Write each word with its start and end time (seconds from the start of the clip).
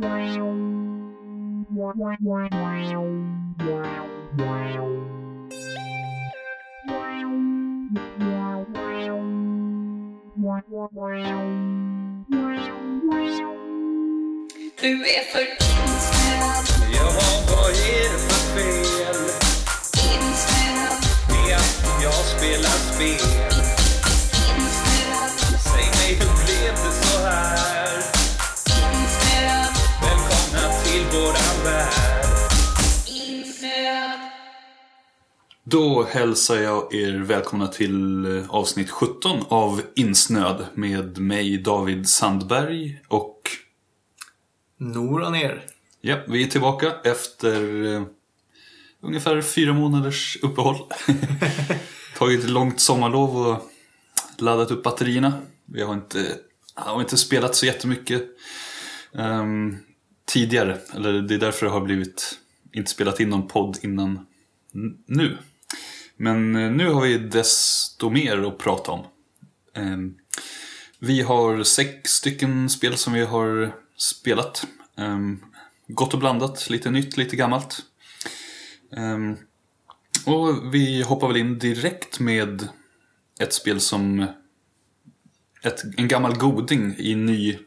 Du 0.00 0.06
är 15.04 15.24
för 15.32 15.40
insnöad, 15.40 16.64
Jaha, 16.94 17.44
vad 17.50 17.70
är 17.70 18.12
det 18.12 18.18
för 18.18 18.42
fel 18.54 19.20
insnöad, 19.94 21.04
med 21.28 21.56
att 21.56 22.02
jag 22.02 22.12
spelar 22.12 22.70
spel? 22.70 23.49
Våran 31.12 31.64
värld. 31.64 32.10
Då 35.64 36.04
hälsar 36.04 36.56
jag 36.56 36.94
er 36.94 37.18
välkomna 37.18 37.66
till 37.66 38.24
eh, 38.36 38.50
avsnitt 38.50 38.90
17 38.90 39.44
av 39.48 39.82
Insnöd 39.94 40.66
med 40.74 41.18
mig 41.18 41.58
David 41.58 42.08
Sandberg 42.08 43.00
och 43.08 43.40
Nora 44.76 45.30
ner. 45.30 45.62
ja, 46.00 46.16
vi 46.28 46.44
är 46.44 46.46
tillbaka 46.46 46.92
efter 47.04 47.84
eh, 47.94 48.02
ungefär 49.00 49.42
fyra 49.42 49.72
månaders 49.72 50.38
uppehåll. 50.42 50.76
Tagit 52.18 52.44
ett 52.44 52.50
långt 52.50 52.80
sommarlov 52.80 53.36
och 53.36 53.70
laddat 54.38 54.70
upp 54.70 54.82
batterierna. 54.82 55.32
Vi 55.66 55.82
har 55.82 55.94
inte, 55.94 56.36
har 56.74 57.00
inte 57.00 57.16
spelat 57.16 57.54
så 57.54 57.66
jättemycket 57.66 58.22
ehm, 59.14 59.78
tidigare. 60.30 60.78
Eller 60.94 61.12
det 61.12 61.34
är 61.34 61.38
därför 61.38 61.66
det 61.66 61.72
har 61.72 61.80
blivit 61.80 62.38
inte 62.72 62.90
spelat 62.90 63.20
in 63.20 63.28
någon 63.28 63.48
podd 63.48 63.78
innan 63.82 64.26
nu. 65.06 65.38
Men 66.16 66.56
eh, 66.56 66.70
nu 66.70 66.88
har 66.88 67.02
vi 67.02 67.18
desto 67.18 68.10
mer 68.10 68.42
att 68.42 68.58
prata 68.58 68.92
om. 68.92 69.06
Ehm, 69.74 70.14
vi 70.98 71.22
har 71.22 71.62
sex 71.62 72.10
stycken 72.10 72.70
spel 72.70 72.96
som 72.96 73.12
vi 73.12 73.24
har 73.24 73.74
spelat. 73.96 74.66
Ehm, 74.96 75.44
gott 75.88 76.14
och 76.14 76.20
blandat, 76.20 76.70
lite 76.70 76.90
nytt, 76.90 77.16
lite 77.16 77.36
gammalt. 77.36 77.82
Ehm, 78.96 79.36
och 80.26 80.74
vi 80.74 81.02
hoppar 81.02 81.28
väl 81.28 81.36
in 81.36 81.58
direkt 81.58 82.20
med 82.20 82.68
ett 83.40 83.52
spel 83.52 83.80
som 83.80 84.26
ett, 85.62 85.82
en 85.96 86.08
gammal 86.08 86.36
goding 86.36 86.94
i 86.98 87.14
ny 87.14 87.58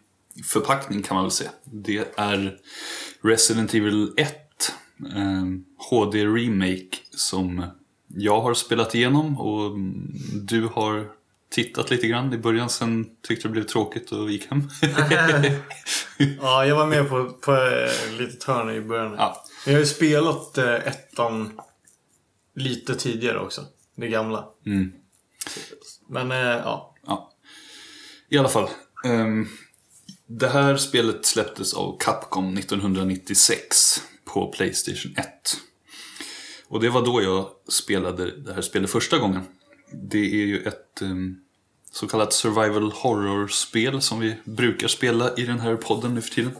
förpackning 0.45 1.03
kan 1.03 1.15
man 1.15 1.23
väl 1.23 1.31
säga. 1.31 1.51
Det 1.63 2.13
är 2.17 2.57
Resident 3.21 3.73
Evil 3.73 4.13
1 4.17 4.35
ehm, 5.15 5.63
HD 5.89 6.25
Remake 6.25 6.97
som 7.11 7.65
jag 8.07 8.41
har 8.41 8.53
spelat 8.53 8.95
igenom 8.95 9.39
och 9.39 9.71
du 10.41 10.67
har 10.67 11.07
tittat 11.51 11.89
lite 11.91 12.07
grann 12.07 12.33
i 12.33 12.37
början 12.37 12.69
sen 12.69 13.05
tyckte 13.21 13.47
det 13.47 13.51
blev 13.51 13.63
tråkigt 13.63 14.11
och 14.11 14.31
gick 14.31 14.51
hem. 14.51 14.69
Ja, 16.41 16.65
jag 16.65 16.75
var 16.75 16.87
med 16.87 17.09
på, 17.09 17.29
på 17.29 17.51
eh, 17.55 18.17
lite 18.19 18.51
hörn 18.51 18.75
i 18.75 18.81
början. 18.81 19.15
ja, 19.17 19.45
Men 19.65 19.73
jag 19.73 19.79
har 19.79 19.85
ju 19.85 19.93
spelat 19.93 20.57
eh, 20.57 20.73
ettan 20.73 21.59
lite 22.55 22.95
tidigare 22.95 23.39
också. 23.39 23.65
Det 23.95 24.07
gamla. 24.07 24.45
mm. 24.65 24.91
Men 26.09 26.31
eh, 26.31 26.37
ja. 26.37 26.95
Ja. 27.07 27.31
I 28.29 28.37
alla 28.37 28.49
fall. 28.49 28.69
ehm, 29.05 29.47
det 30.27 30.47
här 30.47 30.77
spelet 30.77 31.25
släpptes 31.25 31.73
av 31.73 31.97
Capcom 31.99 32.57
1996 32.57 34.01
på 34.25 34.47
Playstation 34.47 35.15
1. 35.17 35.27
Och 36.67 36.79
det 36.79 36.89
var 36.89 37.05
då 37.05 37.21
jag 37.21 37.49
spelade 37.67 38.37
det 38.37 38.53
här 38.53 38.61
spelet 38.61 38.89
första 38.89 39.17
gången. 39.17 39.41
Det 39.91 40.17
är 40.19 40.45
ju 40.45 40.63
ett 40.63 41.01
ehm, 41.01 41.37
så 41.91 42.07
kallat 42.07 42.33
survival 42.33 42.91
horror-spel 42.91 44.01
som 44.01 44.19
vi 44.19 44.35
brukar 44.43 44.87
spela 44.87 45.35
i 45.35 45.45
den 45.45 45.59
här 45.59 45.75
podden 45.75 46.15
nu 46.15 46.21
för 46.21 46.29
tiden. 46.29 46.51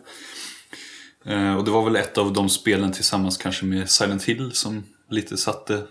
Eh, 1.25 1.55
och 1.55 1.65
det 1.65 1.71
var 1.71 1.83
väl 1.83 1.95
ett 1.95 2.17
av 2.17 2.33
de 2.33 2.49
spelen 2.49 2.91
tillsammans 2.91 3.37
kanske 3.37 3.65
med 3.65 3.89
Silent 3.89 4.23
Hill 4.23 4.51
som 4.51 4.83
lite 5.09 5.37
satte 5.37 5.87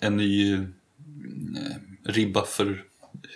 en 0.00 0.16
ny 0.16 0.52
eh, 0.54 0.60
ribba 2.04 2.44
för 2.44 2.84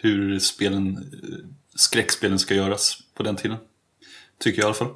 hur 0.03 0.39
spelen, 0.39 0.97
eh, 0.97 1.49
skräckspelen 1.75 2.39
ska 2.39 2.55
göras 2.55 2.99
på 3.15 3.23
den 3.23 3.37
tiden. 3.37 3.57
Tycker 4.39 4.63
jag 4.63 4.65
i 4.65 4.67
alla 4.67 4.75
fall. 4.75 4.95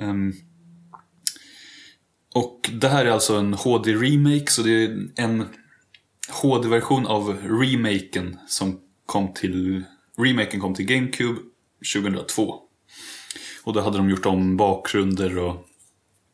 Um, 0.00 0.34
och 2.34 2.70
det 2.72 2.88
här 2.88 3.04
är 3.04 3.10
alltså 3.10 3.36
en 3.36 3.54
HD-remake, 3.54 4.46
så 4.50 4.62
det 4.62 4.84
är 4.84 5.08
en 5.16 5.44
HD-version 6.28 7.06
av 7.06 7.36
remaken 7.42 8.38
som 8.48 8.80
kom 9.06 9.34
till... 9.34 9.84
Remaken 10.16 10.60
kom 10.60 10.74
till 10.74 10.86
GameCube 10.86 11.40
2002. 11.94 12.54
Och 13.64 13.72
då 13.72 13.80
hade 13.80 13.96
de 13.96 14.10
gjort 14.10 14.26
om 14.26 14.56
bakgrunder 14.56 15.38
och 15.38 15.68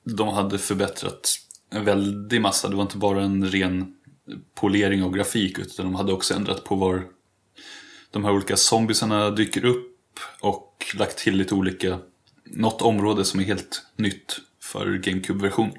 de 0.05 0.29
hade 0.29 0.59
förbättrat 0.59 1.37
en 1.71 1.85
väldig 1.85 2.41
massa. 2.41 2.69
Det 2.69 2.77
var 2.77 2.83
inte 2.83 2.97
bara 2.97 3.23
en 3.23 3.47
ren 3.47 3.95
polering 4.55 5.03
av 5.03 5.13
grafik 5.13 5.59
utan 5.59 5.87
de 5.87 5.95
hade 5.95 6.13
också 6.13 6.35
ändrat 6.35 6.65
på 6.65 6.75
var 6.75 7.07
de 8.11 8.25
här 8.25 8.33
olika 8.33 8.57
zombiesarna 8.57 9.31
dyker 9.31 9.65
upp 9.65 9.94
och 10.41 10.87
lagt 10.95 11.19
till 11.19 11.37
lite 11.37 11.55
olika, 11.55 11.99
något 12.45 12.83
område 12.83 13.25
som 13.25 13.41
är 13.41 13.45
helt 13.45 13.83
nytt 13.97 14.41
för 14.61 14.99
GameCube-version. 14.99 15.73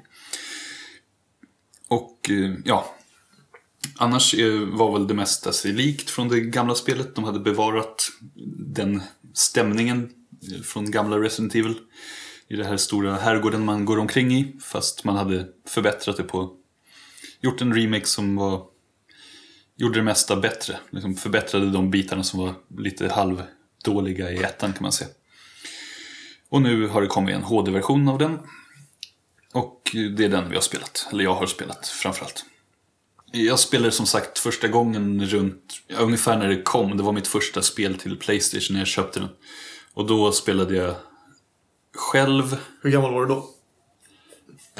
Och 1.88 2.30
eh, 2.30 2.54
ja, 2.64 2.94
annars 3.96 4.34
var 4.66 4.92
väl 4.92 5.06
det 5.06 5.14
mesta 5.14 5.52
sig 5.52 5.72
likt 5.72 6.10
från 6.10 6.28
det 6.28 6.40
gamla 6.40 6.74
spelet. 6.74 7.14
De 7.14 7.24
hade 7.24 7.40
bevarat 7.40 8.08
den 8.56 9.02
stämningen 9.34 10.12
från 10.64 10.90
gamla 10.90 11.18
Resident 11.18 11.54
Evil 11.54 11.74
i 12.48 12.56
den 12.56 12.66
här 12.66 12.76
stora 12.76 13.14
herrgården 13.14 13.64
man 13.64 13.84
går 13.84 13.98
omkring 13.98 14.34
i. 14.34 14.56
Fast 14.60 15.04
man 15.04 15.16
hade 15.16 15.46
förbättrat 15.68 16.16
det 16.16 16.22
på, 16.22 16.56
gjort 17.40 17.60
en 17.60 17.74
remake 17.74 18.06
som 18.06 18.36
var 18.36 18.66
gjorde 19.76 19.98
det 19.98 20.02
mesta 20.02 20.36
bättre. 20.36 20.78
Liksom 20.90 21.14
förbättrade 21.14 21.70
de 21.70 21.90
bitarna 21.90 22.22
som 22.22 22.40
var 22.40 22.54
lite 22.78 23.08
halv 23.08 23.42
halvdåliga 23.86 24.30
i 24.30 24.36
ettan 24.42 24.72
kan 24.72 24.82
man 24.82 24.92
säga. 24.92 25.10
Och 26.48 26.62
nu 26.62 26.86
har 26.88 27.02
det 27.02 27.06
kommit 27.06 27.34
en 27.34 27.42
HD-version 27.42 28.08
av 28.08 28.18
den. 28.18 28.38
Och 29.52 29.80
det 30.16 30.24
är 30.24 30.28
den 30.28 30.48
vi 30.48 30.54
har 30.54 30.62
spelat, 30.62 31.06
eller 31.12 31.24
jag 31.24 31.34
har 31.34 31.46
spelat 31.46 31.88
framförallt. 31.88 32.44
Jag 33.32 33.58
spelade 33.58 33.92
som 33.92 34.06
sagt 34.06 34.38
första 34.38 34.68
gången 34.68 35.26
runt, 35.26 35.82
ja, 35.86 35.96
ungefär 35.98 36.36
när 36.36 36.48
det 36.48 36.62
kom. 36.62 36.96
Det 36.96 37.02
var 37.02 37.12
mitt 37.12 37.28
första 37.28 37.62
spel 37.62 37.98
till 37.98 38.16
Playstation 38.16 38.74
när 38.74 38.80
jag 38.80 38.86
köpte 38.88 39.20
den. 39.20 39.28
Och 39.94 40.06
då 40.06 40.32
spelade 40.32 40.76
jag 40.76 40.94
själv, 41.94 42.56
Hur 42.82 42.90
gammal 42.90 43.12
var 43.14 43.20
du 43.20 43.34
då? 43.34 43.50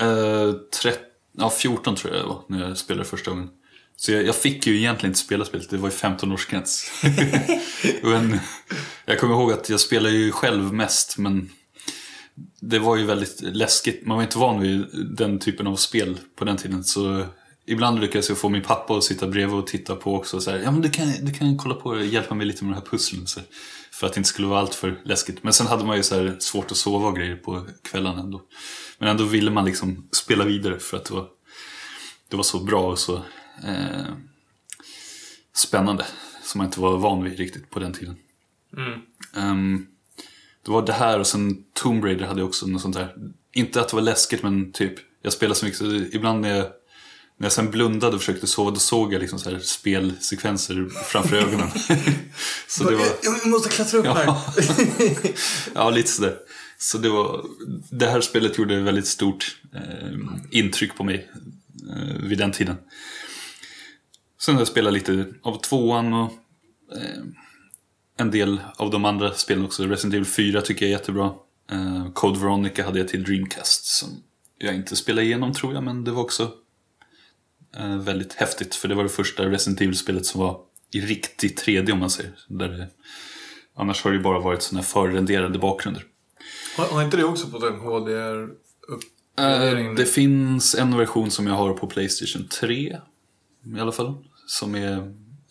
eh, 0.04 0.52
13, 0.82 1.02
ja, 1.32 1.50
14 1.50 1.96
tror 1.96 2.14
jag 2.14 2.24
det 2.24 2.28
var 2.28 2.42
när 2.48 2.68
jag 2.68 2.76
spelade 2.76 3.08
första 3.08 3.30
gången. 3.30 3.50
Så 3.96 4.12
jag, 4.12 4.26
jag 4.26 4.36
fick 4.36 4.66
ju 4.66 4.76
egentligen 4.76 5.10
inte 5.10 5.20
spela 5.20 5.44
spelet, 5.44 5.70
det 5.70 5.76
var 5.76 5.88
ju 5.88 5.96
15-årsgräns. 5.96 6.90
men 8.02 8.40
jag 9.04 9.20
kommer 9.20 9.34
ihåg 9.34 9.52
att 9.52 9.68
jag 9.68 9.80
spelade 9.80 10.14
ju 10.14 10.32
själv 10.32 10.72
mest, 10.72 11.18
men 11.18 11.50
det 12.60 12.78
var 12.78 12.96
ju 12.96 13.04
väldigt 13.04 13.40
läskigt. 13.40 14.06
Man 14.06 14.16
var 14.16 14.24
inte 14.24 14.38
van 14.38 14.60
vid 14.60 14.86
den 15.16 15.38
typen 15.38 15.66
av 15.66 15.76
spel 15.76 16.18
på 16.36 16.44
den 16.44 16.56
tiden. 16.56 16.84
Så 16.84 17.26
ibland 17.66 18.00
lyckades 18.00 18.28
jag 18.28 18.38
få 18.38 18.48
min 18.48 18.62
pappa 18.62 18.94
att 18.94 19.04
sitta 19.04 19.26
bredvid 19.26 19.58
och 19.58 19.66
titta 19.66 19.96
på 19.96 20.14
också. 20.14 20.40
Så 20.40 20.50
här, 20.50 20.58
ja 20.58 20.70
men 20.70 20.82
du 20.82 20.90
kan, 20.90 21.12
du 21.22 21.32
kan 21.32 21.58
kolla 21.58 21.74
på 21.74 21.90
och 21.90 22.04
hjälpa 22.04 22.34
mig 22.34 22.46
lite 22.46 22.64
med 22.64 22.74
de 22.74 22.80
här 22.80 22.86
pusslen. 22.90 23.26
Så, 23.26 23.40
för 23.92 24.06
att 24.06 24.12
det 24.12 24.18
inte 24.18 24.28
skulle 24.28 24.48
vara 24.48 24.60
allt 24.60 24.74
för 24.74 25.00
läskigt. 25.04 25.42
Men 25.42 25.52
sen 25.52 25.66
hade 25.66 25.84
man 25.84 25.96
ju 25.96 26.02
så 26.02 26.14
här 26.14 26.36
svårt 26.38 26.70
att 26.70 26.76
sova 26.76 27.08
och 27.08 27.16
grejer 27.16 27.36
på 27.36 27.66
kvällarna 27.90 28.20
ändå. 28.20 28.42
Men 28.98 29.08
ändå 29.08 29.24
ville 29.24 29.50
man 29.50 29.64
liksom 29.64 30.08
spela 30.12 30.44
vidare 30.44 30.78
för 30.78 30.96
att 30.96 31.04
det 31.04 31.14
var, 31.14 31.26
det 32.30 32.36
var 32.36 32.44
så 32.44 32.58
bra 32.58 32.90
och 32.90 32.98
så 32.98 33.22
eh, 33.64 34.06
spännande. 35.54 36.06
Som 36.42 36.58
man 36.58 36.66
inte 36.66 36.80
var 36.80 36.96
van 36.98 37.24
vid 37.24 37.38
riktigt 37.38 37.70
på 37.70 37.78
den 37.78 37.92
tiden. 37.92 38.16
Ehm, 39.36 39.86
det 40.64 40.70
var 40.70 40.86
det 40.86 40.92
här 40.92 41.20
och 41.20 41.26
sen 41.26 41.64
Tomb 41.72 42.04
Raider 42.04 42.26
hade 42.26 42.40
jag 42.40 42.48
också 42.48 42.66
något 42.66 42.82
sånt 42.82 42.96
där. 42.96 43.14
Inte 43.52 43.80
att 43.80 43.88
det 43.88 43.96
var 43.96 44.02
läskigt 44.02 44.42
men 44.42 44.72
typ, 44.72 44.94
jag 45.22 45.32
spelade 45.32 45.54
så 45.54 45.64
mycket 45.64 45.78
så 45.78 45.94
ibland 45.94 46.40
när 46.40 46.48
jag, 46.48 46.66
när 47.38 47.44
jag 47.44 47.52
sen 47.52 47.70
blundade 47.70 48.14
och 48.14 48.20
försökte 48.20 48.46
sova 48.46 48.70
då 48.70 48.78
såg 48.78 49.14
jag 49.14 49.20
liksom 49.20 49.38
så 49.38 49.50
här 49.50 49.58
spelsekvenser 49.58 50.88
framför 51.04 51.36
ögonen. 51.46 51.68
så 52.68 52.90
det 52.90 52.96
var... 52.96 53.06
Jag, 53.22 53.46
måste 53.46 53.68
klättra 53.68 53.98
upp 53.98 54.06
Ja. 54.06 54.14
här. 54.14 54.34
ja, 55.74 55.90
lite 55.90 56.08
sådär. 56.10 56.36
Så 56.78 56.98
det 56.98 57.08
var, 57.08 57.46
det 57.90 58.06
här 58.06 58.20
spelet 58.20 58.58
gjorde 58.58 58.80
väldigt 58.80 59.06
stort 59.06 59.56
eh, 59.74 60.18
intryck 60.50 60.96
på 60.96 61.04
mig 61.04 61.30
eh, 61.90 62.22
vid 62.22 62.38
den 62.38 62.52
tiden. 62.52 62.76
Sen 64.38 64.54
har 64.54 64.60
jag 64.60 64.68
spelat 64.68 64.92
lite 64.92 65.26
av 65.42 65.60
tvåan 65.60 66.12
och 66.12 66.32
eh, 66.96 67.22
en 68.16 68.30
del 68.30 68.60
av 68.76 68.90
de 68.90 69.04
andra 69.04 69.34
spelen 69.34 69.64
också. 69.64 69.84
Resident 69.84 70.14
Evil 70.14 70.26
4 70.26 70.60
tycker 70.60 70.86
jag 70.86 70.92
är 70.92 70.98
jättebra. 70.98 71.32
Eh, 71.70 72.12
Code 72.12 72.40
Veronica 72.40 72.84
hade 72.84 72.98
jag 72.98 73.08
till 73.08 73.24
Dreamcast 73.24 73.86
som 73.86 74.08
jag 74.58 74.74
inte 74.74 74.96
spelade 74.96 75.26
igenom 75.26 75.52
tror 75.52 75.74
jag, 75.74 75.82
men 75.82 76.04
det 76.04 76.10
var 76.10 76.22
också 76.22 76.52
eh, 77.76 77.96
väldigt 77.96 78.32
häftigt. 78.32 78.74
För 78.74 78.88
det 78.88 78.94
var 78.94 79.02
det 79.02 79.08
första 79.08 79.46
Resident 79.46 79.80
Evil-spelet 79.80 80.26
som 80.26 80.40
var 80.40 80.60
i 80.92 81.00
riktig 81.00 81.58
3D 81.58 81.92
om 81.92 81.98
man 81.98 82.10
säger. 82.10 82.32
Där 82.48 82.68
det, 82.68 82.88
annars 83.76 84.04
har 84.04 84.10
det 84.10 84.16
ju 84.16 84.22
bara 84.22 84.40
varit 84.40 84.62
sådana 84.62 84.82
här 84.82 84.86
förrenderade 84.86 85.58
bakgrunder. 85.58 86.04
Har, 86.76 86.84
har 86.86 87.02
inte 87.02 87.16
det 87.16 87.24
också 87.24 87.46
fått 87.46 87.62
en 87.62 87.80
HDR 87.80 88.48
uppgradering? 88.88 89.94
det 89.94 90.04
finns 90.04 90.74
en 90.74 90.96
version 90.96 91.30
som 91.30 91.46
jag 91.46 91.54
har 91.54 91.72
på 91.72 91.86
Playstation 91.86 92.48
3 92.48 92.98
i 93.76 93.80
alla 93.80 93.92
fall. 93.92 94.14
Som 94.46 94.74
är, 94.74 94.92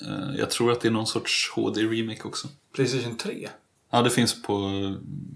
eh, 0.01 0.35
jag 0.37 0.49
tror 0.49 0.71
att 0.71 0.81
det 0.81 0.87
är 0.87 0.91
någon 0.91 1.07
sorts 1.07 1.51
HD-remake 1.55 2.23
också. 2.25 2.47
Playstation 2.75 3.17
3? 3.17 3.49
Ja, 3.91 4.01
det 4.01 4.09
finns 4.09 4.41
på... 4.41 4.55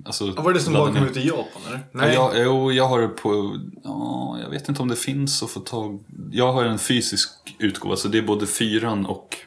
Alltså, 0.05 0.33
Ja, 0.35 0.41
var 0.41 0.53
det 0.53 0.59
som 0.59 0.73
bara 0.73 0.93
kom 0.93 1.07
ut 1.07 1.17
i 1.17 1.27
Japan 1.27 1.61
eller? 1.67 1.87
Nej. 1.91 2.13
Ja, 2.13 2.35
jag, 2.35 2.45
jo, 2.45 2.71
jag 2.71 2.87
har 2.87 3.01
det 3.01 3.07
på... 3.07 3.59
Ja, 3.83 4.37
jag 4.43 4.49
vet 4.49 4.69
inte 4.69 4.81
om 4.81 4.87
det 4.87 4.95
finns 4.95 5.43
att 5.43 5.49
få 5.49 5.59
tag... 5.59 6.03
Jag 6.31 6.53
har 6.53 6.63
en 6.63 6.79
fysisk 6.79 7.29
utgåva, 7.59 7.95
så 7.95 8.07
det 8.07 8.17
är 8.17 8.21
både 8.21 8.47
fyran 8.47 9.05
och... 9.05 9.37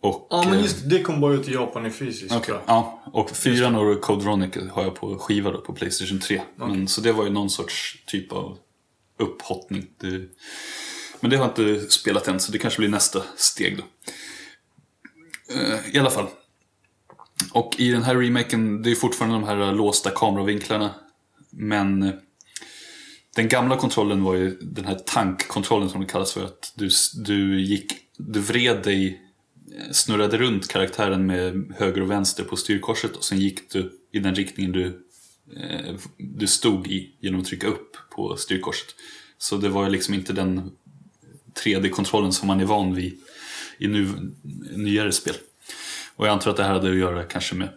och 0.00 0.26
Ja, 0.30 0.42
men 0.44 0.54
eh, 0.54 0.62
just 0.62 0.90
det 0.90 1.02
kom 1.02 1.20
bara 1.20 1.34
ut 1.34 1.48
i 1.48 1.52
Japan 1.52 1.86
i 1.86 1.90
tror 1.90 2.12
jag. 2.48 2.60
ja. 2.66 3.02
Och 3.12 3.30
fyran 3.30 3.74
och 3.74 4.00
Code 4.00 4.24
Veronica 4.24 4.60
har 4.72 4.82
jag 4.82 4.94
på 4.94 5.18
skiva 5.18 5.50
då, 5.50 5.60
på 5.60 5.72
Playstation 5.72 6.20
3. 6.20 6.42
Men, 6.56 6.88
så 6.88 7.00
det 7.00 7.12
var 7.12 7.24
ju 7.24 7.30
någon 7.30 7.50
sorts 7.50 8.04
typ 8.06 8.32
av 8.32 8.58
upphottning. 9.18 9.86
Det, 10.00 10.28
men 11.20 11.30
det 11.30 11.36
har 11.36 11.52
jag 11.56 11.76
inte 11.76 11.90
spelat 11.92 12.28
än, 12.28 12.40
så 12.40 12.52
det 12.52 12.58
kanske 12.58 12.78
blir 12.78 12.88
nästa 12.88 13.22
steg 13.36 13.76
då. 13.76 13.84
Eh, 15.54 15.94
I 15.96 15.98
alla 15.98 16.10
fall. 16.10 16.26
Och 17.52 17.74
i 17.78 17.90
den 17.90 18.02
här 18.02 18.16
remaken, 18.16 18.82
det 18.82 18.90
är 18.90 18.94
fortfarande 18.94 19.36
de 19.36 19.44
här 19.44 19.72
låsta 19.72 20.10
kameravinklarna. 20.10 20.94
Men 21.50 22.02
eh, 22.02 22.14
den 23.36 23.48
gamla 23.48 23.76
kontrollen 23.76 24.22
var 24.22 24.34
ju 24.34 24.58
den 24.60 24.84
här 24.84 24.94
tankkontrollen 24.94 25.90
som 25.90 26.00
det 26.00 26.06
kallas 26.06 26.32
för. 26.32 26.44
Att 26.44 26.72
du, 26.76 26.90
du 27.24 27.60
gick, 27.60 27.92
du 28.18 28.40
vred 28.40 28.82
dig, 28.82 29.20
eh, 29.78 29.92
snurrade 29.92 30.38
runt 30.38 30.68
karaktären 30.68 31.26
med 31.26 31.72
höger 31.76 32.02
och 32.02 32.10
vänster 32.10 32.44
på 32.44 32.56
styrkorset 32.56 33.16
och 33.16 33.24
sen 33.24 33.38
gick 33.38 33.70
du 33.72 33.92
i 34.12 34.18
den 34.18 34.34
riktningen 34.34 34.72
du, 34.72 35.02
du 36.18 36.46
stod 36.46 36.86
i 36.86 37.16
genom 37.20 37.40
att 37.40 37.46
trycka 37.46 37.66
upp 37.66 37.96
på 38.10 38.36
styrkorset. 38.36 38.86
Så 39.38 39.56
det 39.56 39.68
var 39.68 39.84
ju 39.84 39.90
liksom 39.90 40.14
inte 40.14 40.32
den 40.32 40.70
3D-kontrollen 41.64 42.32
som 42.32 42.48
man 42.48 42.60
är 42.60 42.64
van 42.64 42.94
vid 42.94 43.18
i 43.78 43.88
nu, 43.88 44.32
nyare 44.76 45.12
spel. 45.12 45.34
Och 46.16 46.26
jag 46.26 46.32
antar 46.32 46.50
att 46.50 46.56
det 46.56 46.62
här 46.62 46.72
hade 46.72 46.90
att 46.90 46.96
göra 46.96 47.22
kanske 47.22 47.54
med 47.54 47.68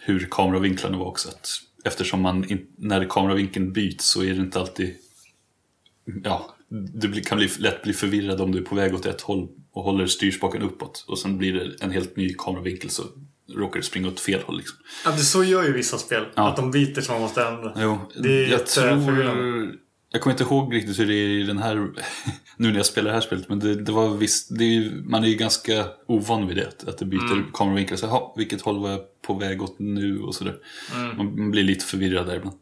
hur 0.00 0.28
kameravinklarna 0.30 0.98
var 0.98 1.06
också. 1.06 1.28
Att 1.28 1.48
eftersom 1.84 2.20
man 2.20 2.50
in, 2.50 2.66
när 2.76 3.04
kameravinkeln 3.04 3.72
byts 3.72 4.04
så 4.04 4.22
är 4.22 4.34
det 4.34 4.40
inte 4.40 4.60
alltid... 4.60 4.94
Ja, 6.24 6.54
du 6.92 7.20
kan 7.20 7.38
bli, 7.38 7.50
lätt 7.58 7.82
bli 7.82 7.92
förvirrad 7.92 8.40
om 8.40 8.52
du 8.52 8.58
är 8.58 8.62
på 8.62 8.74
väg 8.74 8.94
åt 8.94 9.06
ett 9.06 9.20
håll 9.20 9.48
och 9.72 9.82
håller 9.82 10.06
styrspaken 10.06 10.62
uppåt. 10.62 11.04
Och 11.08 11.18
sen 11.18 11.38
blir 11.38 11.52
det 11.54 11.76
en 11.80 11.90
helt 11.90 12.16
ny 12.16 12.34
kameravinkel 12.38 12.90
så 12.90 13.02
råkar 13.54 13.80
du 13.80 13.82
springa 13.82 14.08
åt 14.08 14.20
fel 14.20 14.40
håll. 14.42 14.56
Liksom. 14.56 14.78
Ja, 15.04 15.10
det 15.10 15.18
så 15.18 15.44
gör 15.44 15.64
ju 15.64 15.72
vissa 15.72 15.98
spel. 15.98 16.24
Ja. 16.34 16.48
Att 16.48 16.56
de 16.56 16.70
byter 16.70 17.00
så 17.00 17.12
man 17.12 17.20
måste 17.20 17.44
ändra. 17.44 17.72
Jo, 17.76 17.98
Det 18.22 18.44
är 18.44 18.48
jag 18.48 18.66
tror... 18.66 19.87
Jag 20.12 20.20
kommer 20.20 20.34
inte 20.34 20.44
ihåg 20.44 20.74
riktigt 20.74 20.98
hur 20.98 21.06
det 21.06 21.14
är 21.14 21.28
i 21.28 21.42
den 21.42 21.58
här... 21.58 21.76
Nu 22.56 22.68
när 22.70 22.76
jag 22.76 22.86
spelar 22.86 23.08
det 23.08 23.14
här 23.14 23.20
spelet, 23.20 23.48
men 23.48 23.58
det, 23.58 23.74
det 23.82 23.92
var 23.92 24.08
visst... 24.16 24.58
Det 24.58 24.64
är, 24.64 24.68
ju- 24.68 25.02
man 25.04 25.24
är 25.24 25.28
ju 25.28 25.34
ganska 25.34 25.86
ovan 26.06 26.46
vid 26.46 26.56
det, 26.56 26.88
att, 26.88 26.98
det 26.98 27.04
byter 27.04 27.32
Mm. 27.32 27.44
kameravinklar. 27.54 27.96
Så, 27.96 28.06
jaha, 28.06 28.32
vilket 28.36 28.60
håll 28.62 28.78
var 28.82 28.90
jag 28.90 29.00
på 29.22 29.34
väg 29.34 29.62
åt 29.62 29.78
nu 29.78 30.20
och 30.20 30.34
sådär. 30.34 30.56
Mm. 30.94 31.16
Man, 31.16 31.50
blir 31.50 31.62
lite 31.62 31.84
förvirrad 31.84 32.26
där 32.26 32.36
ibland. 32.36 32.56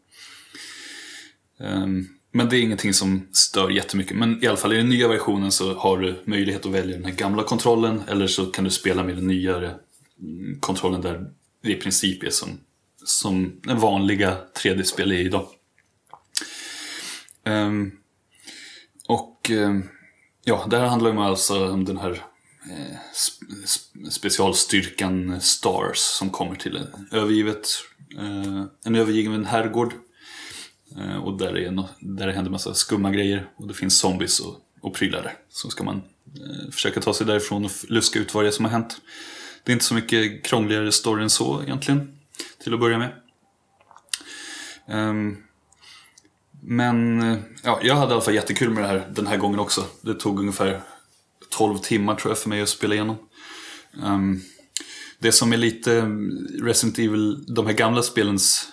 Ehm, 1.61 2.07
men 2.33 2.49
det 2.49 2.57
är 2.57 2.61
ingenting 2.63 2.95
som 2.95 3.29
stör 3.33 3.71
jättemycket. 3.71 4.17
Men 4.17 4.45
i 4.45 4.47
alla 4.47 4.57
fall 4.57 4.73
i 4.73 4.77
den 4.77 4.89
nya 4.89 5.09
versionen 5.09 5.53
så 5.53 5.75
har 5.75 5.99
du 5.99 6.23
möjlighet 6.25 6.67
att 6.67 6.73
välja 6.73 6.97
den 6.97 7.05
här 7.05 7.13
gamla 7.13 7.43
kontrollen 7.43 8.03
eller 8.09 8.27
så 8.27 8.47
kan 8.47 8.65
du 8.65 8.71
spela 8.71 9.05
med 9.05 9.17
den 9.17 9.27
nyare 9.27 9.75
mm, 10.21 10.61
kontrollen 10.61 11.01
där 11.01 11.27
det 11.63 11.73
i 11.73 11.75
princip 11.75 12.23
är 12.23 12.31
som, 12.31 12.49
som 13.05 13.61
den 13.63 13.79
vanliga 13.79 14.37
3D-spel 14.63 15.13
är 15.13 15.17
idag. 15.21 15.47
Um, 17.47 17.93
och 19.09 19.51
um, 19.51 19.89
ja, 20.45 20.67
det 20.71 20.79
här 20.79 20.87
handlar 20.87 21.13
ju 21.13 21.19
alltså 21.19 21.69
om 21.73 21.85
den 21.85 21.97
här 21.97 22.11
eh, 22.71 22.97
sp- 23.15 24.11
specialstyrkan 24.11 25.41
Stars 25.41 25.99
som 25.99 26.31
kommer 26.31 26.57
till 26.57 26.77
en 26.77 27.09
övergivet, 27.13 27.69
eh, 28.19 28.65
en 28.85 28.95
övergiven 28.95 29.45
herrgård. 29.45 29.95
Eh, 30.99 31.17
och 31.17 31.39
där, 31.39 31.57
är 31.57 31.71
no- 31.71 31.89
där 32.01 32.27
det 32.27 32.33
händer 32.33 32.51
massa 32.51 32.75
skumma 32.75 33.11
grejer 33.11 33.51
och 33.57 33.69
det 33.69 33.75
finns 33.75 33.99
zombies 33.99 34.41
och, 34.41 34.61
och 34.81 34.95
prylar 34.95 35.23
där. 35.23 35.35
Så 35.49 35.71
ska 35.71 35.85
man 35.85 35.97
eh, 35.97 36.71
försöka 36.71 37.01
ta 37.01 37.15
sig 37.15 37.27
därifrån 37.27 37.65
och 37.65 37.71
luska 37.89 38.19
ut 38.19 38.35
vad 38.35 38.45
det 38.45 38.49
är 38.49 38.53
som 38.53 38.65
har 38.65 38.73
hänt. 38.73 39.01
Det 39.65 39.73
är 39.73 39.75
inte 39.75 39.85
så 39.85 39.95
mycket 39.95 40.45
krångligare 40.45 40.93
story 40.93 41.23
än 41.23 41.31
så 41.31 41.63
egentligen, 41.63 42.19
till 42.63 42.75
att 42.75 42.81
börja 42.81 42.99
med. 42.99 43.13
Ehm, 44.89 45.37
men 46.69 47.21
ja, 47.63 47.81
jag 47.83 47.95
hade 47.95 48.11
i 48.11 48.13
alla 48.13 48.21
fall 48.21 48.35
jättekul 48.35 48.71
med 48.71 48.83
det 48.83 48.87
här 48.87 49.09
den 49.15 49.27
här 49.27 49.37
gången 49.37 49.61
också. 49.61 49.85
Det 50.01 50.15
tog 50.15 50.41
ungefär 50.41 50.81
12 51.51 51.79
timmar 51.79 52.15
tror 52.15 52.31
jag 52.31 52.39
för 52.39 52.49
mig 52.49 52.63
att 52.63 52.69
spela 52.69 52.95
igenom. 52.95 53.17
Ehm, 54.05 54.41
det 55.19 55.33
som 55.33 55.53
är 55.53 55.57
lite 55.57 55.99
mm, 55.99 56.49
Resident 56.63 56.99
Evil, 56.99 57.45
de 57.55 57.67
här 57.67 57.73
gamla 57.73 58.03
spelens 58.03 58.69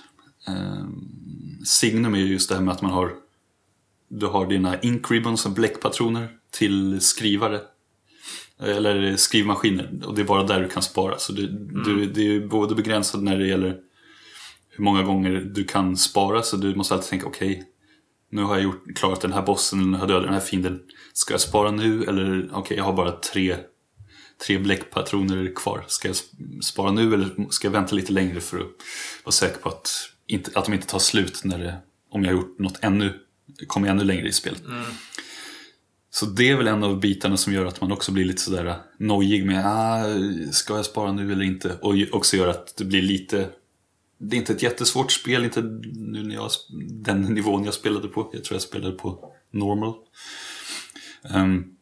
um, 0.47 1.11
signum 1.65 2.13
är 2.13 2.19
ju 2.19 2.25
just 2.25 2.49
det 2.49 2.55
här 2.55 2.61
med 2.61 2.73
att 2.73 2.81
man 2.81 2.91
har 2.91 3.11
du 4.07 4.25
har 4.25 4.47
dina 4.47 4.79
ink 4.81 5.11
ribbons 5.11 5.47
bläckpatroner 5.47 6.29
till 6.51 7.01
skrivare. 7.01 7.61
Eller 8.59 9.15
skrivmaskiner. 9.15 9.99
Och 10.05 10.15
det 10.15 10.21
är 10.21 10.25
bara 10.25 10.43
där 10.43 10.61
du 10.61 10.69
kan 10.69 10.83
spara. 10.83 11.17
Så 11.17 11.33
du, 11.33 11.47
du, 11.85 12.05
det 12.05 12.35
är 12.35 12.47
både 12.47 12.75
begränsat 12.75 13.23
när 13.23 13.37
det 13.37 13.47
gäller 13.47 13.77
hur 14.69 14.83
många 14.83 15.03
gånger 15.03 15.31
du 15.31 15.63
kan 15.63 15.97
spara. 15.97 16.41
Så 16.41 16.57
du 16.57 16.75
måste 16.75 16.93
alltid 16.93 17.09
tänka, 17.09 17.25
okej, 17.25 17.63
nu 18.33 18.43
har 18.43 18.55
jag 18.55 18.63
gjort, 18.63 18.83
klarat 18.95 19.21
den 19.21 19.33
här 19.33 19.41
bossen, 19.41 19.91
nu 19.91 19.97
har 19.97 19.99
jag 19.99 20.07
dödat 20.07 20.23
den 20.23 20.33
här 20.33 20.39
fienden. 20.41 20.79
Ska 21.13 21.33
jag 21.33 21.41
spara 21.41 21.71
nu? 21.71 22.03
Eller 22.03 22.49
okej, 22.53 22.77
jag 22.77 22.83
har 22.83 22.93
bara 22.93 23.11
tre, 23.11 23.55
tre 24.47 24.57
bläckpatroner 24.57 25.55
kvar. 25.55 25.83
Ska 25.87 26.07
jag 26.07 26.15
sp- 26.15 26.61
spara 26.61 26.91
nu 26.91 27.13
eller 27.13 27.51
ska 27.51 27.67
jag 27.67 27.71
vänta 27.71 27.95
lite 27.95 28.13
längre 28.13 28.39
för 28.41 28.57
att 28.57 28.67
vara 29.23 29.31
säker 29.31 29.57
på 29.59 29.69
att, 29.69 29.91
inte, 30.27 30.51
att 30.55 30.65
de 30.65 30.73
inte 30.73 30.87
tar 30.87 30.99
slut 30.99 31.41
när 31.43 31.59
det, 31.59 31.75
om 32.09 32.23
jag 32.23 32.31
har 32.31 32.37
gjort 32.37 32.59
något 32.59 32.79
ännu, 32.81 33.19
kommer 33.67 33.89
ännu 33.89 34.03
längre 34.03 34.27
i 34.27 34.31
spelet. 34.31 34.61
Så 36.11 36.25
det 36.25 36.49
är 36.49 36.55
väl 36.55 36.67
en 36.67 36.83
av 36.83 36.99
bitarna 36.99 37.37
som 37.37 37.53
gör 37.53 37.65
att 37.65 37.81
man 37.81 37.91
också 37.91 38.11
blir 38.11 38.25
lite 38.25 38.41
sådär 38.41 38.75
nojig 38.99 39.45
med 39.45 39.65
ah, 39.65 40.03
ska 40.51 40.75
jag 40.75 40.85
spara 40.85 41.11
nu 41.11 41.31
eller 41.31 41.43
inte? 41.43 41.77
Och 41.81 41.93
också 42.11 42.37
gör 42.37 42.47
att 42.47 42.77
det 42.77 42.85
blir 42.85 43.01
lite 43.01 43.49
det 44.23 44.35
är 44.35 44.37
inte 44.37 44.53
ett 44.53 44.63
jättesvårt 44.63 45.11
spel, 45.11 45.43
inte 45.43 45.61
nu 45.61 46.23
när 46.23 46.35
jag, 46.35 46.51
den 46.89 47.21
nivån 47.21 47.63
jag 47.63 47.73
spelade 47.73 48.07
på. 48.07 48.29
Jag 48.33 48.43
tror 48.43 48.55
jag 48.55 48.61
spelade 48.61 48.95
på 48.95 49.33
normal. 49.51 49.93
Um, 51.35 51.75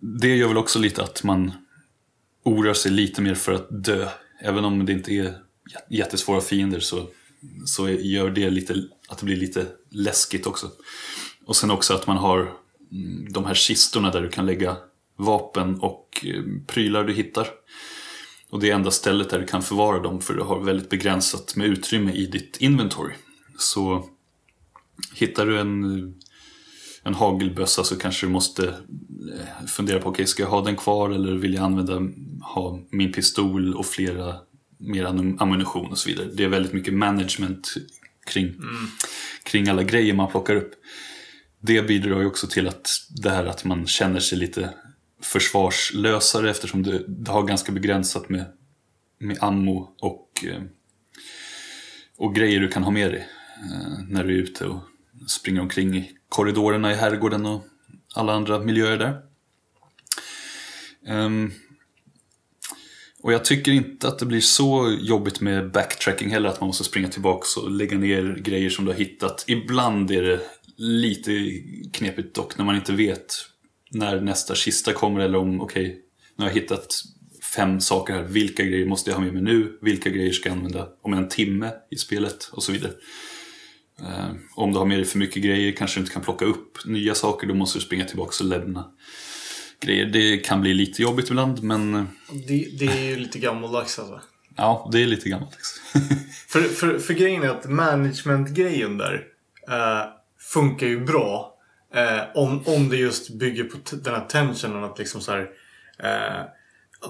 det 0.00 0.36
gör 0.36 0.48
väl 0.48 0.58
också 0.58 0.78
lite 0.78 1.02
att 1.02 1.24
man 1.24 1.52
oroar 2.42 2.74
sig 2.74 2.90
lite 2.90 3.22
mer 3.22 3.34
för 3.34 3.52
att 3.52 3.84
dö. 3.84 4.08
Även 4.40 4.64
om 4.64 4.86
det 4.86 4.92
inte 4.92 5.12
är 5.12 5.34
jättesvåra 5.88 6.40
fiender 6.40 6.80
så, 6.80 7.08
så 7.66 7.88
gör 7.88 8.30
det 8.30 8.50
lite, 8.50 8.74
att 9.08 9.18
det 9.18 9.24
blir 9.24 9.36
lite 9.36 9.66
läskigt 9.90 10.46
också. 10.46 10.70
Och 11.44 11.56
sen 11.56 11.70
också 11.70 11.94
att 11.94 12.06
man 12.06 12.16
har 12.16 12.52
mm, 12.92 13.32
de 13.32 13.44
här 13.44 13.54
kistorna 13.54 14.10
där 14.10 14.22
du 14.22 14.28
kan 14.28 14.46
lägga 14.46 14.76
vapen 15.16 15.80
och 15.80 16.26
eh, 16.26 16.42
prylar 16.66 17.04
du 17.04 17.12
hittar. 17.12 17.48
Och 18.52 18.60
det 18.60 18.70
är 18.70 18.74
enda 18.74 18.90
stället 18.90 19.30
där 19.30 19.40
du 19.40 19.46
kan 19.46 19.62
förvara 19.62 19.98
dem 19.98 20.20
för 20.20 20.34
du 20.34 20.42
har 20.42 20.60
väldigt 20.60 20.90
begränsat 20.90 21.56
med 21.56 21.66
utrymme 21.66 22.12
i 22.12 22.26
ditt 22.26 22.56
inventory. 22.60 23.14
Så 23.58 24.04
hittar 25.14 25.46
du 25.46 25.60
en, 25.60 26.14
en 27.02 27.14
hagelbössa 27.14 27.84
så 27.84 27.98
kanske 27.98 28.26
du 28.26 28.30
måste 28.30 28.68
eh, 28.68 29.66
fundera 29.66 29.98
på, 29.98 30.08
okej 30.08 30.26
ska 30.26 30.42
jag 30.42 30.50
ha 30.50 30.64
den 30.64 30.76
kvar 30.76 31.10
eller 31.10 31.32
vill 31.32 31.54
jag 31.54 31.64
använda, 31.64 32.00
ha 32.54 32.80
min 32.90 33.12
pistol 33.12 33.74
och 33.74 33.86
flera 33.86 34.36
mer 34.78 35.04
am- 35.04 35.36
ammunition 35.38 35.90
och 35.90 35.98
så 35.98 36.08
vidare. 36.08 36.28
Det 36.34 36.44
är 36.44 36.48
väldigt 36.48 36.72
mycket 36.72 36.94
management 36.94 37.74
kring, 38.26 38.54
kring 39.42 39.68
alla 39.68 39.82
grejer 39.82 40.14
man 40.14 40.30
plockar 40.30 40.56
upp. 40.56 40.72
Det 41.60 41.82
bidrar 41.82 42.20
ju 42.20 42.26
också 42.26 42.46
till 42.46 42.68
att 42.68 42.88
det 43.22 43.30
här 43.30 43.44
att 43.44 43.64
man 43.64 43.86
känner 43.86 44.20
sig 44.20 44.38
lite 44.38 44.74
försvarslösare 45.22 46.50
eftersom 46.50 46.82
du, 46.82 47.04
det 47.08 47.30
har 47.30 47.42
ganska 47.42 47.72
begränsat 47.72 48.28
med, 48.28 48.44
med 49.18 49.38
ammo 49.40 49.94
och, 50.00 50.44
eh, 50.46 50.62
och 52.16 52.34
grejer 52.34 52.60
du 52.60 52.68
kan 52.68 52.82
ha 52.82 52.90
med 52.90 53.10
dig 53.10 53.28
eh, 53.72 54.04
när 54.08 54.24
du 54.24 54.38
är 54.38 54.42
ute 54.42 54.66
och 54.66 54.80
springer 55.28 55.60
omkring 55.60 55.96
i 55.96 56.10
korridorerna 56.28 56.92
i 56.92 56.94
herrgården 56.94 57.46
och 57.46 57.64
alla 58.14 58.32
andra 58.32 58.58
miljöer 58.58 58.98
där. 58.98 59.22
Um, 61.08 61.52
Och 63.22 63.32
jag 63.32 63.44
tycker 63.44 63.72
inte 63.72 64.08
att 64.08 64.18
det 64.18 64.26
blir 64.26 64.40
så 64.40 64.96
jobbigt 65.00 65.40
med 65.40 65.70
backtracking 65.70 66.30
heller, 66.30 66.48
att 66.48 66.60
man 66.60 66.66
måste 66.66 66.84
springa 66.84 67.08
tillbaka 67.08 67.60
och 67.60 67.70
lägga 67.70 67.98
ner 67.98 68.38
grejer 68.44 68.70
som 68.70 68.84
du 68.84 68.90
har 68.90 68.98
hittat. 68.98 69.44
Ibland 69.46 70.10
är 70.10 70.22
det 70.22 70.40
lite 70.76 71.30
knepigt 71.92 72.34
dock 72.34 72.58
när 72.58 72.64
man 72.64 72.76
inte 72.76 72.92
vet 72.92 73.34
när 73.92 74.20
nästa 74.20 74.54
kista 74.54 74.92
kommer 74.92 75.20
eller 75.20 75.38
om, 75.38 75.60
okej, 75.60 75.98
nu 76.36 76.44
har 76.44 76.50
jag 76.50 76.54
hittat 76.54 77.02
fem 77.54 77.80
saker 77.80 78.14
här. 78.14 78.22
Vilka 78.22 78.64
grejer 78.64 78.86
måste 78.86 79.10
jag 79.10 79.16
ha 79.16 79.24
med 79.24 79.32
mig 79.34 79.42
nu? 79.42 79.78
Vilka 79.82 80.10
grejer 80.10 80.32
ska 80.32 80.48
jag 80.48 80.56
använda 80.56 80.88
om 81.02 81.12
en 81.12 81.28
timme 81.28 81.70
i 81.90 81.96
spelet? 81.96 82.50
Och 82.52 82.62
så 82.62 82.72
vidare. 82.72 82.92
Eh, 84.00 84.30
om 84.56 84.72
du 84.72 84.78
har 84.78 84.86
med 84.86 84.98
dig 84.98 85.04
för 85.04 85.18
mycket 85.18 85.42
grejer 85.42 85.72
kanske 85.72 85.98
du 85.98 86.00
inte 86.00 86.12
kan 86.12 86.22
plocka 86.22 86.44
upp 86.44 86.78
nya 86.86 87.14
saker. 87.14 87.46
Då 87.46 87.54
måste 87.54 87.78
du 87.78 87.82
springa 87.82 88.04
tillbaka 88.04 88.44
och 88.44 88.48
lämna 88.50 88.84
grejer. 89.80 90.06
Det 90.06 90.36
kan 90.38 90.60
bli 90.60 90.74
lite 90.74 91.02
jobbigt 91.02 91.28
ibland 91.30 91.62
men 91.62 91.94
eh, 91.94 92.04
Det, 92.48 92.68
det 92.78 92.86
är 92.86 93.04
ju 93.10 93.16
lite 93.16 93.38
gammaldags 93.38 93.98
alltså. 93.98 94.20
ja, 94.56 94.88
det 94.92 95.02
är 95.02 95.06
lite 95.06 95.28
gammalt. 95.28 95.56
Liksom. 95.56 96.00
För, 96.48 96.60
för, 96.62 96.98
för 96.98 97.14
grejen 97.14 97.42
är 97.42 97.48
att 97.48 97.70
management-grejen 97.70 98.98
där 98.98 99.26
eh, 99.68 100.04
funkar 100.38 100.86
ju 100.86 101.04
bra. 101.04 101.51
Eh, 101.94 102.22
om, 102.34 102.62
om 102.66 102.88
det 102.88 102.96
just 102.96 103.30
bygger 103.30 103.64
på 103.64 103.78
den 103.90 104.14
här 104.14 104.26
tensionen 104.28 104.84
att 104.84 104.98
liksom 104.98 105.20
så 105.20 105.32
här. 105.32 105.48
Eh, 105.98 106.44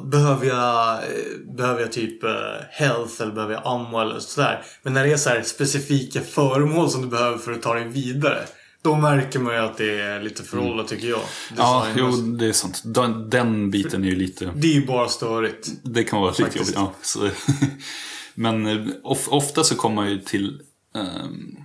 behöver 0.04 0.46
jag, 0.46 0.94
eh, 0.94 1.54
behöver 1.56 1.80
jag 1.80 1.92
typ 1.92 2.24
eh, 2.24 2.30
health 2.70 3.22
eller 3.22 3.32
behöver 3.32 3.54
jag 3.54 3.62
ammo 3.64 4.00
eller 4.00 4.20
sådär. 4.20 4.62
Men 4.82 4.92
när 4.94 5.06
det 5.06 5.12
är 5.12 5.16
så 5.16 5.28
här 5.28 5.42
specifika 5.42 6.20
föremål 6.20 6.90
som 6.90 7.02
du 7.02 7.08
behöver 7.08 7.38
för 7.38 7.52
att 7.52 7.62
ta 7.62 7.74
dig 7.74 7.88
vidare. 7.88 8.38
Då 8.82 8.96
märker 8.96 9.38
man 9.38 9.54
ju 9.54 9.60
att 9.60 9.76
det 9.76 10.00
är 10.00 10.22
lite 10.22 10.42
föråldrat 10.42 10.88
tycker 10.88 11.08
jag. 11.08 11.20
Ja, 11.56 11.86
jo, 11.96 12.10
det 12.10 12.46
är 12.46 12.52
sant. 12.52 12.82
Den, 12.84 13.30
den 13.30 13.70
biten 13.70 14.04
är 14.04 14.08
ju 14.08 14.16
lite... 14.16 14.52
Det 14.54 14.66
är 14.66 14.72
ju 14.72 14.86
bara 14.86 15.08
störigt. 15.08 15.68
Det 15.82 16.04
kan 16.04 16.20
vara 16.20 16.30
lite 16.30 16.42
Faktiskt. 16.42 16.74
jobbigt. 16.74 17.16
Ja, 17.20 17.30
men 18.34 18.66
eh, 18.66 18.86
of, 19.02 19.28
ofta 19.28 19.64
så 19.64 19.74
kommer 19.74 19.96
man 19.96 20.10
ju 20.10 20.18
till... 20.18 20.60
ehm, 20.94 21.56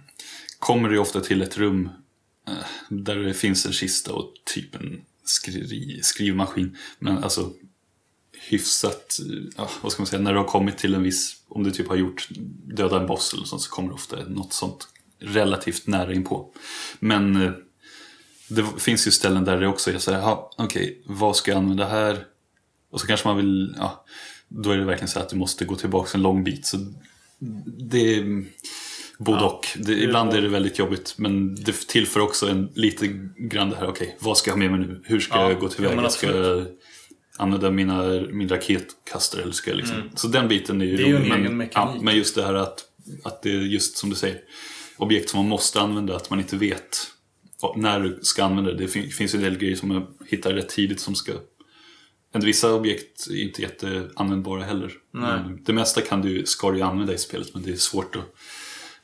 kommer 0.60 0.90
ju 0.90 0.98
ofta 0.98 1.22
till 1.22 1.42
ett 1.42 1.58
rum 1.58 1.90
Eh, 2.48 2.54
där 2.90 3.16
det 3.16 3.34
finns 3.34 3.66
en 3.66 3.74
kista 3.74 4.14
och 4.14 4.34
typ 4.46 4.76
en 4.76 5.02
skri, 5.24 6.00
skrivmaskin. 6.04 6.78
Men 7.00 7.24
alltså 7.24 7.54
hyfsat, 8.50 9.20
ja, 9.58 9.70
vad 9.82 9.92
ska 9.92 10.02
man 10.02 10.08
säga, 10.08 10.22
när 10.22 10.34
du 10.34 10.40
har 10.40 10.48
kommit 10.48 10.78
till 10.78 10.96
en 10.96 11.04
viss, 11.04 11.36
om 11.48 11.64
du 11.64 11.72
typ 11.72 11.88
har 11.88 11.96
gjort 11.96 12.28
döda 12.76 13.00
en 13.00 13.08
boss 13.08 13.34
eller 13.34 13.46
sånt 13.46 13.62
så 13.62 13.70
kommer 13.70 13.90
det 13.90 13.96
ofta 13.96 14.16
något 14.28 14.54
sånt 14.54 14.88
relativt 15.20 15.88
nära 15.88 16.14
inpå. 16.14 16.54
Men 17.00 17.36
eh, 17.36 17.52
det 18.50 18.66
finns 18.78 19.08
ju 19.08 19.12
ställen 19.12 19.44
där 19.44 19.60
det 19.60 19.68
också 19.68 19.92
är 19.92 19.98
så 19.98 20.12
här, 20.12 20.34
okej, 20.34 20.66
okej, 20.66 21.02
vad 21.06 21.36
ska 21.36 21.52
jag 21.52 21.58
använda 21.58 21.88
här? 21.88 22.26
Och 22.92 23.02
så 23.02 23.08
kanske 23.08 23.28
man 23.28 23.38
vill, 23.38 23.76
ja, 23.78 24.06
då 24.48 24.72
är 24.72 24.78
det 24.78 24.86
verkligen 24.86 25.10
så 25.10 25.20
att 25.20 25.30
du 25.30 25.36
måste 25.36 25.66
gå 25.66 25.76
tillbaka 25.76 26.10
en 26.14 26.22
lång 26.22 26.44
bit. 26.44 26.66
Så 26.66 26.78
det 27.66 28.16
är 28.16 28.46
både 29.18 29.40
Ja, 29.40 29.46
och. 29.50 29.68
Det, 29.78 29.94
ibland 30.04 30.34
är 30.34 30.42
det 30.42 30.48
väldigt 30.48 30.80
jobbigt 30.80 31.14
men 31.18 31.56
det 31.56 31.88
tillför 31.88 32.20
också 32.20 32.48
en 32.50 32.70
lite 32.76 33.08
grann 33.38 33.70
det 33.70 33.76
här, 33.76 33.88
okej, 33.88 34.18
vad 34.20 34.38
ska 34.38 34.50
jag 34.50 34.56
ha 34.56 34.60
med 34.60 34.72
mig 34.72 34.80
nu? 34.88 35.02
Hur 35.04 35.20
ska 35.20 35.36
Ja, 35.36 35.50
jag 35.50 35.60
gå 35.60 35.66
ja, 35.66 35.70
tillväga? 35.70 36.02
men 36.02 36.12
ska 36.12 36.36
jag 36.38 36.66
använda 37.38 37.72
mina, 37.72 38.04
min 38.32 38.50
raketkastare 38.50 39.42
eller 39.42 39.52
ska 39.54 39.70
jag 39.72 39.78
liksom... 39.78 39.96
Så 40.16 40.28
den 40.28 40.48
biten 40.48 40.82
är 40.82 40.86
ju 40.86 40.92
Mm. 40.92 41.04
Det 41.04 41.04
är 41.04 41.08
ju 41.10 41.16
en 41.16 41.22
rolig, 41.22 41.32
egen 41.34 41.44
men, 41.44 41.58
mekanik. 41.58 41.96
ja, 41.98 42.02
men 42.04 42.16
just 42.18 42.36
det 42.36 42.44
här 42.44 42.54
att, 42.54 42.84
att 43.24 43.42
det 43.42 43.50
är 43.50 43.54
just 43.62 43.98
som 43.98 44.10
du 44.10 44.16
säger, 44.16 44.38
objekt 44.98 45.30
som 45.30 45.40
man 45.40 45.50
måste 45.50 45.82
använda, 45.82 46.16
att 46.16 46.30
man 46.30 46.40
inte 46.40 46.58
vet 46.58 46.98
när 47.76 48.00
du 48.00 48.20
ska 48.22 48.44
använda 48.44 48.72
det. 48.72 48.78
Det 48.78 48.88
fin- 48.88 49.10
finns 49.12 49.34
ju 49.34 49.38
en 49.38 49.44
del 49.44 49.58
grejer 49.58 49.76
som 49.76 49.90
man 49.90 50.08
hittar 50.28 50.54
rätt 50.54 50.70
tidigt 50.70 51.00
som 51.00 51.16
ska... 51.16 51.32
En 52.34 52.42
vissa 52.42 52.74
objekt 52.74 53.28
är 53.30 53.42
inte 53.44 53.62
jätteanvändbara 53.62 54.64
heller. 54.64 54.92
Nej. 55.14 55.24
Men 55.46 55.64
Det 55.64 55.74
mesta 55.74 56.02
kan 56.02 56.22
du, 56.22 56.46
ska 56.46 56.72
du 56.72 56.82
använda 56.82 57.14
i 57.14 57.18
spelet 57.18 57.54
men 57.54 57.64
det 57.64 57.72
är 57.72 57.76
svårt 57.76 58.16
att 58.16 58.24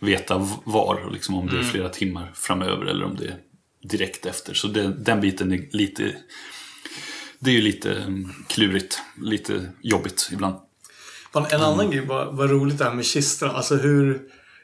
veta 0.04 0.48
var, 0.64 1.10
liksom 1.12 1.36
om 1.36 1.46
det 1.48 1.54
Mm. 1.54 1.66
är 1.66 1.70
flera 1.72 1.90
timmar 1.90 2.32
framöver 2.36 2.86
eller 2.86 3.06
om 3.06 3.16
det 3.16 3.26
är 3.26 3.38
direkt 3.90 4.26
efter. 4.26 4.54
Så 4.54 4.68
det, 4.68 4.88
den 4.94 5.22
biten 5.22 5.52
är 5.52 5.68
lite... 5.72 6.16
Det 7.40 7.50
är 7.50 7.56
ju 7.56 7.62
lite 7.62 7.92
mm, 7.96 8.34
klurigt, 8.48 9.00
lite 9.22 9.70
jobbigt 9.82 10.30
ibland. 10.32 10.56
En 11.52 11.62
annan 11.62 11.92
grej 11.92 12.06
var, 12.06 12.32
var 12.32 12.48
roligt 12.48 12.78
det 12.78 12.84
här 12.84 12.94
med 12.94 13.06
kistorna. 13.06 13.52
Alltså 13.54 13.76
hur... 13.76 14.22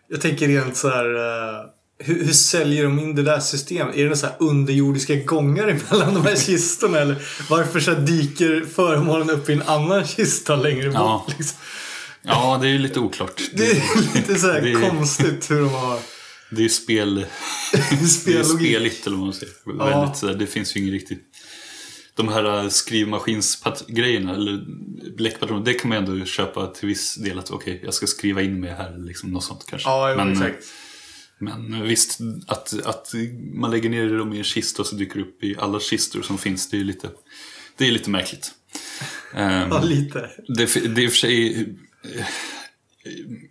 Jag 0.08 0.22
tänker 0.22 0.48
rent 0.48 0.78
så 0.78 0.90
här... 0.90 1.06
eh, 1.16 1.66
hur, 2.02 2.26
hur 2.26 2.34
säljer 2.34 2.84
de 2.84 3.00
in 3.00 3.16
det 3.16 3.24
där 3.24 3.40
systemet? 3.40 3.96
Är 3.96 4.10
det 4.10 4.16
så 4.18 4.26
här 4.26 4.36
underjordiska 4.40 5.16
gångar 5.16 5.80
mellan 5.92 6.14
de 6.14 6.26
här 6.26 6.36
kistorna? 6.46 7.00
Eller 7.00 7.16
varför 7.50 7.80
så 7.80 7.94
dyker 7.94 8.66
föremålen 8.76 9.30
upp 9.30 9.50
i 9.50 9.54
en 9.54 9.62
annan 9.62 10.06
kista 10.06 10.56
längre 10.56 10.86
bort? 10.90 10.96
Ja. 10.96 11.26
Liksom? 11.38 11.58
Ja, 12.22 12.58
det 12.62 12.68
är 12.68 12.72
ju 12.72 12.80
lite 12.80 13.00
oklart. 13.00 13.42
Det 13.54 13.72
är 13.72 14.16
lite 14.16 14.36
så 14.36 14.48
här 14.52 14.68
är- 14.68 14.90
konstigt 14.90 15.52
hur 15.52 15.60
de 15.60 15.70
har 15.70 16.00
Det 16.52 16.66
är 16.66 16.70
spel... 16.70 17.26
Det 18.26 18.34
är 18.34 18.44
speligt 18.44 19.08
eller 19.08 19.18
vad 19.18 19.26
man 19.26 19.34
säger. 19.34 19.54
Väldigt, 19.78 20.18
sådär, 20.18 20.34
det 20.36 20.48
finns 20.48 20.76
ju 20.76 20.80
ingen 20.80 20.94
riktigt... 20.94 21.24
De 22.16 22.28
här 22.28 22.64
äh, 22.64 22.70
skrivmaskinsgrejerna, 22.70 24.36
eller 24.36 24.66
bläckpatroner, 25.18 25.66
det 25.66 25.74
kan 25.74 25.90
man 25.90 25.98
ändå 25.98 26.26
köpa 26.26 26.68
till 26.68 26.88
viss 26.88 27.16
del. 27.16 27.40
Att 27.40 27.52
okej, 27.52 27.82
jag 27.84 27.94
ska 27.94 28.08
skriva 28.08 28.42
in 28.42 28.60
mig 28.60 28.70
här, 28.70 28.98
liksom 28.98 29.32
något 29.32 29.44
sånt 29.44 29.66
kanske. 29.68 29.90
Ja, 29.90 30.12
jo, 30.12 30.18
men, 30.18 30.32
exakt. 30.32 30.66
men 31.40 31.82
visst, 31.88 32.20
att, 32.48 32.86
att 32.86 33.14
man 33.54 33.72
lägger 33.72 33.90
ner 33.90 34.18
dem 34.18 34.34
i 34.34 34.38
en 34.38 34.44
kista 34.44 34.82
och 34.82 34.88
så 34.88 34.96
dyker 34.96 35.16
det 35.16 35.22
upp 35.22 35.44
i 35.44 35.56
alla 35.60 35.80
kistor 35.80 36.22
som 36.22 36.38
finns, 36.38 36.70
det 36.70 36.78
är 36.78 36.80
ju 36.80 36.84
lite, 36.84 37.10
det 37.78 37.88
är 37.88 37.92
lite 37.92 38.10
märkligt. 38.10 38.52
Ehm, 39.36 39.70
Ja, 39.72 39.82
lite. 39.84 40.30
det, 40.48 40.66
det 40.96 41.02
är 41.02 41.06
i 41.06 41.08
och 41.08 41.12
för 41.12 41.18
sig... 41.18 41.68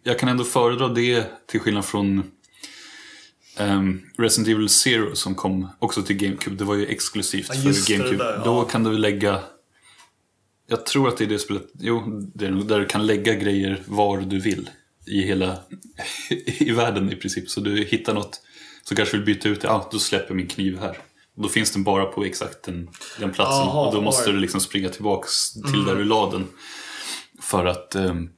Jag 0.02 0.18
kan 0.18 0.28
ändå 0.28 0.44
föredra 0.44 0.88
det 0.88 1.26
till 1.46 1.60
skillnad 1.60 1.84
från 1.84 2.30
um, 3.60 4.02
Resident 4.18 4.48
Evil 4.48 4.68
Zero 4.68 5.14
som 5.14 5.34
kom 5.34 5.68
också 5.78 6.02
till 6.02 6.16
GameCube. 6.16 6.56
Det 6.56 6.64
var 6.64 6.74
ju 6.74 6.86
exklusivt 6.86 7.48
Ja, 7.48 7.54
för 7.54 7.92
GameCube. 7.92 8.24
där, 8.24 8.34
ja. 8.34 8.44
Då 8.44 8.64
kan 8.64 8.84
du 8.84 8.98
lägga... 8.98 9.40
Jag 10.66 10.86
tror 10.86 11.08
att 11.08 11.16
det 11.16 11.24
är 11.24 11.28
det 11.28 11.38
spelet, 11.38 11.66
jo, 11.78 12.22
det 12.34 12.46
är 12.46 12.50
nog 12.50 12.68
där 12.68 12.80
du 12.80 12.86
kan 12.86 13.06
lägga 13.06 13.34
grejer 13.34 13.82
var 13.86 14.20
du 14.20 14.40
vill. 14.40 14.70
I 15.06 15.22
hela, 15.22 15.58
i 16.44 16.70
världen 16.70 17.12
i 17.12 17.16
princip. 17.16 17.50
Så 17.50 17.60
du 17.60 17.84
hittar 17.84 18.14
något, 18.14 18.40
så 18.84 18.96
kanske 18.96 19.16
du 19.16 19.24
vill 19.24 19.34
byta 19.34 19.48
ut 19.48 19.60
det, 19.60 19.70
ah, 19.70 19.88
då 19.92 19.98
släpper 19.98 20.34
min 20.34 20.46
kniv 20.46 20.78
här. 20.78 20.98
Då 21.36 21.48
finns 21.48 21.70
den 21.70 21.84
bara 21.84 22.04
på 22.04 22.24
exakt 22.24 22.62
den, 22.62 22.88
den 23.18 23.32
platsen. 23.32 23.66
Jaha, 23.66 23.86
och 23.86 23.94
då 23.94 24.00
måste 24.00 24.32
du 24.32 24.38
liksom 24.38 24.60
springa 24.60 24.88
tillbaks 24.88 25.52
till 25.52 25.84
där 25.84 25.96
du 25.96 26.04
la 26.04 26.30
den. 26.30 26.46
För 27.42 27.66
att 27.66 27.94
ehm, 27.94 28.30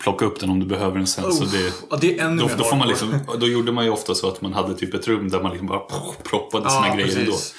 plocka 0.00 0.24
upp 0.24 0.40
den 0.40 0.50
om 0.50 0.60
du 0.60 0.66
behöver 0.66 0.96
den 0.96 1.06
sen. 1.06 1.32
så 1.32 1.44
Uff, 1.44 1.52
det, 1.52 1.72
ja, 1.90 1.98
det 2.00 2.18
är 2.18 2.36
då, 2.36 2.50
då, 2.58 2.64
får 2.64 2.76
man 2.76 2.88
liksom, 2.88 3.18
då 3.40 3.46
gjorde 3.48 3.72
man 3.72 3.84
ju 3.84 3.90
ofta 3.90 4.14
så 4.14 4.28
att 4.28 4.40
man 4.42 4.52
hade 4.52 4.74
typ 4.74 4.94
ett 4.94 5.08
rum 5.08 5.28
där 5.28 5.42
man 5.42 5.50
liksom 5.50 5.66
bara 5.66 5.80
proppade 6.22 6.70
sina 6.70 6.88
Ja, 6.88 6.94
grejer 6.94 7.24
precis. 7.26 7.54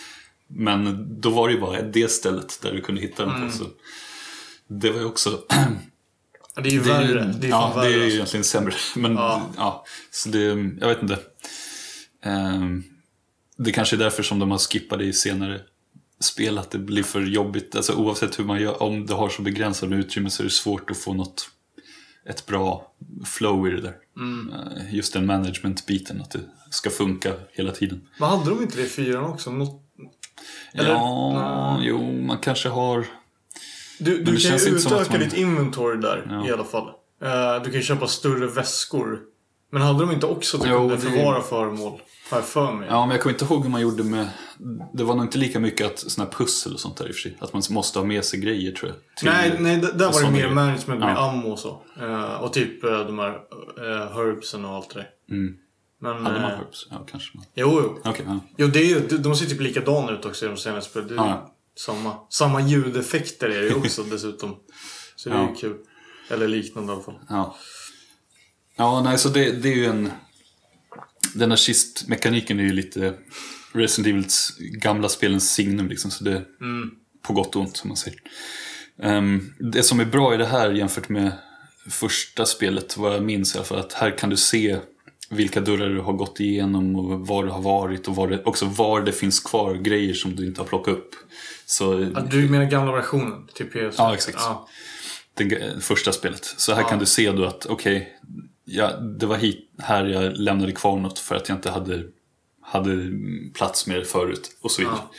Men 0.48 1.08
då 1.22 1.30
var 1.30 1.48
det 1.48 1.54
ju 1.54 1.60
bara 1.62 1.82
det 1.82 2.12
stället 2.12 2.60
där 2.62 2.72
du 2.72 2.82
kunde 2.82 3.02
hitta 3.02 3.25
den 3.25 3.36
Mm. 3.36 3.48
på. 3.50 3.58
Så 3.58 3.63
det 4.68 4.90
var 4.92 5.00
ju 5.00 5.06
också... 5.06 5.40
Ja, 6.56 6.62
det 6.62 6.70
är 6.70 6.74
ju 6.74 6.80
Det 6.80 6.90
värre. 6.90 7.34
Det 7.40 7.48
är 7.48 7.52
ja, 7.52 7.72
fan 7.74 7.80
det 7.84 7.88
är 7.88 7.90
värre. 7.92 7.98
ju 8.00 8.04
alltså. 8.04 8.16
egentligen 8.16 8.44
sämre. 8.44 8.74
Men 8.96 9.13
ja. 9.58 9.86
Så 10.12 10.30
det, 10.30 10.40
jag 10.82 10.88
vet 10.88 11.02
inte. 11.02 11.20
Ehm, 12.24 12.84
det 13.58 13.72
kanske 13.72 13.96
är 13.96 13.98
därför 13.98 14.24
som 14.24 14.40
de 14.40 14.52
har 14.52 14.58
skippat 14.58 15.00
det 15.00 15.06
i 15.06 15.13
senare 15.13 15.62
spel, 16.20 16.58
att 16.58 16.72
det 16.72 16.78
blir 16.78 17.04
för 17.04 17.22
jobbigt. 17.22 17.75
Alltså 17.75 17.94
oavsett 17.94 18.40
hur 18.40 18.44
man 18.44 18.62
gör, 18.62 18.84
om 18.84 19.06
det 19.06 19.13
har 19.13 19.30
så 19.30 19.42
begränsat 19.42 19.92
utrymme 19.92 20.30
så 20.30 20.44
är 20.44 20.46
det 20.46 20.50
svårt 20.54 20.92
att 20.92 20.98
få 20.98 21.13
något, 21.13 21.50
ett 22.30 22.46
bra 22.46 22.92
flow 23.25 23.68
i 23.68 23.72
det 23.72 23.82
där. 23.82 23.96
Mm. 24.18 24.53
Eh, 24.53 24.96
Just 24.96 25.13
den 25.13 25.25
management-biten, 25.25 26.22
att 26.22 26.32
det 26.32 26.39
ska 26.70 26.89
funka 26.89 27.34
hela 27.51 27.72
tiden. 27.72 28.01
Men 28.20 28.30
hade 28.30 28.50
de 28.50 28.62
inte 28.62 28.77
det 28.77 28.84
i 28.84 28.89
fyran 28.89 29.24
också? 29.24 29.51
Något... 29.51 29.82
Eller- 30.74 30.89
ja, 30.89 31.80
jo, 31.82 32.22
man 32.22 32.38
kanske 32.38 32.70
har... 32.70 33.06
Du, 34.00 34.18
det 34.18 34.24
du 34.24 34.32
kan 34.32 34.38
känns 34.39 34.63
ju 34.65 34.70
inte 34.70 34.82
som 34.82 34.94
att 34.94 35.01
utöka 35.01 35.20
man- 35.20 35.30
ditt 35.30 35.34
inventory 35.38 35.98
där 36.01 36.27
Ja. 36.30 36.48
i 36.48 36.51
alla 36.51 36.63
fall. 36.63 36.88
Eh, 37.24 37.56
du 37.63 37.70
kan 37.72 37.74
ju 37.74 37.82
köpa 37.82 38.08
större 38.08 38.48
väskor. 38.48 39.20
Men 39.72 39.82
hade 39.82 40.00
de 40.00 40.12
inte 40.12 40.25
också 40.25 40.58
att 40.58 40.63
du 40.63 40.70
Jo, 40.70 40.77
kunde 40.80 40.96
det- 40.96 41.01
förvara 41.01 41.42
föremål? 41.42 42.01
Har 42.32 42.38
jag 42.38 42.46
för 42.48 42.72
mig. 42.74 42.88
Ja, 42.92 43.06
men 43.06 43.12
jag 43.15 43.22
kommer 43.22 43.34
inte 43.34 43.46
ihåg 43.46 43.63
hur 43.63 43.70
man 43.70 43.82
gjorde 43.82 44.03
med... 44.03 44.30
Det 44.94 45.03
var 45.03 45.15
nog 45.15 45.25
inte 45.25 45.38
lika 45.38 45.60
mycket 45.60 45.88
att 45.88 46.00
såna 46.12 46.30
pussel 46.30 46.74
och 46.74 46.80
sånt 46.80 46.98
där 46.98 47.08
i 47.08 47.12
och 47.12 47.15
för 47.15 47.22
sig. 47.22 47.38
Att 47.42 47.53
man 47.53 47.62
måste 47.70 48.00
ha 48.00 48.06
med 48.06 48.25
sig 48.25 48.39
grejer 48.39 48.72
tror 48.72 48.92
jag. 48.92 49.15
till- 49.18 49.27
Nej, 49.30 49.56
nej, 49.60 49.77
där 49.77 50.12
var 50.12 50.22
det 50.22 50.32
mer 50.32 50.39
grejer. 50.39 50.53
management 50.53 51.00
med 51.00 51.10
Ja. 51.15 51.30
ammo 51.30 51.51
och 51.51 51.60
så. 51.60 51.82
Eh, 52.01 52.34
och 52.44 52.53
typ 52.53 52.84
eh, 52.84 53.00
de 53.06 53.20
här 53.20 53.30
uh, 53.30 54.15
herbsen 54.15 54.65
och 54.65 54.72
allt 54.75 54.89
det 54.94 55.00
där. 55.00 55.10
Mm. 55.36 55.56
Men... 56.01 56.25
Hade 56.25 56.42
man 56.42 56.51
herbs? 56.51 56.88
Ja, 56.89 57.06
kanske. 57.12 57.38
Man. 57.38 57.46
Jo, 57.56 57.80
jo. 57.84 58.00
Okej, 58.12 58.25
ja. 58.27 58.39
Jo, 58.58 58.68
det 58.68 58.92
är 58.92 59.00
de- 59.10 59.18
de 59.18 59.36
ser 59.36 59.46
typ 59.46 59.62
likadana 59.62 60.12
ut 60.12 60.25
också 60.25 60.46
i 60.46 60.50
de 60.50 60.58
senaste 60.58 60.89
spelen. 60.92 61.15
Ja. 61.15 61.53
samma, 61.77 62.15
samma 62.30 62.62
ljudeffekter 62.62 63.50
är 63.50 63.62
det 63.62 63.68
ju 63.68 63.75
också 63.75 64.03
dessutom. 64.12 64.56
Så 65.15 65.30
det 65.30 65.36
är 65.36 65.50
ju 65.50 65.56
kul. 65.56 65.77
Eller 66.30 66.48
liknande 66.48 66.92
i 66.92 66.96
alla 66.96 67.03
fall. 67.03 67.20
Ja, 67.30 67.56
ja 68.77 69.01
nej, 69.03 69.18
så 69.18 69.30
det, 69.30 69.51
det 69.51 69.70
är 69.70 69.75
ju 69.75 69.86
en... 69.86 70.12
Den 71.34 71.50
här 71.52 71.58
kistmekaniken 71.58 72.60
är 72.60 72.63
ju 72.63 72.74
lite 72.74 73.13
Resident 73.74 74.08
Evils 74.08 74.58
gamla 74.60 75.10
spelens 75.10 75.54
signum 75.54 75.88
liksom. 75.88 76.12
Så 76.12 76.24
det 76.24 76.42
Mm. 76.62 76.92
på 77.22 77.34
gott 77.34 77.56
och 77.56 77.62
ont 77.62 77.78
som 77.78 77.88
man 77.88 77.98
säger. 77.98 78.20
Ehm, 79.02 79.54
det 79.74 79.84
som 79.84 80.00
är 80.00 80.06
bra 80.06 80.34
i 80.34 80.38
det 80.38 80.46
här 80.46 80.72
jämfört 80.72 81.10
med 81.10 81.32
första 81.90 82.46
spelet, 82.46 82.98
vad 82.98 83.13
jag 83.13 83.24
minns 83.24 83.56
i 83.56 83.58
alla 83.58 83.66
fall, 83.66 83.80
att 83.80 83.94
här 83.94 84.18
kan 84.18 84.30
du 84.30 84.38
se 84.38 84.78
vilka 85.30 85.62
dörrar 85.62 85.90
du 85.90 86.00
har 86.02 86.13
gått 86.13 86.40
igenom 86.40 86.96
och 86.96 87.28
var 87.28 87.44
du 87.44 87.50
har 87.50 87.62
varit 87.62 88.08
och 88.08 88.16
var 88.16 88.28
det, 88.28 88.44
också 88.44 88.66
var 88.66 89.02
det 89.02 89.12
finns 89.12 89.40
kvar 89.40 89.75
grejer 89.75 90.13
som 90.13 90.36
du 90.36 90.46
inte 90.46 90.62
har 90.62 90.66
plockat 90.68 90.94
upp. 90.94 91.10
Så 91.66 92.10
Ja, 92.16 92.22
du 92.32 92.50
menar 92.50 92.66
gamla 92.66 92.92
versionen 92.92 93.48
PS? 93.48 93.96
Ja, 93.98 94.13
exakt. 94.13 94.38
Ja. 94.40 94.68
det 95.34 95.84
första 95.84 96.12
spelet. 96.12 96.46
Så 96.58 96.74
här 96.74 96.82
Ja. 96.82 96.90
kan 96.90 97.00
du 97.00 97.06
se 97.06 97.32
då 97.32 97.46
att 97.46 97.66
okej, 97.66 98.18
ja, 98.65 98.91
det 98.98 99.25
var 99.25 99.38
hit, 99.38 99.72
här 99.79 100.05
jag 100.05 100.38
lämnade 100.38 100.72
kvar 100.72 100.98
något 101.00 101.20
för 101.20 101.36
att 101.36 101.50
jag 101.50 101.58
inte 101.58 101.70
hade, 101.70 102.03
hade 102.62 103.10
plats 103.53 103.88
med 103.88 103.98
det 104.00 104.05
förut 104.05 104.58
och 104.62 104.72
så 104.72 104.82
vidare. 104.82 104.98
Ja. 105.00 105.12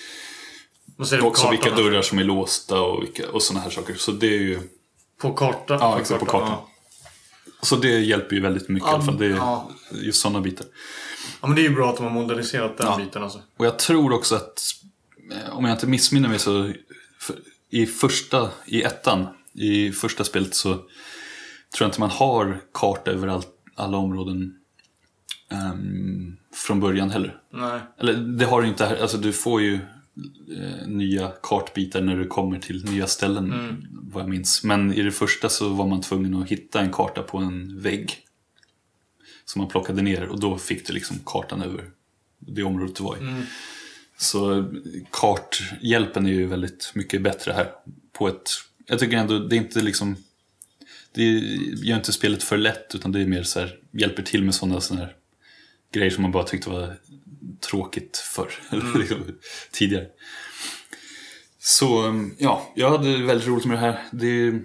Och 0.99 1.09
så 1.09 1.21
också 1.21 1.51
vilka 1.51 1.71
dörrar 1.71 2.03
som 2.03 2.19
är 2.19 2.25
låsta 2.25 2.81
och, 2.81 3.03
vilka, 3.03 3.31
och 3.31 3.43
sådana 3.43 3.63
här 3.65 3.71
saker. 3.71 3.95
Så 3.95 4.13
det 4.13 4.27
är 4.27 4.39
ju 4.41 4.61
På 5.21 5.33
kartan? 5.33 5.79
Ja, 5.81 6.01
exakt, 6.01 6.21
på 6.21 6.27
kartan. 6.27 6.49
Ja. 6.51 6.69
Så 7.63 7.77
det 7.77 8.01
hjälper 8.01 8.37
ju 8.37 8.43
väldigt 8.43 8.69
mycket 8.69 8.87
i 8.89 8.91
Ja, 8.91 8.95
alla 8.95 9.05
fall. 9.05 9.19
Det 9.19 9.27
är 9.27 9.31
ja. 9.31 9.71
just 9.93 10.21
sådana 10.21 10.41
bitar. 10.41 10.67
ja, 11.41 11.47
men 11.47 11.57
det 11.57 11.63
är 11.63 11.69
ju 11.69 11.75
bra 11.75 11.91
att 11.91 11.97
de 11.97 12.03
har 12.03 12.11
moderniserat 12.13 12.79
den 12.79 12.87
Ja. 12.87 12.97
biten 13.05 13.23
alltså. 13.23 13.43
Och 13.57 13.67
jag 13.67 13.79
tror 13.79 14.13
också 14.13 14.35
att, 14.37 14.63
eh, 15.33 15.57
om 15.57 15.65
jag 15.65 15.75
inte 15.75 15.87
missminner 15.87 16.29
mig 16.29 16.39
så, 16.39 16.73
i 17.71 17.87
första, 17.87 18.51
i 18.67 18.83
ettan, 18.83 19.27
i 19.53 19.93
första 19.93 20.25
spelet 20.25 20.55
så 20.55 20.79
tror 21.77 21.85
jag 21.85 21.89
inte 21.89 22.01
man 22.01 22.11
har 22.11 22.61
karta 22.75 23.11
över 23.11 23.29
all, 23.29 23.43
alla 23.75 23.97
områden 23.97 24.59
ehm, 25.51 26.37
från 26.55 26.81
början 26.81 27.11
heller. 27.11 27.41
Nej. 27.53 27.81
Eller 27.99 28.15
det 28.15 28.45
har 28.45 28.63
du 28.63 28.69
inte 28.69 28.87
här, 28.87 28.97
alltså 28.97 29.19
du 29.19 29.33
får 29.33 29.63
ju 29.63 29.75
eh, 29.75 30.87
nya 30.87 31.33
kartbitar 31.43 32.03
när 32.03 32.17
du 32.17 32.27
kommer 32.27 32.59
till 32.59 32.85
nya 32.85 33.07
ställen, 33.07 33.53
Mm. 33.53 33.87
vad 33.91 34.23
jag 34.23 34.31
minns. 34.31 34.65
Men 34.65 34.93
i 34.95 35.03
det 35.03 35.13
första 35.13 35.49
så 35.49 35.69
var 35.69 35.87
man 35.87 36.01
tvungen 36.01 36.35
att 36.35 36.49
hitta 36.49 36.81
en 36.81 36.93
karta 36.93 37.23
på 37.23 37.39
en 37.39 37.81
vägg. 37.81 38.19
Som 39.45 39.61
man 39.61 39.69
plockade 39.69 40.03
ner 40.03 40.27
och 40.29 40.41
då 40.41 40.59
fick 40.59 40.87
du 40.87 40.93
liksom 40.93 41.17
kartan 41.25 41.63
över 41.63 41.91
det 42.39 42.63
området 42.63 42.97
du 42.97 43.05
var 43.05 43.17
i. 43.17 43.21
Mm. 43.21 43.43
Så 44.17 44.65
karthjälpen 45.11 46.27
är 46.27 46.33
ju 46.33 46.47
väldigt 46.47 46.93
mycket 46.95 47.23
bättre 47.23 47.53
här. 47.53 47.71
På 48.13 48.29
ett, 48.29 48.51
jag 48.87 48.99
tycker 48.99 49.17
ändå, 49.17 49.39
det 49.39 49.57
är 49.57 49.59
inte 49.59 49.81
liksom 49.81 50.17
det 51.15 51.23
gör 51.87 51.97
inte 51.97 52.13
spelet 52.13 52.43
för 52.43 52.57
lätt 52.57 52.95
utan 52.95 53.13
det 53.13 53.21
är 53.21 53.27
mer 53.27 53.43
så 53.43 53.61
här, 53.61 53.77
hjälper 53.93 54.23
till 54.23 54.45
med 54.45 54.55
sådana 54.55 54.81
här 54.81 55.17
grejer 55.93 56.11
som 56.11 56.23
man 56.23 56.33
bara 56.33 56.45
tyckte 56.45 56.71
var 56.71 56.97
tråkigt 57.61 58.17
förr, 58.17 58.51
eller 58.71 58.99
liksom, 58.99 59.19
tidigare. 59.73 60.07
Så 61.59 62.07
um, 62.07 62.37
ja, 62.39 62.73
jag 62.75 62.91
hade 62.91 63.23
väldigt 63.23 63.49
roligt 63.49 63.65
med 63.65 63.77
det 63.77 63.81
här. 63.81 63.99
Det, 64.13 64.61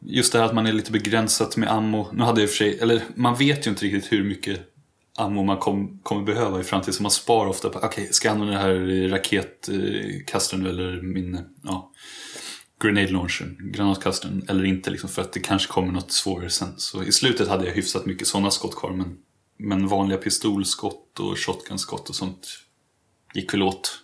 just 0.00 0.32
det 0.32 0.38
här 0.38 0.46
att 0.46 0.54
man 0.54 0.66
är 0.66 0.72
lite 0.72 0.92
begränsat 0.92 1.56
med 1.56 1.72
ammo. 1.72 2.08
Nu 2.12 2.22
hade 2.22 2.40
jag 2.40 2.50
för 2.50 2.56
sig, 2.56 2.78
eller 2.78 3.02
man 3.14 3.36
vet 3.36 3.66
ju 3.66 3.70
inte 3.70 3.84
riktigt 3.84 4.12
hur 4.12 4.24
mycket 4.24 4.60
ammo 5.16 5.42
man 5.42 5.58
kom, 5.58 6.00
kommer 6.02 6.22
behöva 6.22 6.60
i 6.60 6.64
framtiden. 6.64 6.94
Så 6.94 7.02
man 7.02 7.10
sparar 7.10 7.48
ofta 7.48 7.68
på, 7.68 7.78
okej, 7.78 8.08
ska 8.10 8.28
jag 8.28 8.34
använda 8.34 8.54
den 8.54 8.62
här 8.62 9.08
raketkastaren 9.08 10.62
nu 10.62 10.70
eller 10.70 11.02
min, 11.02 11.38
ja, 11.62 11.92
grenade 12.80 13.12
launchern, 13.12 13.72
granatkastaren 13.72 14.44
eller 14.48 14.64
inte 14.64 14.90
liksom 14.90 15.08
för 15.08 15.22
att 15.22 15.32
det 15.32 15.40
kanske 15.40 15.72
kommer 15.72 15.92
något 15.92 16.12
svårare 16.12 16.50
sen. 16.50 16.72
Så 16.76 17.04
i 17.04 17.12
slutet 17.12 17.48
hade 17.48 17.66
jag 17.66 17.74
hyfsat 17.74 18.06
mycket 18.06 18.26
sådana 18.26 18.50
skott 18.50 18.76
kvar 18.76 18.90
men, 18.90 19.16
men 19.58 19.88
vanliga 19.88 20.18
pistolskott 20.18 21.20
och 21.20 21.38
shotgunskott 21.38 22.08
och 22.08 22.14
sånt 22.14 22.48
gick 23.34 23.54
väl 23.54 23.62
åt 23.62 23.98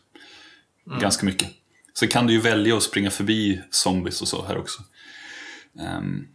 ganska 1.01 1.27
mycket. 1.27 1.49
Så 1.93 2.07
kan 2.07 2.27
du 2.27 2.33
ju 2.33 2.41
välja 2.41 2.77
att 2.77 2.83
springa 2.83 3.11
förbi 3.11 3.61
zombies 3.71 4.23
och 4.23 4.29
så 4.29 4.45
här 4.45 4.59
också. 4.59 4.83
Ehm, 5.81 6.27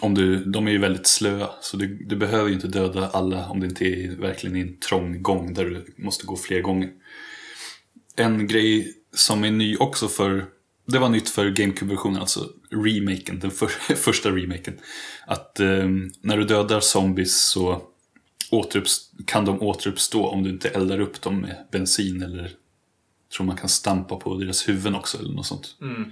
om 0.00 0.14
du, 0.14 0.44
de 0.44 0.66
är 0.66 0.72
ju 0.72 0.78
väldigt 0.78 1.06
slöa 1.06 1.50
så 1.60 1.76
du, 1.76 1.86
du 1.86 2.16
behöver 2.16 2.48
ju 2.48 2.54
inte 2.54 2.68
döda 2.68 3.08
alla 3.08 3.48
om 3.48 3.60
det 3.60 3.66
inte 3.66 3.84
är 3.84 4.16
verkligen 4.16 4.56
en 4.56 4.76
trång 4.76 5.22
gång 5.22 5.54
där 5.54 5.64
du 5.64 5.94
måste 5.96 6.26
gå 6.26 6.36
fler 6.36 6.60
gånger. 6.60 6.90
En 8.16 8.46
grej 8.46 8.94
som 9.12 9.44
är 9.44 9.50
ny 9.50 9.76
också 9.76 10.08
för 10.08 10.46
det 10.86 10.98
var 10.98 11.08
nytt 11.08 11.28
för 11.28 11.50
GameCube-versionen, 11.50 12.20
alltså 12.20 12.48
remaken, 12.70 13.38
den 13.40 13.50
för, 13.50 13.66
första 13.94 14.30
remaken. 14.30 14.78
Att 15.26 15.60
eh, 15.60 15.88
när 16.20 16.36
du 16.36 16.44
dödar 16.44 16.80
zombies 16.80 17.42
så 17.42 17.82
kan 19.26 19.44
de 19.44 19.62
återuppstå 19.62 20.26
om 20.26 20.42
du 20.42 20.50
inte 20.50 20.68
eldar 20.68 21.00
upp 21.00 21.22
dem 21.22 21.40
med 21.40 21.66
bensin 21.70 22.22
eller 22.22 22.50
tror 23.36 23.46
man 23.46 23.56
kan 23.56 23.68
stampa 23.68 24.16
på 24.16 24.34
deras 24.34 24.68
huvuden 24.68 24.94
också 24.94 25.18
eller 25.18 25.34
något 25.34 25.46
sånt. 25.46 25.76
Mm. 25.80 26.10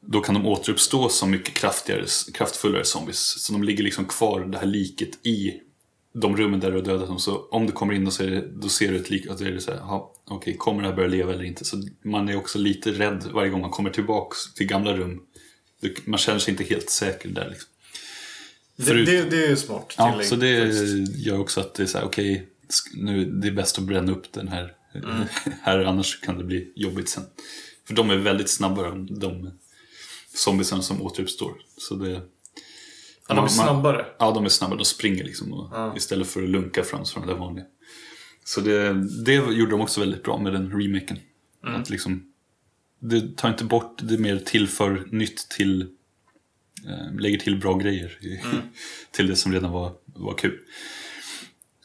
Då 0.00 0.20
kan 0.20 0.34
de 0.34 0.46
återuppstå 0.46 1.08
som 1.08 1.30
mycket 1.30 1.54
kraftigare, 1.54 2.04
kraftfullare 2.34 2.84
zombies. 2.84 3.18
Så 3.18 3.52
de 3.52 3.62
ligger 3.62 3.84
liksom 3.84 4.04
kvar, 4.04 4.40
det 4.40 4.58
här 4.58 4.66
liket, 4.66 5.26
i 5.26 5.60
de 6.20 6.36
rummen 6.36 6.60
där 6.60 6.70
du 6.70 6.76
har 6.76 6.84
dödat 6.84 7.08
dem. 7.08 7.18
Så 7.18 7.48
om 7.50 7.66
du 7.66 7.72
kommer 7.72 7.94
in 7.94 8.06
och 8.06 8.12
det, 8.18 8.40
då 8.52 8.68
ser 8.68 8.92
du 8.92 8.96
ett 8.96 9.10
lik 9.10 9.30
och 9.30 9.38
då 9.38 9.44
är 9.44 9.58
så 9.58 9.70
här, 9.70 9.78
"Jaha, 9.78 10.02
okej, 10.24 10.56
kommer 10.56 10.82
det 10.82 10.88
här 10.88 10.96
börja 10.96 11.08
leva 11.08 11.32
eller 11.32 11.44
inte? 11.44 11.64
Så 11.64 11.82
man 12.04 12.28
är 12.28 12.36
också 12.36 12.58
lite 12.58 12.90
rädd 12.90 13.24
varje 13.32 13.50
gång 13.50 13.60
man 13.60 13.70
kommer 13.70 13.90
tillbaks 13.90 14.54
till 14.54 14.66
gamla 14.66 14.96
rum. 14.96 15.20
Man 16.04 16.18
känner 16.18 16.38
sig 16.38 16.50
inte 16.52 16.64
helt 16.64 16.90
säker 16.90 17.28
där 17.28 17.48
liksom. 17.50 17.68
Det, 18.76 18.82
Förut- 18.84 19.06
det, 19.06 19.22
det 19.30 19.46
är 19.46 19.56
smart 19.56 19.94
Ja, 19.98 20.20
så 20.22 20.36
det 20.36 20.60
faktiskt. 20.62 21.16
gör 21.16 21.38
också 21.38 21.60
att 21.60 21.74
det 21.74 21.82
är 21.82 21.86
så 21.86 21.98
här, 21.98 22.04
okej, 22.04 22.48
nu 22.94 23.24
det 23.24 23.48
är 23.48 23.52
bäst 23.52 23.78
att 23.78 23.84
bränna 23.84 24.12
upp 24.12 24.32
den 24.32 24.48
här. 24.48 24.74
här 25.62 25.78
annars 25.84 26.20
kan 26.20 26.38
det 26.38 26.44
bli 26.44 26.72
jobbigt 26.76 27.08
sen. 27.08 27.22
För 27.86 27.94
de 27.94 28.10
är 28.10 28.16
väldigt 28.16 28.50
snabbare 28.50 28.88
än 28.88 29.18
de 29.18 29.50
zombiesarna 30.34 30.82
som 30.82 31.02
återuppstår. 31.02 31.52
Så 31.76 31.94
det, 31.94 32.20
Ja, 33.28 33.34
de 33.34 33.44
är 33.44 33.48
snabbare. 33.48 34.06
Ja, 34.18 34.30
de 34.32 34.44
är 34.44 34.48
snabba. 34.48 34.76
De 34.76 34.84
springer 34.84 35.24
liksom 35.24 35.52
och, 35.52 35.70
Ja. 35.72 35.94
istället 35.96 36.28
för 36.28 36.42
att 36.42 36.48
lunka 36.48 36.82
fram 36.82 37.04
som 37.04 37.22
de 37.22 37.28
där 37.32 37.38
vanliga. 37.38 37.64
Så 38.44 38.60
det, 38.60 38.92
det 39.24 39.34
gjorde 39.34 39.70
de 39.70 39.80
också 39.80 40.00
väldigt 40.00 40.22
bra 40.22 40.38
med 40.38 40.52
den 40.52 40.80
remaken. 40.80 41.18
Mm. 41.66 41.80
Att 41.80 41.90
liksom, 41.90 42.32
det 43.00 43.36
tar 43.36 43.48
inte 43.48 43.64
bort, 43.64 43.98
det 44.02 44.18
mer 44.18 44.36
tillför 44.38 45.08
nytt 45.10 45.48
till, 45.50 45.82
eh, 46.88 47.14
lägger 47.20 47.38
till 47.38 47.60
bra 47.60 47.74
grejer 47.78 48.18
i- 48.20 48.40
Mm. 48.44 48.56
till 49.10 49.26
det 49.26 49.36
som 49.36 49.52
redan 49.52 49.70
var, 49.72 49.92
var 50.04 50.34
kul. 50.34 50.58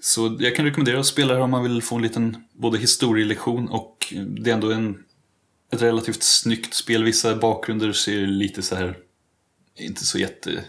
Så 0.01 0.38
jag 0.39 0.56
kan 0.56 0.65
rekommendera 0.65 0.99
att 0.99 1.06
spela 1.06 1.27
det 1.34 1.38
här 1.39 1.43
om 1.43 1.51
man 1.51 1.63
vill 1.63 1.82
få 1.82 1.95
en 1.95 2.01
liten 2.01 2.38
både 2.53 2.77
historielektion 2.77 3.67
och 3.69 4.13
det 4.27 4.49
är 4.49 4.53
ändå 4.53 4.71
en, 4.71 5.03
ett 5.73 5.82
relativt 5.82 6.23
snyggt 6.23 6.73
spel. 6.73 7.03
Vissa 7.03 7.36
bakgrunder 7.36 7.91
ser 7.91 8.27
lite 8.27 8.62
så 8.62 8.75
här 8.75 8.97
inte 9.75 10.06
så 10.06 10.19
jätte 10.19 10.63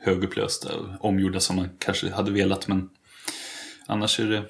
högupplösta 0.00 0.68
omgjorda 1.00 1.40
som 1.40 1.56
man 1.56 1.68
kanske 1.78 2.10
hade 2.10 2.30
velat 2.30 2.68
men 2.68 2.90
annars 3.86 4.20
är 4.20 4.30
det 4.30 4.44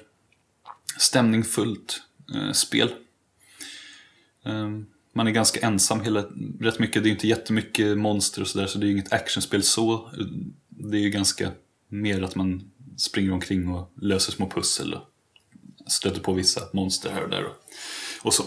stämningsfullt 0.97 2.01
eh, 2.35 2.51
spel. 2.51 2.93
Eh, 4.45 4.69
man 5.13 5.27
är 5.27 5.31
ganska 5.31 5.67
ensam 5.67 6.01
hela, 6.01 6.25
rätt 6.59 6.79
mycket, 6.79 7.03
det 7.03 7.09
är 7.09 7.11
inte 7.11 7.27
jättemycket 7.27 7.97
monster 7.97 8.41
och 8.41 8.47
sådär 8.47 8.67
så 8.67 8.79
det 8.79 8.87
är 8.87 8.91
inget 8.91 9.13
actionspel 9.13 9.63
så. 9.63 10.09
Det 10.69 10.97
är 10.97 11.01
ju 11.01 11.09
ganska 11.09 11.51
mer 11.87 12.21
att 12.21 12.35
man 12.35 12.71
springer 12.97 13.31
omkring 13.31 13.69
och 13.69 13.93
löser 14.01 14.31
små 14.31 14.49
pussel 14.49 14.93
och 14.93 15.91
stöter 15.91 16.21
på 16.21 16.33
vissa 16.33 16.61
monster 16.73 17.11
här 17.11 17.23
och 17.23 17.29
där 17.29 17.45
och, 17.45 17.55
och 18.21 18.33
så. 18.33 18.43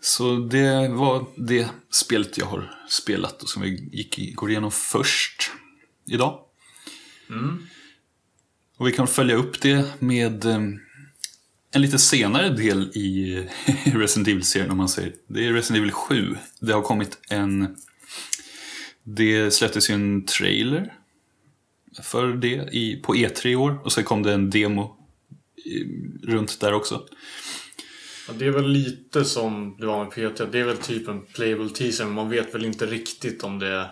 Så 0.00 0.36
det 0.36 0.88
var 0.88 1.26
det 1.36 1.68
spelet 1.90 2.38
jag 2.38 2.46
har 2.46 2.74
spelat 2.88 3.42
och 3.42 3.48
som 3.48 3.62
vi 3.62 3.88
gick, 3.92 4.34
går 4.34 4.50
igenom 4.50 4.70
först 4.70 5.50
idag. 6.06 6.40
Och 8.76 8.88
vi 8.88 8.92
kan 8.92 9.06
följa 9.06 9.36
upp 9.36 9.60
det 9.60 10.02
med 10.02 10.44
eh, 10.44 10.60
en 11.70 11.82
lite 11.82 11.98
senare 11.98 12.48
del 12.48 12.90
i 12.94 13.38
Resident 13.84 14.28
Evil-serien 14.28 14.70
om 14.70 14.76
man 14.76 14.88
säger. 14.88 15.12
Det 15.26 15.46
är 15.46 15.52
Resident 15.52 15.80
Evil 15.80 15.92
7. 15.92 16.36
Det 16.60 16.72
har 16.72 16.82
kommit 16.82 17.18
en... 17.28 17.76
Det 19.02 19.50
släpptes 19.50 19.90
ju 19.90 19.94
en 19.94 20.24
trailer 20.24 20.92
för 22.02 22.32
det 22.32 22.68
i, 22.72 23.00
på 23.02 23.14
E3 23.14 23.46
i 23.46 23.56
år 23.56 23.80
och 23.84 23.92
så 23.92 24.02
kom 24.02 24.22
det 24.22 24.32
en 24.32 24.50
demo 24.50 24.96
i, 25.64 25.84
runt 26.22 26.60
där 26.60 26.72
också. 26.72 27.06
Ja, 28.28 28.34
det 28.38 28.46
är 28.46 28.50
väl 28.50 28.68
lite 28.68 29.24
som 29.24 29.76
det 29.80 29.86
var 29.86 30.04
med 30.04 30.10
PT. 30.10 30.52
Det 30.52 30.60
är 30.60 30.64
väl 30.64 30.76
typ 30.76 31.08
en 31.08 31.22
playable 31.26 31.68
teaser, 31.68 32.04
men 32.04 32.14
man 32.14 32.30
vet 32.30 32.54
väl 32.54 32.64
inte 32.64 32.86
riktigt 32.86 33.42
om 33.42 33.58
det... 33.58 33.90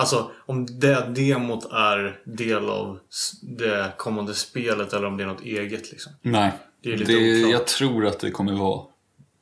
Alltså, 0.00 0.30
om 0.46 0.66
det 0.80 1.12
demot 1.14 1.64
är 1.72 2.20
del 2.24 2.68
av 2.68 2.98
det 3.42 3.92
kommande 3.96 4.34
spelet 4.34 4.92
eller 4.92 5.06
om 5.06 5.16
det 5.16 5.22
är 5.22 5.26
något 5.28 5.42
eget 5.44 5.90
liksom. 5.90 6.12
Nej, 6.22 6.52
Det 6.82 6.92
är 6.92 6.96
lite 6.96 7.12
det, 7.12 7.38
oklart. 7.38 7.52
jag 7.52 7.66
tror 7.66 8.06
att 8.06 8.20
det 8.20 8.30
kommer 8.30 8.52
vara 8.52 8.82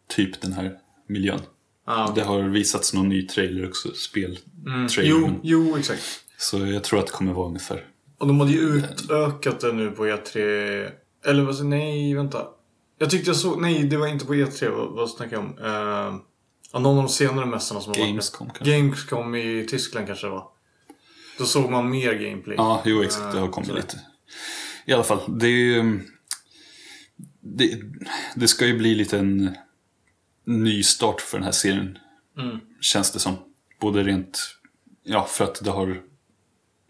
typ 0.08 0.40
den 0.40 0.52
här 0.52 0.72
miljön. 1.08 1.40
Ah, 1.86 2.10
Det 2.14 2.22
har 2.22 2.42
visats 2.42 2.94
någon 2.94 3.08
ny 3.08 3.26
trailer 3.26 3.68
också, 3.68 3.88
speltrailer. 3.94 5.10
jo, 5.10 5.20
men- 5.20 5.40
jo, 5.42 5.76
exakt. 5.78 6.02
Så 6.38 6.58
jag 6.66 6.84
tror 6.84 6.98
att 7.00 7.06
det 7.06 7.12
kommer 7.12 7.32
vara 7.32 7.46
ungefär. 7.46 7.84
Och 8.18 8.26
de 8.26 8.40
hade 8.40 8.52
ju 8.52 8.58
utökat 8.60 9.60
det 9.60 9.72
nu 9.72 9.90
på 9.90 10.06
E3. 10.06 10.90
Eller 11.24 11.42
vad 11.42 11.64
nej, 11.64 12.14
vänta. 12.14 12.46
Jag 12.98 13.10
tyckte 13.10 13.30
jag 13.30 13.36
såg, 13.36 13.60
nej 13.60 13.82
det 13.84 13.96
var 13.96 14.06
inte 14.06 14.26
på 14.26 14.34
E3, 14.34 14.68
vad, 14.70 14.88
vad 14.92 15.10
snackar 15.10 15.36
jag 15.36 15.44
om? 15.44 15.58
Uh, 15.58 16.20
Ja, 16.72 16.78
någon 16.78 16.98
av 16.98 17.04
de 17.04 17.08
senare 17.08 17.46
mässorna 17.46 17.80
som 17.80 17.90
har 17.90 17.98
varit 17.98 18.08
Gamescom 18.08 18.46
med. 18.46 18.56
kanske? 18.56 18.76
Gamescom 18.76 19.34
i 19.34 19.66
Tyskland 19.70 20.06
kanske 20.06 20.26
det 20.26 20.30
var. 20.30 20.48
Då 21.38 21.44
såg 21.44 21.70
man 21.70 21.90
mer 21.90 22.14
gameplay. 22.14 22.56
Ja, 22.56 22.82
jo 22.84 23.02
exakt. 23.02 23.32
Det 23.32 23.40
har 23.40 23.48
kommit 23.48 23.68
sådär. 23.68 23.80
lite. 23.80 24.00
I 24.84 24.92
alla 24.92 25.04
fall, 25.04 25.20
det 25.38 25.46
är 25.46 25.50
ju... 25.50 26.00
Det, 27.40 27.80
det 28.34 28.48
ska 28.48 28.66
ju 28.66 28.78
bli 28.78 28.94
lite 28.94 29.18
en 29.18 29.56
ny 30.44 30.82
start 30.82 31.20
för 31.20 31.38
den 31.38 31.44
här 31.44 31.52
serien. 31.52 31.98
Mm. 32.38 32.58
Känns 32.80 33.10
det 33.10 33.18
som. 33.18 33.36
Både 33.80 34.02
rent... 34.02 34.40
Ja, 35.02 35.24
för 35.24 35.44
att 35.44 35.64
det 35.64 35.70
har... 35.70 36.02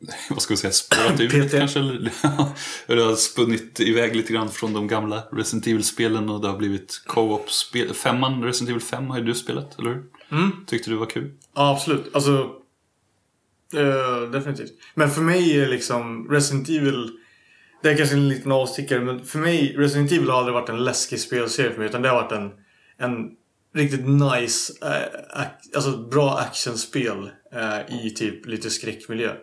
Vad 0.30 0.42
ska 0.42 0.52
vi 0.54 0.58
säga? 0.58 0.72
Spårat 0.72 1.20
ut 1.20 1.30
PT. 1.48 1.50
kanske? 1.50 1.78
Eller, 1.80 2.10
eller 2.86 3.04
har 3.04 3.14
spunnit 3.14 3.80
iväg 3.80 4.16
lite 4.16 4.32
grann 4.32 4.48
från 4.50 4.72
de 4.72 4.86
gamla 4.88 5.22
Resident 5.32 5.66
Evil-spelen 5.66 6.28
och 6.28 6.40
det 6.40 6.48
har 6.48 6.56
blivit 6.56 7.02
co-op-spel. 7.06 7.94
Femman, 7.94 8.44
Resident 8.44 8.70
Evil 8.70 8.82
5 8.82 9.10
har 9.10 9.18
ju 9.18 9.24
du 9.24 9.34
spelat, 9.34 9.78
eller 9.78 9.90
hur? 9.90 10.04
Mm. 10.30 10.50
Tyckte 10.66 10.90
du 10.90 10.96
var 10.96 11.06
kul? 11.06 11.30
Ja, 11.54 11.70
absolut. 11.72 12.14
Alltså... 12.14 12.50
eh, 13.76 14.30
definitivt. 14.30 14.72
Men 14.94 15.10
för 15.10 15.20
mig 15.22 15.60
är 15.60 15.68
liksom 15.68 16.28
Resident 16.30 16.68
Evil... 16.68 17.10
Det 17.82 17.90
är 17.90 17.96
kanske 17.96 18.16
en 18.16 18.28
liten 18.28 18.52
avstickare, 18.52 19.00
men 19.00 19.24
för 19.24 19.38
mig 19.38 19.74
Resident 19.78 20.12
Evil 20.12 20.30
har 20.30 20.38
aldrig 20.38 20.54
varit 20.54 20.68
en 20.68 20.84
läskig 20.84 21.20
spelserie 21.20 21.70
för 21.70 21.78
mig. 21.78 21.88
Utan 21.88 22.02
det 22.02 22.08
har 22.08 22.22
varit 22.22 22.32
en, 22.32 22.50
en 22.98 23.30
riktigt 23.74 24.06
nice, 24.08 24.72
ac- 25.36 25.74
alltså 25.74 25.96
bra 25.96 26.38
actionspel 26.38 27.30
eh, 27.54 28.06
i 28.06 28.10
typ 28.10 28.46
lite 28.46 28.70
skräckmiljö. 28.70 29.34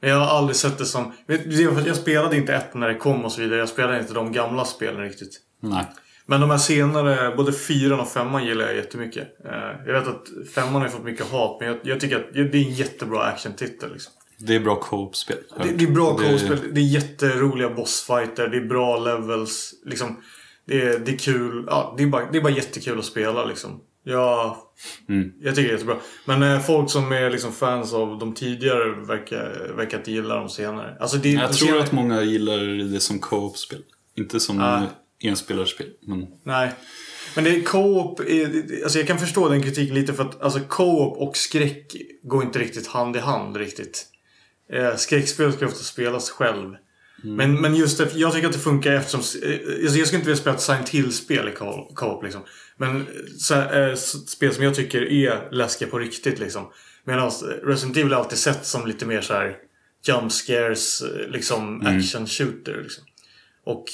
Men 0.00 0.10
jag 0.10 0.16
har 0.16 0.38
aldrig 0.38 0.56
sett 0.56 0.78
det 0.78 0.84
som... 0.86 1.12
det 1.26 1.60
Jag 1.86 1.96
spelade 1.96 2.36
inte 2.36 2.54
ett 2.54 2.74
när 2.74 2.88
det 2.88 2.94
kom 2.94 3.24
och 3.24 3.32
så 3.32 3.40
vidare. 3.40 3.58
Jag 3.58 3.68
spelade 3.68 3.98
inte 4.00 4.14
de 4.14 4.32
gamla 4.32 4.64
spelen 4.64 5.00
riktigt. 5.02 5.40
Nej. 5.60 5.84
Men 6.26 6.40
de 6.40 6.50
här 6.50 6.58
senare, 6.58 7.36
både 7.36 7.52
fyran 7.52 8.00
och 8.00 8.08
femman 8.08 8.44
gillar 8.46 8.64
jag 8.66 8.76
jättemycket. 8.76 9.28
Eh, 9.44 9.52
Jag 9.86 9.92
vet 9.92 10.08
att 10.08 10.24
femman 10.54 10.82
har 10.82 10.88
fått 10.88 11.04
mycket 11.04 11.26
hat, 11.30 11.56
men 11.60 11.68
jag, 11.68 11.78
jag 11.82 12.00
tycker 12.00 12.16
att 12.16 12.32
det 12.32 12.40
är 12.40 12.54
en 12.56 12.70
jättebra 12.74 13.22
actiontitel. 13.22 13.92
Liksom. 13.92 14.12
Det 14.38 14.54
är 14.54 14.60
bra 14.60 14.76
co-op-spel. 14.80 15.36
Det, 15.62 15.72
det 15.72 15.84
är 15.84 15.90
bra 15.90 16.16
Det- 16.18 16.30
co-spel, 16.30 16.58
det 16.72 16.80
är 16.80 16.84
jätteroliga 16.84 17.70
bossfighter, 17.70 18.48
det 18.48 18.56
är 18.56 18.64
bra 18.66 18.98
levels. 18.98 19.74
Liksom, 19.84 20.22
det, 20.66 20.82
är, 20.82 20.98
det 20.98 21.12
är 21.12 21.18
kul, 21.18 21.64
ja, 21.66 21.94
det, 21.96 22.02
är 22.02 22.06
bara, 22.06 22.30
det 22.32 22.38
är 22.38 22.42
bara 22.42 22.52
jättekul 22.52 22.98
att 22.98 23.04
spela 23.04 23.44
liksom. 23.44 23.80
Jag, 24.08 24.56
Mm. 25.08 25.32
jag 25.40 25.54
tycker 25.54 25.68
det 25.68 25.72
är 25.72 25.72
jättebra. 25.72 25.96
Men 26.24 26.42
eh, 26.42 26.60
folk 26.60 26.90
som 26.90 27.12
är 27.12 27.30
liksom 27.30 27.52
fans 27.52 27.92
av 27.92 28.18
de 28.18 28.34
tidigare 28.34 29.06
verkar, 29.06 29.72
verkar 29.76 29.98
inte 29.98 30.10
gilla 30.12 30.34
de 30.36 30.48
senare. 30.48 30.96
Alltså 31.00 31.16
det, 31.16 31.30
Jag 31.32 31.50
de 31.50 31.56
tror 31.56 31.66
senare, 31.66 31.82
att 31.84 31.92
många 31.92 32.22
gillar 32.22 32.92
det 32.92 33.00
som 33.00 33.18
co-op-spel. 33.18 33.82
Inte 34.16 34.40
som 34.40 34.60
Ah. 34.60 34.82
enspelarspel. 35.22 35.86
Men 36.06 36.26
Nej. 36.44 36.72
Men 37.34 37.44
det 37.44 37.50
är 37.56 37.62
co-op, 37.62 38.20
är- 38.20 38.82
alltså 38.82 38.98
jag 38.98 39.06
kan 39.08 39.18
förstå 39.18 39.48
den 39.48 39.62
kritiken 39.62 39.94
lite 39.94 40.12
för 40.14 40.22
att 40.24 40.42
alltså 40.42 40.60
co-op 40.68 41.18
och 41.28 41.36
skräck 41.36 41.96
går 42.22 42.42
inte 42.44 42.58
riktigt 42.58 42.86
hand 42.86 43.16
i 43.16 43.18
hand 43.18 43.56
riktigt. 43.56 44.06
Eh, 44.72 44.96
skräckspel 44.96 45.52
ska 45.52 45.66
ofta 45.66 45.78
spelas 45.84 46.30
själv. 46.30 46.74
Men, 47.22 47.60
men 47.60 47.74
just 47.74 47.98
det, 47.98 48.14
jag 48.14 48.32
tycker 48.32 48.46
att 48.46 48.52
det 48.52 48.58
funkar 48.58 48.92
eftersom... 48.92 49.20
eh, 49.50 49.58
Alltså 49.82 49.98
jag 49.98 50.06
skulle 50.06 50.18
inte 50.18 50.28
vilja 50.30 50.36
spela 50.36 50.56
ett 50.56 50.62
Silent 50.62 50.88
Hill-spel 50.88 51.48
i 51.48 51.52
co- 51.52 51.90
co-op 51.94 52.22
liksom. 52.24 52.42
Men 52.76 53.06
så, 53.38 53.54
s- 53.54 54.30
spel 54.30 54.54
som 54.54 54.64
jag 54.64 54.74
tycker 54.74 55.12
är 55.12 55.48
läskiga 55.52 55.88
på 55.88 55.98
riktigt 55.98 56.38
liksom. 56.38 56.72
Medan 57.04 57.30
Resident 57.64 57.96
Evil 57.96 58.12
alltid 58.14 58.38
sett 58.38 58.66
som 58.66 58.86
lite 58.86 59.06
mer 59.06 59.20
så 59.20 59.34
här 59.34 59.56
jump 60.08 60.32
scares, 60.32 61.02
eh, 61.02 61.28
liksom 61.28 61.86
action 61.86 62.26
shooter 62.26 62.80
liksom. 62.82 63.04
Och 63.64 63.84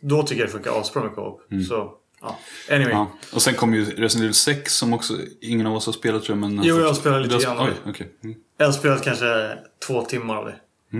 då 0.00 0.22
tycker 0.22 0.40
jag 0.40 0.48
det 0.48 0.52
funkar 0.52 0.80
asbra 0.80 1.02
med 1.02 1.14
co-op. 1.14 1.40
Så, 1.68 1.92
ja. 2.20 2.38
Anyway. 2.70 2.92
Ja. 2.92 3.12
Och 3.32 3.42
sen 3.42 3.54
kom 3.54 3.74
ju 3.74 3.84
Resident 3.84 4.22
Evil 4.24 4.34
6 4.34 4.74
som 4.74 4.92
också 4.94 5.14
ingen 5.40 5.66
av 5.66 5.74
oss 5.74 5.86
har 5.86 5.92
spelat 5.92 6.22
tror 6.24 6.38
jag. 6.38 6.50
Men 6.50 6.64
Jo, 6.64 6.78
jag 6.78 6.86
har 6.86 6.94
spelat 6.94 7.22
lite 7.22 7.38
grann 7.44 7.58
Oj, 7.68 7.72
okej. 7.90 8.12
Mm. 8.24 8.36
Jag 8.58 8.66
har 8.66 8.72
spelat 8.72 9.04
kanske 9.04 9.58
två 9.86 10.02
timmar 10.04 10.36
av 10.36 10.44
det. 10.44 10.54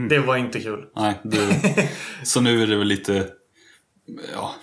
Det 0.08 0.18
var 0.18 0.36
inte 0.36 0.60
kul. 0.60 0.86
Nej, 0.96 1.20
det, 1.24 1.88
så 2.24 2.40
nu 2.40 2.62
är 2.62 2.66
det 2.66 2.76
väl 2.76 2.86
lite 2.86 3.28
ja, 4.34 4.54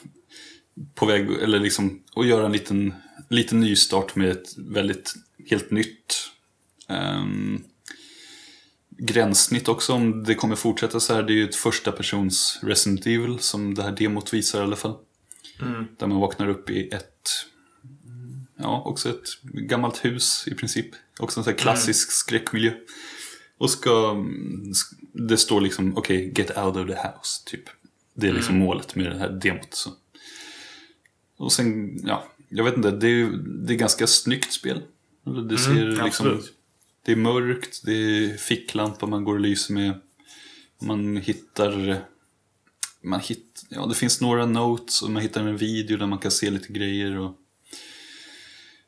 på 0.96 1.06
väg, 1.06 1.30
eller 1.42 1.60
liksom 1.60 2.04
att 2.16 2.28
göra 2.28 2.46
en 2.46 2.52
liten, 2.52 2.94
liten 3.30 3.60
nystart 3.60 4.16
med 4.16 4.30
ett 4.30 4.58
väldigt, 4.58 5.14
helt 5.50 5.72
nytt 5.72 6.30
ehm, 6.88 7.64
gränssnitt 8.90 9.68
också 9.68 9.94
om 9.94 10.24
det 10.24 10.36
kommer 10.36 10.56
fortsätta 10.56 11.00
så 11.00 11.14
här. 11.14 11.24
Det 11.24 11.34
är 11.34 11.36
ju 11.36 11.50
ett 11.50 11.56
första 11.56 11.92
persons 11.92 12.60
Resident 12.64 13.06
Evil 13.06 13.40
som 13.40 13.74
det 13.74 13.84
här 13.84 13.92
demot 13.92 14.34
visar 14.34 14.60
i 14.60 14.64
alla 14.64 14.76
fall. 14.76 14.96
Där 15.98 16.08
man 16.08 16.20
vaknar 16.20 16.48
upp 16.50 16.70
i 16.70 16.90
ett, 16.90 17.30
ja 18.58 18.82
också 18.86 19.10
ett 19.10 19.42
gammalt 19.44 20.06
hus 20.06 20.44
i 20.48 20.54
princip. 20.56 20.88
Också 21.20 21.40
en 21.40 21.44
sån 21.44 21.52
här 21.54 21.58
klassisk 21.58 22.12
skräckmiljö. 22.12 22.74
Och 23.58 23.70
ska, 23.70 24.12
mm, 24.12 24.72
sk- 24.72 25.28
det 25.28 25.38
står 25.38 25.62
liksom 25.62 25.98
okej, 25.98 26.34
get 26.38 26.58
out 26.58 26.76
of 26.76 26.88
the 26.88 26.94
house, 26.94 27.44
typ. 27.46 27.64
Det 28.14 28.28
är 28.28 28.34
liksom 28.34 28.58
målet 28.58 28.96
med 28.96 29.12
det 29.12 29.18
här 29.18 29.30
demot. 29.30 29.74
Så. 29.74 29.90
Och 31.38 31.52
sen, 31.52 32.00
ja, 32.08 32.28
jag 32.50 32.64
vet 32.64 32.78
inte, 32.78 32.92
det 32.92 33.08
är, 33.08 33.26
det 33.68 33.74
är 33.74 33.78
ganska 33.78 34.08
snyggt 34.08 34.54
spel. 34.54 34.82
Det 35.50 35.58
ser 35.58 35.86
liksom, 35.86 36.04
absolut. 36.06 36.54
det 37.06 37.12
är 37.12 37.16
mörkt, 37.16 37.82
det 37.86 37.92
är 37.92 38.38
ficklampa 38.38 39.06
man 39.06 39.24
går 39.24 39.34
och 39.34 39.40
lyser 39.40 39.74
med. 39.74 40.02
Man 40.82 41.18
hittar, 41.18 42.02
man 43.02 43.20
hitt, 43.20 43.66
ja 43.70 43.86
det 43.86 43.96
finns 43.96 44.22
några 44.22 44.46
notes 44.46 45.02
och 45.02 45.12
man 45.12 45.22
hittar 45.22 45.42
en 45.42 45.58
video 45.58 45.98
där 45.98 46.06
man 46.06 46.20
kan 46.20 46.32
se 46.32 46.50
lite 46.50 46.74
grejer. 46.74 47.18
Och 47.20 47.38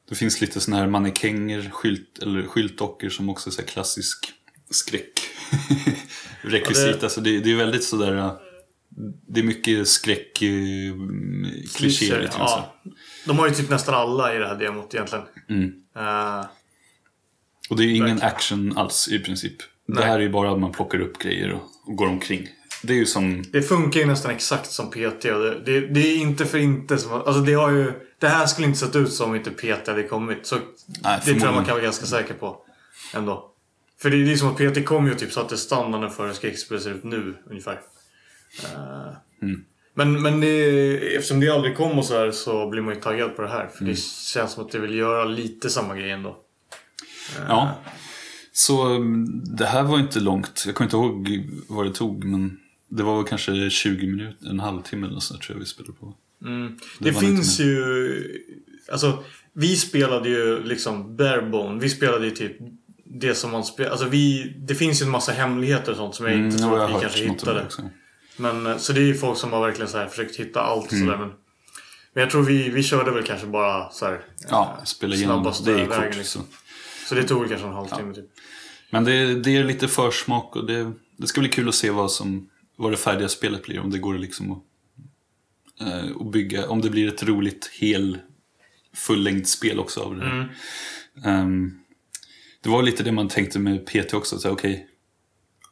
det 0.09 0.15
finns 0.15 0.41
lite 0.41 0.59
såna 0.59 0.77
här 0.77 0.87
mannekänger, 0.87 1.69
skylt, 1.69 2.19
eller 2.21 2.43
skyltdockor 2.43 3.09
som 3.09 3.29
också 3.29 3.49
är 3.49 3.51
så 3.51 3.63
klassisk 3.63 4.33
skräck. 4.69 5.19
Rekvisita, 6.41 6.89
Ja, 6.91 6.97
det- 7.01 7.09
så 7.09 7.21
det, 7.21 7.39
det 7.39 7.51
är 7.51 7.55
väldigt 7.55 7.83
sådär, 7.83 8.35
det 9.27 9.39
är 9.39 9.43
mycket 9.43 9.87
skräck, 9.87 10.41
eh, 10.41 11.89
så. 11.89 12.05
ja. 12.37 12.75
De 13.25 13.39
har 13.39 13.47
ju 13.47 13.53
typ 13.53 13.69
nästan 13.69 13.95
alla 13.95 14.35
i 14.35 14.37
det 14.37 14.47
här 14.47 14.55
demot 14.55 14.93
egentligen. 14.93 15.25
Mm. 15.49 15.73
Eh, 15.95 16.45
Och 17.69 17.77
det 17.77 17.83
är 17.83 17.85
ju 17.87 17.95
ingen 17.95 18.05
Verkligen. 18.07 18.27
action 18.35 18.77
alls 18.77 19.07
i 19.11 19.19
princip. 19.19 19.57
Det 19.87 19.93
Nej. 19.93 20.03
här 20.03 20.15
är 20.15 20.19
ju 20.19 20.29
bara 20.29 20.51
att 20.51 20.59
man 20.59 20.71
plockar 20.71 20.99
upp 21.01 21.17
grejer 21.17 21.51
och, 21.51 21.61
och 21.85 21.95
går 21.95 22.07
omkring. 22.07 22.47
Det 22.83 22.93
är 22.93 22.97
ju 22.97 23.05
som, 23.05 23.43
det 23.51 23.61
funkar 23.61 23.99
ju 23.99 24.05
nästan 24.05 24.31
exakt 24.31 24.71
som 24.71 24.89
PT. 24.89 25.21
Det, 25.21 25.59
det, 25.65 25.79
det 25.87 25.99
är 25.99 26.17
inte 26.17 26.45
för 26.45 26.57
inte 26.57 26.97
som... 26.97 27.11
Alltså 27.13 27.41
det 27.41 27.53
har 27.53 27.71
ju... 27.71 27.93
Det 28.19 28.27
här 28.27 28.45
skulle 28.45 28.67
inte 28.67 28.79
sett 28.79 28.95
ut 28.95 29.13
som 29.13 29.29
om 29.29 29.35
inte 29.35 29.51
PT 29.51 29.87
hade 29.87 30.03
kommit. 30.03 30.45
Så 30.45 30.55
Nej, 31.03 31.19
det 31.25 31.31
tror 31.33 31.45
jag 31.45 31.53
man 31.55 31.65
kan 31.65 31.73
vara 31.73 31.83
ganska 31.83 32.05
säker 32.05 32.33
på. 32.33 32.57
Ändå. 33.13 33.51
För 34.01 34.09
det 34.09 34.15
är 34.15 34.19
ju 34.19 34.37
som 34.37 34.47
att 34.49 34.57
PT 34.57 34.85
kom 34.85 35.05
ju 35.05 35.11
och 35.11 35.19
typ 35.19 35.31
satte 35.31 35.57
standarden 35.57 36.09
för 36.11 36.27
hur 36.27 36.33
skräckspel 36.33 36.79
ser 36.81 36.91
ut 36.91 37.03
nu 37.03 37.37
ungefär. 37.49 37.79
Mm. 39.41 39.63
Men, 39.93 40.21
men 40.21 40.41
det, 40.41 41.15
eftersom 41.15 41.39
det 41.39 41.49
aldrig 41.49 41.77
kom 41.77 41.99
och 41.99 42.05
så 42.05 42.17
här 42.17 42.31
så 42.31 42.69
blir 42.69 42.81
man 42.81 42.93
ju 42.95 43.01
taggad 43.01 43.35
på 43.35 43.41
det 43.41 43.47
här. 43.49 43.67
För 43.67 43.85
det 43.85 43.99
känns 44.33 44.51
som 44.53 44.65
att 44.65 44.71
det 44.71 44.79
vill 44.79 44.95
göra 44.95 45.25
lite 45.25 45.69
samma 45.69 45.95
grej 45.95 46.11
ändå. 46.11 46.37
ja. 47.47 47.79
Så 48.51 48.85
mm, 48.95 49.43
det 49.57 49.65
här 49.65 49.83
var 49.83 49.99
inte 49.99 50.19
långt. 50.19 50.63
Jag 50.65 50.75
kommer 50.75 50.85
inte 50.85 50.97
ihåg 50.97 51.49
vad 51.67 51.85
det 51.85 51.93
tog, 51.93 52.23
men 52.23 52.59
det 52.89 53.03
var 53.03 53.15
väl 53.17 53.25
kanske 53.25 53.69
20 53.69 54.07
minuter, 54.07 54.49
en 54.49 54.59
halvtimme 54.59 55.07
eller 55.07 55.19
så 55.19 55.33
tror 55.37 55.55
jag 55.55 55.59
vi 55.59 55.65
spelade 55.65 55.93
på. 55.93 56.13
Mm. 56.45 56.77
Det 56.99 57.09
Det, 57.09 57.19
finns 57.19 57.59
ju... 57.59 58.45
Alltså, 58.91 59.23
vi 59.53 59.75
spelade 59.75 60.29
ju 60.29 60.63
liksom 60.63 61.15
barebone. 61.15 61.79
Vi 61.81 61.89
spelade 61.89 62.25
ju 62.25 62.31
typ 62.31 62.57
det 63.05 63.35
som 63.35 63.51
man 63.51 63.63
spelar. 63.63 63.91
Alltså 63.91 64.07
vi... 64.07 64.53
Det 64.57 64.75
finns 64.75 65.01
ju 65.01 65.03
en 65.03 65.11
massa 65.11 65.31
hemligheter 65.31 65.91
och 65.91 65.97
sånt 65.97 66.15
som 66.15 66.25
jag 66.25 66.35
inte 66.35 66.57
Mm, 66.57 66.69
tror 66.69 66.79
att 66.79 66.89
vi 66.89 67.01
kanske 67.01 67.23
hittade. 67.23 67.67
Men, 68.39 68.65
eh, 68.67 68.77
så 68.77 68.93
det 68.93 68.99
är 68.99 69.05
ju 69.05 69.15
folk 69.15 69.37
som 69.37 69.53
har 69.53 69.61
verkligen 69.67 69.89
så 69.89 69.97
här 69.97 70.07
försökt 70.07 70.35
hitta 70.35 70.61
allt 70.61 70.91
Mm. 70.91 71.05
sådär. 71.05 71.17
Men, 71.17 71.27
men 72.13 72.21
jag 72.21 72.29
tror 72.29 72.43
vi, 72.43 72.69
vi 72.69 72.83
körde 72.83 73.11
väl 73.11 73.23
kanske 73.23 73.47
bara 73.47 73.89
så 73.91 74.05
här, 74.05 74.21
Ja, 74.49 74.75
eh, 74.79 74.83
spela 74.83 75.15
igenom. 75.15 75.53
Det 75.65 75.71
är 75.71 75.75
vägen, 75.75 75.89
kort. 76.07 76.17
liksom. 76.17 76.41
Så. 77.09 77.15
Det 77.15 77.23
tog 77.23 77.39
väl 77.39 77.49
kanske 77.49 77.67
en 77.67 77.73
halvtimme 77.73 78.13
typ. 78.13 78.25
Men 78.89 79.03
det, 79.03 79.35
det 79.35 79.57
är 79.57 79.63
lite 79.63 79.87
försmak 79.87 80.55
och 80.55 80.65
det, 80.65 80.91
det 81.17 81.27
ska 81.27 81.41
bli 81.41 81.49
kul 81.49 81.69
att 81.69 81.75
se 81.75 81.89
vad, 81.89 82.11
som, 82.11 82.49
vad 82.77 82.91
det 82.91 82.97
färdiga 82.97 83.29
spelet 83.29 83.63
blir. 83.63 83.79
Om 83.79 83.91
det 83.91 83.99
går 83.99 84.17
liksom 84.17 84.51
att, 84.51 84.63
eh, 85.81 86.11
att 86.19 86.31
bygga, 86.31 86.69
om 86.69 86.81
det 86.81 86.89
blir 86.89 87.07
ett 87.07 87.23
roligt 87.23 87.69
hel 87.73 88.17
fullängdsspel 88.95 89.79
också 89.79 90.01
av 90.01 90.15
det. 90.15 90.25
Mm. 90.25 90.45
Ehm, 91.25 91.71
det 92.63 92.69
var 92.69 92.83
lite 92.83 93.03
det 93.03 93.11
man 93.11 93.27
tänkte 93.27 93.59
med 93.59 93.85
PT 93.85 94.13
också. 94.13 94.35
att 94.35 94.41
säga, 94.41 94.51
Okej, 94.51 94.87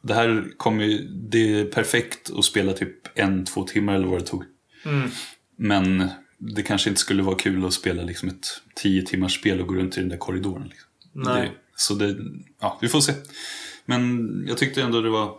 det 0.02 0.14
här 0.14 0.52
kommer 0.56 0.84
ju, 0.84 1.08
det 1.08 1.60
är 1.60 1.64
perfekt 1.64 2.30
att 2.30 2.44
spela 2.44 2.72
typ 2.72 3.18
en, 3.18 3.44
två 3.44 3.64
timmar 3.64 3.94
eller 3.94 4.06
vad 4.06 4.20
det 4.20 4.26
tog. 4.26 4.44
Mm. 4.84 5.10
Men 5.56 6.08
det 6.38 6.62
kanske 6.62 6.88
inte 6.88 7.00
skulle 7.00 7.22
vara 7.22 7.36
kul 7.36 7.64
att 7.64 7.72
spela 7.72 8.02
liksom 8.02 8.28
ett 8.28 8.46
tio 8.74 9.02
timmars 9.02 9.38
spel 9.38 9.60
och 9.60 9.66
gå 9.66 9.74
runt 9.74 9.96
i 9.96 10.00
den 10.00 10.08
där 10.08 10.16
korridoren. 10.16 10.68
Liksom. 10.68 11.24
Det, 11.24 11.50
så 11.76 11.94
det, 11.94 12.16
ja, 12.60 12.78
vi 12.80 12.88
får 12.88 13.00
se. 13.00 13.12
Men 13.84 14.44
jag 14.48 14.58
tyckte 14.58 14.82
ändå 14.82 15.00
det 15.00 15.10
var 15.10 15.34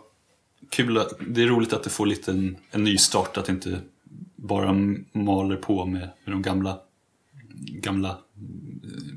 kul. 0.70 1.04
Det 1.28 1.42
är 1.42 1.46
roligt 1.46 1.72
att 1.72 1.82
det 1.82 1.90
får 1.90 2.06
lite 2.06 2.30
en, 2.30 2.56
en 2.70 2.84
ny 2.84 2.98
start. 2.98 3.36
Att 3.36 3.44
det 3.44 3.52
inte 3.52 3.80
bara 4.36 4.72
maler 5.12 5.56
på 5.56 5.86
med, 5.86 6.10
med 6.24 6.34
de 6.34 6.42
gamla, 6.42 6.78
gamla 7.72 8.08
eh, 8.08 9.14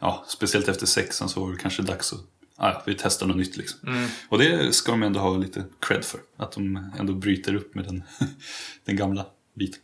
ja, 0.00 0.24
speciellt 0.28 0.68
efter 0.68 0.86
sexan 0.86 1.28
så 1.28 1.40
var 1.40 1.52
det 1.52 1.58
kanske 1.58 1.82
dags 1.82 2.12
att 2.12 2.20
ah, 2.56 2.68
ja, 2.68 2.82
vi 2.86 2.94
testar 2.98 3.26
något 3.26 3.36
nytt 3.36 3.56
liksom. 3.56 4.08
Och 4.28 4.38
det 4.38 4.74
ska 4.74 4.92
de 4.92 5.02
ändå 5.02 5.20
ha 5.20 5.36
lite 5.36 5.64
cred 5.80 6.04
för. 6.04 6.20
Att 6.36 6.52
de 6.52 6.90
ändå 6.98 7.12
bryter 7.12 7.54
upp 7.54 7.74
med 7.74 7.84
den, 7.84 8.02
den 8.84 8.96
gamla 8.96 9.26
biten. 9.54 9.80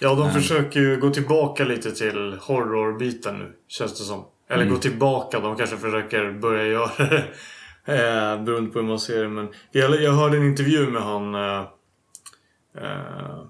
Ja, 0.00 0.14
de 0.14 0.32
försöker 0.32 0.80
ju 0.80 0.96
gå 1.00 1.10
tillbaka 1.10 1.64
lite 1.64 1.92
till 1.92 2.38
horrorbiten 2.40 3.38
nu, 3.38 3.52
känns 3.68 3.98
det 3.98 4.04
som. 4.04 4.24
Eller 4.48 4.62
Mm. 4.62 4.74
gå 4.74 4.80
tillbaka, 4.80 5.40
de 5.40 5.56
kanske 5.56 5.76
försöker 5.76 6.32
börja 6.32 6.66
göra 6.66 6.90
det. 7.08 7.24
Eh, 7.84 8.42
beroende 8.42 8.70
på 8.70 8.78
hur 8.78 8.86
man 8.86 9.00
ser 9.00 9.22
det. 9.22 9.28
Men 9.28 9.48
jag, 9.70 10.02
jag 10.02 10.12
hörde 10.12 10.36
en 10.36 10.46
intervju 10.46 10.90
med 10.90 11.02
han... 11.02 11.34
Eh, 11.34 11.60
eh, 12.78 13.44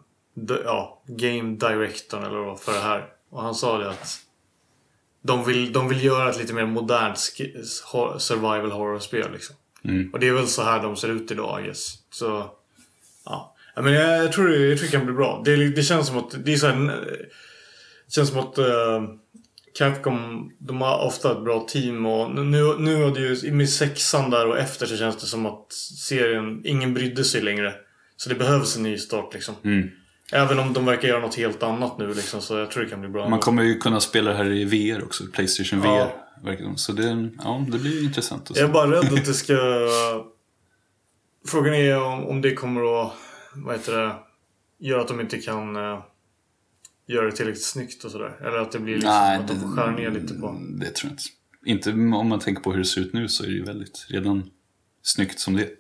ja, 0.65 1.03
Game 1.07 1.57
Directorn 1.57 2.25
eller 2.25 2.39
vad 2.39 2.61
för 2.61 2.73
det 2.73 2.79
här. 2.81 3.07
Och 3.31 3.43
han 3.43 3.55
sa 3.55 3.79
det 3.79 3.91
att 3.91 4.21
de 5.23 5.45
vill, 5.45 5.73
de 5.73 5.89
vill 5.89 6.05
göra 6.05 6.31
ett 6.31 6.39
lite 6.39 6.53
mer 6.53 6.67
modernt 6.67 7.19
survival 8.19 8.71
horror-spel 8.71 9.33
liksom. 9.33 9.57
Mm. 9.85 10.11
Och 10.13 10.21
det 10.21 10.29
är 10.29 10.33
väl 10.33 10.47
så 10.47 10.63
här 10.63 10.83
de 10.83 10.97
ser 10.97 11.09
ut 11.09 11.31
idag, 11.31 11.65
guess. 11.65 11.95
Så... 12.11 12.51
Ja. 13.25 13.55
Men 13.75 13.93
jag, 13.93 14.25
jag, 14.25 14.33
tror 14.33 14.49
det, 14.49 14.67
jag 14.67 14.79
tror 14.79 14.87
det 14.87 14.93
kan 14.93 15.05
bli 15.05 15.15
bra. 15.15 15.43
Det, 15.45 15.69
det 15.69 15.83
känns 15.83 16.07
som 16.07 16.19
att... 16.19 16.45
Det 16.45 16.53
är 16.53 16.57
så 16.57 16.67
här, 16.67 16.87
det 18.07 18.13
känns 18.15 18.29
som 18.29 18.39
att 18.39 18.59
eh, 18.59 19.03
Capcom, 19.79 20.53
de 20.59 20.81
har 20.81 20.99
ofta 20.99 21.33
ett 21.33 21.45
bra 21.45 21.67
team 21.69 22.07
och 22.07 22.31
nu, 22.35 22.75
nu 22.79 23.03
har 23.03 23.15
det 23.15 23.21
ju, 23.21 23.53
med 23.53 23.71
sexan 23.71 24.31
där 24.31 24.47
och 24.47 24.59
efter 24.59 24.87
så 24.87 24.97
känns 24.97 25.17
det 25.17 25.27
som 25.27 25.47
att 25.47 25.73
serien, 26.09 26.61
ingen 26.65 26.95
brydde 26.95 27.25
sig 27.25 27.43
längre. 27.43 27.75
Så 28.17 28.29
det 28.29 28.35
behövs 28.35 28.77
en 28.77 28.83
ny 28.83 28.99
start 28.99 29.35
liksom. 29.35 29.55
Mm. 29.65 29.91
Även 30.33 30.59
om 30.59 30.73
de 30.73 30.85
verkar 30.85 31.09
göra 31.09 31.21
något 31.21 31.35
helt 31.35 31.63
annat 31.63 31.99
nu 31.99 32.15
liksom, 32.15 32.41
så 32.41 32.59
jag 32.59 32.71
tror 32.71 32.85
det 32.85 32.91
kan 32.91 33.01
bli 33.01 33.09
bra. 33.09 33.29
Man 33.29 33.41
kommer 33.41 33.63
ju 33.63 33.79
kunna 33.79 34.01
spela 34.01 34.31
det 34.31 34.37
här 34.37 34.53
i 34.53 34.65
VR 34.65 35.05
också, 35.05 35.25
Playstation 35.27 35.81
VR. 35.81 36.13
Ja. 36.45 36.77
Så 36.77 36.93
det, 36.93 37.31
ja, 37.39 37.67
det 37.69 37.79
blir 37.79 38.01
ju 38.01 38.05
intressant. 38.05 38.51
Jag 38.55 38.69
är 38.69 38.73
bara 38.73 38.91
rädd 38.91 39.13
att 39.13 39.25
det 39.25 39.35
ska... 39.35 39.57
Frågan 41.47 41.75
är 41.75 42.03
om, 42.03 42.27
om 42.27 42.41
det 42.41 42.55
kommer 42.55 43.03
att, 43.03 43.13
vad 43.55 43.75
heter 43.77 43.93
det, 43.93 44.15
göra 44.79 45.01
att 45.01 45.09
de 45.09 45.21
inte 45.21 45.39
kan 45.39 45.77
eh, 45.77 46.03
göra 47.07 47.27
det 47.27 47.33
tillräckligt 47.33 47.65
snyggt 47.65 48.05
och 48.05 48.11
sådär. 48.11 48.37
Eller 48.41 48.59
att 48.59 48.73
det 48.73 48.79
blir 48.79 48.95
liksom 48.95 49.11
Nej, 49.11 49.39
att 49.39 49.49
de 49.49 49.61
får 49.61 49.69
skära 49.69 49.91
ner 49.91 50.11
lite 50.11 50.35
på... 50.35 50.61
Det 50.71 50.91
tror 50.91 51.11
jag 51.11 51.13
inte. 51.13 51.25
Inte 51.65 51.91
om 52.17 52.29
man 52.29 52.41
tänker 52.41 52.63
på 52.63 52.73
hur 52.73 52.79
det 52.79 52.85
ser 52.85 53.01
ut 53.01 53.13
nu 53.13 53.29
så 53.29 53.45
är 53.45 53.47
det 53.47 53.55
ju 53.55 53.65
väldigt 53.65 54.07
redan 54.09 54.51
snyggt 55.03 55.39
som 55.39 55.57
det 55.57 55.63
är. 55.63 55.71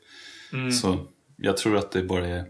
Mm. 0.53 0.73
Så 0.73 1.07
jag 1.37 1.57
tror 1.57 1.77
att 1.77 1.91
det 1.91 2.03
bara 2.03 2.27
är... 2.27 2.45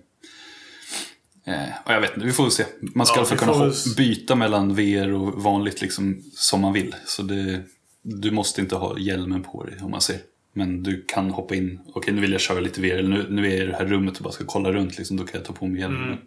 Eh, 1.49 1.69
och 1.85 1.93
jag 1.93 2.01
vet 2.01 2.15
inte, 2.15 2.27
vi 2.27 2.33
får 2.33 2.45
väl 2.45 2.51
se. 2.53 2.65
Man 2.95 3.07
ska 3.07 3.17
Ja, 3.17 3.19
i 3.19 3.21
alla 3.21 3.29
fall 3.29 3.37
vi 3.37 3.41
kunna 3.41 3.53
får 3.53 3.59
väl 3.61 3.69
hop- 3.69 3.77
s- 3.77 3.97
byta 3.97 4.35
mellan 4.35 4.75
VR 4.75 5.13
och 5.13 5.43
vanligt 5.43 5.81
liksom 5.81 6.23
som 6.33 6.61
man 6.61 6.73
vill. 6.73 6.95
Så 7.07 7.23
det, 7.23 7.63
du 8.03 8.31
måste 8.31 8.61
inte 8.61 8.77
ha 8.77 8.99
hjälmen 8.99 9.43
på 9.43 9.65
dig 9.65 9.79
om 9.83 9.91
man 9.91 10.01
ser. 10.01 10.19
Men 10.53 10.83
du 10.83 11.05
kan 11.09 11.31
hoppa 11.31 11.55
in, 11.55 11.81
okej 11.95 12.15
nu 12.15 12.21
vill 12.21 12.33
jag 12.33 12.41
köra 12.41 12.61
lite 12.61 12.81
VR, 12.81 12.93
eller 12.99 13.09
nu, 13.09 13.27
nu 13.31 13.47
är 13.47 13.51
jag 13.57 13.63
i 13.65 13.67
det 13.67 13.77
här 13.77 13.85
rummet 13.87 14.17
och 14.17 14.23
bara 14.23 14.33
ska 14.33 14.45
kolla 14.45 14.73
runt, 14.73 14.99
liksom, 14.99 15.17
då 15.17 15.25
kan 15.25 15.41
jag 15.41 15.45
ta 15.47 15.53
på 15.53 15.67
mig 15.67 15.81
hjälmen. 15.81 16.03
Mm. 16.05 16.19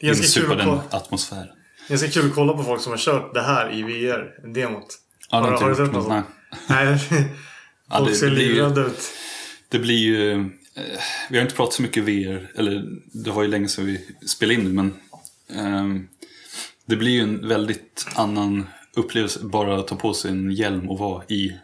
Insupa 0.00 0.54
den 0.54 0.66
kolla, 0.66 0.82
atmosfären. 0.90 1.48
ganska 1.88 2.08
kul 2.08 2.26
att 2.26 2.34
kolla 2.34 2.52
på 2.52 2.62
folk 2.62 2.80
som 2.80 2.92
har 2.92 2.98
kört 2.98 3.34
det 3.34 3.42
här 3.42 3.74
i 3.78 3.82
VR, 3.82 4.52
demot. 4.54 4.86
Ja, 5.30 5.38
Har 5.38 5.50
har 5.52 5.68
du 5.70 5.74
sett 5.76 5.92
något 5.92 6.08
nej. 6.08 6.22
Nej, 6.68 6.98
Ja, 7.90 7.96
folk 7.98 8.10
det- 8.10 8.16
ser 8.16 8.30
livrädda 8.30 8.86
ut. 8.86 9.10
Det 9.68 9.78
blir 9.78 9.98
ju... 9.98 10.50
Eh, 10.80 11.00
vi 11.30 11.36
har 11.36 11.42
inte 11.42 11.54
pratat 11.54 11.74
så 11.74 11.82
mycket 11.82 12.04
VR, 12.04 12.52
eller 12.54 12.84
det 13.12 13.30
var 13.30 13.42
ju 13.42 13.48
länge 13.48 13.68
sedan 13.68 13.86
vi 13.86 14.06
spelade 14.26 14.60
in 14.60 14.64
det, 14.64 14.70
men 14.70 14.94
ehm, 15.48 16.08
det 16.86 16.96
blir 16.96 17.10
ju 17.10 17.20
en 17.20 17.48
väldigt 17.48 18.06
annan 18.14 18.66
upplevelse 18.96 19.40
bara 19.42 19.78
att 19.78 19.88
ta 19.88 19.96
på 19.96 20.14
sig 20.14 20.30
en 20.30 20.50
hjälm 20.50 20.90
och 20.90 20.98
vara 20.98 21.24
i... 21.24 21.56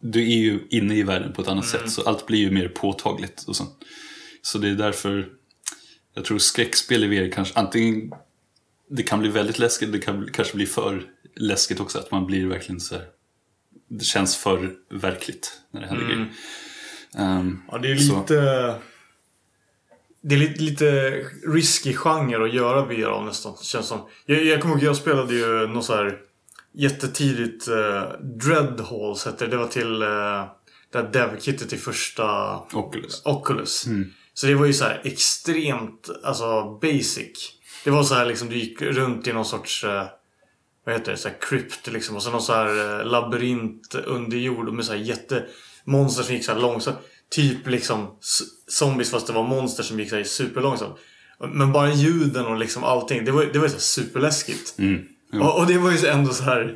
Du 0.00 0.22
är 0.22 0.36
ju 0.36 0.66
inne 0.70 0.94
i 0.94 1.02
världen 1.02 1.32
på 1.32 1.42
ett 1.42 1.48
annat 1.48 1.66
sätt, 1.66 1.90
så 1.90 2.02
allt 2.02 2.26
blir 2.26 2.38
ju 2.38 2.50
mer 2.50 2.68
påtagligt. 2.68 3.44
Och 3.46 3.56
så. 3.56 3.66
så 4.42 4.58
det 4.58 4.68
är 4.68 4.74
därför 4.74 5.28
jag 6.14 6.24
tror 6.24 6.38
skräckspel 6.38 7.04
i 7.04 7.06
VR 7.06 7.32
kanske 7.32 7.58
antingen 7.58 8.12
det 8.90 9.02
kan 9.02 9.20
bli 9.20 9.28
väldigt 9.28 9.58
läskigt, 9.58 9.92
det 9.92 9.98
kan 9.98 10.28
kanske 10.32 10.56
bli 10.56 10.66
för 10.66 11.02
läskigt 11.36 11.80
också, 11.80 11.98
att 11.98 12.10
man 12.10 12.26
blir 12.26 12.46
verkligen 12.46 12.80
så 12.80 12.94
här, 12.94 13.04
det 13.88 14.04
känns 14.04 14.36
för 14.36 14.74
verkligt 14.90 15.60
när 15.70 15.80
det 15.80 15.86
händer 15.86 16.06
grejer. 16.06 16.32
Ehm, 17.16 17.62
Ja, 17.70 17.78
det 17.78 17.90
är 17.92 17.96
Så. 17.96 18.20
lite... 18.20 18.74
Det 20.22 20.34
är 20.34 20.38
lite, 20.38 20.62
lite 20.62 21.10
risky 21.46 21.94
genre 21.94 22.44
att 22.44 22.54
göra 22.54 22.84
VR 22.84 23.04
av 23.06 23.24
nästan, 23.24 23.54
känns 23.62 23.86
som. 23.86 24.00
Jag, 24.26 24.44
jag 24.44 24.60
kommer 24.62 24.74
ihåg, 24.74 24.84
jag 24.84 24.96
spelade 24.96 25.34
ju 25.34 25.66
något 25.66 25.84
så 25.84 25.94
här 25.94 26.18
jättetidigt 26.74 27.68
uh, 27.68 28.02
Dread 28.20 28.80
Halls 28.80 29.24
hette 29.24 29.44
det. 29.44 29.50
Det 29.50 29.56
var 29.56 29.66
till 29.66 30.02
uh, 30.02 30.44
det 30.92 30.98
här 30.98 31.10
dev-kittet 31.12 31.68
till 31.68 31.78
första 31.78 32.56
Oculus. 32.72 33.22
Oculus. 33.24 33.86
Så 34.34 34.46
det 34.46 34.54
var 34.54 34.66
ju 34.66 34.72
så 34.72 34.84
här 34.84 35.00
extremt, 35.04 36.10
alltså 36.24 36.78
basic. 36.82 37.52
Det 37.84 37.90
var 37.90 38.02
så 38.02 38.14
här 38.14 38.26
liksom, 38.26 38.48
du 38.48 38.56
gick 38.56 38.82
runt 38.82 39.26
i 39.26 39.32
någon 39.32 39.44
sorts, 39.44 39.84
eh, 39.84 40.06
vad 40.84 40.94
heter 40.94 41.12
det, 41.12 41.18
så 41.18 41.28
här 41.28 41.36
krypt 41.40 41.86
liksom. 41.86 42.16
Och 42.16 42.22
så 42.22 42.30
någon 42.30 42.42
så 42.42 42.52
här 42.52 43.00
eh, 43.00 43.06
labyrint 43.06 43.94
under 43.94 44.36
jord 44.36 44.72
med 44.72 44.84
så 44.84 44.92
här 44.92 45.00
jättemonster 45.86 46.22
som 46.22 46.34
gick 46.34 46.44
så 46.44 46.54
långsamt. 46.54 46.96
Typ 47.30 47.66
liksom 47.66 48.06
zombies 48.68 49.10
fast 49.10 49.26
det 49.26 49.32
var 49.32 49.42
monster 49.42 49.82
som 49.82 50.00
gick 50.00 50.10
så 50.10 50.16
här 50.16 50.24
superlångsamt. 50.24 50.96
Men 51.52 51.72
bara 51.72 51.92
ljuden 51.92 52.46
och 52.46 52.58
liksom 52.58 52.84
allting, 52.84 53.24
det 53.24 53.32
var, 53.32 53.44
det 53.52 53.58
var 53.58 53.66
ju 53.66 53.72
så 53.72 53.80
superläskigt. 53.80 54.78
Mm. 54.78 55.06
Och, 55.42 55.58
och 55.60 55.66
det 55.66 55.78
var 55.78 55.90
ju 55.90 55.96
så 55.98 56.06
ändå 56.06 56.32
så 56.32 56.42
här 56.44 56.60
eh, 56.64 56.72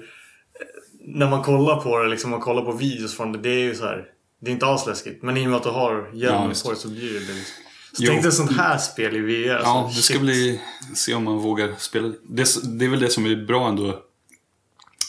När 1.06 1.30
man 1.30 1.42
kollar 1.42 1.76
på 1.80 1.98
det, 2.02 2.08
liksom 2.08 2.30
man 2.30 2.40
kollar 2.40 2.62
på 2.62 2.72
videos 2.72 3.16
från 3.16 3.32
det, 3.32 3.38
det 3.38 3.50
är 3.50 3.58
ju 3.64 3.74
så 3.74 3.84
här 3.84 4.04
Det 4.40 4.50
är 4.50 4.52
inte 4.52 4.66
alls 4.66 4.86
läskigt. 4.86 5.22
Men 5.22 5.36
i 5.36 5.46
och 5.46 5.50
med 5.50 5.56
att 5.56 5.62
du 5.62 5.68
har 5.68 6.10
Ja, 6.12 6.18
hjälmen 6.18 6.48
visst. 6.48 6.64
på 6.64 6.70
dig 6.70 6.80
så 6.80 6.88
blir 6.88 7.12
det 7.14 7.18
liksom. 7.20 7.64
Så 7.92 8.02
Jo. 8.04 8.08
tänk 8.10 8.22
dig 8.22 8.32
sånt 8.32 8.56
här 8.56 8.78
spel 8.78 9.16
i 9.16 9.20
VR. 9.20 9.48
Ja, 9.48 9.56
alltså, 9.64 9.96
det 9.96 10.02
ska 10.02 10.18
bli... 10.18 10.60
Se 10.94 11.14
om 11.14 11.24
man 11.24 11.38
vågar 11.38 11.74
spela. 11.78 12.08
Det, 12.28 12.46
det 12.78 12.84
är 12.84 12.88
väl 12.88 13.00
det 13.00 13.08
som 13.10 13.26
är 13.26 13.46
bra 13.46 13.68
ändå. 13.68 13.98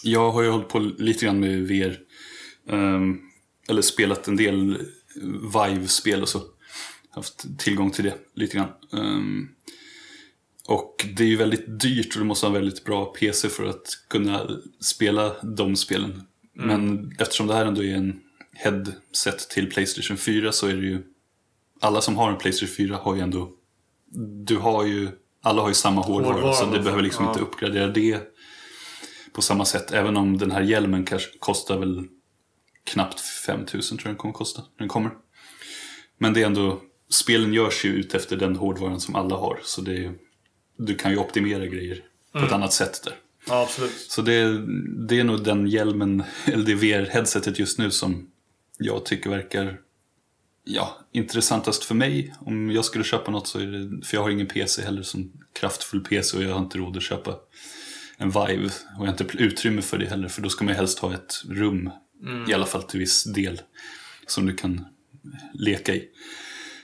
Jag 0.03 0.31
har 0.31 0.41
ju 0.41 0.49
hållit 0.49 0.69
på 0.69 0.79
lite 0.79 1.25
grann 1.25 1.39
med 1.39 1.67
VR. 1.67 1.97
ehm, 2.69 3.19
eller 3.71 3.81
spelat 3.81 4.27
en 4.27 4.36
del 4.36 4.77
Vive-spel 5.53 6.21
och 6.21 6.29
så. 6.29 6.41
Haft 7.10 7.60
tillgång 7.60 7.91
till 7.91 8.03
det 8.03 8.15
lite 8.36 8.57
grann. 8.57 8.69
Ehm, 8.93 9.47
och 10.67 11.05
det 11.17 11.23
är 11.23 11.27
ju 11.27 11.36
väldigt 11.36 11.79
dyrt 11.79 12.15
och 12.15 12.21
du 12.21 12.25
måste 12.25 12.45
ha 12.45 12.55
en 12.55 12.62
väldigt 12.62 12.84
bra 12.84 13.05
PC 13.05 13.49
för 13.49 13.65
att 13.65 13.88
kunna 14.10 14.49
spela 14.81 15.36
de 15.41 15.75
spelen. 15.75 16.23
Men 16.53 17.12
eftersom 17.19 17.47
det 17.47 17.53
här 17.53 17.65
ändå 17.65 17.84
är 17.84 17.95
en 17.95 18.19
headset 18.53 19.49
till 19.49 19.69
Playstation 19.69 20.17
4 20.17 20.51
så 20.51 20.67
är 20.67 20.75
det 20.75 20.88
ju 20.88 21.03
alla 21.81 22.01
som 22.01 22.17
har 22.17 22.31
en 22.31 22.38
Playstation 22.38 22.75
4 22.75 22.95
har 22.95 23.15
ju 23.15 23.21
ändå 23.21 23.51
du 24.45 24.57
har 24.57 24.86
ju, 24.86 25.10
alla 25.41 25.62
har 25.62 25.67
ju 25.67 25.73
samma 25.73 26.01
hårdvara 26.01 26.34
Hårdvara, 26.34 26.53
så 26.53 26.65
det 26.65 26.79
behöver 26.79 27.03
liksom 27.03 27.25
ja. 27.25 27.31
inte 27.31 27.43
uppgradera 27.43 27.88
det 27.88 28.19
på 29.34 29.41
samma 29.41 29.65
sätt. 29.65 29.91
Även 29.91 30.17
om 30.17 30.38
den 30.38 30.51
här 30.51 30.62
hjälmen 30.62 31.05
kanske 31.05 31.38
kostar 31.39 31.77
väl 31.77 32.07
knappt 32.83 33.19
5000 33.19 33.97
tror 33.97 34.07
jag 34.07 34.13
den 34.13 34.17
kommer 34.17 34.33
kosta 34.33 34.61
när 34.61 34.79
den 34.79 34.87
kommer. 34.87 35.11
Men 36.17 36.33
det 36.33 36.41
är 36.41 36.45
ändå, 36.45 36.81
spelen 37.09 37.53
görs 37.53 37.85
ju 37.85 37.89
ut 37.89 38.13
efter 38.15 38.37
den 38.37 38.55
hårdvaran 38.55 38.99
som 38.99 39.15
alla 39.15 39.35
har 39.35 39.59
så 39.63 39.81
det 39.81 40.05
är, 40.05 40.13
du 40.77 40.95
kan 40.95 41.11
ju 41.11 41.17
optimera 41.17 41.65
grejer 41.65 42.03
på 42.31 42.37
Mm. 42.37 42.47
ett 42.47 42.53
annat 42.53 42.73
sätt 42.73 43.01
där. 43.03 43.13
Ja, 43.47 43.61
absolut. 43.61 43.91
Så 44.09 44.21
det, 44.21 44.65
det 45.07 45.19
är 45.19 45.23
nog 45.23 45.43
den 45.43 45.67
hjälmen, 45.67 46.23
eller 46.45 46.65
det 46.65 46.75
VR-headsetet 46.75 47.59
just 47.59 47.77
nu 47.79 47.91
som 47.91 48.27
jag 48.77 49.05
tycker 49.05 49.29
verkar 49.29 49.77
ja, 50.63 50.97
intressantast 51.11 51.83
för 51.83 51.95
mig. 51.95 52.35
Om 52.39 52.71
jag 52.71 52.85
skulle 52.85 53.03
köpa 53.03 53.31
något 53.31 53.47
så 53.47 53.59
är 53.59 53.65
det, 53.65 54.05
för 54.05 54.17
jag 54.17 54.21
har 54.23 54.29
ingen 54.29 54.47
PC 54.47 54.81
heller 54.81 55.03
som 55.03 55.31
kraftfull 55.53 56.03
PC 56.03 56.37
och 56.37 56.43
jag 56.43 56.53
har 56.53 56.59
inte 56.59 56.77
råd 56.77 56.97
att 56.97 57.03
köpa 57.03 57.35
en 58.17 58.29
Vive. 58.29 58.65
Och 58.65 59.05
jag 59.05 59.11
har 59.13 59.23
inte 59.23 59.37
utrymme 59.37 59.81
för 59.81 59.97
det 59.97 60.05
heller 60.05 60.27
för 60.27 60.41
då 60.41 60.49
ska 60.49 60.65
man 60.65 60.75
helst 60.75 60.99
ha 60.99 61.13
ett 61.13 61.43
rum, 61.49 61.89
i 62.49 62.53
alla 62.53 62.65
fall 62.65 62.84
till 62.84 62.99
viss 62.99 63.23
del, 63.23 63.62
som 64.27 64.45
du 64.45 64.53
kan 64.55 64.86
leka 65.53 65.95
i. 65.95 66.07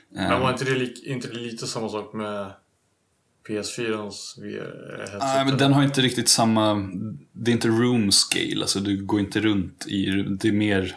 Men 0.09 0.41
var 0.41 0.51
inte 0.51 0.65
det, 0.65 0.93
inte 1.03 1.27
det 1.27 1.33
lite 1.39 1.67
samma 1.67 1.89
sak 1.89 2.13
med 2.13 2.51
PS4-ans 3.47 4.37
VR-headset? 4.37 5.19
Nej, 5.19 5.45
men 5.45 5.57
den 5.57 5.73
har 5.73 5.83
inte 5.83 6.01
riktigt 6.01 6.29
samma... 6.29 6.73
Det 7.33 7.51
är 7.51 7.53
inte 7.53 7.67
room 7.67 8.11
scale, 8.11 8.61
alltså 8.61 8.79
du 8.79 9.05
går 9.05 9.19
inte 9.19 9.39
runt 9.39 9.87
i... 9.87 10.05
Det 10.39 10.47
är 10.47 10.51
mer... 10.51 10.95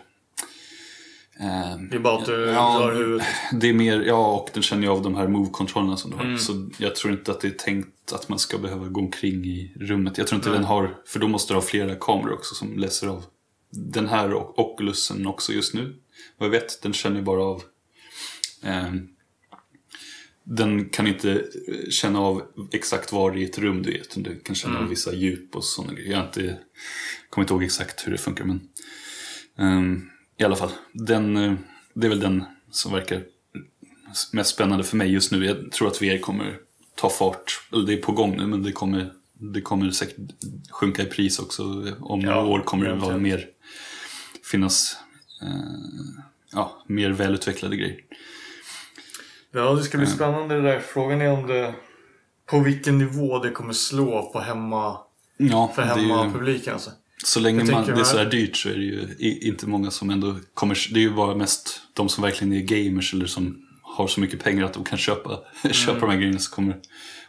eh, 1.40 1.76
Det 1.90 1.96
är 1.96 2.00
bara 2.00 2.18
att 2.18 2.26
du 2.26 2.32
Ja, 2.46 2.78
rör 2.82 2.94
huvudet. 2.96 3.26
Det 3.52 3.68
är 3.68 3.74
mer, 3.74 4.00
ja 4.00 4.32
och 4.34 4.50
den 4.54 4.62
känner 4.62 4.82
ju 4.82 4.88
av 4.88 5.02
de 5.02 5.14
här 5.14 5.28
move-kontrollerna 5.28 5.96
som 5.96 6.10
du 6.10 6.16
Mm. 6.16 6.30
har. 6.30 6.38
Så 6.38 6.70
jag 6.78 6.96
tror 6.96 7.12
inte 7.12 7.30
att 7.30 7.40
det 7.40 7.48
är 7.48 7.52
tänkt 7.52 8.12
att 8.12 8.28
man 8.28 8.38
ska 8.38 8.58
behöva 8.58 8.88
gå 8.88 9.00
omkring 9.00 9.44
i 9.44 9.72
rummet. 9.80 10.18
Jag 10.18 10.26
tror 10.26 10.36
inte 10.38 10.50
den 10.50 10.64
har, 10.64 10.94
för 11.06 11.18
då 11.20 11.28
måste 11.28 11.52
du 11.52 11.56
ha 11.56 11.62
flera 11.62 11.94
kameror 11.94 12.32
också 12.32 12.54
som 12.54 12.78
läser 12.78 13.06
av. 13.06 13.24
Den 13.70 14.08
här 14.08 14.32
och 14.34 14.58
Oculusen 14.58 15.26
också 15.26 15.52
just 15.52 15.74
nu, 15.74 15.96
vad 16.38 16.46
jag 16.46 16.50
vet, 16.50 16.82
den 16.82 16.92
känner 16.92 17.16
ju 17.16 17.22
bara 17.22 17.44
av 17.44 17.62
ehm, 18.62 19.08
den 20.44 20.88
kan 20.88 21.06
inte 21.06 21.30
eh, 21.68 21.90
känna 21.90 22.20
av 22.20 22.42
exakt 22.72 23.12
var 23.12 23.36
i 23.36 23.44
ett 23.44 23.58
rum 23.58 23.82
du 23.82 23.90
är. 23.94 23.98
Utan 23.98 24.22
du 24.22 24.40
kan 24.40 24.54
känna 24.54 24.74
av 24.74 24.80
Mm. 24.80 24.90
vissa 24.90 25.14
djup 25.14 25.56
och 25.56 25.64
sådana 25.64 25.94
grejer. 25.94 26.10
Jag 26.10 26.18
har 26.18 26.26
inte, 26.26 26.58
kommer 27.30 27.44
inte 27.44 27.54
ihåg 27.54 27.64
exakt 27.64 28.06
hur 28.06 28.12
det 28.12 28.18
funkar. 28.18 28.44
Men 28.44 28.60
ehm, 29.58 30.10
i 30.36 30.44
alla 30.44 30.56
fall, 30.56 30.70
den, 30.92 31.36
eh, 31.36 31.54
det 31.94 32.06
är 32.06 32.08
väl 32.08 32.20
den 32.20 32.44
som 32.70 32.92
verkar 32.92 33.22
mest 34.32 34.50
spännande 34.50 34.84
för 34.84 34.96
mig 34.96 35.12
just 35.12 35.32
nu. 35.32 35.44
Jag 35.46 35.72
tror 35.72 35.88
att 35.88 36.02
VR 36.02 36.18
kommer 36.18 36.58
ta 36.94 37.10
fart. 37.10 37.60
Eller 37.72 37.86
det 37.86 37.92
är 37.92 38.02
på 38.02 38.12
gång 38.12 38.36
nu 38.36 38.46
men 38.46 38.62
det 38.62 38.72
kommer, 38.72 39.12
det 39.40 39.60
kommer 39.60 39.90
säkert 39.90 40.16
sjunka 40.70 41.02
i 41.02 41.06
pris 41.06 41.38
också. 41.38 41.62
Om 42.00 42.20
Ja, 42.20 42.26
några 42.26 42.46
år 42.46 42.60
kommer 42.60 42.88
det 42.88 42.94
vara 42.94 43.16
mer 43.16 43.46
finnas 44.50 44.96
eh, 45.42 45.48
ja, 46.52 46.82
mer 46.86 47.10
välutvecklade 47.10 47.76
grejer. 47.76 47.96
Ja, 49.52 49.74
det 49.74 49.82
ska 49.82 49.98
bli 49.98 50.06
spännande 50.06 50.54
det 50.54 50.62
där. 50.62 50.80
Frågan 50.80 51.20
är 51.20 51.32
om 51.32 51.46
det... 51.46 51.74
På 52.46 52.60
vilken 52.60 52.98
nivå 52.98 53.38
det 53.38 53.50
kommer 53.50 53.72
slå 53.72 54.30
på 54.32 54.40
hemma... 54.40 54.98
Ja, 55.36 55.72
För 55.74 55.82
hemmapubliken 55.82 56.72
alltså. 56.72 56.90
så 57.24 57.40
länge 57.40 57.64
man, 57.64 57.86
det 57.86 57.92
är 57.92 57.96
här- 57.96 58.04
sådär 58.04 58.30
dyrt 58.30 58.56
så 58.56 58.68
är 58.68 58.74
det 58.74 58.82
ju 58.84 59.16
inte 59.40 59.66
många 59.66 59.90
som 59.90 60.10
ändå 60.10 60.36
kommer... 60.54 60.94
Det 60.94 61.00
är 61.00 61.02
ju 61.02 61.14
bara 61.14 61.34
mest 61.34 61.80
de 61.94 62.08
som 62.08 62.22
verkligen 62.22 62.52
är 62.52 62.60
gamers 62.60 63.14
eller 63.14 63.26
som 63.26 63.66
har 63.82 64.06
så 64.06 64.20
mycket 64.20 64.42
pengar 64.42 64.64
att 64.64 64.74
de 64.74 64.84
kan 64.84 64.98
köpa, 64.98 65.38
köpa 65.72 66.00
de 66.00 66.10
här 66.10 66.16
grejerna 66.16 66.38
som 66.38 66.54
kommer 66.54 66.76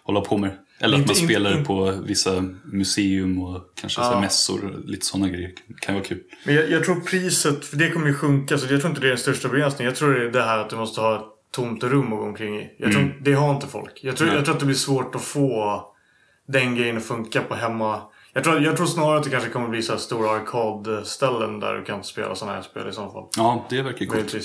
hålla 0.04 0.22
på 0.22 0.38
med. 0.38 0.58
Eller 0.82 0.98
Mm. 0.98 1.02
Att 1.02 1.08
man 1.08 1.16
inte- 1.18 1.26
spelar 1.34 1.52
inte- 1.52 1.64
på 1.68 1.92
vissa 1.92 2.44
museum 2.64 3.40
och 3.42 3.62
kanske 3.82 4.02
Ja. 4.02 4.22
mässor 4.22 4.66
och 4.66 4.86
lite 4.90 5.06
sådana 5.06 5.30
grejer. 5.30 5.52
kan 5.82 5.96
vara 5.96 6.04
kul. 6.06 6.20
Men 6.46 6.56
jag, 6.56 6.72
jag 6.72 6.84
tror 6.84 6.96
priset, 7.02 7.66
för 7.66 7.78
det 7.78 7.90
kommer 7.90 8.08
ju 8.08 8.14
sjunka, 8.14 8.58
så 8.58 8.74
jag 8.74 8.82
tror 8.82 8.90
inte 8.90 9.02
det 9.02 9.08
är 9.08 9.10
den 9.10 9.18
största 9.18 9.48
begränsningen. 9.50 9.90
Jag 9.92 9.96
tror 9.98 10.14
det 10.14 10.26
är 10.26 10.32
det 10.32 10.42
här 10.44 10.58
att 10.58 10.70
du 10.70 10.76
måste 10.76 11.02
ha 11.02 11.16
ett 11.16 11.26
tomt 11.52 11.84
rum 11.84 12.14
att 12.14 12.20
gå 12.20 12.26
omkring 12.26 12.56
i. 12.60 12.76
Jag 12.80 12.92
tror, 12.92 13.20
Det 13.22 13.34
har 13.34 13.56
inte 13.56 13.68
folk. 13.68 14.00
Jag 14.04 14.18
tror, 14.18 14.28
Nej. 14.28 14.36
jag 14.36 14.46
tror 14.46 14.54
att 14.56 14.60
det 14.60 14.66
blir 14.66 14.76
svårt 14.76 15.16
att 15.16 15.22
få 15.22 15.84
den 16.48 16.76
grejen 16.76 16.98
att 16.98 17.06
funka 17.06 17.42
på 17.42 17.56
hemma... 17.56 18.02
Jag 18.34 18.44
tror, 18.44 18.62
jag 18.62 18.78
tror 18.78 18.86
snarare 18.86 19.18
att 19.18 19.24
det 19.24 19.30
kanske 19.30 19.50
kommer 19.50 19.68
bli 19.68 19.82
så 19.82 19.92
här 19.92 20.00
stora 20.00 20.32
arkadställen 20.32 21.60
där 21.60 21.74
du 21.74 21.84
kan 21.84 22.04
spela 22.04 22.36
sådana 22.36 22.56
här 22.56 22.64
spel 22.64 22.90
i 22.90 22.92
så 22.94 23.10
fall. 23.12 23.28
Ja, 23.38 23.66
det 23.70 23.82
verkar 23.82 24.06
coolt. 24.06 24.34
Mm. 24.34 24.44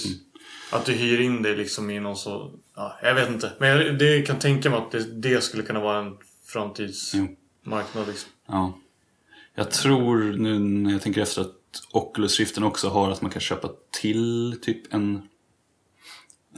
Att 0.73 0.85
du 0.85 0.93
hyr 0.93 1.21
in 1.21 1.43
dig 1.43 1.57
liksom 1.57 1.91
i 1.91 2.01
någon 2.01 2.17
så... 2.17 2.51
Ja, 2.77 2.99
jag 3.03 3.15
vet 3.15 3.29
inte. 3.29 3.53
Men 3.59 3.69
jag 3.69 3.99
det 3.99 4.23
kan 4.27 4.39
tänka 4.39 4.71
mig 4.71 4.79
att 4.79 4.91
det, 4.93 5.21
det 5.21 5.41
skulle 5.45 5.63
kunna 5.63 5.81
vara 5.81 5.99
en. 5.99 6.13
Framtidsmarknad 6.47 8.07
liksom. 8.09 8.31
Ja. 8.49 8.79
Jag 9.55 9.71
tror 9.71 10.19
nu 10.39 10.59
när 10.59 10.93
jag 10.93 11.03
tänker 11.03 11.21
efter 11.23 11.41
att 11.41 11.53
Oculus 11.93 12.39
Riften 12.39 12.63
också 12.65 12.89
har 12.89 13.11
att 13.11 13.23
man 13.23 13.31
kan 13.31 13.41
köpa 13.41 13.71
till 14.01 14.59
typ 14.63 14.95
en 14.95 15.23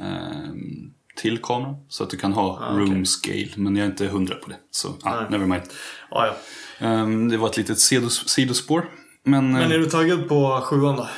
ehm, 0.00 0.90
till 1.16 1.38
kamera. 1.38 1.76
Så 1.88 2.04
att 2.04 2.10
du 2.10 2.16
kan 2.16 2.32
ha 2.32 2.58
Ah, 2.60 2.78
room 2.78 3.06
scale. 3.06 3.48
Men 3.56 3.76
jag 3.76 3.84
är 3.86 3.90
inte 3.90 4.06
hundra 4.06 4.34
på 4.34 4.48
det. 4.50 4.56
Så 4.70 4.88
ah, 5.02 5.20
Nej. 5.20 5.30
never 5.30 5.46
mind. 5.46 5.62
Ja, 6.10 6.26
ja. 6.26 6.86
Ehm, 6.86 7.28
det 7.28 7.36
var 7.36 7.48
ett 7.48 7.56
litet 7.56 7.78
sidos- 7.78 8.28
sidospår. 8.28 8.90
Men, 9.22 9.52
Men 9.52 9.62
eh, 9.62 9.70
är 9.70 9.78
du 9.78 9.86
taggad 9.86 10.28
på 10.28 10.60
sjuan 10.64 10.96
då? 10.96 11.08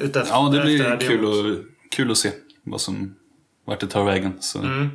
Ute 0.00 0.20
efter, 0.20 0.34
ja, 0.34 0.50
det 0.54 0.60
blir 0.62 0.96
kul 1.00 1.24
att, 1.56 1.64
kul 1.90 2.10
att 2.10 2.18
se 2.18 2.30
vad 2.62 2.80
som, 2.80 3.14
vart 3.64 3.80
det 3.80 3.86
tar 3.86 4.04
vägen. 4.04 4.32
Så, 4.40 4.58
Mm. 4.58 4.88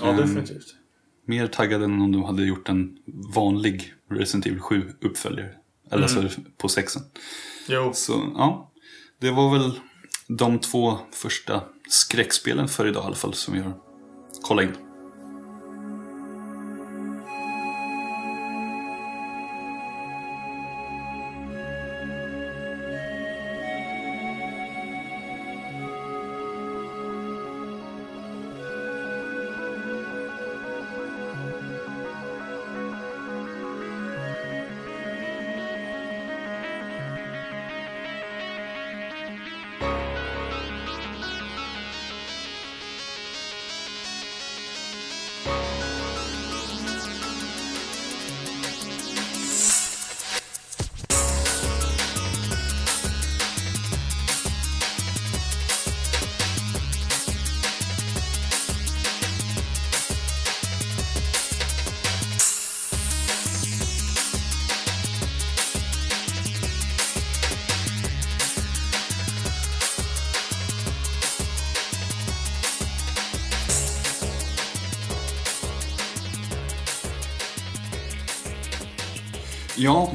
Ja, 0.00 0.08
Ehm, 0.08 0.16
definitivt. 0.16 0.74
Mer 1.30 1.46
taggad 1.46 1.82
än 1.82 2.00
om 2.02 2.12
de 2.12 2.24
hade 2.24 2.44
gjort 2.44 2.68
en 2.68 2.96
vanlig 3.34 3.92
Resident 4.10 4.46
Evil 4.46 4.60
7 4.60 4.92
uppföljare. 5.00 5.50
Eller 5.92 6.08
Mm. 6.08 6.24
alltså 6.24 6.40
på 6.58 6.68
sexen. 6.68 7.02
Jo. 7.68 7.90
Så 7.94 8.12
ja, 8.34 8.72
det 9.20 9.30
var 9.30 9.58
väl 9.58 9.72
de 10.28 10.58
två 10.58 10.98
första 11.12 11.62
skräckspelen 11.88 12.68
för 12.68 12.86
idag 12.86 13.02
i 13.04 13.06
alla 13.06 13.14
fall 13.16 13.34
som 13.34 13.54
vi 13.54 13.60
har 13.60 13.72
kollat 14.42 14.64
in. 14.64 14.76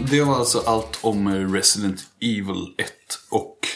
Det 0.09 0.21
var 0.21 0.35
alltså 0.35 0.59
allt 0.59 0.99
om 1.01 1.53
Resident 1.53 2.07
Evil 2.21 2.73
1 2.77 2.91
och 3.29 3.67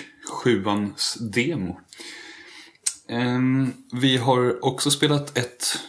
7ans 0.44 1.20
demo. 1.20 1.80
Ehm, 3.10 3.74
vi 3.92 4.18
har 4.18 4.66
också 4.66 4.92
spelat 4.92 5.38
ett 5.38 5.80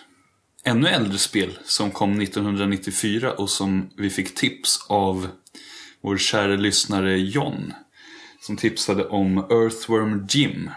ännu 0.64 0.88
äldre 0.88 1.18
spel 1.18 1.59
som 1.64 1.90
kom 1.90 2.20
1994 2.20 3.33
och 3.33 3.50
som 3.50 3.90
vi 3.96 4.11
fick 4.11 4.35
tips 4.35 4.87
av 4.88 5.29
vår 6.03 6.16
kära 6.16 6.57
lyssnare 6.57 7.18
John. 7.18 7.72
Som 8.40 8.57
tipsade 8.57 9.05
om 9.05 9.38
Earthworm 9.38 10.26
Jim. 10.31 10.70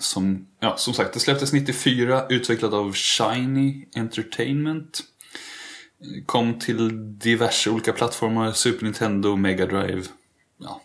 Som, 0.00 0.46
ja, 0.60 0.76
som 0.76 0.94
sagt, 0.94 1.14
det 1.14 1.20
släpptes 1.20 1.52
94, 1.52 2.26
utvecklat 2.28 2.72
av 2.72 2.92
Shiny 2.92 3.88
Entertainment. 3.96 5.02
Kom 6.26 6.58
till 6.58 7.18
diverse 7.18 7.70
olika 7.70 7.92
plattformar, 7.92 8.52
Super 8.52 8.84
Nintendo, 8.84 9.36
Mega 9.36 9.66
Drive. 9.66 10.02
Ja, 10.58 10.82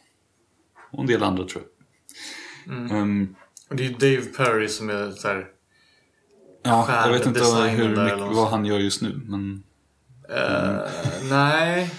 och 0.92 1.00
en 1.00 1.08
del 1.08 1.24
andra 1.24 1.44
tror 1.44 1.64
jag. 1.64 2.92
Ehm, 2.92 3.36
Och 3.70 3.76
det 3.76 3.84
är 3.86 3.88
ju 3.88 3.94
Dave 3.94 4.26
Perry 4.26 4.68
som 4.68 4.90
är 4.90 5.12
så 5.12 5.28
här, 5.28 5.48
ja, 6.64 7.06
jag 7.06 7.12
vet 7.14 7.26
inte 7.26 7.40
hur, 7.40 7.90
mycket, 8.04 8.36
vad 8.36 8.50
han 8.50 8.66
gör 8.66 8.80
just 8.80 9.02
nu, 9.02 9.22
men 9.26 9.64
eh, 10.30 10.80
Nej. 11.30 11.92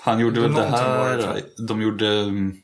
han 0.00 0.20
gjorde 0.20 0.40
väl 0.40 0.52
det 0.54 0.64
här. 0.64 1.42
De 1.68 1.82
gjorde 1.82 2.06
um, 2.06 2.56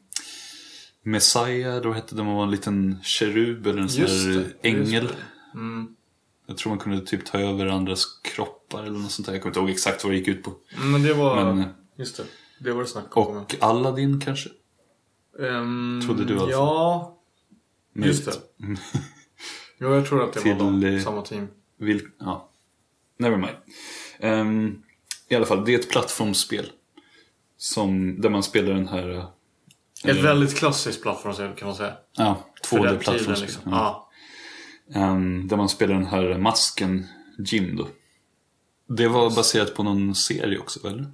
Messiah, 1.02 1.82
då 1.82 1.92
hette 1.92 2.14
de 2.14 2.26
var 2.26 2.42
en 2.42 2.50
liten 2.50 2.98
kerub 3.02 3.66
eller 3.66 3.82
en 3.82 3.88
sån 3.88 4.04
här 4.06 4.44
ängel. 4.62 5.08
Mm. 5.54 5.94
Jag 6.50 6.56
tror 6.56 6.70
man 6.70 6.78
kunde 6.78 7.00
typ 7.06 7.26
ta 7.26 7.38
över 7.38 7.66
andras 7.66 8.04
kroppar 8.22 8.82
eller 8.82 8.98
något 8.98 9.10
sånt 9.10 9.26
där. 9.26 9.32
Jag 9.32 9.42
kommer 9.42 9.50
inte 9.50 9.60
ihåg 9.60 9.70
exakt 9.70 10.04
vad 10.04 10.12
det 10.12 10.16
gick 10.16 10.28
ut 10.28 10.42
på. 10.42 10.52
Men 10.92 11.02
det 11.02 11.14
var... 11.14 11.44
Men, 11.54 11.64
just 11.96 12.16
det. 12.16 12.24
Det 12.60 12.72
var 12.72 12.80
det 12.82 12.88
snack 12.88 13.16
om. 13.16 13.36
och 13.36 13.54
Aladdin 13.60 14.20
kanske? 14.20 14.50
Ehm, 15.42 16.00
Trodde 16.06 16.24
du 16.24 16.34
alltså? 16.34 16.50
Ja. 16.50 17.18
Just 17.94 18.26
Möjligt. 18.26 18.80
Jo, 19.80 19.94
jag 19.94 20.06
tror 20.06 20.24
att 20.24 20.32
det 20.32 20.40
Till, 20.40 20.52
var 20.54 20.58
de, 20.58 20.84
eh, 20.84 21.02
samma 21.02 21.22
team. 21.22 21.48
Vil 21.78 22.08
ja. 22.18 22.48
Never 23.18 23.36
mind. 23.36 23.56
Ehm, 24.20 24.82
I 25.28 25.34
alla 25.34 25.46
fall, 25.46 25.64
det 25.64 25.74
är 25.74 25.78
ett 25.78 25.90
plattformsspel. 25.90 26.70
Som, 27.56 28.20
där 28.20 28.28
man 28.30 28.42
spelar 28.42 28.74
den 28.74 28.88
här... 28.88 29.10
eh, 29.10 29.24
Ett 30.10 30.24
väldigt 30.24 30.56
klassiskt 30.56 31.02
plattformsspel 31.02 31.54
kan 31.54 31.68
man 31.68 31.76
säga. 31.76 31.92
Ja, 32.16 32.44
För 32.64 32.76
den 32.78 32.98
tiden, 32.98 33.00
2D-plattformsspel. 33.14 33.40
liksom. 33.40 33.62
Ja. 33.64 33.70
Ja. 33.76 34.07
Ehm, 34.94 35.48
där 35.48 35.56
man 35.56 35.68
spelar 35.68 35.94
den 35.94 36.06
här 36.06 36.38
masken 36.38 37.06
Jim 37.38 37.76
då. 37.76 37.88
Det 38.88 39.08
var 39.08 39.30
baserat 39.30 39.74
på 39.74 39.82
någon 39.82 40.14
serie 40.14 40.58
också, 40.58 40.88
eller? 40.88 41.06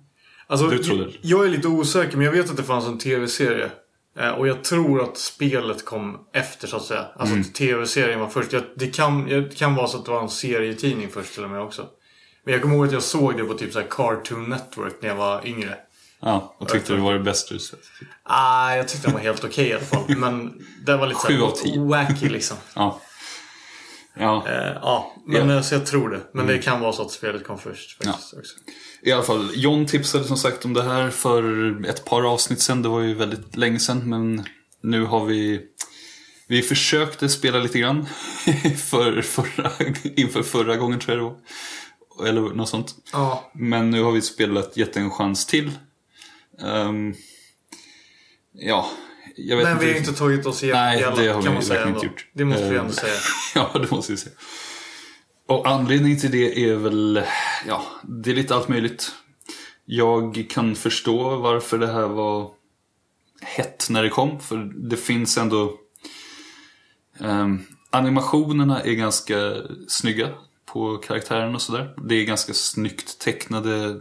Alltså, 0.47 0.67
Du 0.69 0.79
trodde 0.79 1.05
det? 1.05 1.13
jag, 1.23 1.45
är 1.45 1.49
lite 1.49 1.69
osäker, 1.69 2.17
men 2.17 2.25
jag 2.27 2.33
vet 2.33 2.51
att 2.51 2.57
det 2.57 2.63
fanns 2.63 2.87
en 2.87 2.99
tv-serie. 2.99 3.71
Eh, 4.19 4.29
och 4.31 4.49
jag 4.49 4.65
tror 4.65 5.03
att 5.03 5.19
spelet 5.19 5.85
kom 5.85 6.19
efter, 6.33 6.69
så 6.69 6.77
att 6.77 6.85
säga. 6.85 7.07
Alltså 7.17 7.35
Mm. 7.35 7.45
tv-serien 7.45 8.21
var 8.21 8.29
först. 8.29 8.53
Jag, 8.53 8.63
det, 8.77 8.87
kan, 8.87 9.25
det 9.29 9.57
kan 9.59 9.75
vara 9.75 9.87
så 9.89 9.99
att 9.99 10.05
det 10.05 10.11
var 10.11 10.23
en 10.23 10.29
serietidning 10.29 11.09
först 11.09 11.35
till 11.35 11.45
och 11.45 11.51
med 11.51 11.61
också. 11.61 11.87
Men 12.45 12.53
jag 12.53 12.63
kommer 12.63 12.75
ihåg 12.75 12.87
att 12.87 12.93
jag 12.93 13.03
såg 13.03 13.37
det 13.37 13.45
på 13.45 13.55
typ 13.55 13.73
så 13.73 13.83
Cartoon 13.91 14.49
Network 14.51 14.95
när 15.01 15.09
jag 15.09 15.17
var 15.17 15.47
yngre. 15.47 15.77
Ja, 16.21 16.55
och 16.59 16.69
tyckte 16.69 16.93
det 16.93 17.01
var 17.01 17.13
det 17.15 17.21
bästa 17.21 17.55
du 17.55 17.61
sett. 17.61 17.79
Ah, 18.23 18.75
jag 18.75 18.89
tyckte 18.89 19.07
den 19.07 19.15
var 19.15 19.21
helt 19.21 19.45
okej 19.45 19.69
i 19.69 19.73
alla 19.73 19.83
fall. 19.85 20.17
Men 20.17 20.65
den 20.87 20.99
var 20.99 21.07
lite 21.07 21.21
Sju 21.21 21.39
så 21.39 21.47
av 21.47 21.51
tio. 21.51 21.79
här 21.81 21.85
wacky 21.87 22.29
liksom. 22.29 22.57
Ja. 22.75 23.01
Ja, 24.17 24.45
Eh, 24.49 24.55
ja, 24.83 25.17
men 25.27 25.49
Ja. 25.49 25.57
alltså, 25.57 25.75
jag 25.75 25.87
tror 25.87 26.11
det. 26.11 26.21
Men 26.33 26.47
det 26.47 26.59
kan 26.59 26.81
vara 26.81 26.93
så 26.93 27.03
att 27.03 27.11
spelet 27.11 27.45
kom 27.47 27.59
först. 27.59 28.05
Faktiskt, 28.05 28.35
också. 28.35 28.55
I 29.03 29.13
alla 29.13 29.23
fall, 29.23 29.51
John 29.55 29.87
tipsade 29.87 30.25
som 30.25 30.37
sagt 30.37 30.65
om 30.65 30.73
det 30.75 30.83
här 30.83 31.11
för 31.11 31.85
ett 31.87 32.05
par 32.05 32.23
avsnitt 32.33 32.61
sedan. 32.61 32.83
Det 32.83 32.89
var 32.89 33.01
ju 33.01 33.15
väldigt 33.15 33.57
länge 33.57 33.79
sedan, 33.79 34.09
men 34.11 34.45
nu 34.83 35.05
har 35.05 35.25
vi... 35.25 35.61
Vi 36.49 36.63
försökte 36.63 37.29
spela 37.29 37.59
lite 37.59 37.79
grann 37.79 38.07
för 38.91 39.23
förra, 39.23 39.71
inför 40.17 40.43
förra 40.43 40.77
gången 40.77 41.01
tror 41.01 41.19
jag 41.19 41.27
det 41.27 41.31
var. 42.19 42.27
Eller 42.29 42.41
något 42.41 42.69
sånt. 42.69 42.95
Ja. 43.13 43.51
Men 43.55 43.91
nu 43.91 44.03
har 44.03 44.13
vi 44.13 44.23
spelat, 44.23 44.77
gett 44.77 44.97
en 44.97 45.11
chans 45.11 45.47
till. 45.47 45.71
Ehm, 46.63 47.15
ja, 48.53 48.91
jag 49.37 49.57
vet 49.57 49.65
Men 49.65 49.73
inte 49.73 49.87
vi 49.87 49.93
har 49.93 49.99
inte 49.99 50.13
tagit 50.13 50.47
oss 50.47 50.63
igenom 50.63 50.83
Nej, 50.83 50.99
det 50.99 51.05
har 51.07 51.39
vi 51.39 51.45
kan 51.45 51.55
man 51.55 51.63
säga 51.63 51.89
inte 51.89 52.07
gjort. 52.07 52.27
Det 52.33 52.45
måste 52.45 52.69
vi 52.69 52.75
Eh, 52.75 52.81
ändå 52.81 52.93
säga. 52.93 53.15
Ja, 53.55 53.71
det 53.81 53.91
måste 53.91 54.13
vi 54.13 54.19
säga. 54.19 54.35
Och 55.49 55.69
anledningen 55.69 56.21
till 56.21 56.31
det 56.31 56.71
är 56.71 56.75
väl, 56.77 57.23
ja, 57.67 57.85
det 58.03 58.31
är 58.31 58.35
lite 58.35 58.55
allt 58.55 58.69
möjligt. 58.69 59.13
Jag 59.85 60.47
kan 60.51 60.75
förstå 60.75 61.37
varför 61.37 61.79
det 61.79 61.87
här 61.93 62.09
var 62.09 62.51
hett 63.43 63.87
när 63.91 64.03
det 64.03 64.09
kom, 64.09 64.41
för 64.41 64.57
det 64.89 64.97
finns 64.97 65.39
ändå... 65.39 65.73
ehm, 67.21 67.63
animationerna 67.91 68.81
är 68.81 68.93
ganska 68.93 69.55
snygga 69.89 70.29
på 70.67 70.97
karaktären 70.97 71.55
och 71.55 71.63
sådär. 71.63 71.95
Det 72.09 72.15
är 72.15 72.25
ganska 72.25 72.55
snyggt 72.55 73.19
tecknade 73.19 74.01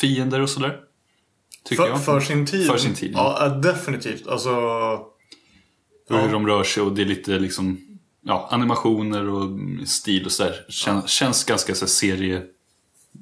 fiender 0.00 0.40
och 0.40 0.50
sådär. 0.50 0.80
Tycker 1.68 1.82
För, 1.82 1.90
jag. 1.90 2.04
för 2.04 2.20
sin 2.20 2.46
tid. 2.46 2.66
För 2.66 2.76
sin 2.78 2.94
tid, 2.94 3.12
ja. 3.14 3.36
Ja, 3.40 3.48
definitivt. 3.48 4.26
Alltså... 4.26 4.50
Hur 6.08 6.16
Ja. 6.18 6.26
de 6.26 6.46
rör 6.46 6.64
sig 6.64 6.82
och 6.82 6.92
det 6.94 7.02
är 7.02 7.06
lite 7.06 7.38
liksom 7.38 7.80
ja, 8.22 8.48
animationer 8.50 9.28
och 9.28 9.58
stil 9.88 10.24
och 10.26 10.32
sådär. 10.32 10.54
Kän, 10.68 11.02
Känns 11.06 11.44
ganska 11.44 11.74
så 11.74 11.86
serie, 11.86 12.42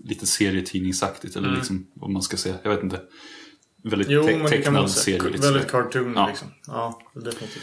lite 0.05 0.27
serietidningsaktigt 0.27 1.37
eller 1.37 1.51
liksom 1.57 1.87
vad 1.95 2.11
man 2.11 2.23
ska 2.23 2.37
säga. 2.37 2.55
Jag 2.63 2.71
vet 2.71 2.83
inte. 2.83 3.01
Väldigt 3.85 4.09
Mm. 4.09 4.25
Jo, 4.41 4.49
te- 4.49 4.57
tecknad 4.57 4.91
serie. 4.91 5.19
Lite 5.23 5.29
Väldigt 5.31 5.45
sådär. 5.71 5.85
cartoon 5.85 6.13
Ja. 6.17 6.27
liksom. 6.29 6.49
Ja, 6.67 7.01
definitivt. 7.15 7.63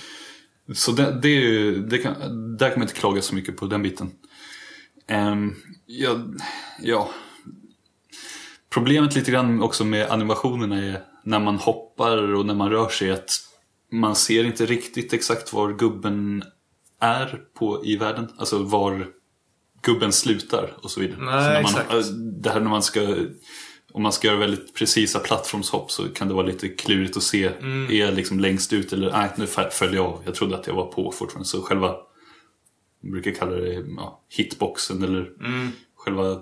Så 0.73 0.91
det, 0.91 1.19
det 1.21 1.29
är 1.29 1.41
ju, 1.41 1.75
det 1.87 1.97
kan, 1.97 2.13
där 2.57 2.69
kan 2.69 2.79
man 2.79 2.87
inte 2.87 2.99
klaga 2.99 3.21
så 3.21 3.35
mycket 3.35 3.57
på 3.57 3.65
den 3.65 3.81
biten. 3.83 4.11
Ehm, 5.07 5.55
ja, 5.85 6.19
ja. 6.81 7.09
Problemet 8.69 9.15
lite 9.15 9.31
grann 9.31 9.63
också 9.63 9.85
med 9.85 10.11
animationerna 10.11 10.77
är 10.77 11.03
när 11.23 11.39
man 11.39 11.55
hoppar 11.55 12.33
och 12.33 12.45
när 12.45 12.55
man 12.55 12.69
rör 12.69 12.89
sig 12.89 13.11
att 13.11 13.29
man 13.91 14.15
ser 14.15 14.43
inte 14.43 14.65
riktigt 14.65 15.13
exakt 15.13 15.53
var 15.53 15.73
gubben 15.73 16.43
är 16.99 17.41
på, 17.59 17.85
i 17.85 17.97
världen. 17.97 18.27
Alltså 18.37 18.63
var 18.63 19.07
gubben 19.81 20.11
slutar 20.11 20.73
och 20.81 20.91
så 20.91 20.99
vidare. 20.99 21.17
Nej, 21.21 21.65
så 21.65 21.77
när 21.77 21.85
man, 21.87 21.99
äh, 21.99 22.05
Det 22.41 22.49
här 22.49 22.59
när 22.59 22.69
man 22.69 22.83
ska 22.83 23.15
om 23.91 24.03
man 24.03 24.11
ska 24.11 24.27
göra 24.27 24.37
väldigt 24.37 24.73
precisa 24.73 25.19
plattformshopp 25.19 25.91
så 25.91 26.03
kan 26.03 26.27
det 26.27 26.33
vara 26.33 26.45
lite 26.45 26.69
klurigt 26.69 27.17
att 27.17 27.23
se. 27.23 27.47
Mm. 27.47 27.91
Är 27.91 27.95
jag 27.95 28.13
liksom 28.13 28.39
längst 28.39 28.73
ut 28.73 28.93
eller 28.93 29.11
nej, 29.11 29.29
nu 29.37 29.47
följer 29.71 29.95
jag 29.95 30.05
av. 30.05 30.21
Jag 30.25 30.35
trodde 30.35 30.55
att 30.55 30.67
jag 30.67 30.73
var 30.73 30.85
på 30.85 31.11
fortfarande. 31.11 31.47
Så 31.47 31.61
själva, 31.61 31.95
jag 33.01 33.11
brukar 33.11 33.31
kalla 33.31 33.51
det 33.51 33.73
ja, 33.97 34.23
hitboxen 34.29 35.03
eller 35.03 35.31
Mm. 35.45 35.71
själva 35.95 36.41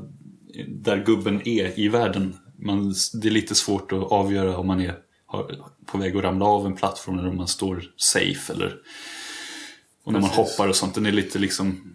där 0.67 1.03
gubben 1.05 1.47
är 1.47 1.79
i 1.79 1.87
världen. 1.87 2.37
Man, 2.59 2.93
det 3.13 3.27
är 3.27 3.31
lite 3.31 3.55
svårt 3.55 3.91
att 3.91 4.11
avgöra 4.11 4.57
om 4.57 4.67
man 4.67 4.81
är 4.81 4.95
på 5.85 5.97
väg 5.97 6.17
att 6.17 6.23
ramla 6.23 6.45
av 6.45 6.65
en 6.65 6.75
plattform 6.75 7.19
eller 7.19 7.29
om 7.29 7.37
man 7.37 7.47
står 7.47 7.83
safe. 7.97 8.53
Eller, 8.53 8.75
och 10.03 10.13
när 10.13 10.19
man 10.19 10.29
Precis. 10.29 10.57
hoppar 10.57 10.67
och 10.67 10.75
sånt, 10.75 10.95
den 10.95 11.05
är 11.05 11.11
lite 11.11 11.39
liksom 11.39 11.93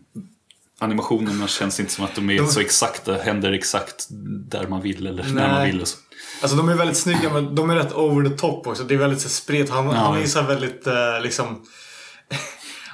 Animationerna 0.78 1.48
känns 1.48 1.80
inte 1.80 1.92
som 1.92 2.04
att 2.04 2.14
de 2.14 2.30
är 2.30 2.38
De- 2.38 2.46
så 2.48 2.60
exakta, 2.60 3.14
händer 3.14 3.52
exakt 3.52 4.06
där 4.50 4.66
man 4.68 4.82
vill 4.82 5.06
eller 5.06 5.24
när 5.24 5.48
man 5.48 5.60
Nej. 5.60 5.72
vill. 5.72 5.86
Så. 5.86 5.98
Alltså 6.42 6.56
de 6.56 6.68
är 6.68 6.74
väldigt 6.74 6.96
snygga 6.96 7.32
men 7.32 7.54
de 7.54 7.70
är 7.70 7.74
rätt 7.74 7.92
over 7.92 8.30
the 8.30 8.36
top 8.36 8.66
också. 8.66 8.84
Det 8.84 8.94
är 8.94 8.98
väldigt 8.98 9.20
så, 9.20 9.28
spret. 9.28 9.70
Han, 9.70 9.86
han 9.86 10.22
är 10.22 10.26
så 10.26 10.42
väldigt 10.42 10.86
eh, 10.86 11.20
liksom... 11.22 11.66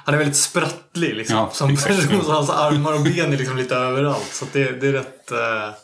Han 0.05 0.13
är 0.15 0.17
väldigt 0.19 0.37
sprattlig 0.37 1.15
liksom. 1.15 1.35
Ja, 1.37 1.49
som 1.53 1.75
person. 1.75 2.21
Så 2.23 2.31
hans 2.31 2.49
armar 2.49 2.93
och 2.93 3.01
ben 3.01 3.33
är 3.33 3.37
liksom 3.37 3.57
lite 3.57 3.75
överallt. 3.75 4.29
Så 4.33 4.45
det, 4.53 4.81
det 4.81 4.87
är 4.87 4.91
rätt... 4.93 5.31
eh, 5.31 5.37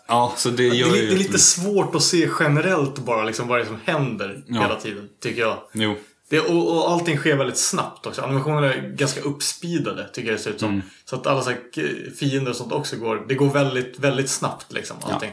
Ja, 0.07 0.33
så 0.37 0.49
det 0.49 0.69
det, 0.69 0.75
gör 0.75 0.87
är, 0.91 0.95
ju... 0.95 1.07
det 1.07 1.13
är 1.13 1.17
lite 1.17 1.39
svårt 1.39 1.95
att 1.95 2.03
se 2.03 2.29
generellt 2.39 2.95
bara 2.99 3.23
liksom 3.23 3.47
vad 3.47 3.57
det 3.59 3.63
är 3.63 3.65
som 3.65 3.79
händer 3.85 4.43
Ja. 4.47 4.61
hela 4.61 4.75
tiden. 4.75 5.09
Tycker 5.23 5.41
jag. 5.41 5.57
Jo, 5.73 5.95
Det, 6.29 6.39
och, 6.39 6.77
och 6.77 6.91
allting 6.91 7.17
sker 7.17 7.35
väldigt 7.37 7.57
snabbt 7.57 8.05
också. 8.07 8.21
Animationerna 8.21 8.73
är 8.73 8.81
ganska 8.95 9.21
uppspeedade 9.21 10.07
tycker 10.13 10.29
jag 10.29 10.39
det 10.39 10.43
ser 10.43 10.51
ut 10.51 10.59
som. 10.59 10.69
Mm. 10.69 10.81
Så 11.05 11.15
att 11.15 11.27
alla 11.27 11.41
så 11.41 11.49
här, 11.49 11.59
fiender 12.19 12.51
och 12.51 12.57
sånt 12.57 12.71
också 12.71 12.95
går. 12.95 13.25
Det 13.27 13.35
går 13.35 13.49
väldigt, 13.49 13.99
väldigt 13.99 14.29
snabbt 14.29 14.73
liksom. 14.73 14.97
Allting. 15.01 15.31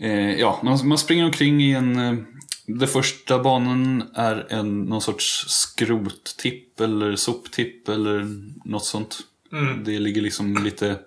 Eh, 0.00 0.34
ja, 0.40 0.60
man, 0.62 0.88
man 0.88 0.98
springer 0.98 1.24
omkring 1.24 1.62
i 1.62 1.72
en... 1.72 2.26
Den 2.66 2.88
första 2.88 3.38
banan 3.42 4.04
är 4.14 4.46
en, 4.50 4.82
någon 4.82 5.00
sorts 5.02 5.44
skrottipp 5.48 6.80
eller 6.80 7.16
soptipp 7.16 7.88
eller 7.88 8.26
något 8.68 8.84
sånt. 8.84 9.18
Mm. 9.52 9.84
Det 9.84 9.98
ligger 9.98 10.22
liksom 10.22 10.64
lite 10.64 10.98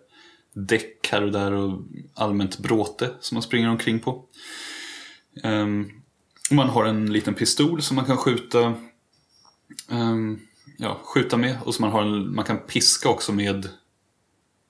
däck 0.53 1.07
här 1.11 1.21
och 1.23 1.31
där 1.31 1.51
och 1.51 1.81
allmänt 2.15 2.57
bråte 2.57 3.11
som 3.19 3.35
man 3.35 3.41
springer 3.43 3.69
omkring 3.69 3.99
på. 3.99 4.11
Och 6.49 6.55
man 6.55 6.69
har 6.69 6.85
en 6.85 7.13
liten 7.13 7.33
pistol 7.33 7.81
som 7.81 7.95
man 7.95 8.05
kan 8.05 8.17
skjuta 8.17 8.73
ehm, 9.91 10.39
ja, 10.77 10.99
skjuta 11.03 11.37
med 11.37 11.57
och 11.63 11.75
så 11.75 11.81
man, 11.81 11.91
har 11.91 12.01
en, 12.01 12.35
man 12.35 12.45
kan 12.45 12.57
piska 12.57 13.09
också 13.09 13.31
med 13.33 13.69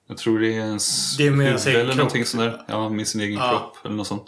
jag 0.08 0.16
tror 0.18 0.38
det 0.38 0.48
är 0.56 0.60
ens 0.60 1.16
Det 1.16 1.26
är 1.26 1.30
med 1.30 1.46
huvud 1.46 1.66
eller 1.66 1.84
kropp. 1.84 1.96
någonting 1.96 2.24
sådär. 2.24 2.64
Ja, 2.68 2.88
med 2.88 3.08
sin 3.08 3.20
egen 3.20 3.38
Ja. 3.38 3.50
kropp 3.50 3.86
eller 3.86 3.94
något 3.94 4.06
sånt. 4.06 4.26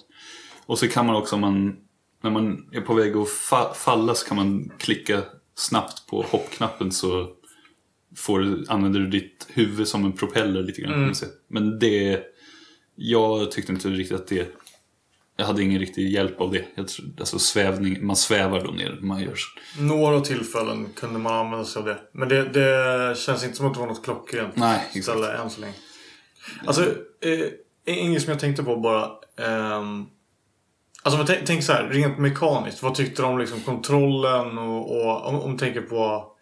Och 0.66 0.78
så 0.78 0.88
kan 0.88 1.06
man 1.06 1.16
också, 1.16 1.34
om 1.34 1.40
man, 1.40 1.76
när 2.22 2.30
man 2.30 2.68
är 2.72 2.80
på 2.80 2.94
väg 2.94 3.16
att 3.16 3.28
fa- 3.28 3.74
falla 3.74 4.14
så 4.14 4.26
kan 4.28 4.36
man 4.36 4.72
klicka 4.78 5.22
snabbt 5.54 6.06
på 6.06 6.22
hoppknappen 6.22 6.92
så 6.92 7.28
får, 8.16 8.64
använder 8.68 9.00
du 9.00 9.06
ditt 9.06 9.46
huvud 9.48 9.88
som 9.88 10.04
en 10.04 10.12
propeller 10.12 10.62
lite 10.62 10.80
grann. 10.82 11.14
Säga. 11.14 11.32
Men 11.48 11.78
det, 11.78 12.22
jag 12.96 13.50
tyckte 13.50 13.72
inte 13.72 13.88
riktigt 13.88 14.16
att 14.20 14.26
det, 14.26 14.54
jag 15.36 15.46
hade 15.46 15.62
ingen 15.62 15.80
riktig 15.80 16.10
hjälp 16.10 16.40
av 16.40 16.52
det. 16.52 16.64
Jag 16.74 16.86
alltså 17.20 17.38
svävning, 17.38 18.06
man 18.06 18.16
svävar 18.16 18.60
då 18.64 18.70
ner, 18.70 18.98
man 19.00 19.22
gör 19.22 19.34
så. 19.34 19.80
Några 19.82 20.20
tillfällen 20.20 20.86
kunde 20.96 21.18
man 21.18 21.32
använda 21.46 21.64
sig 21.64 21.80
av 21.80 21.86
det. 21.86 21.98
Men 22.12 22.28
det, 22.28 22.44
det 22.48 23.18
känns 23.18 23.44
inte 23.44 23.56
som 23.56 23.66
att 23.66 23.74
det 23.74 23.80
var 23.80 23.86
något 23.86 24.04
klockrent 24.04 24.56
Nej, 24.56 24.80
exakt. 24.88 25.04
ställe 25.04 25.32
än 25.32 25.50
så 25.50 25.60
länge. 25.60 25.74
Alltså, 26.66 26.82
eh, 27.20 27.46
en 27.84 28.10
grej 28.12 28.20
som 28.20 28.30
jag 28.30 28.40
tänkte 28.40 28.62
på 28.62 28.76
bara. 28.76 29.10
ehm, 29.46 30.06
alltså 31.02 31.24
tänk, 31.26 31.46
tänk 31.46 31.64
så 31.64 31.72
här, 31.72 31.88
rent 31.88 32.18
mekaniskt. 32.18 32.82
Vad 32.82 32.94
tyckte 32.94 33.22
du 33.22 33.26
om 33.26 33.38
liksom 33.38 33.60
kontrollen 33.60 34.58
och, 34.58 34.90
och 34.90 35.26
om, 35.28 35.40
om 35.40 35.52
du 35.52 35.58
tänker 35.58 35.80
på 35.80 36.32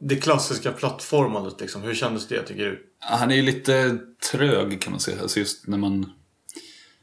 det 0.00 0.16
klassiska 0.16 0.72
plattformandet 0.72 1.60
liksom. 1.60 1.82
Hur 1.82 1.94
kändes 1.94 2.28
det 2.28 2.42
tycker 2.42 2.64
du? 2.64 2.86
Han 2.98 3.30
är 3.30 3.36
ju 3.36 3.42
lite 3.42 3.98
trög 4.32 4.80
kan 4.80 4.90
man 4.90 5.00
säga. 5.00 5.22
Alltså 5.22 5.38
just 5.38 5.66
när 5.66 5.78
man... 5.78 6.12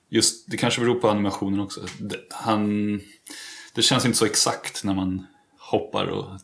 Just, 0.10 0.52
det 0.52 0.58
kanske 0.58 0.82
beror 0.82 0.96
på 0.96 1.10
animationen 1.10 1.60
också. 1.60 1.82
Det, 2.00 2.18
han, 2.30 3.02
det 3.74 3.82
känns 3.82 4.06
inte 4.06 4.18
så 4.18 4.26
exakt 4.26 4.84
när 4.84 4.94
man 4.94 5.26
hoppar 5.60 6.06
och 6.06 6.40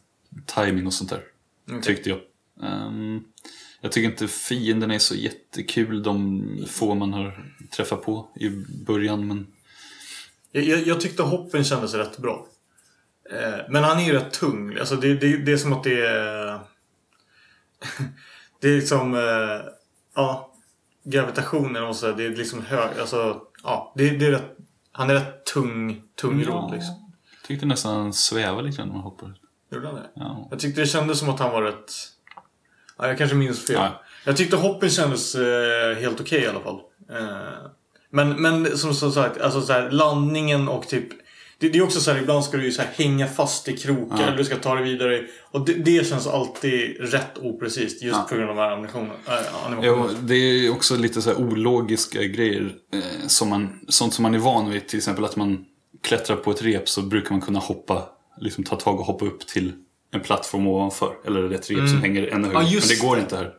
timing 0.45 0.87
och 0.87 0.93
sånt 0.93 1.09
där. 1.09 1.23
Okej. 1.69 1.81
Tyckte 1.81 2.09
jag. 2.09 2.19
Ehm, 2.63 3.23
jag 3.81 3.91
tycker 3.91 4.09
inte 4.09 4.27
fienden 4.27 4.91
är 4.91 4.99
så 4.99 5.15
jättekul, 5.15 6.03
de 6.03 6.65
få 6.69 6.95
man 6.95 7.13
har 7.13 7.53
träffat 7.75 8.03
på 8.03 8.29
i 8.39 8.49
början. 8.85 9.27
Men 9.27 9.47
Jag, 10.51 10.63
jag, 10.63 10.87
jag 10.87 11.01
tyckte 11.01 11.23
hoppen 11.23 11.63
kändes 11.63 11.93
rätt 11.93 12.17
bra. 12.17 12.47
Eh, 13.31 13.59
men 13.69 13.83
han 13.83 13.99
är 13.99 14.03
ju 14.03 14.13
rätt 14.13 14.33
tung. 14.33 14.77
Alltså 14.77 14.95
det, 14.95 15.13
det, 15.13 15.37
det 15.37 15.51
är 15.51 15.57
som 15.57 15.73
att 15.73 15.83
det 15.83 16.07
är... 16.07 16.59
det 18.61 18.67
är 18.67 18.75
liksom... 18.75 19.13
Eh, 19.13 19.71
ja. 20.15 20.47
Gravitationen 21.03 21.83
och 21.83 21.95
så. 21.95 22.11
Det 22.11 22.25
är 22.25 22.29
liksom 22.29 22.61
hög... 22.61 22.99
Alltså, 22.99 23.41
ja. 23.63 23.93
Det, 23.95 24.09
det 24.09 24.25
är 24.25 24.31
rätt... 24.31 24.57
Han 24.91 25.09
är 25.09 25.13
rätt 25.13 25.45
tung, 25.45 26.03
tungrodd 26.21 26.71
liksom. 26.71 27.13
jag 27.39 27.47
tyckte 27.47 27.65
nästan 27.65 27.97
han 27.97 28.13
svävade 28.13 28.67
lite 28.67 28.85
när 28.85 28.93
man 28.93 29.01
hoppade. 29.01 29.33
Gjorde 29.71 29.87
han 29.87 29.95
det? 29.95 30.09
Ja. 30.13 30.47
Jag 30.49 30.59
tyckte 30.59 30.81
det 30.81 30.87
kändes 30.87 31.19
som 31.19 31.29
att 31.29 31.39
han 31.39 31.51
var 31.51 31.61
rätt... 31.61 31.91
Ja, 32.97 33.07
jag 33.07 33.17
kanske 33.17 33.35
minns 33.35 33.67
fel. 33.67 33.75
Ja. 33.75 34.01
Jag 34.25 34.37
tyckte 34.37 34.55
hoppen 34.55 34.89
kändes 34.89 35.35
eh, 35.35 35.95
helt 35.95 36.21
okej 36.21 36.41
i 36.41 36.47
alla 36.47 36.59
fall. 36.59 36.79
Eh, 37.09 37.71
men, 38.11 38.41
men 38.41 38.77
som, 38.77 38.93
som 38.93 39.11
sagt, 39.11 39.41
alltså 39.41 39.61
så 39.61 39.73
här, 39.73 39.91
landningen 39.91 40.67
och 40.67 40.87
typ... 40.87 41.07
Det, 41.57 41.69
det 41.69 41.77
är 41.77 41.83
också 41.83 41.99
så 41.99 42.11
här, 42.11 42.19
ibland 42.21 42.43
ska 42.45 42.57
du 42.57 42.63
ju 42.65 42.71
så 42.71 42.81
hänga 42.95 43.27
fast 43.27 43.67
i 43.67 43.77
krokar 43.77 44.17
Ja. 44.19 44.23
eller 44.27 44.37
du 44.37 44.45
ska 44.45 44.55
ta 44.55 44.75
dig 44.75 44.83
vidare. 44.83 45.21
Och 45.51 45.65
det, 45.65 45.73
det 45.73 46.07
känns 46.07 46.27
alltid 46.27 46.97
rätt 46.99 47.37
oprecist 47.41 48.03
just 48.03 48.15
Ja. 48.17 48.25
på 48.29 48.35
grund 48.35 48.49
av 48.49 48.55
de 48.55 48.61
här 48.61 48.71
animationerna. 48.71 49.13
Äh, 49.27 49.33
Ja, 49.33 49.65
animationerna. 49.65 50.19
det 50.21 50.35
är 50.35 50.71
också 50.71 50.95
lite 50.97 51.21
så 51.21 51.29
här 51.29 51.37
ologiska 51.37 52.23
grejer. 52.23 52.73
Eh, 52.93 53.27
som 53.27 53.49
man, 53.49 53.79
sånt 53.87 54.13
som 54.13 54.23
man 54.23 54.33
är 54.35 54.39
van 54.39 54.69
vid. 54.69 54.87
Till 54.87 54.97
exempel 54.97 55.25
att 55.25 55.35
man 55.35 55.65
klättrar 56.03 56.35
på 56.35 56.51
ett 56.51 56.61
rep 56.63 56.89
så 56.89 57.01
brukar 57.01 57.31
man 57.31 57.41
kunna 57.41 57.59
hoppa, 57.59 58.03
liksom 58.39 58.63
ta 58.63 58.75
tag 58.75 58.99
och 58.99 59.05
hoppa 59.05 59.25
upp 59.25 59.47
till 59.47 59.71
en 60.13 60.19
plattform 60.21 60.67
ovanför. 60.67 61.13
Eller 61.25 61.51
ett 61.53 61.71
rep 61.71 61.89
som 61.89 62.01
hänger 62.01 62.27
ännu 62.27 62.47
högre. 62.47 62.59
Ja, 62.63 62.69
Men 62.79 62.81
det 62.89 63.01
går 63.01 63.15
det. 63.15 63.21
inte 63.21 63.35
här. 63.37 63.51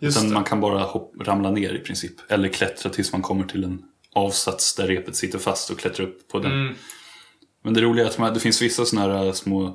Just 0.00 0.16
Utan 0.18 0.28
det. 0.28 0.34
man 0.34 0.44
kan 0.44 0.60
bara 0.60 0.78
hopp, 0.82 1.12
ramla 1.20 1.50
ner 1.50 1.74
i 1.74 1.78
princip. 1.78 2.12
Eller 2.28 2.48
klättra 2.48 2.90
tills 2.90 3.12
man 3.12 3.22
kommer 3.22 3.44
till 3.44 3.64
en 3.64 3.82
avsats 4.14 4.74
där 4.74 4.86
repet 4.86 5.16
sitter 5.16 5.38
fast 5.38 5.70
och 5.70 5.78
klättra 5.78 6.04
upp 6.04 6.28
på 6.28 6.38
den. 6.38 6.52
Mm. 6.52 6.74
Men 7.64 7.74
det 7.74 7.80
roliga 7.80 8.06
är 8.06 8.10
att 8.10 8.18
man, 8.18 8.34
det 8.34 8.40
finns 8.40 8.62
vissa 8.62 8.84
sådana 8.84 9.18
här 9.18 9.32
små, 9.32 9.66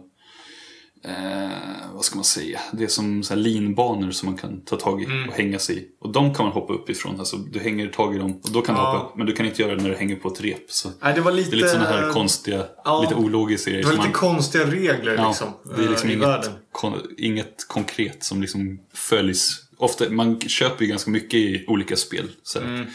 eh, 1.05 1.49
vad 1.93 2.05
ska 2.05 2.15
man 2.15 2.23
säga, 2.25 2.59
det 2.73 2.83
är 2.83 2.87
som 2.87 3.23
så 3.23 3.33
här 3.33 3.41
linbanor 3.41 4.11
som 4.11 4.29
man 4.29 4.37
kan 4.37 4.61
ta 4.61 4.75
tag 4.75 5.01
i 5.01 5.05
Mm. 5.05 5.29
och 5.29 5.35
hänga 5.35 5.59
sig 5.59 5.77
i. 5.77 5.87
Och 5.99 6.11
de 6.11 6.33
kan 6.33 6.45
man 6.45 6.53
hoppa 6.53 6.73
upp 6.73 6.89
ifrån, 6.89 7.19
alltså 7.19 7.37
du 7.37 7.59
hänger 7.59 7.87
tag 7.87 8.15
i 8.15 8.19
dem 8.19 8.41
och 8.43 8.51
då 8.51 8.61
kan 8.61 8.75
du 8.75 8.81
Ja. 8.81 8.91
hoppa 8.91 9.05
upp. 9.05 9.15
Men 9.17 9.25
du 9.27 9.33
kan 9.33 9.45
inte 9.45 9.61
göra 9.61 9.75
det 9.75 9.81
när 9.83 9.89
du 9.89 9.95
hänger 9.95 10.15
på 10.15 10.27
ett 10.29 10.41
rep. 10.41 10.71
Så 10.71 10.89
Nej, 11.01 11.13
det 11.15 11.21
var 11.21 11.31
lite... 11.31 11.49
det 11.49 11.55
är 11.55 11.57
lite 11.57 11.69
sådana 11.69 11.89
här 11.89 12.11
konstiga, 12.11 12.65
ja. 12.85 13.01
lite 13.01 13.15
ologiska 13.15 13.71
grejer. 13.71 13.83
Det 13.83 13.87
var 13.89 13.95
lite 13.95 14.05
man- 14.05 14.13
konstiga 14.13 14.65
regler 14.65 15.15
Ja, 15.17 15.27
liksom. 15.27 15.47
det 15.77 15.83
är 15.83 15.89
liksom 15.89 16.09
eh, 16.09 16.15
i 16.15 16.17
inget, 16.17 16.49
kon, 16.71 16.93
inget 17.17 17.67
konkret 17.67 18.23
som 18.23 18.41
liksom 18.41 18.79
följs. 18.93 19.57
Ofta, 19.81 20.09
man 20.09 20.39
köper 20.39 20.85
ju 20.85 20.89
ganska 20.91 21.11
mycket 21.11 21.33
i 21.33 21.65
olika 21.67 21.95
spel. 21.95 22.31
Så 22.43 22.59
Mm. 22.59 22.81
att, 22.81 22.87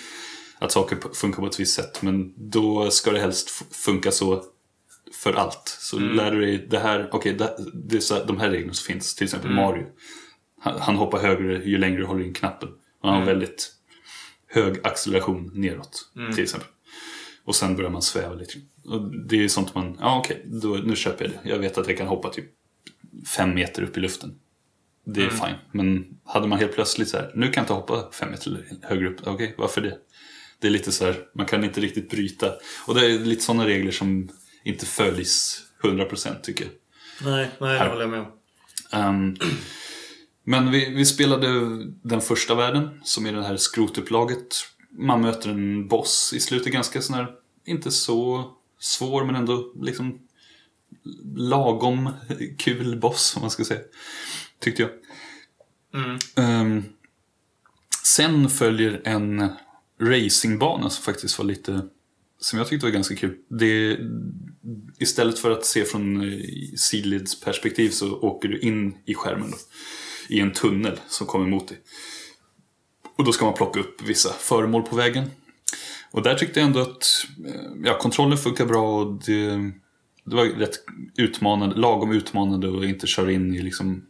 att 0.58 0.72
saker 0.72 0.98
funkar 1.14 1.40
på 1.40 1.46
ett 1.46 1.60
visst 1.60 1.74
sätt. 1.74 2.02
Men 2.02 2.34
då 2.50 2.90
ska 2.90 3.10
det 3.12 3.20
helst 3.20 3.50
funka 3.74 4.10
så 4.10 4.44
för 5.14 5.32
allt. 5.32 5.76
Så 5.80 5.96
Mm. 5.96 6.16
lär 6.16 6.30
du 6.30 6.40
dig 6.40 6.66
det 6.70 6.78
här, 6.78 7.08
okej, 7.12 7.32
det, 7.32 7.56
det 7.74 8.00
så 8.00 8.24
de 8.24 8.40
här 8.40 8.50
reglerna 8.50 8.72
som 8.74 8.86
finns. 8.94 9.14
Till 9.14 9.24
exempel 9.24 9.50
Mm. 9.50 9.64
Mario. 9.64 9.86
Han, 10.60 10.80
han 10.80 10.96
hoppar 10.96 11.18
högre 11.18 11.64
ju 11.64 11.78
längre 11.78 11.98
du 11.98 12.04
håller 12.06 12.24
in 12.24 12.34
knappen. 12.34 12.68
Han 13.02 13.10
har 13.10 13.22
Mm. 13.22 13.28
väldigt 13.28 13.72
hög 14.48 14.86
acceleration 14.86 15.50
neråt. 15.54 16.10
Till 16.34 16.42
exempel. 16.44 16.68
Och 17.44 17.54
sen 17.56 17.76
börjar 17.76 17.90
man 17.90 18.02
sväva 18.02 18.34
lite. 18.34 18.52
Och 18.84 19.26
det 19.26 19.44
är 19.44 19.48
sånt 19.48 19.74
man, 19.74 19.96
ja 20.00 20.18
okej, 20.18 20.42
då, 20.46 20.68
nu 20.68 20.96
köper 20.96 21.24
jag 21.24 21.32
det. 21.34 21.50
Jag 21.50 21.58
vet 21.58 21.78
att 21.78 21.88
jag 21.88 21.98
kan 21.98 22.06
hoppa 22.06 22.28
typ 22.30 22.44
fem 23.36 23.54
meter 23.54 23.82
upp 23.82 23.96
i 23.96 24.00
luften. 24.00 24.34
Det 25.06 25.24
är 25.24 25.30
fine. 25.30 25.56
Men 25.72 26.06
hade 26.24 26.46
man 26.46 26.58
helt 26.58 26.74
plötsligt 26.74 27.08
så 27.08 27.16
här, 27.16 27.32
nu 27.34 27.46
kan 27.46 27.54
jag 27.54 27.62
inte 27.62 27.72
hoppa 27.72 28.12
fem 28.12 28.30
meter 28.30 28.64
högre 28.82 29.08
upp. 29.08 29.26
Okej, 29.26 29.54
varför 29.58 29.80
det? 29.80 29.98
Det 30.60 30.66
är 30.66 30.70
lite 30.70 30.92
så 30.92 31.04
här, 31.04 31.28
man 31.34 31.46
kan 31.46 31.64
inte 31.64 31.80
riktigt 31.80 32.10
bryta. 32.10 32.52
Och 32.86 32.94
det 32.94 33.06
är 33.06 33.18
lite 33.18 33.42
sådana 33.42 33.66
regler 33.66 33.92
som 33.92 34.28
inte 34.64 34.86
följs 34.86 35.62
100% 35.82 36.40
tycker 36.42 36.64
jag. 36.64 36.72
Nej, 37.30 37.50
nej, 37.60 37.78
det 37.78 37.88
håller 37.88 38.00
jag 38.00 38.10
med 38.10 38.20
om. 38.20 38.32
Ehm, 38.92 39.36
men 40.44 40.70
vi, 40.70 40.94
vi 40.94 41.06
spelade 41.06 41.48
den 42.02 42.20
första 42.20 42.54
världen, 42.54 43.00
som 43.04 43.26
är 43.26 43.32
det 43.32 43.42
här 43.42 43.56
skrotupplaget. 43.56 44.54
Man 44.90 45.20
möter 45.20 45.50
en 45.50 45.88
boss 45.88 46.32
i 46.36 46.40
slutet, 46.40 46.72
ganska 46.72 47.02
sån 47.02 47.14
här, 47.14 47.28
inte 47.64 47.90
så 47.90 48.50
svår 48.78 49.24
men 49.24 49.36
ändå 49.36 49.72
liksom 49.82 50.20
lagom 51.36 52.10
kul 52.58 52.96
boss 53.00 53.36
om 53.36 53.42
man 53.42 53.50
ska 53.50 53.64
säga. 53.64 53.80
Tyckte 54.60 54.82
jag. 54.82 54.90
Mm. 55.94 56.18
Ehm, 56.36 56.84
sen 58.04 58.48
följer 58.48 59.02
en 59.04 59.48
racingbana 60.00 60.90
som 60.90 61.04
faktiskt 61.04 61.38
var 61.38 61.46
lite, 61.46 61.88
som 62.40 62.58
jag 62.58 62.68
tyckte 62.68 62.86
var 62.86 62.92
ganska 62.92 63.16
kul. 63.16 63.36
Det, 63.48 63.98
istället 64.98 65.38
för 65.38 65.50
att 65.50 65.64
se 65.64 65.84
från 65.84 66.32
eh, 66.32 66.40
sidleds 66.76 67.40
perspektiv 67.40 67.90
så 67.90 68.20
åker 68.20 68.48
du 68.48 68.60
in 68.60 68.96
i 69.04 69.14
skärmen 69.14 69.50
då, 69.50 69.56
i 70.28 70.40
en 70.40 70.52
tunnel 70.52 71.00
som 71.08 71.26
kommer 71.26 71.46
mot 71.46 71.68
dig. 71.68 71.78
Och 73.16 73.24
då 73.24 73.32
ska 73.32 73.44
man 73.44 73.54
plocka 73.54 73.80
upp 73.80 74.02
vissa 74.02 74.32
föremål 74.32 74.82
på 74.82 74.96
vägen. 74.96 75.30
Och 76.10 76.22
där 76.22 76.34
tyckte 76.34 76.60
jag 76.60 76.66
ändå 76.66 76.80
att 76.80 77.26
eh, 77.46 77.70
ja, 77.84 77.98
kontrollen 77.98 78.38
funkar 78.38 78.66
bra 78.66 79.00
och 79.00 79.22
det, 79.26 79.72
det 80.24 80.36
var 80.36 80.44
rätt 80.44 80.84
utmanande, 81.16 81.76
lagom 81.76 82.12
utmanande 82.12 82.78
att 82.78 82.84
inte 82.84 83.06
köra 83.06 83.32
in 83.32 83.54
i 83.54 83.62
liksom 83.62 84.06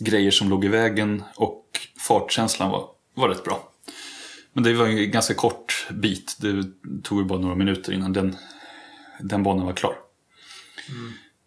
grejer 0.00 0.30
som 0.30 0.50
låg 0.50 0.64
i 0.64 0.68
vägen 0.68 1.22
och 1.36 1.64
fartkänslan 1.98 2.70
var, 2.70 2.88
var 3.14 3.28
rätt 3.28 3.44
bra. 3.44 3.72
Men 4.52 4.64
det 4.64 4.74
var 4.74 4.86
en 4.86 5.10
ganska 5.10 5.34
kort 5.34 5.86
bit. 5.90 6.36
Det 6.40 6.64
tog 7.02 7.18
ju 7.18 7.24
bara 7.24 7.38
några 7.38 7.54
minuter 7.54 7.92
innan 7.92 8.12
den, 8.12 8.36
den 9.20 9.42
banan 9.42 9.66
var 9.66 9.72
klar. 9.72 9.94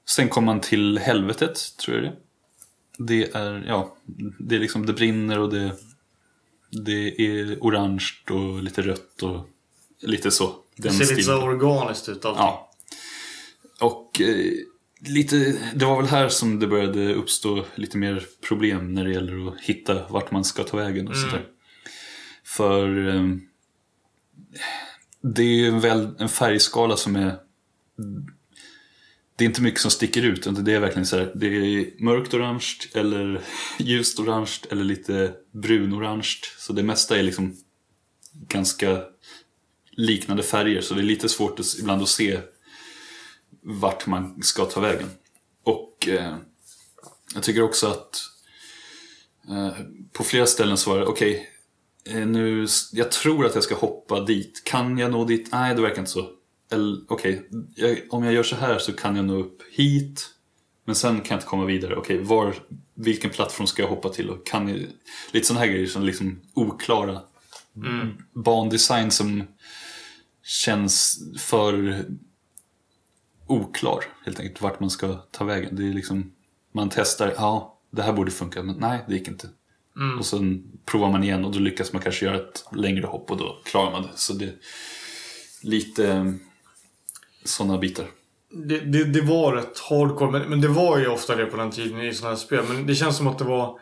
Sen 0.06 0.30
kom 0.30 0.46
man 0.46 0.62
till 0.62 0.98
helvetet, 0.98 1.60
tror 1.78 1.98
jag 1.98 2.06
det 2.06 2.16
Det 2.98 3.36
är, 3.36 3.64
ja, 3.68 3.96
det 4.40 4.56
är 4.56 4.60
liksom, 4.60 4.86
det 4.86 4.94
brinner 4.94 5.40
och 5.40 5.54
det, 5.54 5.76
det 6.72 7.22
är 7.22 7.58
orange 7.62 8.06
och 8.30 8.64
lite 8.64 8.82
rött 8.82 9.24
och 9.24 9.50
lite 10.02 10.32
så. 10.32 10.56
Det 10.76 10.92
ser 10.92 11.00
lite 11.00 11.16
så 11.16 11.22
stilen. 11.22 11.44
organiskt 11.44 12.10
ut 12.10 12.26
allting. 12.26 12.44
Ja. 12.44 12.72
Och 13.80 14.22
eh, 14.22 14.54
lite, 15.00 15.60
det 15.76 15.86
var 15.86 15.98
väl 15.98 16.10
här 16.10 16.30
som 16.30 16.60
det 16.60 16.68
började 16.68 17.14
uppstå 17.14 17.66
lite 17.76 17.98
mer 17.98 18.26
problem 18.48 18.94
när 18.94 19.04
det 19.04 19.12
gäller 19.12 19.48
att 19.48 19.62
hitta 19.62 20.08
vart 20.10 20.32
man 20.32 20.44
ska 20.44 20.64
ta 20.64 20.78
vägen 20.78 21.08
och 21.08 21.16
sådär. 21.16 21.46
För 22.44 23.08
eh, 23.08 23.24
det 25.22 25.42
är 25.42 25.56
ju 25.56 25.80
väl 25.80 26.16
en 26.20 26.30
färgskala 26.30 26.98
som 26.98 27.16
är 27.16 27.36
det 29.36 29.46
är 29.46 29.48
inte 29.48 29.62
mycket 29.62 29.82
som 29.82 29.92
sticker 29.92 30.24
ut, 30.24 30.40
utan 30.40 30.64
det 30.64 30.74
är 30.74 30.80
verkligen 30.80 31.06
så 31.06 31.18
här, 31.18 31.32
det 31.36 31.48
är 31.48 32.04
mörkt 32.04 32.34
orange 32.34 32.76
eller 32.94 33.42
ljust 33.78 34.20
orange 34.20 34.52
eller 34.72 34.84
lite 34.84 35.34
brunorange. 35.52 36.38
Så 36.58 36.74
det 36.74 36.84
mesta 36.84 37.20
är 37.20 37.24
liksom 37.24 37.56
ganska 38.48 39.02
liknande 39.92 40.44
färger, 40.44 40.82
så 40.82 40.94
det 40.94 41.02
är 41.02 41.04
lite 41.04 41.30
svårt 41.30 41.60
ibland 41.80 42.02
att 42.02 42.10
se 42.10 42.40
vart 43.70 44.08
man 44.08 44.44
ska 44.44 44.66
ta 44.66 44.80
vägen. 44.80 45.10
Och 45.64 46.08
eh, 46.08 46.36
jag 47.34 47.44
tycker 47.44 47.62
också 47.62 47.88
att 47.88 48.22
eh, 49.50 49.86
på 50.14 50.24
flera 50.24 50.46
ställen 50.46 50.78
så 50.78 50.90
var 50.90 51.00
det, 51.00 51.06
okej, 51.06 51.50
eh, 52.06 52.28
nu, 52.28 52.68
jag 52.92 53.12
tror 53.12 53.46
att 53.46 53.56
jag 53.56 53.64
ska 53.64 53.76
hoppa 53.76 54.20
dit. 54.20 54.62
Kan 54.66 54.98
jag 54.98 55.12
nå 55.12 55.26
dit? 55.26 55.50
Nej, 55.52 55.76
det 55.76 55.82
verkar 55.82 56.00
inte 56.00 56.12
så. 56.12 56.30
Eller 56.72 56.98
okej, 57.08 57.50
jag, 57.76 58.00
om 58.10 58.24
jag 58.24 58.34
gör 58.34 58.44
så 58.44 58.56
här 58.56 58.80
så 58.80 58.94
kan 58.94 59.16
jag 59.16 59.26
nå 59.26 59.36
upp 59.36 59.62
hit. 59.72 60.30
Men 60.86 60.96
sen 60.96 61.16
kan 61.16 61.28
jag 61.30 61.38
inte 61.38 61.48
komma 61.48 61.66
vidare. 61.66 61.96
Okej, 61.96 62.24
var, 62.24 62.56
vilken 62.96 63.30
plattform 63.30 63.68
ska 63.68 63.82
jag 63.82 63.90
hoppa 63.90 64.10
till? 64.10 64.30
Och 64.30 64.46
kan 64.48 64.68
jag, 64.68 64.78
lite 65.32 65.48
sådana 65.48 65.66
här 65.66 65.72
grejer 65.72 65.88
som 65.88 66.04
liksom 66.04 66.42
oklara 66.54 67.22
bandesign 68.34 69.12
som 69.12 69.44
känns 70.44 71.20
för 71.40 72.06
oklar 73.50 74.04
helt 74.26 74.40
enkelt 74.40 74.62
vart 74.62 74.80
man 74.80 74.90
ska 74.90 75.14
ta 75.14 75.44
vägen. 75.44 75.76
Det 75.76 75.90
är 75.90 75.94
liksom, 75.94 76.32
man 76.72 76.90
testar, 76.90 77.34
ja 77.38 77.80
det 77.92 78.02
här 78.02 78.14
borde 78.14 78.32
funka 78.32 78.64
men 78.64 78.76
nej 78.76 79.00
det 79.08 79.14
gick 79.14 79.28
inte. 79.28 79.50
Och 80.20 80.26
sen 80.26 80.64
provar 80.86 81.12
man 81.12 81.24
igen 81.24 81.46
och 81.46 81.52
då 81.52 81.60
lyckas 81.60 81.94
man 81.94 82.02
kanske 82.02 82.26
göra 82.26 82.36
ett 82.36 82.66
längre 82.72 83.06
hopp 83.06 83.32
och 83.32 83.38
då 83.38 83.62
klarar 83.66 83.92
man 83.92 84.02
det. 84.02 84.10
Så 84.16 84.34
det 84.34 84.46
är 84.46 84.56
lite 85.62 86.34
sådana 87.44 87.78
bitar. 87.78 88.06
Det, 88.52 88.80
det, 88.80 89.04
det 89.04 89.22
var 89.22 89.56
rätt 89.56 89.80
hardcore, 89.80 90.32
men, 90.32 90.50
men 90.50 90.62
det 90.62 90.68
var 90.68 90.98
ju 90.98 91.08
ofta 91.08 91.36
det 91.36 91.46
på 91.46 91.58
den 91.58 91.72
tiden 91.72 92.02
i 92.02 92.14
sådana 92.14 92.36
här 92.36 92.42
spel. 92.42 92.64
Men 92.68 92.88
det 92.88 92.96
känns 92.96 93.18
som 93.18 93.28
att 93.28 93.38
det 93.38 93.46
var... 93.46 93.80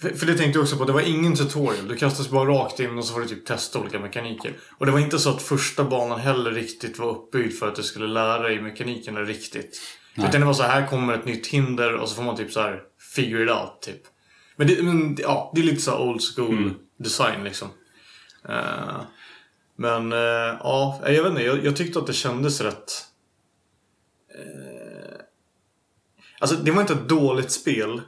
För, 0.00 0.10
för 0.10 0.26
det 0.26 0.34
tänkte 0.34 0.58
jag 0.58 0.62
också 0.62 0.76
på, 0.76 0.84
det 0.84 0.92
var 0.92 1.00
ingen 1.00 1.36
tutorial. 1.36 1.88
Du 1.88 1.96
kastas 1.96 2.30
bara 2.30 2.48
rakt 2.48 2.80
in 2.80 2.98
och 2.98 3.04
så 3.04 3.14
får 3.14 3.20
du 3.20 3.28
typ 3.28 3.46
testa 3.46 3.78
olika 3.78 3.98
mekaniker. 3.98 4.56
Och 4.78 4.86
det 4.86 4.92
var 4.92 4.98
inte 4.98 5.18
så 5.18 5.30
att 5.30 5.42
första 5.42 5.84
banan 5.84 6.20
heller 6.20 6.50
riktigt 6.50 6.98
var 6.98 7.10
uppbyggd 7.10 7.52
för 7.52 7.68
att 7.68 7.76
du 7.76 7.82
skulle 7.82 8.06
lära 8.06 8.42
dig 8.42 8.62
mekanikerna 8.62 9.20
riktigt. 9.20 9.80
Utan 10.16 10.40
det 10.40 10.46
var 10.46 10.54
så 10.54 10.62
här, 10.62 10.86
kommer 10.86 11.14
ett 11.14 11.24
nytt 11.24 11.46
hinder 11.46 11.94
och 11.94 12.08
så 12.08 12.14
får 12.14 12.22
man 12.22 12.36
typ 12.36 12.52
så 12.52 12.60
här 12.60 12.82
figure 13.14 13.44
it 13.44 13.50
out 13.50 13.82
typ. 13.82 14.02
Men 14.56 14.66
det, 14.66 14.82
men, 14.82 15.16
ja, 15.20 15.52
det 15.54 15.60
är 15.60 15.64
lite 15.64 15.82
så 15.82 15.98
old 15.98 16.20
school 16.34 16.74
design 16.98 17.44
liksom. 17.44 17.68
Eh, 18.48 19.00
men 19.76 20.12
eh, 20.12 20.18
ja, 20.60 21.00
jag 21.06 21.22
vet 21.22 21.30
inte. 21.30 21.42
Jag, 21.42 21.64
jag 21.64 21.76
tyckte 21.76 21.98
att 21.98 22.06
det 22.06 22.12
kändes 22.12 22.60
rätt... 22.60 23.04
Eh, 24.34 25.20
alltså 26.38 26.56
det 26.56 26.70
var 26.70 26.80
inte 26.80 26.92
ett 26.92 27.08
dåligt 27.08 27.50
spel. 27.50 28.00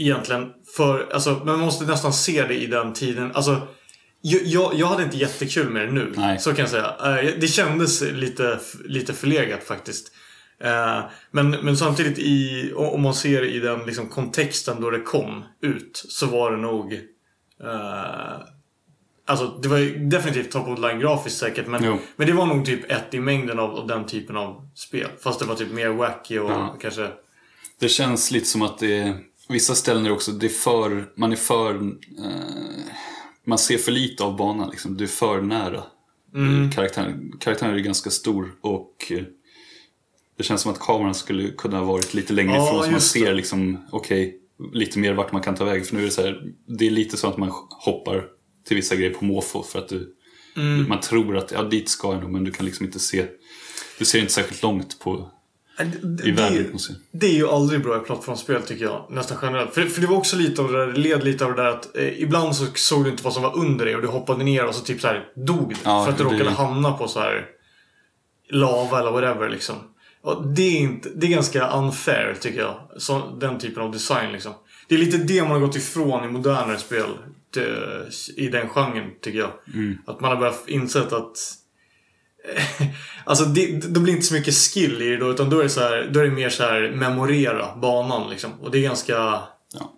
Egentligen. 0.00 0.52
För, 0.76 1.08
alltså, 1.12 1.42
man 1.44 1.58
måste 1.60 1.84
nästan 1.84 2.12
se 2.12 2.46
det 2.46 2.54
i 2.54 2.66
den 2.66 2.92
tiden. 2.92 3.30
Alltså, 3.34 3.68
jag, 4.20 4.74
jag, 4.74 4.86
hade 4.86 5.02
inte 5.02 5.16
jättekul 5.16 5.70
med 5.70 5.86
det 5.88 5.92
nu. 5.92 6.12
Nej. 6.16 6.38
Så 6.38 6.50
kan 6.50 6.58
jag 6.58 6.68
säga. 6.68 6.94
Eh, 7.04 7.30
det 7.40 7.48
kändes 7.48 8.02
lite, 8.02 8.58
lite 8.84 9.12
förlegat 9.14 9.64
faktiskt. 9.64 10.12
Eh, 10.64 11.00
men, 11.30 11.50
men 11.50 11.76
samtidigt 11.76 12.18
i, 12.18 12.72
om 12.76 13.02
man 13.02 13.14
ser 13.14 13.44
i 13.44 13.58
den 13.58 13.86
liksom, 13.86 14.08
kontexten 14.08 14.80
då 14.80 14.90
det 14.90 15.00
kom 15.00 15.44
ut 15.62 16.04
så 16.08 16.26
var 16.26 16.50
det 16.50 16.56
nog 16.56 16.92
eh, 17.64 18.40
Alltså 19.26 19.46
det 19.46 19.68
var 19.68 19.78
ju 19.78 19.98
definitivt 20.08 20.50
top 20.50 20.68
of 20.68 20.78
line 20.78 21.00
grafiskt 21.00 21.38
säkert 21.38 21.66
men, 21.66 21.84
Jo. 21.84 21.98
men 22.16 22.26
det 22.26 22.32
var 22.32 22.46
nog 22.46 22.66
typ 22.66 22.90
ett 22.90 23.14
i 23.14 23.20
mängden 23.20 23.58
av, 23.58 23.70
av 23.76 23.86
den 23.86 24.06
typen 24.06 24.36
av 24.36 24.68
spel. 24.74 25.08
Fast 25.22 25.40
det 25.40 25.46
var 25.46 25.54
typ 25.54 25.72
mer 25.72 25.88
wacky 25.88 26.38
och 26.38 26.50
Ja. 26.50 26.76
kanske... 26.80 27.08
Det 27.80 27.88
känns 27.88 28.30
lite 28.30 28.46
som 28.46 28.62
att 28.62 28.78
det 28.78 29.16
vissa 29.50 29.74
ställen 29.74 30.06
är 30.06 30.12
också, 30.12 30.32
det 30.32 30.46
är 30.46 30.50
för, 30.50 31.12
man 31.16 31.32
är 31.32 31.36
för, 31.36 31.74
eh, 31.74 32.84
man 33.46 33.58
ser 33.58 33.78
för 33.78 33.92
lite 33.92 34.24
av 34.24 34.36
banan 34.36 34.70
liksom. 34.70 34.96
Du 34.96 35.04
är 35.04 35.08
för 35.08 35.42
nära 35.42 35.82
mm. 36.34 36.70
karaktären. 36.70 37.32
Karaktären 37.40 37.74
är 37.74 37.78
ganska 37.78 38.10
stor 38.10 38.52
och 38.60 38.94
eh, 39.10 39.22
det 40.38 40.44
känns 40.44 40.60
som 40.62 40.72
att 40.72 40.80
kameran 40.80 41.14
skulle 41.14 41.50
kunna 41.50 41.78
ha 41.78 41.84
varit 41.84 42.14
lite 42.14 42.32
längre 42.32 42.54
Ja, 42.56 42.68
ifrån 42.68 42.84
så 42.84 42.90
man 42.90 43.00
ser 43.00 43.34
liksom, 43.34 43.78
okej, 43.90 44.36
lite 44.72 44.98
mer 44.98 45.14
vart 45.14 45.32
man 45.32 45.42
kan 45.42 45.54
ta 45.54 45.64
vägen. 45.64 45.84
För 45.84 45.94
nu 45.94 46.00
är 46.00 46.06
det 46.06 46.12
så 46.12 46.22
här, 46.22 46.42
det 46.66 46.86
är 46.86 46.90
lite 46.90 47.16
så 47.16 47.28
att 47.28 47.36
man 47.36 47.52
hoppar 47.84 48.24
till 48.66 48.76
vissa 48.76 48.96
grejer 48.96 49.14
på 49.14 49.24
måfå 49.24 49.62
för 49.62 49.78
att 49.78 49.88
du, 49.88 50.16
Mm. 50.56 50.88
man 50.88 51.00
tror 51.00 51.36
att 51.36 51.50
ja, 51.50 51.62
dit 51.62 51.88
ska 51.88 52.12
jag 52.12 52.22
nog 52.22 52.30
men 52.30 52.44
du 52.44 52.50
kan 52.50 52.66
liksom 52.66 52.86
inte 52.86 52.98
se, 52.98 53.26
du 53.98 54.04
ser 54.04 54.18
inte 54.18 54.32
särskilt 54.32 54.62
långt 54.62 54.98
på, 54.98 55.30
det, 55.84 56.24
i 56.26 56.30
det, 56.30 56.42
världen. 56.42 56.78
det 57.12 57.26
är 57.26 57.34
ju 57.34 57.48
aldrig 57.48 57.82
bra 57.82 57.96
i 57.96 58.00
plattformsspel 58.00 58.62
tycker 58.62 58.84
jag. 58.84 59.06
Nästan 59.10 59.38
generellt. 59.42 59.74
För, 59.74 59.82
för 59.82 60.00
det 60.00 60.06
var 60.06 60.16
också 60.16 60.36
lite 60.36 60.62
av 60.62 60.72
det 60.72 60.78
där, 60.78 60.86
det 60.92 60.98
led 61.00 61.24
lite 61.24 61.44
av 61.44 61.54
det 61.56 61.62
där 61.62 61.68
att 61.70 61.96
eh, 61.96 62.22
ibland 62.22 62.56
så 62.56 62.66
såg 62.74 63.04
du 63.04 63.10
inte 63.10 63.22
vad 63.22 63.32
som 63.32 63.42
var 63.42 63.58
under 63.58 63.84
dig 63.84 63.96
och 63.96 64.02
du 64.02 64.08
hoppade 64.08 64.44
ner 64.44 64.66
och 64.66 64.74
så 64.74 64.84
typ 64.84 65.00
så 65.00 65.06
här 65.06 65.28
dog 65.46 65.68
du. 65.68 65.76
Ja, 65.84 66.04
för 66.04 66.12
att 66.12 66.18
du 66.18 66.24
det- 66.24 66.30
råkade 66.30 66.50
hamna 66.50 66.92
på 66.92 67.08
så 67.08 67.20
här 67.20 67.46
lava 68.50 69.00
eller 69.00 69.10
whatever 69.10 69.48
liksom. 69.48 69.76
Och 70.22 70.46
det 70.48 70.62
är, 70.62 70.80
inte, 70.80 71.08
det 71.14 71.26
är 71.26 71.30
ganska 71.30 71.68
unfair 71.70 72.36
tycker 72.40 72.60
jag. 72.60 72.80
Så, 72.96 73.36
den 73.40 73.58
typen 73.58 73.82
av 73.82 73.92
design 73.92 74.32
liksom. 74.32 74.52
Det 74.88 74.94
är 74.94 74.98
lite 74.98 75.18
det 75.18 75.42
man 75.42 75.50
har 75.50 75.58
gått 75.60 75.76
ifrån 75.76 76.24
i 76.24 76.28
modernare 76.28 76.78
spel. 76.78 77.06
Det, 77.54 77.68
I 78.36 78.48
den 78.48 78.68
genren 78.68 79.10
tycker 79.22 79.38
jag. 79.38 79.50
Att 80.06 80.20
man 80.20 80.30
har 80.30 80.36
börjat 80.36 80.64
insett 80.68 81.12
att 81.12 81.36
Alltså 83.24 83.44
det, 83.44 83.66
det 83.66 84.00
blir 84.00 84.12
inte 84.12 84.26
så 84.26 84.34
mycket 84.34 84.54
skill 84.54 85.02
i 85.02 85.08
det 85.08 85.16
då 85.16 85.30
utan 85.30 85.50
då 85.50 85.58
är 85.58 85.62
det, 85.62 85.68
så 85.68 85.80
här, 85.80 86.10
då 86.12 86.20
är 86.20 86.24
det 86.24 86.30
mer 86.30 86.48
så 86.50 86.62
här 86.62 86.92
memorera 86.96 87.76
banan 87.76 88.30
liksom. 88.30 88.50
Och 88.60 88.70
det 88.70 88.78
är 88.78 88.82
ganska 88.82 89.12
Ja. 89.72 89.92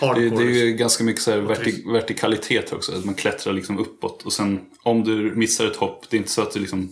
hardcore. 0.00 0.20
Det, 0.24 0.36
det 0.36 0.42
är 0.42 0.46
liksom. 0.46 0.66
ju 0.66 0.72
ganska 0.72 1.04
mycket 1.04 1.22
så 1.22 1.30
här 1.30 1.38
verti 1.38 1.62
trist. 1.62 1.86
vertikalitet 1.86 2.72
också. 2.72 2.92
Att 2.92 3.04
man 3.04 3.14
klättrar 3.14 3.52
liksom 3.52 3.78
uppåt. 3.78 4.22
Och 4.22 4.32
sen 4.32 4.60
om 4.82 5.04
du 5.04 5.14
missar 5.36 5.66
ett 5.66 5.76
hopp, 5.76 6.04
det 6.10 6.16
är 6.16 6.18
inte 6.18 6.30
så 6.30 6.42
att 6.42 6.52
du 6.52 6.60
liksom 6.60 6.90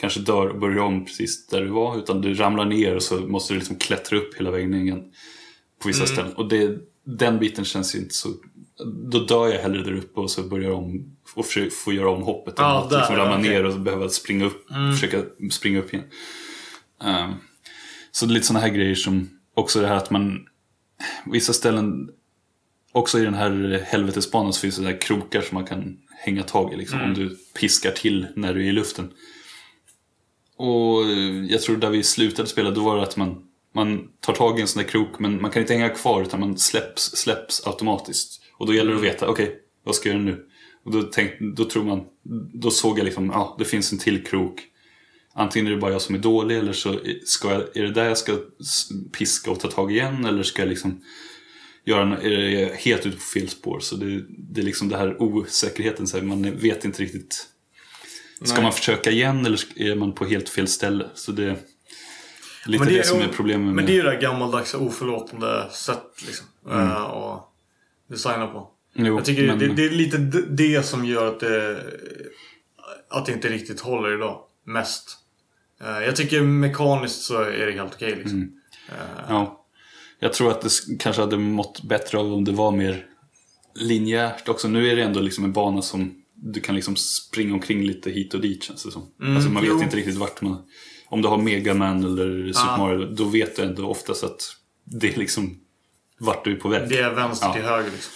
kanske 0.00 0.20
dör 0.20 0.48
och 0.48 0.58
börjar 0.60 0.78
om 0.82 1.04
precis 1.04 1.46
där 1.46 1.60
du 1.60 1.68
var. 1.68 1.98
Utan 1.98 2.20
du 2.20 2.34
ramlar 2.34 2.64
ner 2.64 2.96
och 2.96 3.02
så 3.02 3.14
måste 3.20 3.52
du 3.52 3.58
liksom 3.58 3.76
klättra 3.76 4.18
upp 4.18 4.34
hela 4.38 4.50
vägen 4.50 4.74
igen. 4.74 5.02
På 5.82 5.88
vissa 5.88 6.04
Mm. 6.04 6.14
ställen. 6.14 6.32
Och 6.32 6.48
det, 6.48 6.78
den 7.04 7.38
biten 7.38 7.64
känns 7.64 7.94
ju 7.94 7.98
inte 7.98 8.14
så... 8.14 8.28
Då 9.10 9.18
dör 9.18 9.48
jag 9.48 9.58
hellre 9.58 9.82
där 9.82 9.92
uppe 9.92 10.20
och 10.20 10.30
så 10.30 10.42
börjar 10.42 10.70
om 10.70 11.16
och 11.34 11.46
försöker 11.46 11.70
få 11.70 11.92
göra 11.92 12.10
om 12.10 12.22
hoppet. 12.22 12.58
att 12.58 12.90
där, 12.90 12.98
liksom 12.98 13.16
ramla 13.16 13.38
okej. 13.38 13.50
ner 13.50 13.64
och 13.64 13.80
behöva 13.80 14.08
springa 14.08 14.44
upp. 14.44 14.66
Försöka 14.94 15.22
springa 15.50 15.78
upp 15.78 15.94
igen. 15.94 16.06
Ehm, 17.04 17.32
så 18.12 18.26
det 18.26 18.32
är 18.32 18.34
lite 18.34 18.46
sådana 18.46 18.66
här 18.66 18.72
grejer 18.72 18.94
som 18.94 19.30
också 19.54 19.80
det 19.80 19.86
här 19.86 19.96
att 19.96 20.10
man 20.10 20.46
Vissa 21.26 21.52
ställen 21.52 22.10
Också 22.92 23.18
i 23.18 23.24
den 23.24 23.34
här 23.34 23.84
helvetesbanan 23.86 24.52
så 24.52 24.60
finns 24.60 24.76
det 24.76 24.84
där 24.84 25.00
krokar 25.00 25.40
som 25.40 25.54
man 25.54 25.64
kan 25.64 25.98
hänga 26.18 26.42
tag 26.42 26.72
i 26.72 26.76
liksom, 26.76 27.02
om 27.02 27.14
du 27.14 27.38
piskar 27.60 27.90
till 27.90 28.26
när 28.36 28.54
du 28.54 28.64
är 28.64 28.68
i 28.68 28.72
luften. 28.72 29.12
Och 30.56 31.10
jag 31.48 31.62
tror 31.62 31.76
där 31.76 31.90
vi 31.90 32.02
slutade 32.02 32.48
spela 32.48 32.70
då 32.70 32.84
var 32.84 32.96
det 32.96 33.02
att 33.02 33.16
man, 33.16 33.42
man 33.74 34.08
tar 34.20 34.32
tag 34.32 34.58
i 34.58 34.62
en 34.62 34.68
sån 34.68 34.82
där 34.82 34.88
krok 34.88 35.18
men 35.18 35.42
man 35.42 35.50
kan 35.50 35.62
inte 35.62 35.74
hänga 35.74 35.88
kvar 35.88 36.22
utan 36.22 36.40
man 36.40 36.58
släpps, 36.58 37.02
släpps 37.02 37.66
automatiskt. 37.66 38.41
Och 38.62 38.68
då 38.68 38.74
gäller 38.74 38.90
det 38.90 38.96
att 38.96 39.04
veta, 39.04 39.28
okej, 39.28 39.56
vad 39.84 39.94
ska 39.94 40.08
jag 40.08 40.16
göra 40.16 40.24
nu? 40.24 40.46
Och 40.84 40.92
då, 40.92 41.02
tänk, 41.02 41.30
då 41.56 41.64
tror 41.64 41.84
man, 41.84 42.04
då 42.54 42.70
såg 42.70 42.98
jag 42.98 43.04
liksom, 43.04 43.26
ja 43.26 43.56
det 43.58 43.64
finns 43.64 43.92
en 43.92 43.98
till 43.98 44.24
krok. 44.24 44.60
Antingen 45.34 45.66
är 45.66 45.70
det 45.70 45.80
bara 45.80 45.92
jag 45.92 46.02
som 46.02 46.14
är 46.14 46.18
dålig 46.18 46.58
eller 46.58 46.72
så 46.72 46.98
ska 47.24 47.52
jag, 47.52 47.76
är 47.76 47.82
det 47.82 47.90
där 47.90 48.04
jag 48.04 48.18
ska 48.18 48.38
piska 49.18 49.50
och 49.50 49.60
ta 49.60 49.68
tag 49.68 49.92
igen 49.92 50.24
eller 50.24 50.42
ska 50.42 50.62
jag 50.62 50.68
liksom 50.68 51.00
göra 51.84 52.02
en, 52.02 52.12
är 52.12 52.60
jag 52.60 52.68
helt 52.76 53.06
ute 53.06 53.16
på 53.16 53.22
fel 53.22 53.48
spår. 53.48 53.80
Så 53.80 53.96
det, 53.96 54.24
det 54.28 54.60
är 54.60 54.64
liksom 54.64 54.88
det 54.88 54.96
här 54.96 55.22
osäkerheten, 55.22 56.06
så 56.06 56.16
här, 56.16 56.24
man 56.24 56.56
vet 56.56 56.84
inte 56.84 57.02
riktigt. 57.02 57.48
Ska 58.42 58.54
Nej. 58.54 58.62
man 58.62 58.72
försöka 58.72 59.10
igen 59.10 59.46
eller 59.46 59.60
är 59.76 59.94
man 59.94 60.12
på 60.12 60.24
helt 60.24 60.48
fel 60.48 60.68
ställe? 60.68 61.06
Så 61.14 61.32
det 61.32 61.44
är 61.44 61.56
lite 62.66 62.84
Men 62.84 62.94
det, 62.94 63.06
som 63.06 63.20
är 63.20 63.28
problemet 63.28 63.66
med... 63.66 63.74
Men 63.74 63.86
det 63.86 63.92
är 63.92 63.96
ju 63.96 64.02
det 64.02 64.16
gammaldags 64.16 64.74
oförlåtande 64.74 65.68
sätt 65.72 66.22
liksom. 66.26 66.46
Mm. 66.66 66.88
eh, 66.88 67.02
att 67.02 67.51
designa 68.12 68.46
på. 68.46 68.70
Jo, 68.94 69.06
Jag 69.16 69.24
tycker 69.24 69.46
men- 69.46 69.58
det, 69.58 69.68
det 69.74 69.84
är 69.84 69.90
lite 69.90 70.18
det 70.50 70.82
som 70.86 71.04
gör 71.04 71.26
att 71.28 71.40
det, 71.40 71.82
att 73.10 73.26
det 73.26 73.32
inte 73.32 73.48
riktigt 73.48 73.80
håller 73.80 74.14
idag. 74.14 74.40
Mest. 74.66 75.16
Eh, 75.80 76.04
Jag 76.04 76.16
tycker 76.16 76.40
mekaniskt 76.42 77.22
så 77.22 77.42
är 77.42 77.66
det 77.66 77.72
helt 77.72 77.94
okej 77.94 78.14
liksom. 78.16 78.36
Mm. 78.38 78.52
Ja. 79.28 79.64
Jag 80.18 80.32
tror 80.32 80.50
att 80.50 80.60
det 80.60 80.70
kanske 80.98 81.22
hade 81.22 81.36
mått 81.36 81.82
bättre 81.82 82.18
av 82.18 82.32
om 82.34 82.44
det 82.44 82.52
var 82.52 82.72
mer 82.72 83.06
linjärt 83.74 84.48
också. 84.48 84.68
Nu 84.68 84.88
är 84.90 84.96
det 84.96 85.02
ändå 85.02 85.20
liksom 85.20 85.44
en 85.44 85.52
bana 85.52 85.82
som 85.82 86.22
du 86.34 86.60
kan 86.60 86.74
liksom 86.74 86.96
springa 86.96 87.54
omkring 87.54 87.82
lite 87.82 88.10
hit 88.10 88.34
och 88.34 88.40
dit 88.40 88.62
känns 88.62 88.84
det 88.84 88.90
som. 88.90 89.02
alltså 89.02 89.50
man 89.50 89.62
vet 89.62 89.70
Mm, 89.70 89.78
jo. 89.78 89.84
inte 89.84 89.96
riktigt 89.96 90.16
vart 90.16 90.40
man... 90.42 90.56
Om 91.08 91.22
du 91.22 91.28
har 91.28 91.38
Mega 91.38 91.74
Man 91.74 92.04
eller 92.04 92.52
Super 92.52 92.68
Ah. 92.72 92.76
Mario, 92.78 93.06
då 93.06 93.24
vet 93.24 93.56
du 93.56 93.62
ändå 93.62 93.86
oftast 93.86 94.24
att 94.24 94.40
det 94.84 95.14
är 95.14 95.18
liksom 95.18 95.60
vart 96.22 96.44
du 96.44 96.52
är 96.52 96.56
på 96.56 96.68
väg. 96.68 96.88
Det 96.88 96.98
är 96.98 97.14
vänster 97.14 97.46
Ja. 97.46 97.52
till 97.52 97.62
höger 97.62 97.90
liksom. 97.90 98.12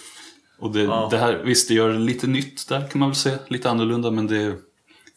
Och 0.59 0.71
det, 0.71 0.81
Ja. 0.81 1.07
det 1.11 1.17
här, 1.17 1.43
visst 1.45 1.67
det 1.67 1.73
gör 1.73 1.89
det 1.89 1.99
lite 1.99 2.27
nytt 2.27 2.67
där 2.67 2.87
kan 2.89 2.99
man 2.99 3.09
väl 3.09 3.15
säga. 3.15 3.39
Lite 3.47 3.69
annorlunda 3.69 4.11
men 4.11 4.27
det, 4.27 4.55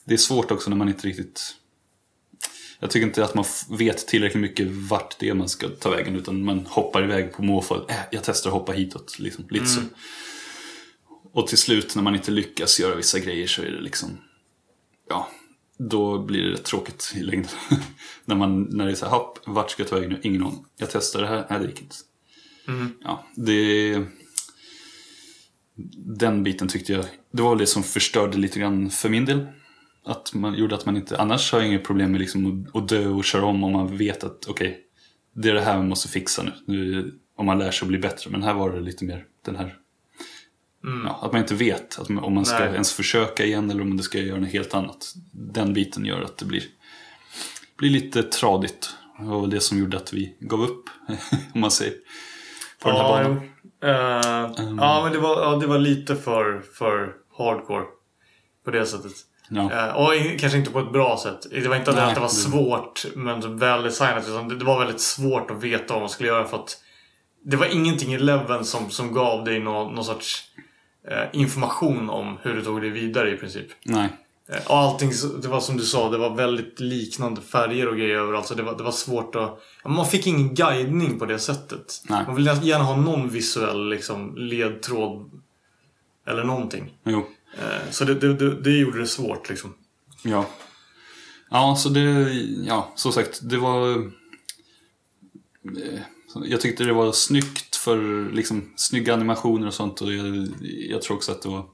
det 0.04 0.14
är 0.14 0.18
svårt 0.18 0.50
också 0.50 0.70
när 0.70 0.76
man 0.76 0.88
inte 0.88 1.06
riktigt... 1.08 1.56
Jag 2.80 2.90
tycker 2.90 3.06
inte 3.06 3.24
att 3.24 3.34
man 3.34 3.44
vet 3.70 4.06
tillräckligt 4.06 4.40
mycket 4.40 4.66
vart 4.70 5.18
det 5.18 5.28
är 5.28 5.34
man 5.34 5.48
ska 5.48 5.68
ta 5.68 5.90
vägen 5.90 6.16
utan 6.16 6.44
man 6.44 6.66
hoppar 6.66 7.02
iväg 7.04 7.32
på 7.32 7.42
måfå. 7.42 7.74
Äh, 7.88 7.96
jag 8.10 8.24
testar 8.24 8.50
att 8.50 8.54
hoppa 8.54 8.72
hitåt. 8.72 9.18
Liksom, 9.18 9.44
lite 9.50 9.66
så. 9.66 9.80
Och 11.32 11.46
till 11.46 11.58
slut 11.58 11.94
när 11.96 12.02
man 12.02 12.14
inte 12.14 12.30
lyckas 12.30 12.80
göra 12.80 12.94
vissa 12.94 13.18
grejer 13.18 13.46
så 13.46 13.62
är 13.62 13.70
det 13.70 13.80
liksom... 13.80 14.08
Ja, 15.08 15.28
då 15.78 16.18
blir 16.18 16.42
det 16.42 16.50
rätt 16.52 16.64
tråkigt 16.64 17.12
i 17.16 17.20
längden. 17.20 17.50
när, 18.24 18.36
man, 18.36 18.62
när 18.62 18.86
det 18.86 18.90
är 18.90 18.94
så 18.94 19.04
här, 19.04 19.12
hopp, 19.12 19.38
vart 19.46 19.70
ska 19.70 19.82
jag 19.82 19.90
ta 19.90 19.96
vägen 19.96 20.10
nu? 20.10 20.20
Ingen 20.22 20.42
aning. 20.42 20.64
Jag 20.76 20.90
testar 20.90 21.20
det 21.20 21.26
här, 21.26 21.46
nej 21.50 21.58
det 21.60 21.66
gick 21.66 21.82
inte. 21.82 21.96
Ja, 23.04 23.26
det... 23.34 24.04
Den 25.96 26.42
biten 26.42 26.68
tyckte 26.68 26.92
jag, 26.92 27.04
det 27.32 27.42
var 27.42 27.56
det 27.56 27.66
som 27.66 27.82
förstörde 27.82 28.38
lite 28.38 28.60
grann 28.60 28.90
för 28.90 29.08
min 29.08 29.24
del. 29.24 29.46
Att 30.04 30.34
man 30.34 30.54
gjorde 30.54 30.74
att 30.74 30.86
man 30.86 30.96
inte, 30.96 31.18
annars 31.18 31.52
har 31.52 31.58
jag 31.58 31.68
inget 31.68 31.84
problem 31.84 32.12
med 32.12 32.20
liksom 32.20 32.66
att, 32.74 32.88
dö 32.88 33.08
och 33.08 33.24
köra 33.24 33.44
om 33.44 33.64
om 33.64 33.72
man 33.72 33.96
vet 33.96 34.24
att 34.24 34.46
okej, 34.48 34.80
det 35.34 35.48
är 35.48 35.54
det 35.54 35.60
här 35.60 35.76
man 35.76 35.88
måste 35.88 36.08
fixa 36.08 36.42
nu. 36.42 36.52
nu. 36.64 37.14
Om 37.36 37.46
man 37.46 37.58
lär 37.58 37.70
sig 37.70 37.86
att 37.86 37.88
bli 37.88 37.98
bättre. 37.98 38.30
Men 38.30 38.42
här 38.42 38.54
var 38.54 38.70
det 38.70 38.80
lite 38.80 39.04
mer 39.04 39.24
den 39.44 39.56
här, 39.56 39.74
ja, 40.82 41.20
att 41.22 41.32
man 41.32 41.40
inte 41.40 41.54
vet 41.54 41.98
att 41.98 42.08
man, 42.08 42.24
om 42.24 42.34
man 42.34 42.44
ska 42.44 42.58
Nej. 42.58 42.72
ens 42.72 42.92
försöka 42.92 43.44
igen 43.44 43.70
eller 43.70 43.82
om 43.82 43.96
det 43.96 44.02
ska 44.02 44.18
göra 44.18 44.40
något 44.40 44.48
helt 44.48 44.74
annat. 44.74 45.14
Den 45.32 45.72
biten 45.72 46.04
gör 46.04 46.22
att 46.22 46.36
det 46.36 46.44
blir, 46.44 46.62
blir 47.76 47.90
lite 47.90 48.22
tradigt. 48.22 48.94
Det 49.18 49.24
var 49.26 49.40
väl 49.40 49.50
det 49.50 49.60
som 49.60 49.78
gjorde 49.78 49.96
att 49.96 50.12
vi 50.12 50.36
gav 50.40 50.62
upp, 50.62 50.88
om 51.54 51.60
man 51.60 51.70
säger. 51.70 51.94
På 52.82 52.88
den 52.88 52.96
här 52.96 53.04
Ja, 53.04 53.22
banan. 53.22 53.50
Eh, 53.82 54.76
ja, 54.78 55.02
men 55.04 55.12
det 55.12 55.18
var, 55.18 55.42
ja, 55.42 55.56
det 55.56 55.66
var 55.66 55.78
lite 55.78 56.16
för, 56.16 56.62
för 56.74 57.12
hardcore. 57.38 57.84
På 58.64 58.70
det 58.70 58.86
sättet. 58.86 59.12
Ja. 59.48 59.72
Eh, 59.72 59.96
och 59.96 60.38
kanske 60.38 60.58
inte 60.58 60.70
på 60.70 60.80
ett 60.80 60.92
bra 60.92 61.18
sätt. 61.22 61.46
Det 61.50 61.68
var 61.68 61.76
inte 61.76 61.92
Nej, 61.92 62.04
att 62.04 62.14
det 62.14 62.20
var 62.20 62.28
svårt 62.28 63.04
men 63.14 63.58
väl 63.58 63.82
designat. 63.82 64.28
Utan 64.28 64.48
det, 64.48 64.56
det 64.56 64.64
var 64.64 64.78
väldigt 64.78 65.00
svårt 65.00 65.50
att 65.50 65.62
veta 65.62 65.94
vad 65.94 66.02
man 66.02 66.08
skulle 66.08 66.28
göra 66.28 66.44
för 66.44 66.56
att 66.56 66.78
det 67.44 67.56
var 67.56 67.66
ingenting 67.66 68.14
i 68.14 68.18
Leven 68.18 68.64
som, 68.64 68.90
som 68.90 69.12
gav 69.12 69.44
dig 69.44 69.60
någon, 69.60 69.94
någon 69.94 70.04
sorts 70.04 70.42
eh, 71.08 71.24
information 71.32 72.10
om 72.10 72.38
hur 72.42 72.54
du 72.54 72.62
tog 72.62 72.80
dig 72.80 72.90
vidare 72.90 73.30
i 73.30 73.36
princip. 73.36 73.66
Nej. 73.82 74.08
Eh, 74.52 74.66
Och 74.70 74.76
allting, 74.76 75.10
det 75.42 75.48
var 75.48 75.60
som 75.60 75.76
du 75.76 75.84
sa, 75.84 76.10
det 76.10 76.18
var 76.18 76.34
väldigt 76.34 76.80
liknande 76.80 77.40
färger 77.40 77.88
och 77.88 77.96
grejer 77.96 78.16
överallt. 78.16 78.46
Så 78.46 78.54
det 78.54 78.62
var, 78.62 78.76
det 78.78 78.82
var 78.82 78.92
svårt 78.92 79.34
att... 79.34 79.58
Man 79.84 80.06
fick 80.06 80.26
ingen 80.26 80.54
guidning 80.54 81.18
på 81.18 81.26
det 81.26 81.38
sättet. 81.38 82.02
Nej. 82.08 82.24
Man 82.26 82.36
vill 82.36 82.46
gärna 82.46 82.84
ha 82.84 82.96
någon 82.96 83.28
visuell 83.28 83.88
liksom, 83.88 84.36
ledtråd. 84.36 85.30
Eller 86.26 86.44
någonting. 86.44 86.98
Jo. 87.04 87.26
Eh, 87.58 87.90
Så 87.90 88.04
det, 88.04 88.14
det, 88.14 88.34
det, 88.34 88.60
det 88.60 88.70
gjorde 88.70 88.98
det 88.98 89.06
svårt 89.06 89.48
liksom. 89.48 89.74
Ja. 90.24 90.46
Ja, 91.50 91.76
så 91.78 91.88
det, 91.88 92.00
ja, 92.66 92.92
som 92.96 93.12
sagt, 93.12 93.40
det 93.42 93.56
var... 93.56 93.90
eh, 93.90 93.96
Jag 96.44 96.60
tyckte 96.60 96.84
det 96.84 96.92
var 96.92 97.12
snyggt 97.12 97.76
för 97.76 98.30
liksom 98.32 98.72
snygga 98.76 99.14
animationer 99.14 99.66
och 99.66 99.74
sånt 99.74 100.00
och 100.00 100.12
jag, 100.12 100.48
jag 100.90 101.02
tror 101.02 101.16
också 101.16 101.32
att 101.32 101.42
det 101.42 101.48
var... 101.48 101.64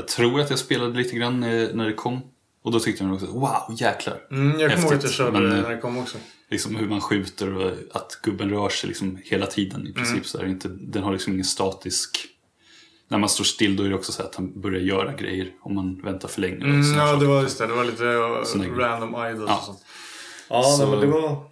Jag 0.00 0.08
tror 0.08 0.40
att 0.40 0.50
jag 0.50 0.58
spelade 0.58 0.96
lite 0.98 1.16
grann 1.16 1.42
eh, 1.42 1.68
när 1.74 1.86
det 1.86 1.92
kom. 1.92 2.20
Och 2.62 2.72
då 2.72 2.80
tyckte 2.80 3.04
jag 3.04 3.14
också, 3.14 3.26
wow, 3.26 3.76
jäklar. 3.76 4.18
Mm, 4.30 4.60
jag 4.60 4.70
kommer 4.74 4.84
ihåg 4.84 4.94
att 4.94 5.02
jag 5.02 5.12
körde 5.12 5.48
det 5.48 5.56
eh, 5.56 5.62
när 5.62 5.70
det 5.70 5.76
kom 5.80 5.98
också. 5.98 6.18
Liksom 6.50 6.76
hur 6.76 6.88
man 6.88 7.00
skjuter 7.00 7.56
och 7.56 7.72
att 7.92 8.18
gubben 8.22 8.50
rör 8.50 8.68
sig 8.68 8.88
liksom 8.88 9.18
hela 9.24 9.46
tiden 9.46 9.86
i 9.86 9.92
princip. 9.92 10.26
Så 10.26 10.38
är 10.38 10.44
det 10.44 10.50
inte, 10.50 10.68
den 10.68 11.02
har 11.02 11.12
liksom 11.12 11.32
ingen 11.32 11.44
statisk... 11.44 12.26
När 13.08 13.18
man 13.18 13.28
står 13.28 13.44
still 13.44 13.76
då 13.76 13.82
är 13.82 13.88
det 13.88 13.94
också 13.94 14.12
så 14.12 14.22
att 14.22 14.34
han 14.34 14.60
börjar 14.60 14.80
göra 14.80 15.12
grejer 15.12 15.48
om 15.60 15.74
man 15.74 16.02
väntar 16.02 16.28
för 16.28 16.40
länge. 16.40 16.64
Mm, 16.64 16.78
ja, 16.94 17.06
saker. 17.06 17.20
det 17.20 17.26
var 17.26 17.42
just 17.42 17.58
det. 17.58 17.66
Det 17.66 17.72
var 17.72 17.84
lite 17.84 18.04
uh, 18.04 18.78
random 18.78 19.26
idols 19.26 19.44
Ja. 19.50 19.56
och 19.58 19.64
sånt. 19.64 19.84
Ja, 20.48 20.62
Så- 20.62 20.82
nej, 20.82 20.90
men 20.90 21.00
det 21.00 21.06
var... 21.06 21.44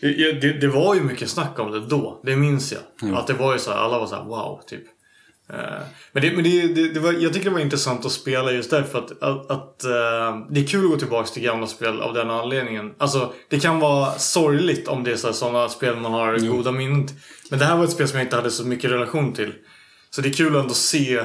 Ja, 0.00 0.32
Det, 0.40 0.52
det 0.60 0.68
var 0.68 0.94
ju 0.94 1.00
mycket 1.00 1.30
snack 1.30 1.58
om 1.58 1.70
det 1.72 1.80
då. 1.80 2.20
Det 2.24 2.36
minns 2.36 2.72
jag. 2.72 2.80
Jo. 3.02 3.14
Att 3.14 3.26
det 3.26 3.34
var 3.34 3.52
ju 3.52 3.58
så 3.58 3.70
här, 3.70 3.78
alla 3.78 3.98
var 3.98 4.06
så 4.06 4.14
här 4.14 4.24
wow, 4.24 4.60
typ. 4.66 4.82
Eh, 5.52 5.82
Men, 6.12 6.22
det, 6.22 6.32
men 6.32 6.44
det, 6.44 6.68
det, 6.68 6.88
det 6.88 7.00
var, 7.00 7.12
jag 7.12 7.32
tycker 7.32 7.44
det 7.44 7.54
var 7.54 7.60
intressant 7.60 8.06
att 8.06 8.12
spela 8.12 8.52
just 8.52 8.70
därför 8.70 8.98
att, 8.98 9.22
att, 9.22 9.50
att 9.50 9.84
eh, 9.84 10.40
det 10.50 10.60
är 10.60 10.66
kul 10.66 10.84
att 10.84 10.90
gå 10.90 10.96
tillbaka 10.96 11.28
till 11.28 11.42
gamla 11.42 11.66
spel 11.66 12.00
av 12.00 12.14
den 12.14 12.30
anledningen. 12.30 12.94
Alltså 12.98 13.32
det 13.48 13.60
kan 13.60 13.80
vara 13.80 14.12
sorgligt 14.18 14.88
om 14.88 15.04
det 15.04 15.12
är 15.12 15.32
sådana 15.32 15.68
spel 15.68 15.96
man 15.96 16.12
har 16.12 16.38
goda 16.38 16.72
minnen 16.72 17.06
till. 17.06 17.16
Men 17.50 17.58
det 17.58 17.64
här 17.64 17.76
var 17.76 17.84
ett 17.84 17.90
spel 17.92 18.08
som 18.08 18.18
jag 18.18 18.26
inte 18.26 18.36
hade 18.36 18.50
så 18.50 18.64
mycket 18.64 18.90
relation 18.90 19.32
till. 19.32 19.54
Så 20.10 20.20
det 20.20 20.28
är 20.28 20.32
kul 20.32 20.54
ändå 20.54 20.70
att 20.70 20.76
se 20.76 21.24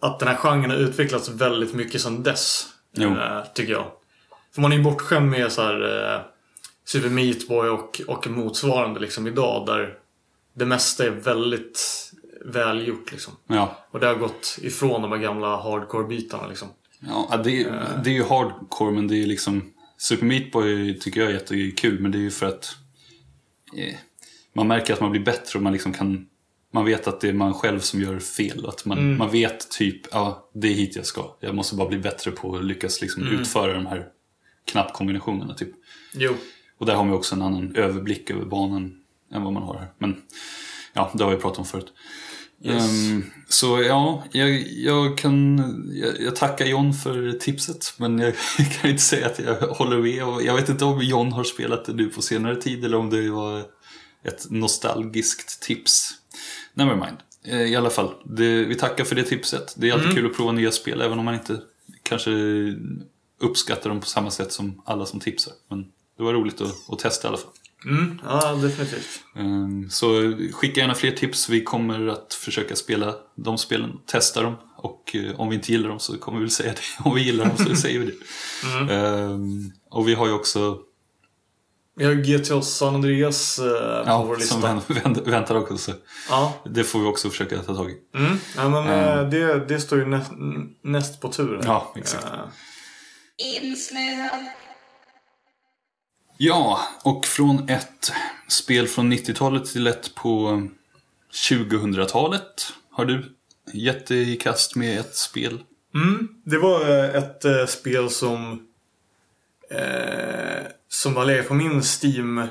att 0.00 0.18
den 0.18 0.28
här 0.28 0.36
genren 0.36 0.70
har 0.70 0.78
utvecklats 0.78 1.28
väldigt 1.28 1.74
mycket 1.74 2.00
sedan 2.00 2.22
dess. 2.22 2.66
Jo. 2.96 3.08
eh, 3.08 3.42
tycker 3.54 3.72
jag. 3.72 3.86
För 4.54 4.60
man 4.60 4.72
är 4.72 4.76
ju 4.76 4.82
bortskämd 4.82 5.30
med 5.30 5.52
så 5.52 5.62
här, 5.62 6.22
Super 6.84 7.08
Meat 7.08 7.48
Boy 7.48 7.68
och, 7.68 8.00
och 8.06 8.26
motsvarande 8.26 9.00
liksom 9.00 9.26
idag. 9.26 9.66
Där 9.66 9.94
det 10.56 10.66
mesta 10.66 11.04
är 11.04 11.10
väldigt 11.10 12.10
välgjort 12.44 13.12
liksom. 13.12 13.32
Ja, 13.46 13.86
Och 13.90 14.00
det 14.00 14.06
har 14.06 14.14
gått 14.14 14.58
ifrån 14.62 15.02
de 15.02 15.12
här 15.12 15.18
gamla 15.18 15.56
hardcore-bitarna 15.56 16.48
liksom. 16.48 16.68
ja 17.00 17.40
det, 17.44 17.64
det 18.04 18.10
är 18.10 18.14
ju 18.14 18.24
hardcore 18.24 18.92
men 18.92 19.08
det 19.08 19.22
är 19.22 19.26
liksom... 19.26 19.70
Super 19.96 20.26
Meat 20.26 20.52
Boy 20.52 20.98
tycker 20.98 21.20
jag 21.20 21.30
är 21.30 21.34
jättekul 21.34 22.00
men 22.00 22.10
det 22.10 22.18
är 22.18 22.22
ju 22.22 22.30
för 22.30 22.46
att... 22.46 22.76
Eh, 23.76 23.94
man 24.52 24.68
märker 24.68 24.92
att 24.92 25.00
man 25.00 25.10
blir 25.10 25.24
bättre 25.24 25.58
och 25.58 25.62
man 25.62 25.72
liksom 25.72 25.92
kan... 25.92 26.26
Man 26.72 26.84
vet 26.84 27.06
att 27.06 27.20
det 27.20 27.28
är 27.28 27.32
man 27.32 27.54
själv 27.54 27.80
som 27.80 28.00
gör 28.00 28.18
fel. 28.18 28.66
Att 28.66 28.84
man, 28.84 29.16
man 29.16 29.30
vet 29.30 29.70
typ, 29.70 30.00
ja 30.10 30.50
det 30.54 30.68
är 30.68 30.74
hit 30.74 30.96
jag 30.96 31.06
ska. 31.06 31.36
Jag 31.40 31.54
måste 31.54 31.76
bara 31.76 31.88
bli 31.88 31.98
bättre 31.98 32.30
på 32.30 32.56
att 32.56 32.64
lyckas 32.64 33.00
liksom 33.00 33.28
utföra 33.28 33.74
de 33.74 33.86
här 33.86 34.06
knappkombinationerna 34.66 35.54
typ. 35.54 35.70
Jo. 36.14 36.34
Och 36.78 36.86
där 36.86 36.94
har 36.94 37.04
man 37.04 37.14
också 37.14 37.34
en 37.34 37.42
annan 37.42 37.76
överblick 37.76 38.30
över 38.30 38.44
banan 38.44 39.02
än 39.32 39.42
vad 39.42 39.52
man 39.52 39.62
har 39.62 39.74
här. 39.74 39.92
Men 39.98 40.22
ja, 40.92 41.10
det 41.14 41.24
har 41.24 41.30
vi 41.30 41.36
pratat 41.36 41.58
om 41.58 41.64
förut. 41.64 41.92
Yes. 42.64 43.10
Ehm, 43.10 43.24
så 43.48 43.82
ja, 43.82 44.24
jag, 44.32 44.68
jag 44.68 45.18
kan 45.18 45.58
jag, 45.94 46.20
jag 46.20 46.36
tackar 46.36 46.66
John 46.66 46.94
för 46.94 47.32
tipset 47.32 47.94
men 47.96 48.18
jag 48.18 48.34
kan 48.80 48.90
inte 48.90 49.02
säga 49.02 49.26
att 49.26 49.38
jag 49.38 49.54
håller 49.54 49.98
med. 49.98 50.24
Och 50.24 50.42
jag 50.42 50.54
vet 50.54 50.68
inte 50.68 50.84
om 50.84 51.02
John 51.02 51.32
har 51.32 51.44
spelat 51.44 51.84
det 51.84 51.92
nu 51.92 52.08
på 52.08 52.22
senare 52.22 52.56
tid 52.56 52.84
eller 52.84 52.96
om 52.96 53.10
det 53.10 53.30
var 53.30 53.62
ett 54.24 54.46
nostalgiskt 54.50 55.62
tips. 55.62 56.10
Nevermind. 56.74 57.16
Eh, 57.44 57.62
I 57.62 57.76
alla 57.76 57.90
fall, 57.90 58.14
det, 58.24 58.64
vi 58.64 58.74
tackar 58.74 59.04
för 59.04 59.14
det 59.14 59.24
tipset. 59.24 59.74
Det 59.76 59.88
är 59.88 59.92
alltid 59.92 60.14
kul 60.14 60.26
att 60.26 60.36
prova 60.36 60.52
nya 60.52 60.70
spel 60.70 61.00
även 61.00 61.18
om 61.18 61.24
man 61.24 61.34
inte 61.34 61.60
kanske 62.02 62.30
uppskattar 63.40 63.90
dem 63.90 64.00
på 64.00 64.06
samma 64.06 64.30
sätt 64.30 64.52
som 64.52 64.82
alla 64.84 65.06
som 65.06 65.20
tipsar. 65.20 65.52
Men 65.68 65.84
det 66.16 66.22
var 66.22 66.32
roligt 66.32 66.60
att, 66.60 66.92
att 66.92 66.98
testa 66.98 67.26
i 67.26 67.28
alla 67.28 67.38
fall. 67.38 67.50
Mm, 67.86 68.20
ja, 68.24 68.54
definitivt. 68.54 69.08
Ehm, 69.36 69.90
Så 69.90 70.32
skicka 70.52 70.80
gärna 70.80 70.94
fler 70.94 71.10
tips. 71.10 71.48
Vi 71.48 71.64
kommer 71.64 72.06
att 72.08 72.34
försöka 72.34 72.76
spela 72.76 73.14
de 73.36 73.58
spelen, 73.58 73.98
testa 74.06 74.42
dem. 74.42 74.54
Och 74.76 75.16
eh, 75.16 75.40
om 75.40 75.48
vi 75.48 75.54
inte 75.56 75.72
gillar 75.72 75.88
dem 75.88 76.00
så 76.00 76.18
kommer 76.18 76.38
vi 76.38 76.44
väl 76.44 76.50
säga 76.50 76.72
det. 76.72 77.04
Om 77.08 77.14
vi 77.14 77.22
gillar 77.22 77.44
dem 77.44 77.56
så 77.66 77.76
säger 77.82 77.98
vi 78.00 78.06
det. 78.86 78.94
Ehm, 78.94 79.72
Och 79.90 80.08
vi 80.08 80.14
har 80.14 80.26
ju 80.26 80.32
också, 80.32 80.78
Vi 81.96 82.04
har 82.04 82.12
GTA 82.14 82.62
San 82.62 82.94
Andreas 82.94 83.58
eh, 83.58 83.64
på 84.04 84.22
vår 84.26 84.34
ja, 84.34 84.34
lista. 84.38 84.54
som 84.54 84.62
vän- 84.62 84.80
vän- 84.88 85.22
väntar 85.30 85.54
också. 85.54 85.78
Så 85.78 85.92
Ja. 86.28 86.62
det 86.64 86.84
får 86.84 87.00
vi 87.00 87.06
också 87.06 87.30
försöka 87.30 87.58
ta 87.62 87.74
tag 87.74 87.90
i. 87.90 87.94
Mm. 88.18 88.38
ja 88.56 88.68
men 88.68 88.88
eh, 88.88 89.28
det, 89.30 89.66
det 89.68 89.80
står 89.80 89.98
ju 89.98 90.06
näst, 90.06 90.30
näst 90.82 91.20
på 91.20 91.28
tur. 91.28 91.60
Ja, 91.64 91.92
exakt. 91.96 92.26
Insnöad, 93.62 94.30
Ja, 96.36 96.80
och 97.02 97.24
från 97.24 97.68
ett 97.68 98.12
spel 98.48 98.88
från 98.88 99.12
90-talet 99.12 99.64
till 99.64 99.86
ett 99.86 100.14
på 100.14 100.62
2000-talet. 101.50 102.72
Har 102.90 103.04
du 103.04 103.34
gett 103.72 104.06
dig 104.06 104.32
i 104.32 104.36
kast 104.36 104.76
med 104.76 105.00
ett 105.00 105.16
spel? 105.16 105.62
Mm, 105.94 106.28
det 106.44 106.58
var 106.58 106.80
eh, 106.80 107.14
ett 107.14 107.44
eh, 107.44 107.66
spel 107.66 108.10
som 108.10 108.66
eh, 109.70 110.62
som 110.88 111.14
var 111.14 111.24
legat 111.24 111.48
på 111.48 111.54
min 111.54 111.82
Steam 111.82 112.46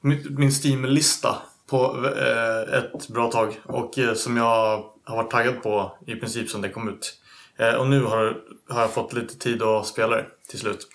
min, 0.00 0.26
min 0.38 0.50
Steam-lista 0.50 1.36
på 1.66 2.06
eh, 2.16 2.78
ett 2.78 3.08
bra 3.08 3.30
tag 3.30 3.60
och 3.64 3.98
eh, 3.98 4.14
som 4.14 4.36
jag 4.36 4.84
har 5.04 5.16
varit 5.16 5.30
taggad 5.30 5.62
på 5.62 5.98
i 6.06 6.14
princip 6.14 6.50
sedan 6.50 6.60
det 6.60 6.68
kom 6.68 6.88
ut. 6.88 7.20
Eh, 7.56 7.74
och 7.74 7.86
nu 7.86 8.02
har, 8.02 8.36
har 8.68 8.80
jag 8.80 8.92
fått 8.92 9.12
lite 9.12 9.38
tid 9.38 9.62
att 9.62 9.86
spela 9.86 10.16
det 10.16 10.26
till 10.48 10.58
slut. 10.58 10.88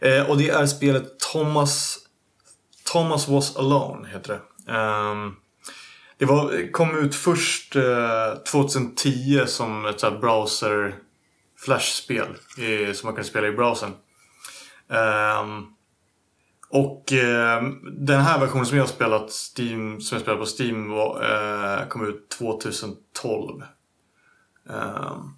Eh, 0.00 0.30
och 0.30 0.38
det 0.38 0.48
är 0.48 0.66
spelet 0.66 1.18
Thomas 1.32 1.98
Thomas 2.92 3.28
Was 3.28 3.56
Alone 3.56 4.08
heter 4.08 4.32
det. 4.32 4.72
Ehm, 4.72 5.34
det 6.18 6.24
var, 6.24 6.72
kom 6.72 6.98
ut 6.98 7.14
först 7.14 7.76
eh, 7.76 8.34
2010 8.52 9.42
som 9.46 9.86
ett 9.86 10.00
sånt 10.00 10.20
browser 10.20 10.94
flashspel 11.58 12.26
i, 12.58 12.94
som 12.94 13.06
man 13.06 13.14
kan 13.14 13.24
spela 13.24 13.48
i 13.48 13.52
browsern. 13.52 13.92
Um, 14.88 15.66
och 16.70 17.12
eh, 17.12 17.62
den 17.98 18.20
här 18.20 18.40
versionen 18.40 18.66
som 18.66 18.76
jag 18.76 18.84
har 18.84 18.88
spelat 18.88 19.30
Steam, 19.30 20.00
som 20.00 20.16
jag 20.16 20.22
spelade 20.22 20.44
på 20.44 20.62
Steam 20.62 20.90
var, 20.90 21.22
eh, 21.22 21.88
kom 21.88 22.08
ut 22.08 22.28
2012. 22.30 23.62
Um, 24.64 24.74
ehm, 24.74 25.37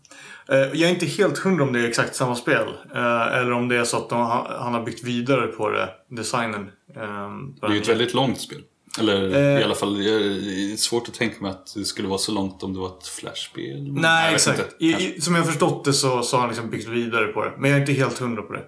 jag 0.57 0.80
är 0.80 0.88
inte 0.88 1.07
helt 1.07 1.38
hundra 1.38 1.64
om 1.64 1.72
det 1.72 1.80
är 1.80 1.88
exakt 1.88 2.14
samma 2.14 2.34
spel. 2.34 2.68
Eh, 2.94 3.36
eller 3.36 3.53
om 3.53 3.68
det 3.68 3.76
är 3.76 3.84
så 3.84 3.96
att 3.96 4.09
de, 4.09 4.26
han, 4.59 4.74
har 4.74 4.82
byggt 4.82 5.05
vidare 5.05 5.46
på 5.46 5.70
det, 5.70 5.88
designen. 6.09 6.70
ehm, 6.96 7.55
på 7.61 7.66
Det 7.66 7.72
är 7.72 7.74
ju 7.74 7.80
ett 7.80 7.88
väldigt 7.88 8.14
långt 8.14 8.40
spel. 8.40 8.59
Eller 8.98 9.34
Eh. 9.34 9.61
i 9.61 9.64
alla 9.64 9.74
fall, 9.74 9.98
det 9.98 10.11
är 10.11 10.76
svårt 10.76 11.09
att 11.09 11.14
tänka 11.14 11.42
mig 11.42 11.51
att 11.51 11.74
det 11.74 11.84
skulle 11.84 12.09
vara 12.09 12.18
så 12.18 12.32
långt 12.32 12.62
om 12.62 12.72
det 12.74 12.80
var 12.80 12.88
ett 12.98 13.07
flashspel. 13.07 13.92
Nej, 13.92 14.24
jag 14.24 14.34
exakt. 14.34 14.59
inte. 14.59 14.84
I, 14.84 15.20
som 15.20 15.34
jag 15.34 15.42
har 15.42 15.46
förstått 15.46 15.84
det 15.84 15.92
så, 15.92 16.22
så 16.22 16.36
har 16.36 16.40
han 16.40 16.51
liksom 16.51 16.70
byggt 16.70 16.88
vidare 16.88 17.26
på 17.26 17.44
det. 17.44 17.53
Men 17.59 17.70
jag 17.70 17.76
är 17.76 17.80
inte 17.80 17.92
helt 17.92 18.18
hundra 18.18 18.42
på 18.42 18.53
det. 18.53 18.64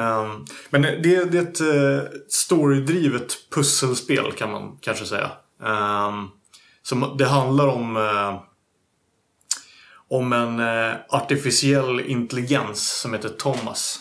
Ehm, 0.00 0.44
men 0.70 0.82
det, 0.82 1.24
det 1.24 1.38
är 1.38 1.42
ett 1.42 1.60
uh, 1.60 2.02
storydrivet 2.28 3.50
pusselspel 3.54 4.32
kan 4.32 4.50
man 4.50 4.78
kanske 4.80 5.04
säga. 5.04 5.30
Um, 5.62 6.30
som, 6.82 7.14
det 7.18 7.24
handlar 7.24 7.66
om 7.66 7.96
eh, 7.96 8.40
om 10.10 10.32
en 10.32 10.60
eh, 10.60 10.94
artificiell 11.08 12.00
intelligens 12.00 13.00
som 13.00 13.12
heter 13.12 13.28
Thomas. 13.28 14.00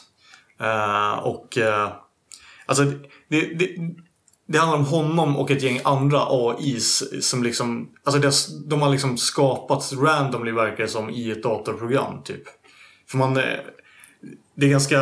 Eh, 0.59 1.13
och 1.13 1.57
eh, 1.57 1.91
alltså 2.65 2.83
det, 3.29 3.41
det, 3.41 3.69
det 4.45 4.57
handlar 4.57 4.77
om 4.77 4.85
honom 4.85 5.37
och 5.37 5.51
ett 5.51 5.63
gäng 5.63 5.79
andra 5.83 6.19
AIs 6.29 7.03
som 7.21 7.43
liksom, 7.43 7.89
alltså 8.03 8.21
det, 8.21 8.33
de 8.69 8.81
har 8.81 8.89
liksom 8.89 9.17
skapats 9.17 9.93
randomly 9.93 10.51
verkar 10.51 10.83
det 10.83 10.89
som 10.89 11.09
i 11.09 11.31
ett 11.31 11.43
datorprogram 11.43 12.23
typ. 12.23 12.43
För 13.09 13.17
man, 13.17 13.37
eh, 13.37 13.43
det 14.55 14.65
är 14.65 14.69
ganska 14.69 15.01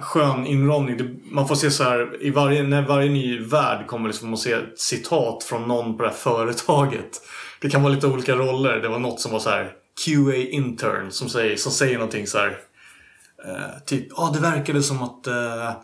skön 0.00 0.46
inramning. 0.46 1.20
Man 1.24 1.48
får 1.48 1.54
se 1.54 1.70
så 1.70 1.84
här, 1.84 2.22
i 2.22 2.30
varje, 2.30 2.62
när 2.62 2.82
varje 2.82 3.10
ny 3.10 3.38
värld 3.38 3.86
kommer 3.86 4.08
liksom 4.08 4.28
man 4.28 4.38
se 4.38 4.52
ett 4.52 4.78
citat 4.78 5.44
från 5.44 5.68
någon 5.68 5.96
på 5.96 6.02
det 6.02 6.08
här 6.08 6.16
företaget. 6.16 7.22
Det 7.60 7.70
kan 7.70 7.82
vara 7.82 7.92
lite 7.94 8.06
olika 8.06 8.34
roller. 8.34 8.80
Det 8.80 8.88
var 8.88 8.98
något 8.98 9.20
som 9.20 9.32
var 9.32 9.38
så 9.38 9.50
här 9.50 9.72
QA 10.04 10.36
intern 10.36 11.10
som 11.10 11.28
säger, 11.28 11.56
som 11.56 11.72
säger 11.72 11.94
någonting 11.94 12.26
så 12.26 12.38
här. 12.38 12.58
Eh, 13.44 13.84
typ, 13.86 14.06
ja 14.10 14.16
ah, 14.16 14.32
det 14.32 14.40
verkade 14.40 14.82
som 14.82 15.02
att 15.02 15.26
eh, 15.26 15.68
eh, 15.68 15.74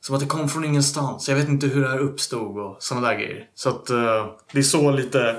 som 0.00 0.14
att 0.14 0.20
det 0.20 0.26
kom 0.26 0.48
från 0.48 0.64
ingenstans. 0.64 1.28
Jag 1.28 1.36
vet 1.36 1.48
inte 1.48 1.66
hur 1.66 1.82
det 1.82 1.88
här 1.88 1.98
uppstod 1.98 2.58
och 2.58 2.76
sådana 2.80 3.08
där 3.08 3.14
grejer. 3.14 3.46
Så 3.54 3.68
att 3.68 3.90
eh, 3.90 4.26
det 4.52 4.58
är 4.58 4.62
så 4.62 4.90
lite 4.90 5.36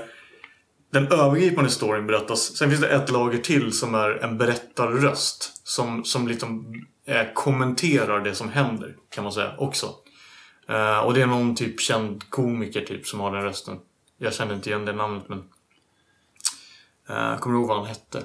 den 0.92 1.12
övergripande 1.12 1.70
storyn 1.70 2.06
berättas. 2.06 2.56
Sen 2.56 2.70
finns 2.70 2.80
det 2.80 2.88
ett 2.88 3.10
lager 3.10 3.38
till 3.38 3.72
som 3.72 3.94
är 3.94 4.10
en 4.10 4.38
berättarröst. 4.38 5.52
Som, 5.64 6.04
som 6.04 6.28
liksom 6.28 6.74
eh, 7.06 7.26
kommenterar 7.34 8.20
det 8.20 8.34
som 8.34 8.48
händer, 8.48 8.96
kan 9.14 9.24
man 9.24 9.32
säga, 9.32 9.54
också. 9.58 9.86
Uh, 10.70 10.98
och 10.98 11.14
det 11.14 11.22
är 11.22 11.26
någon 11.26 11.54
typ 11.54 11.80
känd 11.80 12.30
komiker 12.30 12.80
typ 12.80 13.06
som 13.06 13.20
har 13.20 13.32
den 13.32 13.42
rösten. 13.42 13.78
Jag 14.18 14.34
känner 14.34 14.54
inte 14.54 14.70
igen 14.70 14.84
det 14.84 14.92
namnet 14.92 15.28
men... 15.28 15.44
Eh, 17.08 17.38
kommer 17.38 17.54
du 17.54 17.60
ihåg 17.60 17.68
vad 17.68 17.76
han 17.78 17.86
hette? 17.86 18.22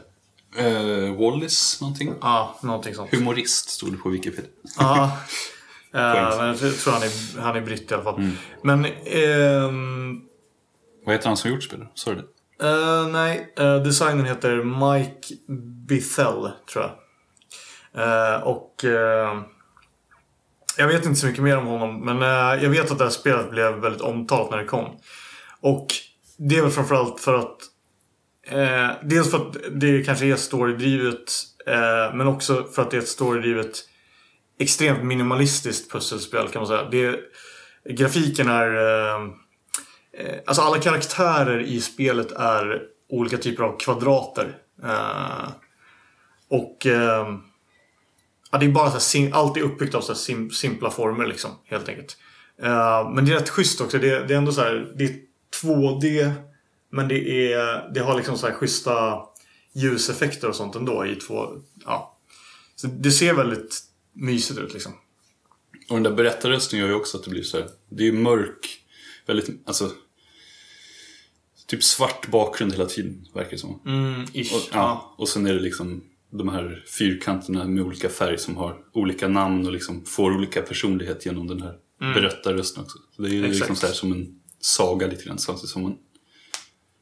Eh, 0.58 1.16
Wallis 1.16 1.82
någonting? 1.82 2.14
Ja, 2.22 2.60
någonting 2.62 2.96
sånt. 2.96 3.12
Humorist 3.12 3.70
stod 3.70 3.92
det 3.92 3.98
på 3.98 4.10
Wikipedia. 4.10 4.50
Ja. 4.78 5.18
Men 5.92 6.48
jag 6.48 6.58
tror 6.80 6.94
han 6.94 7.04
är, 7.04 7.42
han 7.42 7.56
är 7.56 7.62
britt 7.62 7.92
i 7.92 7.94
alla 7.94 8.04
fall. 8.04 8.30
Men... 8.64 8.86
ehm, 8.86 10.22
Vad 11.06 11.16
heter 11.16 11.28
han 11.28 11.38
som 11.38 11.52
gjort 11.52 11.64
spelet? 11.64 11.88
Sa 11.94 12.12
du 12.14 12.16
det? 12.16 12.68
Eh, 12.68 13.08
nej, 13.08 13.54
uh, 13.60 13.76
designern 13.84 14.26
heter 14.26 14.64
Mike 14.64 15.34
Bithell, 15.88 16.52
tror 16.74 16.86
jag. 16.86 16.92
Eh, 18.04 18.42
och 18.44 18.86
jag 20.78 20.88
vet 20.88 21.06
inte 21.06 21.20
så 21.20 21.28
mycket 21.28 21.44
mer 21.44 21.58
om 21.58 21.66
honom, 21.66 22.06
men 22.06 22.22
jag 22.62 22.70
vet 22.70 22.92
att 22.92 22.98
det 22.98 23.04
här 23.04 23.12
spelet 23.12 23.50
blev 23.52 23.74
väldigt 23.74 24.02
omtalat 24.02 24.52
när 24.52 24.58
det 24.58 24.66
kom. 24.66 24.86
Och 25.62 25.88
det 26.38 26.56
är 26.58 26.62
väl 26.62 26.72
framförallt 26.72 27.20
för 27.20 27.34
att 27.34 27.58
eh, 28.50 28.90
Dels 29.04 29.32
för 29.32 29.38
att 29.38 29.56
det 29.72 30.04
kanske 30.04 30.26
är 30.26 30.36
storydrivet, 30.36 31.34
eh, 31.68 32.16
men 32.16 32.28
också 32.28 32.64
för 32.64 32.82
att 32.82 32.92
det 32.92 32.98
är 32.98 33.02
ett 33.02 33.08
storydrivet 33.08 33.78
extremt 34.60 35.04
minimalistiskt 35.04 35.92
pusselspel 35.92 36.48
kan 36.48 36.60
man 36.62 36.68
säga. 36.68 36.84
Det, 36.92 37.20
grafiken 37.90 38.48
är 38.50 38.76
eh, 38.76 39.22
eh, 40.14 40.36
alltså 40.46 40.62
alla 40.62 40.80
karaktärer 40.80 41.60
i 41.60 41.82
spelet 41.82 42.32
är 42.32 42.82
olika 43.10 43.38
typer 43.38 43.64
av 43.64 43.80
kvadrater. 43.80 44.56
Eh, 44.84 45.50
och 46.50 46.86
eh, 46.86 47.28
ja, 48.52 48.58
det 48.58 48.66
är 48.66 48.70
bara 48.70 48.88
så 48.88 48.92
här, 48.94 49.00
sim- 49.00 49.34
allt 49.34 49.58
är 49.58 49.62
uppbyggt 49.62 49.96
av 49.96 50.02
så 50.02 50.12
här 50.14 50.20
sim- 50.20 50.50
simpla 50.50 50.90
former 50.92 51.26
liksom, 51.26 51.52
helt 51.66 51.90
enkelt. 51.90 52.18
Eh, 52.64 53.12
men 53.12 53.26
det 53.26 53.32
är 53.32 53.36
rätt 53.36 53.50
schysst 53.50 53.82
också. 53.82 53.98
Det, 53.98 54.28
det 54.28 54.34
är 54.34 54.38
ändå 54.38 54.52
så 54.52 54.62
här, 54.62 54.94
det 54.98 55.04
är 55.04 55.16
2D 55.64 56.32
men 56.98 57.08
det, 57.08 57.54
är, 57.54 57.94
det 57.94 58.00
har 58.00 58.16
liksom 58.16 58.38
så 58.38 58.48
här 58.48 58.54
schyssta 58.54 59.20
ljuseffekter 59.74 60.50
och 60.50 60.56
sånt 60.56 60.76
ändå 60.76 61.06
i 61.06 61.16
två... 61.16 61.48
Ja. 61.86 62.18
Så 62.76 62.88
det 62.88 63.12
ser 63.12 63.34
väldigt 63.34 63.84
mysigt 64.14 64.60
ut 64.60 64.74
liksom. 64.74 64.92
Och 65.90 65.96
den 65.96 66.04
där 66.04 66.12
berättarrösten 66.12 66.80
gör 66.80 66.88
ju 66.88 66.94
också 66.94 67.18
att 67.18 67.24
det 67.24 67.30
blir 67.30 67.44
så 67.44 67.58
här. 67.58 67.68
Det 67.90 68.04
är 68.04 68.06
ju 68.06 68.14
mörk, 68.14 68.80
väldigt, 69.26 69.50
alltså... 69.66 69.92
Typ 71.68 71.84
svart 71.84 72.28
bakgrund 72.28 72.72
hela 72.72 72.86
tiden, 72.86 73.28
verkar 73.34 73.52
det 73.52 73.58
som. 73.58 73.82
Mm, 73.86 74.26
ish. 74.34 74.54
Och, 74.56 74.62
ja, 74.72 75.16
och 75.18 75.30
sen 75.30 75.46
är 75.46 75.54
det 75.54 75.60
liksom 75.60 76.04
de 76.32 76.50
här 76.50 76.84
fyrkanterna 76.98 77.66
med 77.66 77.84
olika 77.84 78.10
färg 78.10 78.38
som 78.38 78.58
har 78.58 78.78
olika 78.94 79.28
namn 79.28 79.68
och 79.68 79.74
liksom 79.74 80.06
får 80.06 80.32
olika 80.32 80.62
personlighet 80.62 81.26
genom 81.26 81.48
den 81.48 81.62
här 81.62 81.76
berättarrösten 82.00 82.84
också. 82.84 82.98
Så 83.16 83.22
det 83.22 83.30
är 83.30 83.32
ju 83.32 83.46
Exakt. 83.46 83.60
liksom 83.60 83.76
så 83.76 83.88
här 83.88 83.94
som 83.94 84.12
en 84.12 84.40
saga 84.60 85.08
lite 85.08 85.24
grann, 85.24 85.38
som 85.38 85.82
man, 85.82 85.98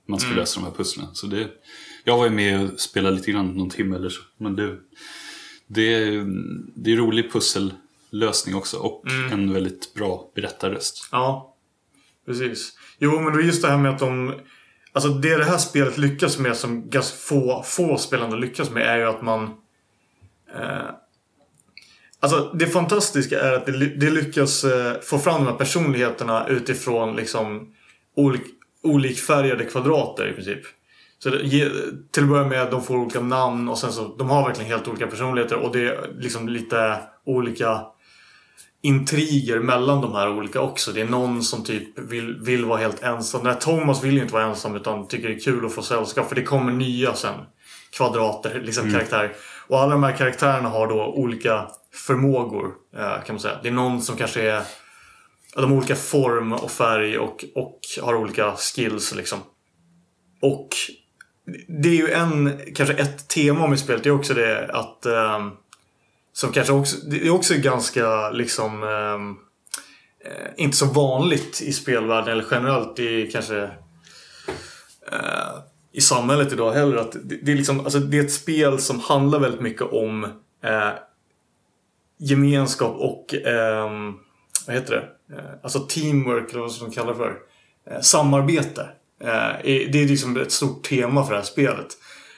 man 0.05 0.19
ska 0.19 0.29
lösa 0.33 0.59
de 0.59 0.65
här 0.65 0.73
pusslen. 0.73 1.05
Så 1.13 1.27
det, 1.27 1.47
jag 2.03 2.17
var 2.17 2.25
ju 2.25 2.31
med 2.31 2.69
och 2.73 2.79
spelade 2.79 3.15
lite 3.15 3.31
grann, 3.31 3.47
någon 3.57 3.69
timme 3.69 3.95
eller 3.95 4.09
så. 4.09 4.21
Men 4.37 4.55
det, 4.55 4.77
det, 5.67 5.93
är- 5.93 6.25
det 6.75 6.91
är 6.91 6.95
rolig 6.97 7.31
pussellösning 7.33 8.55
också 8.55 8.77
och 8.77 9.03
en 9.31 9.53
väldigt 9.53 9.93
bra 9.93 10.31
berättarröst. 10.35 11.09
Ja, 11.11 11.55
precis. 12.25 12.73
Jo, 12.99 13.19
men 13.21 13.33
det 13.33 13.39
är 13.43 13.45
just 13.45 13.61
det 13.61 13.67
här 13.69 13.77
med 13.77 13.91
att 13.91 13.99
de... 13.99 14.33
Alltså 14.91 15.09
det 15.09 15.37
det 15.37 15.43
här 15.45 15.57
spelet 15.57 15.97
lyckas 15.97 16.39
med 16.39 16.55
som 16.57 16.89
ganska 16.89 17.17
få, 17.17 17.63
få 17.65 17.97
spelande 17.97 18.37
lyckas 18.37 18.69
med 18.69 18.83
är 18.87 18.97
ju 18.97 19.03
att 19.03 19.21
man... 19.21 19.43
Eh, 20.55 20.89
alltså 22.19 22.51
det 22.53 22.67
fantastiska 22.67 23.39
är 23.39 23.53
att 23.53 23.65
det, 23.65 23.71
det 23.95 24.09
lyckas 24.09 24.63
eh, 24.63 25.01
få 25.01 25.19
fram 25.19 25.41
de 25.45 25.51
här 25.51 25.57
personligheterna 25.57 26.47
utifrån 26.47 27.15
liksom 27.15 27.73
olik, 28.15 28.41
olikfärgade 28.85 29.63
kvadrater 29.65 30.27
i 30.27 30.33
princip. 30.33 30.59
Så 31.19 31.29
det, 31.29 31.39
till 32.11 32.23
att 32.23 32.29
börja 32.29 32.47
med 32.47 32.71
de 32.71 32.83
får 32.83 32.97
olika 32.97 33.19
namn 33.19 33.69
och 33.69 33.77
sen 33.77 33.91
så 33.91 34.15
de 34.17 34.29
har 34.29 34.47
verkligen 34.47 34.71
helt 34.71 34.87
olika 34.87 35.07
personligheter 35.07 35.55
och 35.55 35.71
det 35.71 35.87
är 35.87 36.09
liksom 36.19 36.49
lite 36.49 36.97
olika 37.25 37.81
intriger 38.81 39.59
mellan 39.59 40.01
de 40.01 40.13
här 40.13 40.29
olika 40.29 40.61
också. 40.61 40.91
Det 40.91 41.01
är 41.01 41.05
någon 41.05 41.43
som 41.43 41.63
typ 41.63 41.99
vill, 41.99 42.39
vill 42.41 42.65
vara 42.65 42.79
helt 42.79 43.03
ensam. 43.03 43.43
Den 43.43 43.53
här 43.53 43.59
Thomas 43.59 44.03
vill 44.03 44.15
ju 44.15 44.21
inte 44.21 44.33
vara 44.33 44.43
ensam 44.45 44.75
utan 44.75 45.07
tycker 45.07 45.27
det 45.27 45.35
är 45.35 45.39
kul 45.39 45.65
att 45.65 45.73
få 45.73 45.81
sällskap. 45.81 46.29
För 46.29 46.35
det 46.35 46.43
kommer 46.43 46.71
nya 46.71 47.13
sen. 47.13 47.35
Kvadrater, 47.97 48.61
liksom 48.63 48.91
karaktärer. 48.91 49.31
Och 49.67 49.79
alla 49.79 49.91
de 49.91 50.03
här 50.03 50.11
karaktärerna 50.11 50.69
har 50.69 50.87
då 50.87 51.05
olika 51.05 51.67
förmågor. 51.93 52.71
eh, 52.97 53.23
Kan 53.25 53.35
man 53.35 53.39
säga. 53.39 53.59
Det 53.63 53.69
är 53.69 53.73
någon 53.73 54.01
som 54.01 54.17
kanske 54.17 54.41
är... 54.41 54.61
De 55.55 55.71
har 55.71 55.77
olika 55.77 55.95
form 55.95 56.53
och 56.53 56.71
färg 56.71 57.17
och, 57.17 57.45
och 57.55 57.79
har 58.01 58.15
olika 58.15 58.55
skills 58.55 59.15
liksom. 59.15 59.39
Och 60.41 60.69
det 61.67 61.89
är 61.89 61.93
ju 61.93 62.11
en, 62.11 62.59
kanske 62.75 62.95
ett 62.95 63.27
tema 63.27 63.67
med 63.67 63.79
spelet. 63.79 64.03
Det 64.03 64.09
är 64.09 64.13
också 64.15 64.33
det 64.33 64.69
att 64.73 65.05
eh, 65.05 65.47
som 66.33 66.51
kanske 66.51 66.73
också, 66.73 66.97
det 66.97 67.27
är 67.27 67.29
också 67.29 67.53
ganska 67.57 68.29
liksom 68.29 68.83
ehm, 68.83 69.35
eh, 70.25 70.51
inte 70.57 70.77
så 70.77 70.85
vanligt 70.85 71.61
i 71.61 71.73
spelvärlden 71.73 72.31
eller 72.31 72.45
generellt 72.51 72.99
i 72.99 73.29
kanske 73.31 73.63
eh, 75.11 75.55
i 75.91 76.01
samhället 76.01 76.53
idag 76.53 76.71
heller. 76.71 76.97
Att 76.97 77.11
det, 77.11 77.35
det, 77.41 77.51
är 77.51 77.55
liksom, 77.55 77.79
alltså 77.79 77.99
det 77.99 78.17
är 78.17 78.23
ett 78.23 78.31
spel 78.31 78.79
som 78.79 78.99
handlar 78.99 79.39
väldigt 79.39 79.61
mycket 79.61 79.81
om 79.81 80.23
eh, 80.63 80.89
gemenskap 82.17 82.95
och 82.95 83.33
ehm, 83.33 84.13
vad 84.67 84.75
heter 84.75 84.93
det? 84.93 85.35
Eh, 85.35 85.49
alltså 85.63 85.79
teamwork 85.79 86.51
eller 86.51 86.61
vad 86.61 86.71
som 86.71 86.89
de 86.89 86.95
kallar 86.95 87.13
det 87.13 87.17
för. 87.17 87.35
Eh, 87.89 88.01
samarbete. 88.01 88.81
Eh, 89.21 89.53
det 89.63 90.03
är 90.03 90.07
liksom 90.07 90.37
ett 90.37 90.51
stort 90.51 90.83
tema 90.83 91.25
för 91.25 91.31
det 91.31 91.37
här 91.37 91.45
spelet. 91.45 91.87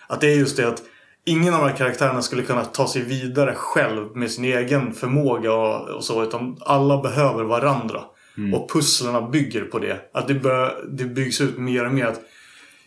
Att 0.08 0.22
det 0.22 0.28
är 0.28 0.36
just 0.36 0.58
det 0.58 0.68
att 0.68 0.84
ingen 1.26 1.54
av 1.54 1.60
de 1.60 1.70
här 1.70 1.78
karaktärerna 1.78 2.22
skulle 2.22 2.44
kunna 2.44 2.66
ta 2.66 2.88
sig 2.88 3.02
vidare 3.02 3.54
själv 3.56 4.16
med 4.16 4.32
sin 4.32 4.46
egen 4.46 4.94
förmåga 4.94 5.54
och, 5.54 6.04
så. 6.04 6.24
Utan 6.24 6.58
alla 6.62 7.02
behöver 7.02 7.44
varandra. 7.44 8.04
Och 8.54 8.72
pusslerna 8.72 9.22
bygger 9.22 9.62
på 9.62 9.80
det. 9.80 10.10
Att 10.14 10.28
det, 10.28 10.34
bör, 10.34 10.86
det 10.90 11.06
byggs 11.06 11.42
ut 11.42 11.58
mer 11.58 11.86
och 11.86 11.94
mer. 11.94 12.06
Att 12.06 12.22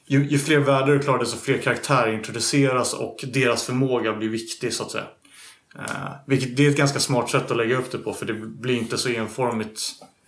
ju, 0.07 0.29
ju 0.29 0.39
fler 0.39 0.59
världar 0.59 0.93
du 0.93 0.99
klarar 0.99 1.19
desto 1.19 1.39
fler 1.39 1.59
karaktärer 1.59 2.13
introduceras 2.13 2.95
och 2.95 3.25
deras 3.33 3.65
förmåga 3.65 4.13
blir 4.13 4.29
viktig 4.29 4.73
så 4.73 4.83
att 4.83 4.91
säga. 4.91 5.05
Uh, 5.79 6.11
vilket 6.27 6.57
det 6.57 6.67
är 6.67 6.71
ett 6.71 6.77
ganska 6.77 7.01
smart 7.01 7.31
sätt 7.31 7.51
att 7.51 7.57
lägga 7.57 7.79
upp 7.79 7.91
det 7.91 7.99
på 7.99 8.13
för 8.13 8.27
det 8.27 8.35
blir 8.35 8.75
inte 8.75 8.99
så 8.99 9.09
enformigt. 9.09 9.81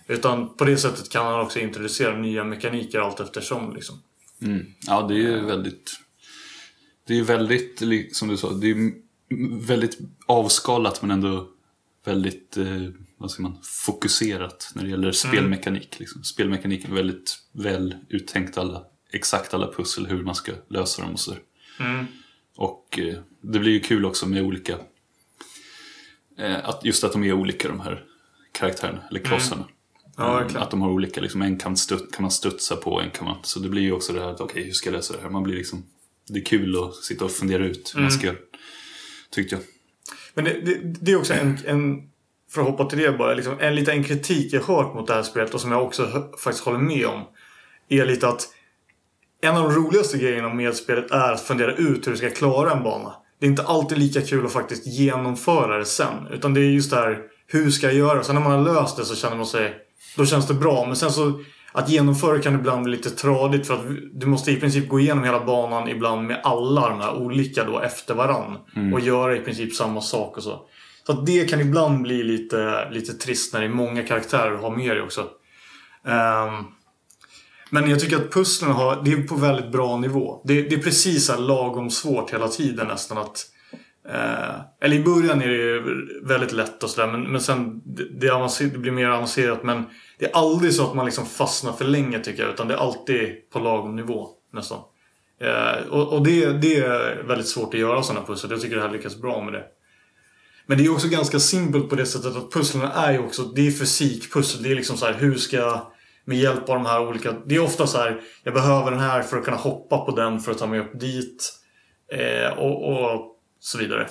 Utan 0.07 0.57
på 0.57 0.65
det 0.65 0.77
sättet 0.77 1.11
kan 1.11 1.25
man 1.25 1.41
också 1.41 1.59
introducera 1.59 2.17
nya 2.17 2.45
mekaniker 2.45 3.01
allt 3.01 3.21
eftersom. 3.21 3.75
Liksom. 3.75 4.03
Mm. 4.43 4.67
Ja, 4.87 5.07
det 5.09 5.15
är 5.15 5.19
ju 5.19 5.41
väldigt... 5.41 5.99
Det 7.07 7.19
är 7.19 7.23
väldigt, 7.23 8.17
som 8.17 8.29
du 8.29 8.37
sa, 8.37 8.53
det 8.53 8.71
är 8.71 8.93
väldigt 9.67 9.99
avskalat 10.27 11.03
men 11.03 11.11
ändå 11.11 11.49
väldigt, 12.05 12.57
eh, 12.57 12.89
vad 13.17 13.31
ska 13.31 13.43
man, 13.43 13.59
fokuserat 13.63 14.73
när 14.75 14.83
det 14.83 14.91
gäller 14.91 15.13
spelmekanik. 15.13 15.99
Liksom. 15.99 16.25
Spelmekaniken 16.25 16.91
är 16.91 16.95
väldigt 16.95 17.39
väl 17.53 17.97
uttänkt 18.09 18.59
alla, 18.59 18.85
exakt 19.13 19.55
alla 19.55 19.73
pussel, 19.73 20.07
hur 20.07 20.23
man 20.23 20.35
ska 20.35 20.53
lösa 20.69 21.03
dem 21.03 21.13
och 21.13 21.21
sådär. 21.21 21.41
Mm. 21.81 22.07
Och 22.57 22.99
eh, 22.99 23.19
det 23.41 23.59
blir 23.59 23.73
ju 23.73 23.81
kul 23.81 24.05
också 24.05 24.29
med 24.29 24.43
olika, 24.43 24.79
att 26.63 26.85
just 26.85 27.05
att 27.05 27.13
de 27.13 27.25
är 27.25 27.33
olika 27.33 27.69
de 27.69 27.81
här 27.81 28.05
karaktärerna, 28.53 28.99
eller 29.11 29.21
klossarna. 29.21 29.65
Ja, 30.17 30.41
Mm, 30.41 30.57
att 30.57 30.71
de 30.71 30.83
har 30.83 30.91
olika, 30.91 31.21
liksom, 31.21 31.43
en 31.43 31.59
kan, 31.59 31.77
stutt, 31.77 32.13
kan 32.15 32.23
man 32.23 32.31
studsa 32.31 32.77
på, 32.77 33.01
en 33.01 33.11
kan 33.11 33.25
man... 33.25 33.37
Så 33.43 33.59
det 33.61 33.69
blir 33.69 33.83
ju 33.83 33.93
också 33.93 34.13
det 34.13 34.21
här 34.21 34.29
att 34.29 34.41
okej, 34.41 34.65
hur 34.65 34.73
ska 34.73 34.91
jag 34.91 34.97
lösa 34.97 35.17
det 35.17 35.23
här? 35.23 35.31
Man 35.31 35.43
blir 35.43 35.55
liksom... 35.55 35.85
Det 36.29 36.39
är 36.39 36.45
kul 36.45 36.85
att 36.85 36.95
sitta 36.95 37.25
och 37.25 37.31
fundera 37.31 37.65
ut 37.65 37.93
hur 37.95 38.01
man 38.01 38.09
Mm. 38.09 38.19
ska 38.19 38.27
göra. 38.27 38.37
Tyckte 39.31 39.55
jag. 39.55 39.65
Men 40.35 40.45
det, 40.45 40.61
det, 40.61 40.75
det 41.01 41.13
är 41.13 41.17
också 41.17 41.35
en, 41.35 41.59
en 41.67 42.11
för 42.51 42.61
att 42.61 42.67
hoppa 42.67 42.85
till 42.85 42.99
det 42.99 43.13
bara, 43.13 43.35
liksom, 43.35 43.57
en 43.61 43.75
liten 43.75 44.05
kritik 44.05 44.53
jag 44.53 44.63
hört 44.63 44.95
mot 44.95 45.07
det 45.07 45.15
här 45.15 45.23
spelet 45.23 45.55
och 45.55 45.61
som 45.61 45.73
jag 45.73 45.83
också 45.83 46.29
faktiskt 46.39 46.65
håller 46.65 46.79
med 46.79 47.07
om. 47.07 47.23
Är 47.89 48.07
lite 48.07 48.29
att 48.29 48.49
en 49.41 49.57
av 49.57 49.63
de 49.63 49.73
roligaste 49.73 50.19
grejerna 50.19 50.55
med 50.55 50.75
spelet 50.77 51.11
är 51.11 51.33
att 51.33 51.41
fundera 51.41 51.75
ut 51.75 52.07
hur 52.07 52.13
du 52.13 52.19
ska 52.19 52.31
klara 52.31 52.73
en 52.73 52.83
bana. 52.83 53.15
Det 53.43 53.47
är 53.47 53.51
inte 53.51 53.63
alltid 53.63 53.99
lika 53.99 54.21
kul 54.21 54.47
att 54.47 54.53
faktiskt 54.53 54.87
genomföra 54.87 55.79
det 55.79 55.85
sen. 55.85 56.27
Utan 56.31 56.55
det 56.55 56.61
är 56.61 56.65
just 56.65 56.91
det 56.91 56.97
här, 56.97 57.19
hur 57.47 57.71
ska 57.71 57.87
jag 57.87 57.95
göra? 57.95 58.23
Sen 58.23 58.35
när 58.35 58.43
man 58.43 58.53
har 58.53 58.75
löst 58.75 58.97
det 58.97 59.05
så 59.05 59.15
känner 59.15 59.37
man 59.37 59.47
sig, 59.47 59.75
då 60.17 60.27
känns 60.27 60.47
det 60.47 60.55
bra. 60.55 60.87
Men 60.87 60.97
sen 60.97 61.11
så, 61.11 61.41
att 61.73 61.89
genomföra 61.89 62.39
kan 62.39 62.55
ibland 62.55 62.85
bli 62.85 62.97
lite 62.97 63.11
tradigt 63.11 63.67
för 63.67 63.75
att 63.75 63.81
du 64.13 64.27
måste 64.27 64.53
i 64.53 64.57
princip 64.57 64.89
gå 64.89 65.01
igenom 65.01 65.25
hela 65.25 65.45
banan 65.45 65.89
ibland 65.89 66.27
med 66.27 66.41
alla 66.45 66.89
de 66.89 67.01
här 67.01 67.15
olika 67.15 67.65
då 67.65 67.81
efter 67.81 68.15
varann. 68.15 68.57
Och 68.93 69.01
göra 69.01 69.37
i 69.37 69.41
princip 69.41 69.75
samma 69.75 70.01
sak 70.01 70.37
och 70.37 70.43
så. 70.43 70.61
Så 71.07 71.13
att 71.13 71.27
det 71.27 71.51
kan 71.51 71.61
ibland 71.61 72.03
bli 72.03 72.23
lite, 72.23 72.91
lite 72.91 73.13
trist 73.13 73.53
när 73.53 73.61
det 73.61 73.67
är 73.67 73.71
många 73.71 74.03
karaktärer 74.03 74.55
att 74.55 74.61
ha 74.61 74.71
med 74.71 74.97
dig 74.97 75.03
också. 75.03 75.21
Ehm, 76.07 76.65
men 77.75 77.91
jag 77.91 78.01
tycker 78.01 78.17
att 78.17 78.33
pusslen 78.33 78.71
har, 78.71 79.03
det 79.05 79.13
är 79.13 79.23
på 79.23 79.35
väldigt 79.35 79.73
bra 79.73 79.97
nivå. 79.97 80.43
Det, 80.45 80.63
det 80.63 80.75
är 80.75 80.83
precis 80.83 81.27
så 81.27 81.33
här 81.33 81.41
lagom 81.41 81.91
svårt 81.91 82.33
hela 82.33 82.49
tiden 82.49 82.87
nästan 82.87 83.19
att... 83.19 83.47
Eh, 84.09 84.61
eller 84.81 84.97
i 84.97 85.03
början 85.03 85.43
är 85.43 85.49
det 85.49 85.83
väldigt 86.23 86.53
lätt 86.53 86.83
och 86.83 86.91
sådär 86.91 87.13
men, 87.13 87.23
men 87.23 87.41
sen 87.41 87.83
det, 87.85 88.05
det, 88.21 88.31
avancer, 88.31 88.67
det 88.67 88.79
blir 88.79 88.93
mer 88.93 89.09
avancerat 89.09 89.63
men 89.63 89.85
det 90.19 90.25
är 90.25 90.37
aldrig 90.37 90.75
så 90.75 90.85
att 90.85 90.95
man 90.95 91.05
liksom 91.05 91.27
fastnar 91.27 91.73
för 91.73 91.85
länge 91.85 92.19
tycker 92.19 92.43
jag 92.43 92.53
utan 92.53 92.69
det 92.69 92.75
är 92.75 92.79
alltid 92.79 93.51
på 93.53 93.59
lagom 93.59 93.97
nivå 93.97 94.29
nästan. 94.53 94.79
Eh, 95.41 95.87
och 95.91 96.13
och 96.13 96.23
det, 96.23 96.53
det 96.53 96.77
är 96.77 97.23
väldigt 97.23 97.49
svårt 97.49 97.75
att 97.75 97.81
göra 97.81 98.03
sådana 98.03 98.27
pussel. 98.27 98.51
Jag 98.51 98.61
tycker 98.61 98.77
det 98.77 98.83
här 98.83 98.91
lyckas 98.91 99.17
bra 99.17 99.45
med 99.45 99.53
det. 99.53 99.65
Men 100.67 100.79
det 100.79 100.85
är 100.85 100.93
också 100.93 101.09
ganska 101.09 101.41
simpelt 101.41 101.91
på 101.91 101.97
det 101.97 102.07
sättet 102.07 102.37
att 102.37 102.53
pusslen 102.53 102.91
är 102.95 103.13
ju 103.13 103.19
också, 103.19 103.43
det 103.43 103.67
är 103.67 103.71
fysikpussel. 103.71 104.63
Det 104.63 104.71
är 104.71 104.75
liksom 104.75 104.97
så 104.97 105.07
här, 105.07 105.15
hur 105.15 105.35
ska 105.35 105.57
jag 105.57 105.93
med 106.25 106.39
hjälp 106.39 106.69
av 106.69 106.75
de 106.75 106.87
här 106.87 107.09
olika... 107.09 107.35
Det 107.47 107.55
är 107.55 107.65
ofta 107.65 107.87
så 107.87 107.99
här, 107.99 108.21
jag 108.43 108.55
behöver 108.55 108.91
den 108.91 109.01
här 109.01 109.23
för 109.23 109.39
att 109.39 109.45
kunna 109.45 109.57
hoppa 109.57 109.99
på 109.99 110.17
den 110.17 110.41
för 110.41 110.53
att 110.53 110.59
ta 110.59 110.67
mig 110.67 110.81
upp 110.81 111.01
dit. 111.01 111.53
Eh, 112.13 112.59
och, 112.59 112.93
och 112.93 113.39
så 113.61 113.79
vidare. 113.79 114.09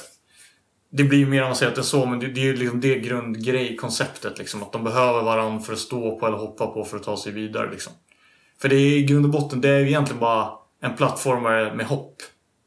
Det 0.89 1.03
blir 1.03 1.19
ju 1.19 1.25
mer 1.25 1.41
avancerat 1.41 1.77
än 1.77 1.83
så, 1.83 2.05
men 2.05 2.19
det, 2.19 2.27
det 2.27 2.41
är 2.41 2.45
ju 2.45 2.55
liksom 2.55 2.81
det 2.81 2.99
grundgrej-konceptet. 2.99 4.37
Liksom, 4.37 4.63
att 4.63 4.71
de 4.71 4.83
behöver 4.83 5.23
varandra 5.23 5.59
för 5.59 5.73
att 5.73 5.79
stå 5.79 6.19
på 6.19 6.27
eller 6.27 6.37
hoppa 6.37 6.67
på 6.67 6.83
för 6.83 6.97
att 6.97 7.03
ta 7.03 7.17
sig 7.17 7.31
vidare. 7.31 7.71
Liksom. 7.71 7.93
För 8.61 8.69
det 8.69 8.75
är 8.75 8.97
i 8.97 9.03
grund 9.03 9.25
och 9.25 9.31
botten, 9.31 9.61
det 9.61 9.69
är 9.69 9.79
ju 9.79 9.87
egentligen 9.87 10.19
bara 10.19 10.49
en 10.81 10.95
plattformare 10.95 11.75
med 11.75 11.85
hopp. 11.85 12.15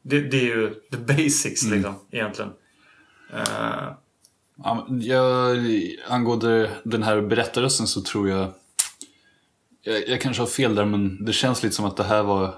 Det, 0.03 0.21
det 0.21 0.37
är 0.37 0.57
ju 0.57 0.75
the 0.91 0.97
basics 0.97 1.65
liksom, 1.65 1.95
egentligen. 2.11 2.51
Ja, 4.65 4.87
men 4.89 5.03
jag, 5.03 5.57
angående 6.09 6.71
den 6.85 7.03
här 7.03 7.21
berättarrösten 7.21 7.87
så 7.87 8.03
tror 8.03 8.29
jag... 8.29 8.53
jag, 9.85 10.09
jag 10.09 10.21
kanske 10.21 10.43
har 10.43 10.47
fel 10.47 10.75
där 10.75 10.85
men 10.85 11.25
det 11.25 11.33
känns 11.33 11.63
lite 11.63 11.75
som 11.75 11.85
att 11.85 11.97
det 11.97 12.05
här 12.05 12.23
var 12.23 12.55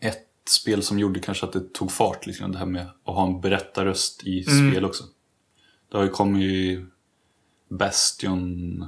ett 0.00 0.26
spel 0.48 0.82
som 0.82 0.98
gjorde 0.98 1.20
kanske 1.20 1.46
att 1.46 1.52
det 1.52 1.72
tog 1.72 1.92
fart. 1.92 2.26
Liksom, 2.26 2.52
det 2.52 2.58
här 2.58 2.66
med 2.66 2.86
att 3.04 3.14
ha 3.14 3.26
en 3.26 3.40
berättarröst 3.40 4.26
i 4.26 4.42
spel 4.70 4.84
också. 4.84 5.04
Det 5.90 5.96
har 5.96 6.04
ju 6.04 6.10
kommit 6.10 6.80
Bastion 7.68 8.86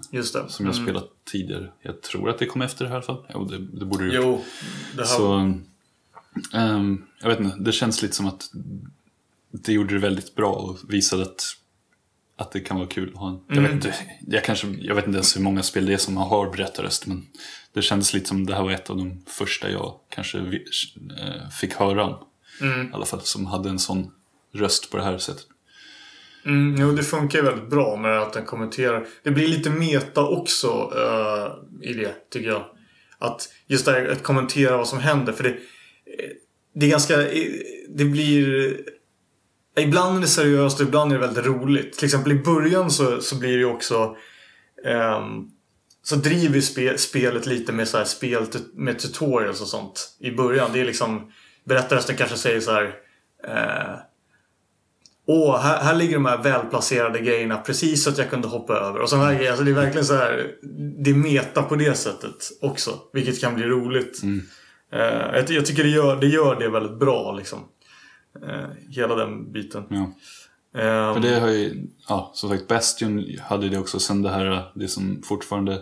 som 0.49 0.67
jag 0.67 0.75
spelat 0.75 1.09
tidigare. 1.25 1.73
Jag 1.83 2.03
tror 2.03 2.31
att 2.31 2.39
det 2.39 2.47
kom 2.47 2.63
efter 2.63 2.85
det 2.85 2.91
här 2.91 2.97
i 2.97 2.97
alla 2.97 3.07
fall. 3.07 3.27
Jo, 3.35 3.45
det, 3.45 3.59
det 3.59 3.85
borde 3.85 4.07
det 4.09 4.15
gjort. 4.15 4.25
Jo, 4.25 4.41
Så, 5.05 5.53
ehm, 6.53 7.05
jag 7.21 7.29
vet 7.29 7.41
inte, 7.41 7.57
det 7.57 7.73
känns 7.73 8.03
lite 8.03 8.15
som 8.15 8.27
att 8.27 8.51
det 9.51 9.73
gjorde 9.73 9.95
det 9.95 10.01
väldigt 10.01 10.35
bra 10.35 10.53
och 10.53 10.79
visade 10.89 11.23
att, 11.23 11.45
att 12.43 12.53
det 12.53 12.61
kan 12.61 12.77
vara 12.77 12.89
kul 12.89 13.11
att 13.15 13.21
ha 13.21 13.29
en... 13.29 13.57
Jag, 13.57 13.63
vet 13.63 13.73
inte, 13.73 13.95
jag, 14.27 14.45
kanske, 14.45 14.67
jag 14.67 14.95
vet 14.95 15.07
inte 15.07 15.17
ens 15.17 15.37
hur 15.37 15.43
många 15.43 15.63
spel 15.63 15.87
det 15.87 15.93
är 15.93 15.97
som 15.99 16.17
har 16.17 16.51
berättarröst 16.51 17.07
men 17.07 17.27
det 17.73 17.83
kändes 17.83 18.15
lite 18.15 18.29
som 18.29 18.47
det 18.47 18.55
här 18.55 18.63
var 18.63 18.71
ett 18.71 18.91
av 18.91 18.97
de 18.97 19.25
första 19.27 19.71
jag 19.71 19.95
kanske 20.09 20.39
eh, 20.39 21.49
fick 21.61 21.75
höra 21.75 22.05
om. 22.05 22.27
I 22.61 22.95
alla 22.95 23.07
fall, 23.07 23.21
som 23.21 23.47
hade 23.47 23.69
en 23.69 23.79
sån 23.79 24.11
röst 24.55 24.91
på 24.91 24.97
det 24.97 25.03
här 25.03 25.19
sättet. 25.19 25.47
Mm, 26.47 26.77
jo, 26.81 26.93
det 26.93 27.03
funkar 27.03 27.39
ju 27.39 27.45
väldigt 27.45 27.71
bra 27.71 27.97
med 27.97 28.19
att 28.19 28.33
den 28.33 28.45
kommenterar. 28.45 29.07
Det 29.23 29.31
blir 29.31 29.49
lite 29.49 29.71
meta 29.71 30.27
också 30.27 30.93
eh, 30.97 31.89
i 31.91 31.93
det, 31.93 32.31
tycker 32.31 32.49
jag. 32.49 32.65
Att 33.19 33.49
just 33.67 33.85
det 33.85 33.93
här 33.93 34.07
att 34.09 34.23
kommentera 34.23 34.77
vad 34.77 34.89
som 34.89 34.99
händer. 34.99 35.33
För 35.33 35.45
det, 35.45 35.51
eh, 35.51 36.31
det 36.75 36.87
är 36.87 36.91
ganska... 36.91 37.17
Det 37.89 38.05
blir... 38.05 38.77
Ibland 39.77 40.17
är 40.17 40.21
det 40.21 40.27
seriöst 40.27 40.81
och 40.81 40.87
ibland 40.87 41.13
är 41.13 41.19
det 41.19 41.27
väldigt 41.27 41.47
roligt. 41.47 41.93
Till 41.93 42.05
exempel 42.05 42.33
i 42.33 42.43
början 42.43 42.91
så, 42.91 43.21
så 43.21 43.37
blir 43.37 43.53
det 43.53 43.59
ju 43.59 43.65
också... 43.65 44.17
ehm, 44.85 45.49
så 46.05 46.17
driver 46.17 46.61
spe, 46.61 46.99
spelet 46.99 47.47
lite 47.47 47.73
med 47.73 47.89
så 47.89 47.99
här 47.99 48.05
spel 48.05 48.47
med 48.75 48.99
tutorials 48.99 49.61
och 49.61 49.69
sånt 49.69 50.17
i 50.21 50.31
början. 50.31 50.71
Det 50.73 50.81
är 50.81 50.85
liksom... 50.85 51.33
Berättarrösten 51.65 52.17
kanske 52.17 52.37
säger 52.37 52.61
så 52.61 52.73
här... 52.73 52.95
Eh, 53.49 53.97
Åh, 55.27 55.61
här, 55.61 55.83
här 55.83 55.95
ligger 55.95 56.15
de 56.15 56.27
här 56.27 56.43
välplacerade 56.43 57.19
grejerna 57.19 57.57
precis 57.57 58.05
så 58.05 58.11
att 58.11 58.19
jag 58.19 58.31
kunde 58.31 58.49
hoppa 58.49 58.75
över. 58.75 59.01
Och 59.01 59.09
sådana 59.09 59.27
här 59.27 59.35
grejer. 59.35 59.51
Alltså 59.51 59.65
det 59.65 59.71
är 59.71 59.75
verkligen 59.75 60.05
så 60.07 60.15
här. 60.15 60.51
Det 61.05 61.11
är 61.11 61.15
meta 61.15 61.63
på 61.63 61.77
det 61.77 61.95
sättet 61.95 62.51
också. 62.61 62.99
Vilket 63.13 63.41
kan 63.41 63.55
bli 63.55 63.65
roligt. 63.65 64.23
Eh, 64.93 65.01
jag, 65.37 65.51
jag 65.51 65.67
tycker 65.67 65.83
det 65.83 65.89
gör, 65.89 66.17
det 66.17 66.27
gör 66.27 66.61
det 66.61 66.69
väldigt 66.69 66.99
bra 66.99 67.33
liksom. 67.33 67.59
Eh, 68.43 68.69
hela 68.89 69.15
den 69.15 69.53
biten. 69.53 69.85
Ja. 69.89 70.13
Eh, 70.81 71.15
För 71.15 71.21
det 71.21 71.41
har 71.41 71.49
ju, 71.49 71.87
ja, 72.09 72.31
som 72.35 72.51
sagt, 72.51 72.69
Bastion 72.69 73.39
hade 73.41 73.69
det 73.69 73.79
också. 73.79 74.01
Sen 74.01 74.23
det 74.23 74.31
här, 74.31 74.73
det 74.75 74.89
som 74.89 75.23
fortfarande, 75.25 75.73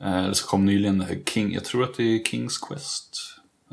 eh, 0.00 0.26
det 0.28 0.34
som 0.34 0.48
kom 0.48 0.64
nyligen, 0.66 1.04
King, 1.26 1.52
jag 1.54 1.64
tror 1.64 1.84
att 1.84 1.96
det 1.96 2.02
är 2.04 2.24
Kings 2.24 2.58
Quest. 2.58 3.16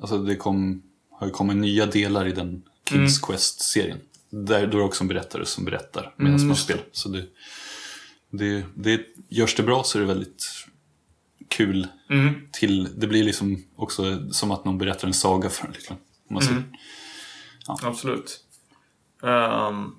Alltså 0.01 0.17
det 0.17 0.35
kom, 0.35 0.83
har 1.11 1.27
ju 1.27 1.33
kommit 1.33 1.57
nya 1.57 1.85
delar 1.85 2.27
i 2.27 2.31
den 2.31 2.63
Kings 2.89 3.19
Quest-serien. 3.19 3.97
Där 4.29 4.67
då 4.67 4.77
är 4.77 4.81
det 4.81 4.85
också 4.85 5.03
en 5.03 5.07
berättare 5.07 5.45
som 5.45 5.65
berättar 5.65 6.13
medan 6.15 6.35
Mm, 6.35 6.47
man 6.47 6.57
spelar. 6.57 6.83
Så 6.91 7.09
det, 7.09 7.25
det, 8.29 8.63
det, 8.75 9.01
görs 9.29 9.55
det 9.55 9.63
bra 9.63 9.83
så 9.83 9.97
är 9.97 10.01
det 10.01 10.07
väldigt 10.07 10.45
kul. 11.47 11.87
Mm. 12.09 12.33
Till, 12.51 12.87
det 12.99 13.07
blir 13.07 13.23
liksom 13.23 13.63
också 13.75 14.31
som 14.31 14.51
att 14.51 14.65
någon 14.65 14.77
berättar 14.77 15.07
en 15.07 15.13
saga 15.13 15.49
för 15.49 15.67
en. 15.67 15.73
Liksom. 15.73 15.97
Om 16.29 16.33
Man 16.33 16.43
Mm. 16.43 16.63
Ser. 17.65 17.87
Absolut. 17.87 18.39
Ehm, 19.23 19.95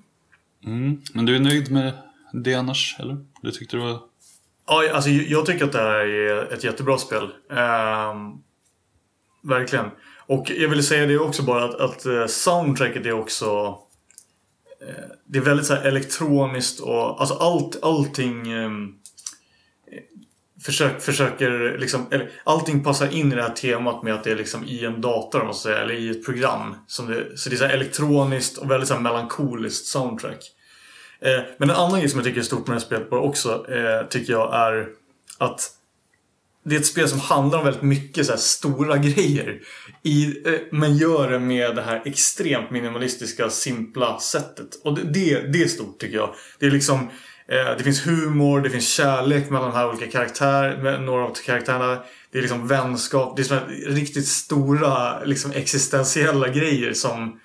Mm. 0.65 1.01
Men 1.13 1.25
du 1.25 1.35
är 1.35 1.39
nöjd 1.39 1.71
med 1.71 1.93
det 2.33 2.53
annars, 2.55 2.95
eller? 2.99 3.17
Du 3.41 3.51
tyckte 3.51 3.77
det 3.77 3.83
var... 3.83 3.99
Ja, 4.67 4.91
alltså 4.93 5.09
jag 5.09 5.45
tycker 5.45 5.65
att 5.65 5.71
det 5.71 5.77
här 5.79 5.95
är 5.95 6.53
ett 6.53 6.63
jättebra 6.63 6.97
spel. 6.97 7.23
Ehm, 7.51 8.31
verkligen. 9.43 9.85
Och 10.25 10.49
jag 10.49 10.69
ville 10.69 10.83
säga 10.83 11.05
det 11.05 11.17
också 11.19 11.43
bara 11.43 11.63
att, 11.63 11.75
att 11.75 12.05
eh, 12.05 12.25
soundtracket 12.27 13.05
är 13.05 13.11
också... 13.11 13.77
eh, 14.87 15.03
Det 15.25 15.39
är 15.39 15.43
väldigt 15.43 15.65
så 15.65 15.73
här 15.75 15.81
elektroniskt 15.83 16.79
och 16.79 17.21
alltså 17.21 17.35
allt, 17.35 17.83
allting... 17.83 18.51
ehm, 18.51 18.95
försök, 20.65 21.01
försöker 21.01 21.77
liksom, 21.77 22.07
eller 22.11 22.31
allting 22.43 22.83
passar 22.83 23.13
in 23.13 23.31
i 23.31 23.35
det 23.35 23.41
här 23.41 23.49
temat 23.49 24.03
med 24.03 24.13
att 24.13 24.23
det 24.23 24.31
är 24.31 24.35
liksom 24.35 24.63
i 24.63 24.85
en 24.85 25.01
dator 25.01 25.43
måste 25.43 25.63
säga, 25.63 25.81
eller 25.81 25.93
i 25.93 26.09
ett 26.09 26.25
program. 26.25 26.75
Som 26.87 27.07
det, 27.07 27.37
så 27.37 27.49
det 27.49 27.55
är 27.55 27.57
så 27.57 27.65
elektroniskt 27.65 28.57
och 28.57 28.71
väldigt 28.71 28.89
så 28.89 28.99
melankoliskt 28.99 29.85
soundtrack. 29.85 30.51
Eh, 31.21 31.41
men 31.57 31.69
en 31.69 31.75
annan 31.75 31.99
grej 31.99 32.09
som 32.09 32.19
jag 32.19 32.25
tycker 32.25 32.39
är 32.39 32.43
stort 32.43 32.67
med 32.67 32.75
det 32.75 32.79
här 32.79 32.85
spelet 32.85 33.09
bara 33.09 33.21
också, 33.21 33.65
eh, 33.71 34.07
tycker 34.07 34.33
jag 34.33 34.55
är 34.55 34.87
att 35.37 35.71
det 36.65 36.75
är 36.75 36.79
ett 36.79 36.85
spel 36.85 37.09
som 37.09 37.19
handlar 37.19 37.59
om 37.59 37.65
väldigt 37.65 37.83
mycket 37.83 38.25
så 38.25 38.31
här 38.31 38.39
stora 38.39 38.97
grejer. 38.97 39.61
I, 40.03 40.25
eh, 40.25 40.59
men 40.71 40.97
gör 40.97 41.31
det 41.31 41.39
med 41.39 41.75
det 41.75 41.81
här 41.81 42.01
extremt 42.05 42.71
minimalistiska, 42.71 43.49
simpla 43.49 44.19
sättet. 44.19 44.81
Och 44.83 44.95
det, 44.95 45.03
det, 45.03 45.53
det 45.53 45.63
är 45.63 45.67
stort 45.67 45.99
tycker 45.99 46.17
jag. 46.17 46.35
Det 46.59 46.65
är 46.65 46.71
liksom 46.71 47.09
det 47.77 47.83
finns 47.83 48.07
humor, 48.07 48.61
det 48.61 48.69
finns 48.69 48.93
kärlek 48.93 49.49
mellan 49.49 49.69
de 49.69 49.75
här 49.75 49.89
olika 49.89 50.07
karaktärer, 50.07 50.99
några 50.99 51.25
av 51.25 51.33
karaktärerna. 51.45 52.03
Det 52.31 52.37
är 52.37 52.41
liksom 52.41 52.67
vänskap. 52.67 53.35
Det 53.37 53.51
är 53.51 53.55
här 53.55 53.67
riktigt 53.87 54.27
stora 54.27 55.23
liksom 55.23 55.51
existentiella 55.51 56.47
grejer 56.47 56.93
som 56.93 57.39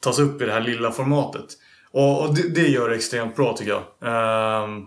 tas 0.00 0.18
upp 0.18 0.42
i 0.42 0.44
det 0.44 0.52
här 0.52 0.60
lilla 0.60 0.90
formatet. 0.90 1.46
Och, 1.90 2.22
och 2.22 2.34
det, 2.34 2.48
det 2.54 2.68
gör 2.68 2.88
det 2.88 2.96
extremt 2.96 3.36
bra 3.36 3.56
tycker 3.56 3.70
jag. 3.70 3.82
Ehm, 4.12 4.86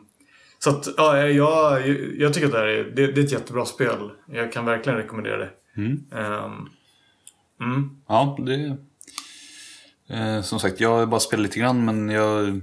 så 0.60 0.70
att, 0.70 0.88
ja, 0.98 1.28
jag, 1.28 1.88
jag 2.18 2.34
tycker 2.34 2.48
att 2.48 2.54
det, 2.54 2.60
här 2.60 2.68
är, 2.68 2.84
det, 2.84 3.08
det 3.12 3.22
är 3.22 3.26
ett 3.26 3.32
jättebra 3.32 3.66
spel. 3.66 4.10
Jag 4.28 4.52
kan 4.52 4.66
verkligen 4.66 4.98
rekommendera 4.98 5.38
det. 5.38 5.50
Ehm, 6.16 6.70
mm. 7.62 7.90
Ja, 8.08 8.38
det... 8.40 8.78
Eh, 10.16 10.42
som 10.42 10.60
sagt, 10.60 10.80
jag 10.80 10.90
har 10.90 11.06
bara 11.06 11.20
spelat 11.20 11.44
lite 11.44 11.60
grann 11.60 11.86
men 11.86 12.10
jag, 12.10 12.62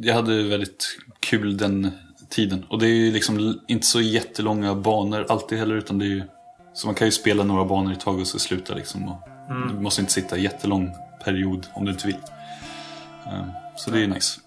jag 0.00 0.14
hade 0.14 0.42
väldigt 0.42 0.98
kul 1.20 1.56
den 1.56 1.90
tiden. 2.28 2.64
Och 2.68 2.78
det 2.78 2.86
är 2.86 2.94
ju 2.94 3.12
liksom 3.12 3.60
inte 3.66 3.86
så 3.86 4.00
jättelånga 4.00 4.74
banor 4.74 5.26
alltid 5.28 5.58
heller 5.58 5.74
utan 5.74 5.98
det 5.98 6.04
är 6.04 6.08
ju... 6.08 6.22
Så 6.74 6.86
man 6.86 6.94
kan 6.94 7.06
ju 7.06 7.12
spela 7.12 7.44
några 7.44 7.64
banor 7.64 7.92
i 7.92 7.96
taget 7.96 8.20
och 8.20 8.26
så 8.26 8.38
sluta 8.38 8.74
liksom. 8.74 9.08
Och 9.08 9.20
Du 9.68 9.80
måste 9.80 10.00
inte 10.00 10.12
sitta 10.12 10.38
jättelång 10.38 10.90
period 11.24 11.66
om 11.74 11.84
du 11.84 11.92
inte 11.92 12.06
vill. 12.06 12.16
Eh, 13.26 13.44
så 13.76 13.90
det 13.90 13.96
är 13.96 14.00
ju 14.00 14.06
nice. 14.06 14.40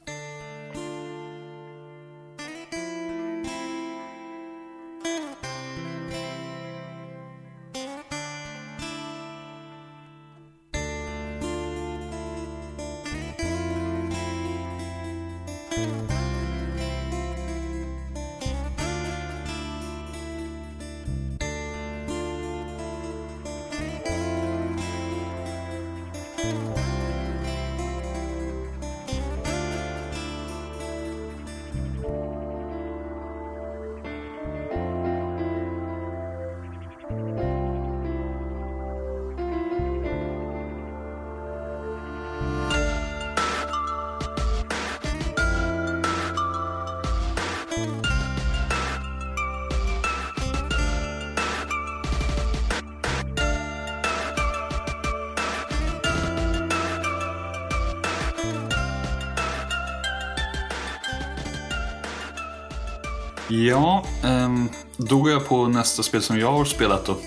Nästa 65.86 66.04
spel 66.04 66.22
som 66.22 66.40
jag 66.40 66.52
har 66.52 66.66
spelat 66.66 67.06
då. 67.06 67.18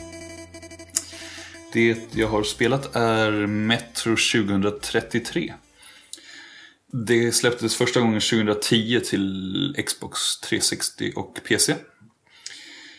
Det 1.73 2.15
jag 2.15 2.29
har 2.29 2.43
spelat 2.43 2.97
är 2.97 3.47
Metro 3.47 4.17
2033. 4.17 5.55
Det 6.93 7.33
släpptes 7.33 7.77
första 7.77 8.01
gången 8.01 8.21
2010 8.21 9.01
till 9.01 9.75
Xbox 9.87 10.41
360 10.41 11.13
och 11.17 11.39
PC. 11.49 11.75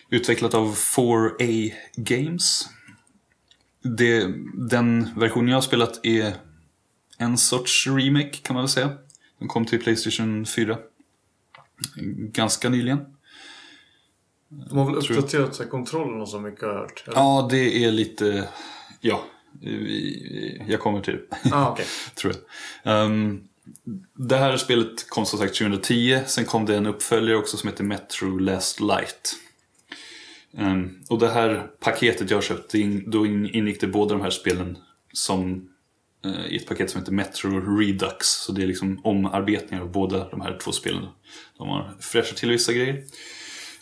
Utvecklat 0.09 0.53
av 0.53 0.75
4A 0.75 1.73
Games. 1.95 2.69
Det, 3.83 4.27
den 4.53 5.09
versionen 5.15 5.47
jag 5.47 5.57
har 5.57 5.61
spelat 5.61 6.05
är 6.05 6.33
en 7.17 7.37
sorts 7.37 7.87
remake 7.87 8.37
kan 8.37 8.53
man 8.53 8.63
väl 8.63 8.69
säga. 8.69 8.97
Den 9.39 9.47
kom 9.47 9.65
till 9.65 9.83
Playstation 9.83 10.45
4 10.45 10.77
ganska 12.31 12.69
nyligen. 12.69 12.99
De 14.49 14.77
har 14.77 14.85
väl 14.85 14.95
uppdaterat 14.95 15.69
kontrollen 15.69 16.21
och 16.21 16.29
så 16.29 16.39
mycket 16.39 16.61
har 16.61 16.73
hört? 16.73 17.03
eller? 17.07 17.17
Ja, 17.17 17.47
det 17.51 17.83
är 17.85 17.91
lite... 17.91 18.47
Ja, 18.99 19.23
jag 20.67 20.79
kommer 20.79 21.01
till 21.01 21.13
det. 21.13 21.55
Ah, 21.55 21.71
okej. 21.71 21.85
tror 22.15 22.33
jag. 22.33 22.93
Ehm, 22.93 23.43
det 24.17 24.35
här 24.35 24.57
spelet 24.57 25.09
kom 25.09 25.25
som 25.25 25.39
sagt 25.39 25.57
2010. 25.57 26.19
Sen 26.25 26.45
kom 26.45 26.65
det 26.65 26.75
en 26.75 26.85
uppföljare 26.85 27.37
också 27.37 27.57
som 27.57 27.69
heter 27.69 27.83
Metro 27.83 28.37
Last 28.37 28.79
Light. 28.79 29.35
Ehm, 30.57 31.03
och 31.09 31.19
det 31.19 31.29
här 31.29 31.67
paketet 31.79 32.31
jag 32.31 32.43
köpte, 32.43 32.79
in, 32.79 33.09
då 33.09 33.25
in, 33.25 33.55
ingick 33.55 33.81
det 33.81 33.87
båda 33.87 34.15
de 34.15 34.21
här 34.21 34.29
spelen 34.29 34.77
som 35.13 35.69
eh, 36.25 36.45
i 36.45 36.55
ett 36.55 36.67
paket 36.67 36.89
som 36.89 37.01
heter 37.01 37.11
Metro 37.11 37.77
Redux. 37.77 38.27
Så 38.27 38.51
det 38.51 38.63
är 38.63 38.67
liksom 38.67 39.01
omarbetningar 39.03 39.83
av 39.83 39.91
båda 39.91 40.29
de 40.29 40.41
här 40.41 40.57
två 40.61 40.71
spelen. 40.71 41.05
De 41.57 41.67
har 41.67 41.95
fräschat 41.99 42.37
till 42.37 42.49
vissa 42.49 42.73
grejer. 42.73 43.03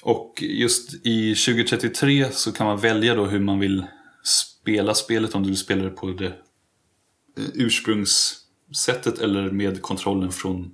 Och 0.08 0.44
just 0.44 1.06
i 1.06 1.36
2033 1.36 2.32
så 2.32 2.52
kan 2.52 2.68
man 2.68 2.80
välja 2.80 3.16
då 3.16 3.26
hur 3.26 3.40
man 3.40 3.60
vill 3.60 3.86
spela 4.24 4.94
spelet. 4.94 5.36
Om 5.36 5.44
du 5.44 5.50
vill 5.50 5.58
spela 5.58 5.84
det 5.84 5.90
på 5.90 6.08
det 6.08 6.28
eh, 7.38 7.46
ursprungssättet 7.54 9.20
eller 9.20 9.52
med 9.52 9.82
kontrollen 9.82 10.32
från 10.32 10.72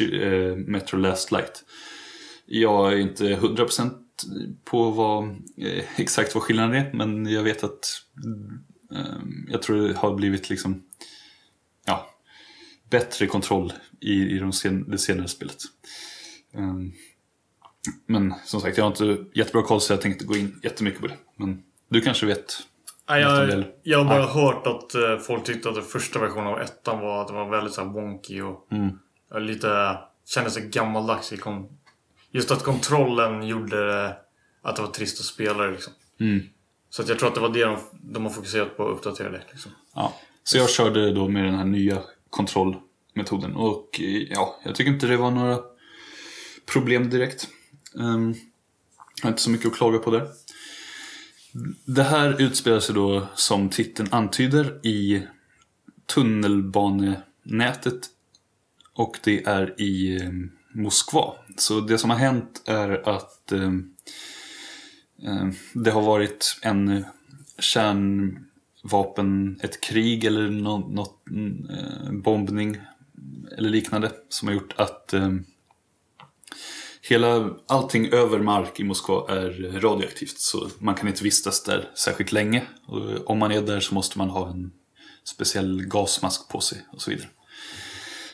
eh, 0.00 0.56
Metro 0.56 0.96
Last 0.96 1.32
Light. 1.32 1.64
Jag 2.46 2.92
är 2.92 2.96
inte 2.96 3.24
100% 3.24 3.90
på 4.64 4.90
vad, 4.90 5.24
eh, 5.56 6.00
exakt 6.00 6.34
vad 6.34 6.42
skillnaden 6.42 6.74
är 6.74 6.92
men 6.92 7.26
jag 7.26 7.42
vet 7.42 7.64
att 7.64 8.02
jag 9.48 9.62
tror 9.62 9.88
det 9.88 9.94
har 9.94 10.14
blivit 10.14 10.50
liksom 10.50 10.82
ja, 11.86 12.10
bättre 12.90 13.26
kontroll 13.26 13.72
i, 14.00 14.12
i 14.12 14.38
de 14.38 14.52
sen, 14.52 14.90
det 14.90 14.98
senare 14.98 15.28
spelet. 15.28 15.58
Ehm. 16.54 16.92
Men 18.06 18.34
som 18.44 18.60
sagt, 18.60 18.76
jag 18.76 18.84
har 18.84 18.90
inte 18.90 19.24
jättebra 19.34 19.62
koll 19.62 19.80
så 19.80 19.92
jag 19.92 20.00
tänkte 20.00 20.24
gå 20.24 20.36
in 20.36 20.60
jättemycket 20.62 21.00
på 21.00 21.06
det. 21.06 21.16
Men 21.36 21.62
du 21.88 22.00
kanske 22.00 22.26
vet? 22.26 22.56
Nej, 23.08 23.20
jag, 23.22 23.64
jag 23.82 23.98
har 23.98 24.04
bara 24.04 24.26
hört 24.26 24.66
att 24.66 24.94
eh, 24.94 25.18
folk 25.18 25.44
tyckte 25.44 25.68
att 25.68 25.74
den 25.74 25.84
första 25.84 26.18
versionen 26.18 26.46
av 26.46 26.60
ettan 26.60 27.00
var 27.00 27.20
att 27.22 27.28
det 27.28 27.34
var 27.34 27.48
väldigt 27.50 27.74
så 27.74 27.84
här, 27.84 27.88
wonky 27.88 28.40
och 28.42 28.66
Mm. 28.70 28.98
lite 29.46 29.98
kändes 30.26 30.54
så 30.54 30.60
gammaldags. 30.64 31.32
Just 32.30 32.50
att 32.50 32.62
kontrollen 32.62 33.46
gjorde 33.46 34.08
att 34.62 34.76
det 34.76 34.82
var 34.82 34.88
trist 34.88 35.20
att 35.20 35.26
spela 35.26 35.62
det 35.64 35.70
liksom. 35.70 35.92
Mm. 36.20 36.40
Så 36.90 37.02
att 37.02 37.08
jag 37.08 37.18
tror 37.18 37.28
att 37.28 37.34
det 37.34 37.40
var 37.40 37.48
det 37.48 37.64
de, 37.64 37.78
de 37.92 38.24
har 38.24 38.32
fokuserat 38.32 38.76
på 38.76 38.88
att 38.88 38.96
uppdatera 38.96 39.30
det. 39.30 39.42
Liksom. 39.50 39.72
Ja. 39.94 40.14
Så 40.44 40.58
jag 40.58 40.70
körde 40.70 41.12
då 41.12 41.28
med 41.28 41.44
den 41.44 41.54
här 41.54 41.64
nya 41.64 41.98
kontrollmetoden 42.30 43.56
och 43.56 44.00
ja, 44.30 44.60
jag 44.64 44.74
tycker 44.74 44.92
inte 44.92 45.06
det 45.06 45.16
var 45.16 45.30
några 45.30 45.58
problem 46.66 47.10
direkt. 47.10 47.48
Um, 47.94 48.34
jag 49.16 49.22
har 49.22 49.30
inte 49.30 49.42
så 49.42 49.50
mycket 49.50 49.66
att 49.66 49.76
klaga 49.76 49.98
på 49.98 50.10
där. 50.10 50.28
Det 51.84 52.02
här 52.02 52.42
utspelar 52.42 52.80
sig 52.80 52.94
då 52.94 53.26
som 53.34 53.68
titeln 53.68 54.08
antyder 54.12 54.86
i 54.86 55.26
tunnelbanenätet 56.06 58.10
och 58.92 59.18
det 59.24 59.44
är 59.44 59.80
i 59.80 60.22
eh, 60.22 60.30
Moskva. 60.72 61.34
Så 61.56 61.80
det 61.80 61.98
som 61.98 62.10
har 62.10 62.16
hänt 62.16 62.62
är 62.66 63.08
att 63.08 63.52
eh, 63.52 63.72
eh, 65.22 65.48
det 65.72 65.90
har 65.90 66.02
varit 66.02 66.58
en 66.62 67.04
kärnvapen, 67.58 69.60
ett 69.62 69.80
krig 69.80 70.24
eller 70.24 70.50
något, 70.50 70.92
något 70.92 71.22
eh, 71.70 72.12
bombning 72.12 72.78
eller 73.58 73.70
liknande 73.70 74.12
som 74.28 74.48
har 74.48 74.54
gjort 74.54 74.74
att 74.76 75.14
eh, 75.14 75.30
hela, 77.08 77.50
allting 77.66 78.12
över 78.12 78.38
mark 78.38 78.80
i 78.80 78.84
Moskva 78.84 79.24
är 79.28 79.80
radioaktivt 79.80 80.38
så 80.38 80.68
man 80.78 80.94
kan 80.94 81.08
inte 81.08 81.24
vistas 81.24 81.62
där 81.62 81.90
särskilt 81.94 82.32
länge. 82.32 82.66
Och 82.86 83.10
eh, 83.10 83.20
om 83.26 83.38
man 83.38 83.52
är 83.52 83.62
där 83.62 83.80
så 83.80 83.94
måste 83.94 84.18
man 84.18 84.30
ha 84.30 84.50
en 84.50 84.72
speciell 85.24 85.82
gasmask 85.82 86.48
på 86.48 86.60
sig 86.60 86.86
och 86.92 87.02
så 87.02 87.10
vidare. 87.10 87.28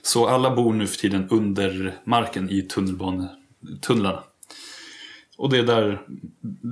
Så 0.03 0.27
alla 0.27 0.57
bor 0.57 0.73
nu 0.73 0.87
för 0.87 0.97
tiden 0.97 1.29
under 1.31 2.01
marken 2.05 2.51
i 2.51 2.63
tunnelbanetunnlarna. 2.63 4.23
Och 5.37 5.51
det 5.51 5.59
är 5.59 5.63
där 5.63 6.07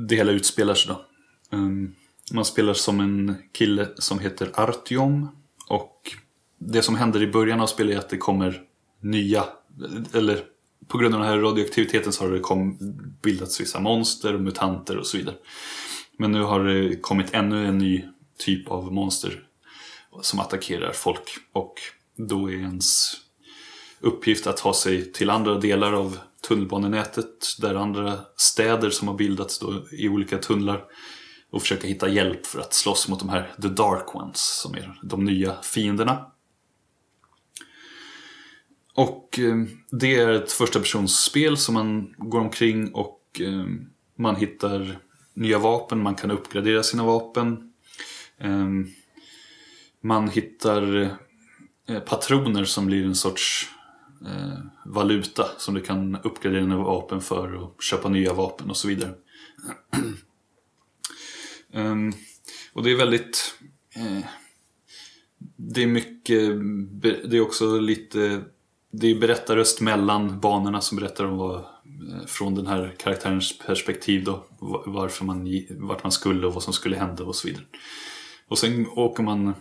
det 0.08 0.16
hela 0.16 0.32
utspelar 0.32 0.74
sig 0.74 0.94
då. 0.94 1.04
Ehm, 1.56 1.94
man 2.32 2.44
spelar 2.44 2.74
som 2.74 3.00
en 3.00 3.36
kille 3.52 3.88
som 3.96 4.18
heter 4.18 4.50
Artyom. 4.54 5.28
Och 5.68 6.12
det 6.58 6.82
som 6.82 6.96
händer 6.96 7.22
i 7.22 7.26
början 7.26 7.60
av 7.60 7.66
spelet 7.66 7.94
är 7.94 7.98
att 7.98 8.08
det 8.08 8.16
kommer 8.16 8.62
nya, 9.00 9.44
eller 10.12 10.44
på 10.92 10.98
grund 10.98 11.14
av 11.14 11.20
den 11.20 11.30
här 11.30 11.38
radioaktiviteten 11.38 12.12
så 12.12 12.24
har 12.24 12.30
det 12.30 12.40
kom, 12.40 12.78
bildats 13.22 13.60
vissa 13.60 13.80
monster, 13.80 14.38
mutanter 14.38 14.98
och 14.98 15.06
så 15.06 15.16
vidare. 15.16 15.36
Men 16.18 16.32
nu 16.32 16.42
har 16.42 16.64
det 16.64 16.96
kommit 16.96 17.34
ännu 17.34 17.66
en 17.66 17.78
ny 17.78 18.04
typ 18.38 18.68
av 18.68 18.92
monster 18.92 19.42
som 20.22 20.40
attackerar 20.40 20.92
folk. 20.92 21.30
Och 21.52 21.74
då 22.16 22.50
är 22.50 22.54
ens 22.54 23.12
uppgift 24.00 24.46
att 24.46 24.56
ta 24.56 24.74
sig 24.74 25.12
till 25.12 25.30
andra 25.30 25.58
delar 25.58 25.92
av 25.92 26.18
tunnelbanenätet 26.48 27.56
där 27.58 27.74
andra 27.74 28.18
städer 28.36 28.90
som 28.90 29.08
har 29.08 29.14
bildats 29.14 29.58
då 29.58 29.82
i 29.92 30.08
olika 30.08 30.38
tunnlar 30.38 30.84
och 31.50 31.62
försöka 31.62 31.88
hitta 31.88 32.08
hjälp 32.08 32.46
för 32.46 32.60
att 32.60 32.74
slåss 32.74 33.08
mot 33.08 33.18
de 33.18 33.28
här 33.28 33.52
The 33.62 33.68
Dark 33.68 34.14
Ones 34.14 34.60
som 34.60 34.74
är 34.74 34.98
de 35.02 35.24
nya 35.24 35.56
fienderna. 35.62 36.31
Och 38.94 39.38
eh, 39.38 39.56
det 39.90 40.14
är 40.14 40.28
ett 40.28 40.52
första 40.52 40.78
personsspel 40.78 41.56
som 41.56 41.74
man 41.74 42.14
går 42.18 42.40
omkring 42.40 42.94
och 42.94 43.40
eh, 43.40 43.64
man 44.16 44.36
hittar 44.36 44.98
nya 45.34 45.58
vapen, 45.58 46.02
man 46.02 46.14
kan 46.14 46.30
uppgradera 46.30 46.82
sina 46.82 47.04
vapen. 47.04 47.72
Ehm, 48.38 48.88
man 50.00 50.28
hittar 50.28 51.10
eh, 51.88 52.00
patroner 52.00 52.64
som 52.64 52.86
blir 52.86 53.04
en 53.04 53.14
sorts 53.14 53.68
valuta 54.86 55.46
som 55.58 55.74
du 55.74 55.80
kan 55.80 56.16
uppgradera 56.16 56.60
dina 56.60 56.76
vapen 56.76 57.20
för 57.20 57.54
och 57.54 57.82
köpa 57.82 58.08
nya 58.08 58.32
vapen 58.32 58.70
och 58.70 58.76
så 58.76 58.88
vidare. 58.88 59.14
Ehm, 61.72 62.12
och 62.72 62.82
det 62.82 62.90
är 62.90 62.96
väldigt... 62.96 63.54
Det 65.56 65.82
är 65.82 65.86
mycket... 65.86 66.50
Det 67.30 67.36
är 67.36 67.40
också 67.40 67.78
lite... 67.78 68.44
Det 68.94 69.10
är 69.10 69.20
berättarröst 69.20 69.80
mellan 69.80 70.40
banorna 70.40 70.80
som 70.80 70.98
berättar 70.98 71.24
om 71.24 71.36
vad, 71.36 71.54
eh, 71.54 72.26
från 72.26 72.54
den 72.54 72.66
här 72.66 72.94
karaktärens 72.98 73.58
perspektiv 73.58 74.24
då. 74.24 74.44
Varför 74.86 75.24
man, 75.24 75.48
vart 75.70 76.02
man 76.02 76.12
skulle 76.12 76.46
och 76.46 76.54
vad 76.54 76.62
som 76.62 76.72
skulle 76.72 76.96
hända 76.96 77.24
och 77.24 77.36
så 77.36 77.48
vidare. 77.48 77.64
Och 78.48 78.58
sen 78.58 78.86
åker 78.88 79.22
man... 79.22 79.54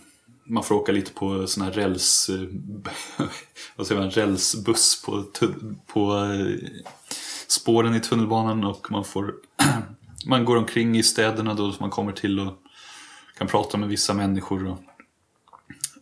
Man 0.46 0.64
får 0.64 0.76
åka 0.76 0.92
lite 0.92 1.14
på 1.14 1.48
sån 1.48 1.64
här 1.64 1.72
räls... 1.72 2.30
Eh, 2.30 3.26
vad 3.76 3.88
säger 3.88 4.02
man? 4.02 4.12
Rälsbuss 4.12 5.04
på, 5.06 5.24
på 5.88 6.16
eh, 6.16 6.70
spåren 7.48 7.96
i 7.96 8.00
tunnelbanan 8.00 8.64
och 8.64 8.92
man 8.92 9.04
får 9.04 9.36
man 10.26 10.46
går 10.46 10.58
omkring 10.58 10.98
i 10.98 11.04
städerna 11.04 11.54
då 11.54 11.72
som 11.72 11.78
man 11.84 11.90
kommer 11.90 12.12
till 12.12 12.40
och 12.40 12.54
kan 13.38 13.48
prata 13.48 13.78
med 13.78 13.90
vissa 13.90 14.14
människor 14.14 14.68
och, 14.68 14.80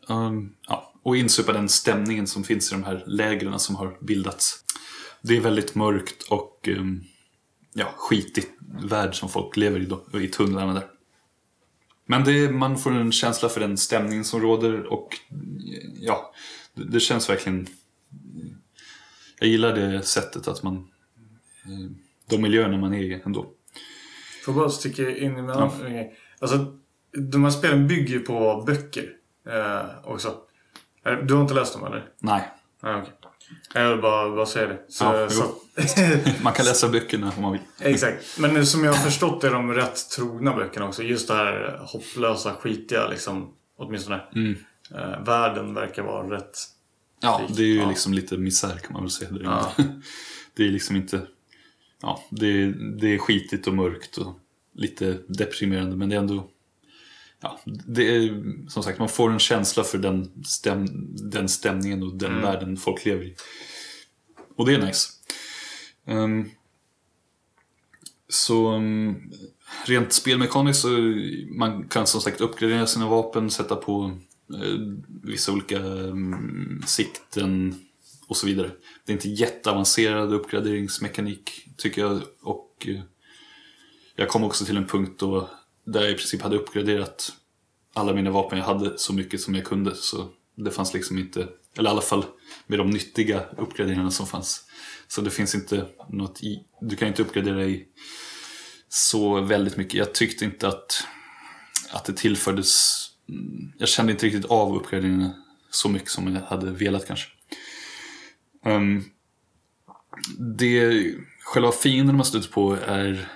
um, 0.07 0.56
ja, 0.68 0.89
och 1.03 1.17
insupa 1.17 1.53
den 1.53 1.69
stämningen 1.69 2.27
som 2.27 2.43
finns 2.43 2.71
i 2.71 2.76
de 2.76 2.84
här 2.84 3.03
lägren 3.07 3.59
som 3.59 3.76
har 3.76 3.97
bildats. 4.01 4.63
Det 5.21 5.38
är 5.38 5.41
väldigt 5.41 5.76
mörkt 5.76 6.23
och 6.23 6.67
um, 6.77 7.03
ja, 7.73 7.93
skitig 7.97 8.43
värld 8.84 9.15
som 9.15 9.30
folk 9.30 9.57
lever 9.57 9.80
i, 9.80 9.85
då, 9.85 10.21
i 10.21 10.27
tunnlarna 10.27 10.73
där. 10.73 10.88
Men 12.05 12.23
det, 12.23 12.51
man 12.51 12.77
får 12.77 12.91
en 12.91 13.11
känsla 13.11 13.49
för 13.49 13.59
den 13.59 13.77
stämningen 13.77 14.23
som 14.23 14.41
råder 14.41 14.93
och 14.93 15.17
ja, 15.99 16.34
det, 16.73 16.99
känns 16.99 17.30
verkligen... 17.30 17.67
Jag 19.39 19.49
gillar 19.49 19.76
det 19.76 20.03
sättet 20.03 20.47
att 20.47 20.63
man... 20.63 20.76
eh, 21.65 21.91
De 22.30 22.41
miljöerna 22.41 22.77
man 22.77 22.93
är 22.93 22.99
i 22.99 23.21
ändå. 23.26 23.53
Får 24.45 24.53
bara 24.53 24.69
sticka 24.69 25.17
in 25.17 25.49
annan 25.49 25.80
grej. 25.80 26.15
Alltså, 26.39 26.77
de 27.11 27.43
här 27.43 27.51
spelen 27.51 27.88
bygger 27.88 28.19
på 28.19 28.63
böcker 28.67 29.09
eh, 29.47 30.09
också. 30.09 30.48
Eh, 31.05 31.13
Du 31.13 31.34
har 31.34 31.41
inte 31.41 31.53
läst 31.53 31.73
dem 31.73 31.85
eller? 31.85 32.05
Nej, 32.19 32.49
Nej, 32.84 32.95
okej. 33.01 33.13
Jag 33.73 33.89
vill 33.89 34.01
bara, 34.01 34.35
bara 34.35 34.45
säga 34.45 34.67
det. 34.67 34.80
Så, 34.89 35.03
Ja, 35.03 35.30
så, 35.30 35.43
man 36.43 36.53
kan 36.53 36.65
läsa 36.65 36.89
böckerna 36.89 37.31
om 37.38 37.41
man 37.41 37.51
vill. 37.51 37.61
exakt. 37.80 38.38
Men 38.39 38.65
som 38.65 38.84
jag 38.84 38.93
har 38.93 38.99
förstått 39.05 39.43
är 39.43 39.51
de 39.51 39.73
rätt 39.73 40.09
trogna 40.09 40.55
böckerna 40.55 40.88
också. 40.88 41.03
Just 41.03 41.27
det 41.27 41.34
här 41.34 41.81
hopplösa, 41.85 42.53
skitiga 42.53 43.07
liksom. 43.07 43.53
Åtminstone. 43.77 44.21
Mm. 44.35 44.55
Eh, 44.95 45.23
världen 45.23 45.73
verkar 45.73 46.03
vara 46.03 46.35
rätt... 46.35 46.57
Ja, 47.21 47.41
det 47.49 47.63
är 47.63 47.67
ju 47.67 47.77
Ja. 47.80 47.89
liksom 47.89 48.13
lite 48.13 48.38
misär 48.38 48.77
kan 48.77 48.93
man 48.93 49.01
väl 49.01 49.11
säga. 49.11 49.31
där 49.31 49.43
Ja. 49.43 49.71
inne. 49.80 50.01
Det 50.55 50.63
är 50.63 50.69
liksom 50.71 50.95
inte... 50.95 51.21
Ja, 52.01 52.23
det 52.30 52.47
är, 52.47 52.67
det 53.01 53.07
är 53.13 53.17
skitigt 53.17 53.67
och 53.67 53.73
mörkt 53.73 54.17
och 54.17 54.39
lite 54.73 55.17
deprimerande 55.27 55.95
men 55.95 56.09
det 56.09 56.15
är 56.15 56.19
ändå... 56.19 56.47
Ja, 57.41 57.60
det 57.86 58.16
är 58.16 58.44
som 58.70 58.84
sagt, 58.84 58.99
man 58.99 59.10
får 59.10 59.32
en 59.32 59.40
känsla 59.40 59.84
för 59.84 59.98
den, 59.98 60.44
stäm, 60.45 60.86
den 61.32 61.49
stämningen 61.49 62.03
och 62.03 62.16
den 62.16 62.41
världen 62.41 62.78
folk 62.78 63.06
lever 63.06 63.24
i. 63.24 63.36
Och 64.56 64.66
det 64.66 64.74
är 64.74 64.86
nice. 64.86 65.10
Ehm, 66.07 66.49
Så 68.28 68.68
mm, 68.68 69.16
rent 69.86 70.14
spelmekaniskt 70.14 70.82
så 70.82 70.90
man 71.57 71.88
kan 71.88 72.07
som 72.07 72.22
sagt 72.22 72.41
uppgradera 72.41 72.88
sina 72.88 73.07
vapen, 73.10 73.49
sätta 73.49 73.76
på 73.76 74.18
eh, 74.53 74.80
vissa 75.24 75.52
olika 75.52 75.78
mm, 75.78 76.82
sikten 76.86 77.76
och 78.28 78.38
så 78.38 78.48
vidare. 78.48 78.72
Det 79.06 79.11
är 79.11 79.14
inte 79.14 79.30
jätteavancerad 79.30 80.34
uppgraderingsmekanik 80.34 81.68
tycker 81.78 82.02
jag. 82.02 82.22
Och 82.41 82.88
eh, 82.88 83.02
jag 84.16 84.30
kom 84.30 84.44
också 84.44 84.66
till 84.66 84.78
en 84.78 84.88
punkt 84.88 85.20
då 85.20 85.49
där 85.91 86.02
jag 86.02 86.11
i 86.11 86.16
princip 86.16 86.41
hade 86.41 86.56
uppgraderat 86.56 87.32
alla 87.94 88.14
mina 88.14 88.32
vapen 88.32 88.57
jag 88.57 88.66
hade 88.66 88.98
så 88.98 89.14
mycket 89.14 89.41
som 89.41 89.56
jag 89.56 89.66
kunde. 89.66 89.95
Så 89.95 90.30
det 90.56 90.72
fanns 90.72 90.94
liksom 90.94 91.18
inte, 91.18 91.48
eller 91.78 91.90
i 91.90 91.91
alla 91.91 92.02
fall 92.02 92.26
med 92.68 92.80
de 92.80 92.90
nyttiga 92.90 93.45
uppgraderingarna 93.57 94.11
som 94.11 94.28
fanns. 94.28 94.66
Så 95.07 95.22
det 95.22 95.30
finns 95.30 95.56
inte 95.56 95.86
något 96.10 96.44
i, 96.44 96.64
du 96.82 96.95
kan 96.95 97.07
inte 97.07 97.22
uppgradera 97.22 97.66
i 97.66 97.88
så 98.90 99.41
väldigt 99.41 99.78
mycket. 99.78 99.94
Jag 99.94 100.14
tyckte 100.14 100.45
inte 100.45 100.68
att, 100.68 101.03
att 101.91 102.06
det 102.06 102.14
tillfördes, 102.14 103.06
jag 103.78 103.90
kände 103.90 104.11
inte 104.11 104.26
riktigt 104.26 104.45
av 104.45 104.76
uppgraderingarna 104.76 105.34
så 105.70 105.90
mycket 105.90 106.10
som 106.10 106.36
jag 106.36 106.41
hade 106.41 106.72
velat 106.72 107.07
kanske. 107.07 107.30
Um, 108.66 109.03
det, 110.38 111.03
själva 111.44 111.72
fienden 111.72 112.16
man 112.16 112.26
stöter 112.26 112.49
på 112.49 112.74
är 112.76 113.30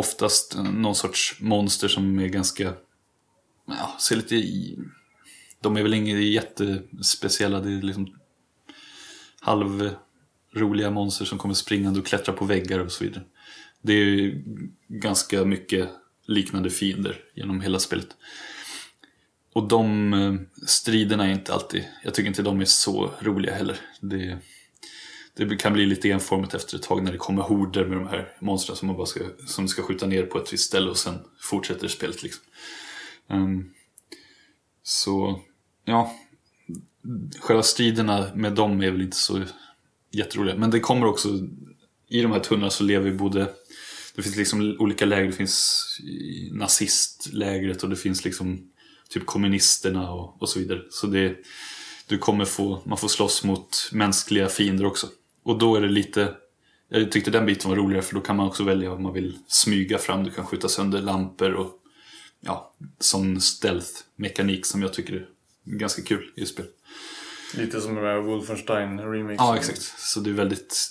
oftast 0.00 0.56
någon 0.58 0.94
sorts 0.94 1.36
monster 1.40 1.88
som 1.88 2.18
är 2.18 2.26
ganska, 2.26 2.74
ja, 3.66 3.96
ser 4.00 4.16
lite 4.16 4.36
i, 4.36 4.78
de 5.60 5.76
är 5.76 5.82
väl 5.82 5.94
inga 5.94 6.18
jättespeciella, 6.18 7.60
det 7.60 7.72
är 7.72 7.82
liksom 7.82 8.14
halvroliga 9.40 10.90
monster 10.90 11.24
som 11.24 11.38
kommer 11.38 11.54
springande 11.54 12.00
och 12.00 12.06
klättrar 12.06 12.34
på 12.34 12.44
väggar 12.44 12.78
och 12.78 12.92
så 12.92 13.04
vidare. 13.04 13.24
Det 13.82 13.92
är 13.92 14.04
ju 14.04 14.44
ganska 14.88 15.44
mycket 15.44 15.88
liknande 16.26 16.70
fiender 16.70 17.20
genom 17.34 17.60
hela 17.60 17.78
spelet. 17.78 18.16
Och 19.52 19.68
de 19.68 20.12
eh, 20.14 20.34
striderna 20.66 21.26
är 21.26 21.32
inte 21.32 21.54
alltid, 21.54 21.84
jag 22.04 22.14
tycker 22.14 22.28
inte 22.28 22.42
de 22.42 22.60
är 22.60 22.64
så 22.64 23.10
roliga 23.20 23.54
heller. 23.54 23.76
Det, 24.00 24.38
det 25.44 25.56
kan 25.56 25.72
bli 25.72 25.86
lite 25.86 26.10
enformigt 26.10 26.54
efter 26.54 26.76
ett 26.76 26.82
tag 26.82 27.02
när 27.02 27.12
det 27.12 27.18
kommer 27.18 27.42
horder 27.42 27.84
med 27.84 27.98
de 27.98 28.06
här 28.06 28.32
monstren 28.40 28.76
som 28.76 28.86
man 28.86 28.96
bara 28.96 29.06
ska, 29.06 29.20
som 29.46 29.68
ska 29.68 29.82
skjuta 29.82 30.06
ner 30.06 30.22
på 30.22 30.38
ett 30.38 30.52
visst 30.52 30.66
ställe 30.66 30.90
och 30.90 30.96
sen 30.96 31.18
fortsätter 31.40 31.88
spelet 31.88 32.22
liksom. 32.22 32.42
Um, 33.28 33.72
så, 34.82 35.40
ja. 35.84 36.16
Själva 37.40 37.62
striderna 37.62 38.30
med 38.34 38.52
dem 38.52 38.82
är 38.82 38.90
väl 38.90 39.02
inte 39.02 39.16
så 39.16 39.42
jätteroliga. 40.10 40.56
Men 40.56 40.70
det 40.70 40.80
kommer 40.80 41.06
också, 41.06 41.28
i 42.08 42.22
de 42.22 42.32
här 42.32 42.40
tunnorna 42.40 42.70
så 42.70 42.84
lever 42.84 43.10
både 43.10 43.48
det 44.14 44.22
finns 44.22 44.36
liksom 44.36 44.76
olika 44.78 45.04
läger, 45.04 45.26
det 45.26 45.32
finns 45.32 45.84
nazistlägret 46.52 47.82
och 47.82 47.90
det 47.90 47.96
finns 47.96 48.24
liksom 48.24 48.70
typ 49.08 49.26
kommunisterna 49.26 50.10
och, 50.10 50.42
och 50.42 50.48
så 50.48 50.58
vidare. 50.58 50.82
Så 50.90 51.06
det, 51.06 51.36
du 52.06 52.18
kommer 52.18 52.44
få, 52.44 52.82
man 52.86 52.98
får 52.98 53.08
slåss 53.08 53.44
mot 53.44 53.90
mänskliga 53.92 54.48
fiender 54.48 54.84
också. 54.84 55.08
Och 55.42 55.58
då 55.58 55.76
är 55.76 55.80
det 55.80 55.88
lite, 55.88 56.34
jag 56.88 57.12
tyckte 57.12 57.30
den 57.30 57.46
biten 57.46 57.70
var 57.70 57.76
roligare 57.76 58.02
för 58.02 58.14
då 58.14 58.20
kan 58.20 58.36
man 58.36 58.46
också 58.46 58.64
välja 58.64 58.92
om 58.92 59.02
man 59.02 59.12
vill 59.12 59.38
smyga 59.46 59.98
fram, 59.98 60.24
du 60.24 60.30
kan 60.30 60.46
skjuta 60.46 60.68
sönder 60.68 61.02
lampor 61.02 61.52
och 61.52 61.80
ja, 62.40 62.72
sån 62.98 63.40
stealth-mekanik 63.40 64.66
som 64.66 64.82
jag 64.82 64.92
tycker 64.92 65.12
är 65.14 65.28
ganska 65.64 66.02
kul 66.02 66.32
i 66.36 66.46
spel. 66.46 66.66
Lite 67.54 67.80
som 67.80 67.94
den 67.94 68.04
där 68.04 68.20
Wolfenstein 68.20 69.00
remix. 69.00 69.36
Ja, 69.38 69.56
exakt. 69.56 69.82
Så 69.98 70.20
det 70.20 70.30
är 70.30 70.34
väldigt, 70.34 70.90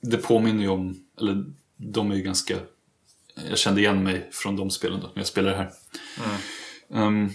det 0.00 0.16
påminner 0.16 0.62
ju 0.62 0.68
om, 0.68 1.04
eller 1.20 1.44
de 1.76 2.10
är 2.10 2.14
ju 2.14 2.22
ganska, 2.22 2.58
jag 3.48 3.58
kände 3.58 3.80
igen 3.80 4.04
mig 4.04 4.28
från 4.32 4.56
de 4.56 4.70
spelen 4.70 5.00
då, 5.00 5.06
när 5.06 5.16
jag 5.16 5.26
spelade 5.26 5.56
det 5.56 5.62
här. 5.62 5.70
Um, 7.06 7.32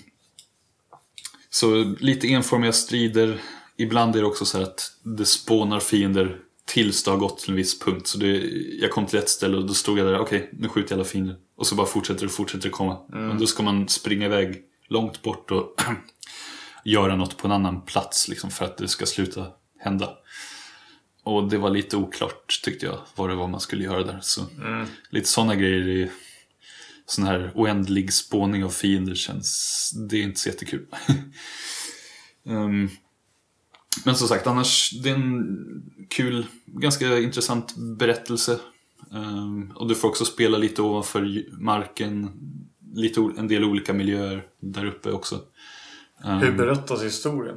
så 1.50 1.96
lite 2.00 2.28
enformiga 2.28 2.72
strider. 2.72 3.42
Ibland 3.80 4.16
är 4.16 4.20
det 4.20 4.28
också 4.28 4.46
så 4.46 4.58
här 4.58 4.66
att 4.66 4.92
det 5.04 5.26
spånar 5.26 5.80
fiender 5.80 6.40
tills 6.66 7.04
det 7.04 7.12
har 7.12 7.18
gått 7.18 7.40
till 7.40 7.50
en 7.50 7.56
viss 7.56 7.80
punkt. 7.80 8.08
Så 8.08 8.18
det, 8.18 8.38
jag 8.82 8.92
kom 8.92 9.06
till 9.06 9.20
ett 9.20 9.30
ställe 9.30 9.58
och 9.58 9.66
då 9.66 9.74
stod 9.74 10.00
jag 10.00 10.08
där, 10.08 10.20
okej 10.20 10.40
okay, 10.40 10.60
nu 10.60 10.68
skjuter 10.68 10.92
jag 10.92 10.98
alla 10.98 11.10
fiender. 11.10 11.36
Och 11.58 11.68
så 11.68 11.76
bara 11.76 11.88
fortsätter 11.88 12.26
det 12.26 12.30
fortsätter 12.30 12.64
det 12.64 12.70
komma. 12.70 12.98
Men 13.10 13.40
då 13.40 13.48
ska 13.48 13.64
man 13.64 13.88
springa 13.88 14.26
iväg 14.26 14.62
långt 14.88 15.22
bort 15.22 15.52
och 15.52 15.82
göra 16.86 17.16
något 17.16 17.38
på 17.38 17.48
en 17.48 17.52
annan 17.52 17.82
plats 17.82 18.28
liksom, 18.28 18.52
för 18.52 18.66
att 18.66 18.78
det 18.78 18.88
ska 18.88 19.06
sluta 19.06 19.48
hända. 19.80 20.10
Och 21.24 21.50
det 21.50 21.58
var 21.58 21.70
lite 21.70 21.98
oklart 21.98 22.62
tyckte 22.64 22.86
jag 22.86 23.00
vad 23.16 23.30
det 23.30 23.36
var 23.36 23.48
man 23.48 23.60
skulle 23.60 23.84
göra 23.84 24.04
där. 24.04 24.20
Så 24.22 24.42
lite 25.10 25.28
sådana 25.28 25.56
grejer 25.56 25.88
i 25.88 26.12
sån 27.06 27.26
här 27.26 27.52
oändlig 27.56 28.14
spåning 28.14 28.64
av 28.64 28.70
fiender 28.70 29.16
känns, 29.16 29.92
det 30.10 30.18
är 30.18 30.24
inte 30.24 30.40
så 30.40 30.50
jättekul. 30.50 30.86
um, 32.46 32.90
men 34.06 34.16
som 34.16 34.28
sagt, 34.28 34.48
annars 34.48 34.92
det 35.04 35.10
är 35.10 35.16
en 35.16 35.58
kul, 36.10 36.46
ganska 36.66 37.20
intressant 37.20 37.76
berättelse. 37.78 38.60
Um, 39.12 39.72
och 39.76 39.88
du 39.88 39.96
får 39.96 40.08
också 40.08 40.26
spela 40.26 40.58
lite 40.58 40.82
ovanför 40.82 41.46
marken, 41.62 42.32
lite, 42.94 43.32
en 43.38 43.48
del 43.48 43.64
olika 43.64 43.94
miljöer 43.94 44.46
där 44.60 44.86
uppe 44.86 45.12
också. 45.12 45.42
Um, 46.26 46.38
Hur 46.38 46.52
berättas 46.52 47.04
historien? 47.04 47.56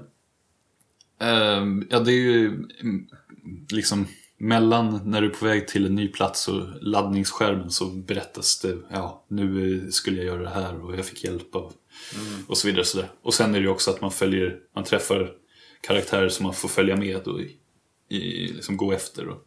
um, 1.21 1.87
ja, 1.91 2.01
det 2.01 2.13
är 2.13 2.17
ju 2.17 2.47
mm, 2.81 3.07
liksom 3.71 4.07
mellan 4.39 5.01
när 5.05 5.21
du 5.21 5.27
är 5.27 5.35
på 5.35 5.45
väg 5.45 5.69
till 5.69 5.87
en 5.87 5.95
ny 5.95 6.09
plats 6.09 6.49
och 6.49 6.67
laddningsskärmen 6.81 7.71
så 7.71 7.87
berättas 7.87 8.61
det, 8.61 8.79
ja 8.91 9.25
nu 9.29 9.91
skulle 9.91 10.17
jag 10.17 10.27
göra 10.27 10.43
det 10.43 10.49
här 10.49 10.85
och 10.85 10.97
jag 10.97 11.07
fick 11.07 11.25
hjälp 11.25 11.55
av 11.55 11.73
och 12.47 12.59
så 12.59 12.69
vidare. 12.69 12.85
Så 12.85 12.99
där. 12.99 13.11
Och 13.23 13.35
sen 13.35 13.55
är 13.55 13.59
det 13.59 13.65
ju 13.65 13.69
också 13.69 13.91
att 13.91 14.01
man 14.01 14.11
följer, 14.11 14.59
man 14.75 14.85
träffar 14.85 15.33
karaktärer 15.87 16.29
som 16.29 16.45
man 16.45 16.55
får 16.55 16.69
följa 16.69 16.97
med 16.97 17.29
och 17.29 17.41
i, 17.41 17.57
i, 18.09 18.49
liksom 18.53 18.77
gå 18.77 18.93
efter. 18.93 19.29
Och, 19.29 19.47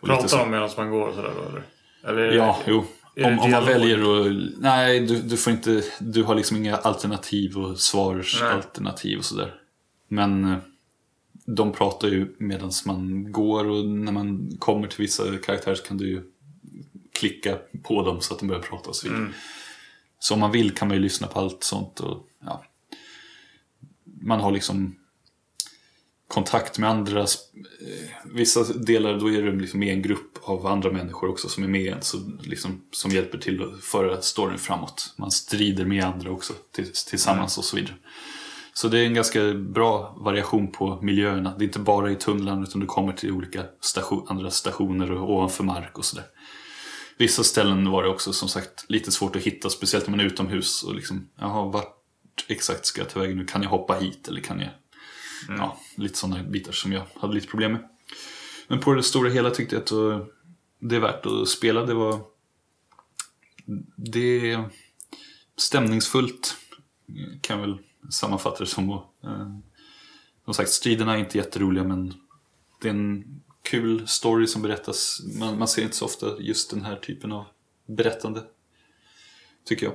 och. 0.00 0.08
Pratar 0.08 0.38
de 0.38 0.50
medan 0.50 0.70
man 0.76 0.90
går 0.90 1.12
sådär 1.12 1.32
då 1.36 1.48
eller? 1.48 1.62
eller 2.04 2.36
Ja, 2.36 2.58
jo. 2.66 2.84
det 3.14 3.24
Om, 3.24 3.38
om 3.38 3.50
man 3.50 3.64
väljer 3.64 3.98
att... 3.98 4.36
Nej, 4.58 5.00
du, 5.00 5.22
du 5.22 5.36
får 5.36 5.52
inte... 5.52 5.84
Du 5.98 6.22
har 6.22 6.34
liksom 6.34 6.56
inga 6.56 6.76
alternativ 6.76 7.58
och 7.58 7.78
svarsalternativ 7.80 9.18
och 9.18 9.24
sådär. 9.24 9.54
Men 10.08 10.44
eh, 10.44 10.58
de 11.46 11.72
pratar 11.72 12.08
ju 12.08 12.34
medan 12.38 12.70
man 12.86 13.32
går 13.32 13.64
och 13.64 13.84
när 13.84 14.12
man 14.12 14.56
kommer 14.58 14.86
till 14.86 15.00
vissa 15.00 15.36
karaktärer 15.36 15.74
så 15.74 15.82
kan 15.82 15.96
du 15.96 16.08
ju 16.08 16.22
klicka 17.12 17.58
på 17.82 18.02
dem 18.02 18.20
så 18.20 18.34
att 18.34 18.40
de 18.40 18.48
börjar 18.48 18.62
prata 18.62 18.88
och 18.88 18.96
så. 18.96 19.08
Mm. 19.08 19.32
Så 20.18 20.34
om 20.34 20.40
man 20.40 20.52
vill 20.52 20.74
kan 20.74 20.88
man 20.88 20.96
ju 20.96 21.02
lyssna 21.02 21.26
på 21.26 21.40
allt 21.40 21.64
sånt 21.64 22.00
och 22.00 22.26
ja. 22.44 22.64
Man 24.22 24.40
har 24.40 24.52
liksom 24.52 24.99
kontakt 26.30 26.78
med 26.78 26.90
andra. 26.90 27.20
Eh, 27.20 27.26
vissa 28.24 28.64
delar 28.72 29.18
då 29.18 29.30
är 29.30 29.42
det 29.42 29.52
liksom 29.52 29.80
med 29.80 29.94
en 29.94 30.02
grupp 30.02 30.38
av 30.42 30.66
andra 30.66 30.90
människor 30.92 31.30
också 31.30 31.48
som 31.48 31.64
är 31.64 31.68
med 31.68 31.92
en, 31.92 32.02
så 32.02 32.18
liksom, 32.42 32.82
som 32.92 33.10
hjälper 33.10 33.38
till 33.38 33.62
att 33.62 33.84
föra 33.84 34.22
storyn 34.22 34.58
framåt. 34.58 35.14
Man 35.16 35.30
strider 35.30 35.84
med 35.84 36.04
andra 36.04 36.30
också 36.30 36.52
tillsammans 37.10 37.58
och 37.58 37.64
så 37.64 37.76
vidare. 37.76 37.94
Så 38.74 38.88
det 38.88 38.98
är 38.98 39.04
en 39.04 39.14
ganska 39.14 39.54
bra 39.54 40.16
variation 40.18 40.72
på 40.72 40.98
miljöerna. 41.02 41.54
Det 41.58 41.64
är 41.64 41.66
inte 41.66 41.78
bara 41.78 42.10
i 42.10 42.14
tunnlarna 42.14 42.62
utan 42.62 42.80
du 42.80 42.86
kommer 42.86 43.12
till 43.12 43.32
olika 43.32 43.64
station, 43.80 44.26
andra 44.28 44.50
stationer 44.50 45.12
och 45.12 45.30
ovanför 45.30 45.64
mark 45.64 45.98
och 45.98 46.04
sådär. 46.04 46.24
Vissa 47.18 47.44
ställen 47.44 47.90
var 47.90 48.02
det 48.02 48.08
också 48.08 48.32
som 48.32 48.48
sagt 48.48 48.84
lite 48.88 49.12
svårt 49.12 49.36
att 49.36 49.42
hitta, 49.42 49.70
speciellt 49.70 50.06
när 50.06 50.10
man 50.10 50.20
är 50.20 50.24
utomhus 50.24 50.82
och 50.82 50.94
liksom, 50.94 51.28
jaha, 51.38 51.64
vart 51.64 51.96
exakt 52.48 52.86
ska 52.86 53.00
jag 53.00 53.10
ta 53.10 53.20
vägen 53.20 53.38
nu? 53.38 53.44
Kan 53.44 53.62
jag 53.62 53.70
hoppa 53.70 53.94
hit 53.94 54.28
eller 54.28 54.40
kan 54.40 54.60
jag... 54.60 54.70
Mm. 55.48 55.60
Ja, 55.60 55.80
lite 55.96 56.18
sådana 56.18 56.42
bitar 56.42 56.72
som 56.72 56.92
jag 56.92 57.06
hade 57.14 57.34
lite 57.34 57.46
problem 57.46 57.72
med. 57.72 57.88
Men 58.68 58.80
på 58.80 58.94
det 58.94 59.02
stora 59.02 59.30
hela 59.30 59.50
tyckte 59.50 59.74
jag 59.76 59.82
att 59.82 59.90
eh, 59.90 60.26
det 60.78 60.96
är 60.96 61.00
värt 61.00 61.26
att 61.26 61.48
spela. 61.48 61.86
Det 61.86 61.94
var... 61.94 62.20
Det 63.96 64.50
är 64.50 64.70
stämningsfullt, 65.56 66.56
kan 67.40 67.60
jag 67.60 67.66
väl 67.66 67.78
sammanfatta 68.10 68.58
det 68.58 68.66
som. 68.66 68.90
Och, 68.90 69.14
eh, 69.24 69.58
som 70.44 70.54
sagt, 70.54 70.70
striderna 70.70 71.14
är 71.14 71.18
inte 71.18 71.38
jätteroliga 71.38 71.84
men 71.84 72.14
det 72.82 72.88
är 72.88 72.92
en 72.92 73.40
kul 73.62 74.08
story 74.08 74.46
som 74.46 74.62
berättas. 74.62 75.20
Man, 75.38 75.58
man 75.58 75.68
ser 75.68 75.82
inte 75.82 75.96
så 75.96 76.04
ofta 76.04 76.40
just 76.40 76.70
den 76.70 76.84
här 76.84 76.96
typen 76.96 77.32
av 77.32 77.44
berättande. 77.86 78.42
Tycker 79.64 79.86
jag. 79.86 79.94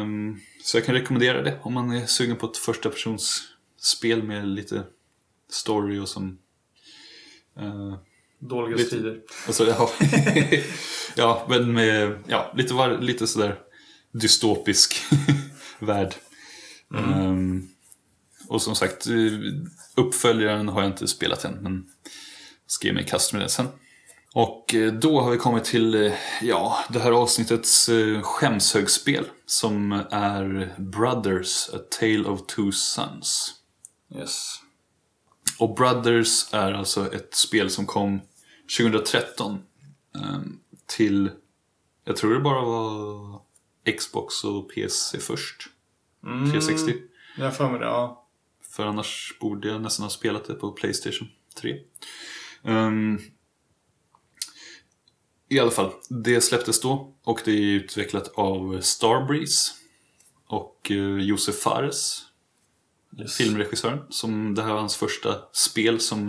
Um, 0.00 0.40
så 0.62 0.76
jag 0.76 0.84
kan 0.84 0.94
rekommendera 0.94 1.42
det 1.42 1.58
om 1.62 1.74
man 1.74 1.90
är 1.90 2.06
sugen 2.06 2.36
på 2.36 2.46
ett 2.46 2.56
första 2.56 2.90
persons 2.90 3.48
spel 3.80 4.22
med 4.22 4.48
lite 4.48 4.84
story 5.50 5.98
och 5.98 6.08
som... 6.08 6.38
eh, 7.58 7.94
Dåliga 8.40 8.76
Lite- 8.76 8.88
strider. 8.88 9.20
Alltså, 9.46 9.66
ja. 9.66 9.90
ja, 11.16 11.46
men 11.48 11.72
med 11.72 12.18
ja, 12.26 12.52
lite, 12.56 12.74
var, 12.74 12.98
lite 12.98 13.26
sådär 13.26 13.58
dystopisk 14.12 14.96
värld. 15.78 16.14
Ehm, 16.94 17.68
och 18.48 18.62
som 18.62 18.74
sagt, 18.74 19.06
eh, 19.06 19.14
uppföljaren 19.96 20.68
har 20.68 20.82
jag 20.82 20.90
inte 20.90 21.08
spelat 21.08 21.44
än, 21.44 21.54
men 21.62 21.86
ska 22.66 22.86
ge 22.86 22.92
mig 22.92 23.04
i 23.04 23.06
kast 23.08 23.32
med 23.32 23.42
det 23.42 23.48
sen. 23.48 23.66
Och 24.34 24.74
eh, 24.74 24.92
då 24.92 25.20
har 25.20 25.30
vi 25.30 25.36
kommit 25.38 25.64
till 25.64 26.12
ja, 26.42 26.78
det 26.90 26.98
här 26.98 27.12
avsnittets 27.12 27.90
skämshögspel 28.22 29.24
som 29.46 29.92
är 30.10 30.74
Brothers, 30.78 31.68
A 31.74 31.78
Tale 32.00 32.24
of 32.24 32.46
Two 32.46 32.70
Sons. 32.72 33.54
Yes. 34.14 34.62
Och 35.58 35.74
Brothers 35.74 36.54
är 36.54 36.72
alltså 36.72 37.14
ett 37.14 37.34
spel 37.34 37.70
som 37.70 37.86
kom 37.86 38.20
2013 38.78 39.62
eh, 40.14 40.40
till, 40.86 41.30
jag 42.04 42.16
tror 42.16 42.34
det 42.34 42.40
bara 42.40 42.64
var 42.64 43.40
Xbox 43.96 44.44
och 44.44 44.74
PC 44.74 45.18
först. 45.18 45.68
360. 46.50 46.94
Jag 47.38 47.56
för 47.56 47.70
mig 47.70 47.80
det, 47.80 47.86
ja. 47.86 48.28
För 48.62 48.86
annars 48.86 49.38
borde 49.40 49.68
jag 49.68 49.80
nästan 49.80 50.04
ha 50.04 50.10
spelat 50.10 50.44
det 50.44 50.54
på 50.54 50.72
Playstation 50.72 51.28
3. 51.60 51.80
Ehm, 52.64 53.18
I 55.48 55.58
alla 55.58 55.70
fall, 55.70 55.92
det 56.08 56.40
släpptes 56.40 56.80
då 56.80 57.14
och 57.24 57.40
det 57.44 57.50
är 57.50 57.62
utvecklat 57.62 58.28
av 58.34 58.80
Starbreeze 58.80 59.72
och 60.46 60.90
uh, 60.90 61.20
Josef 61.20 61.54
Fares, 61.58 62.27
filmregissören. 63.38 63.98
Som 64.10 64.54
det 64.54 64.62
här 64.62 64.72
var 64.72 64.80
hans 64.80 64.96
första 64.96 65.34
spel 65.52 66.00
som 66.00 66.28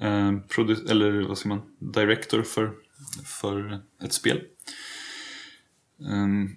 eh, 0.00 0.28
eller 0.90 1.28
vad 1.28 1.38
säger 1.38 1.48
man, 1.48 1.62
director 1.78 2.42
för, 2.42 2.72
för 3.24 3.80
ett 4.02 4.12
spel. 4.12 4.40
Ehm, 6.10 6.56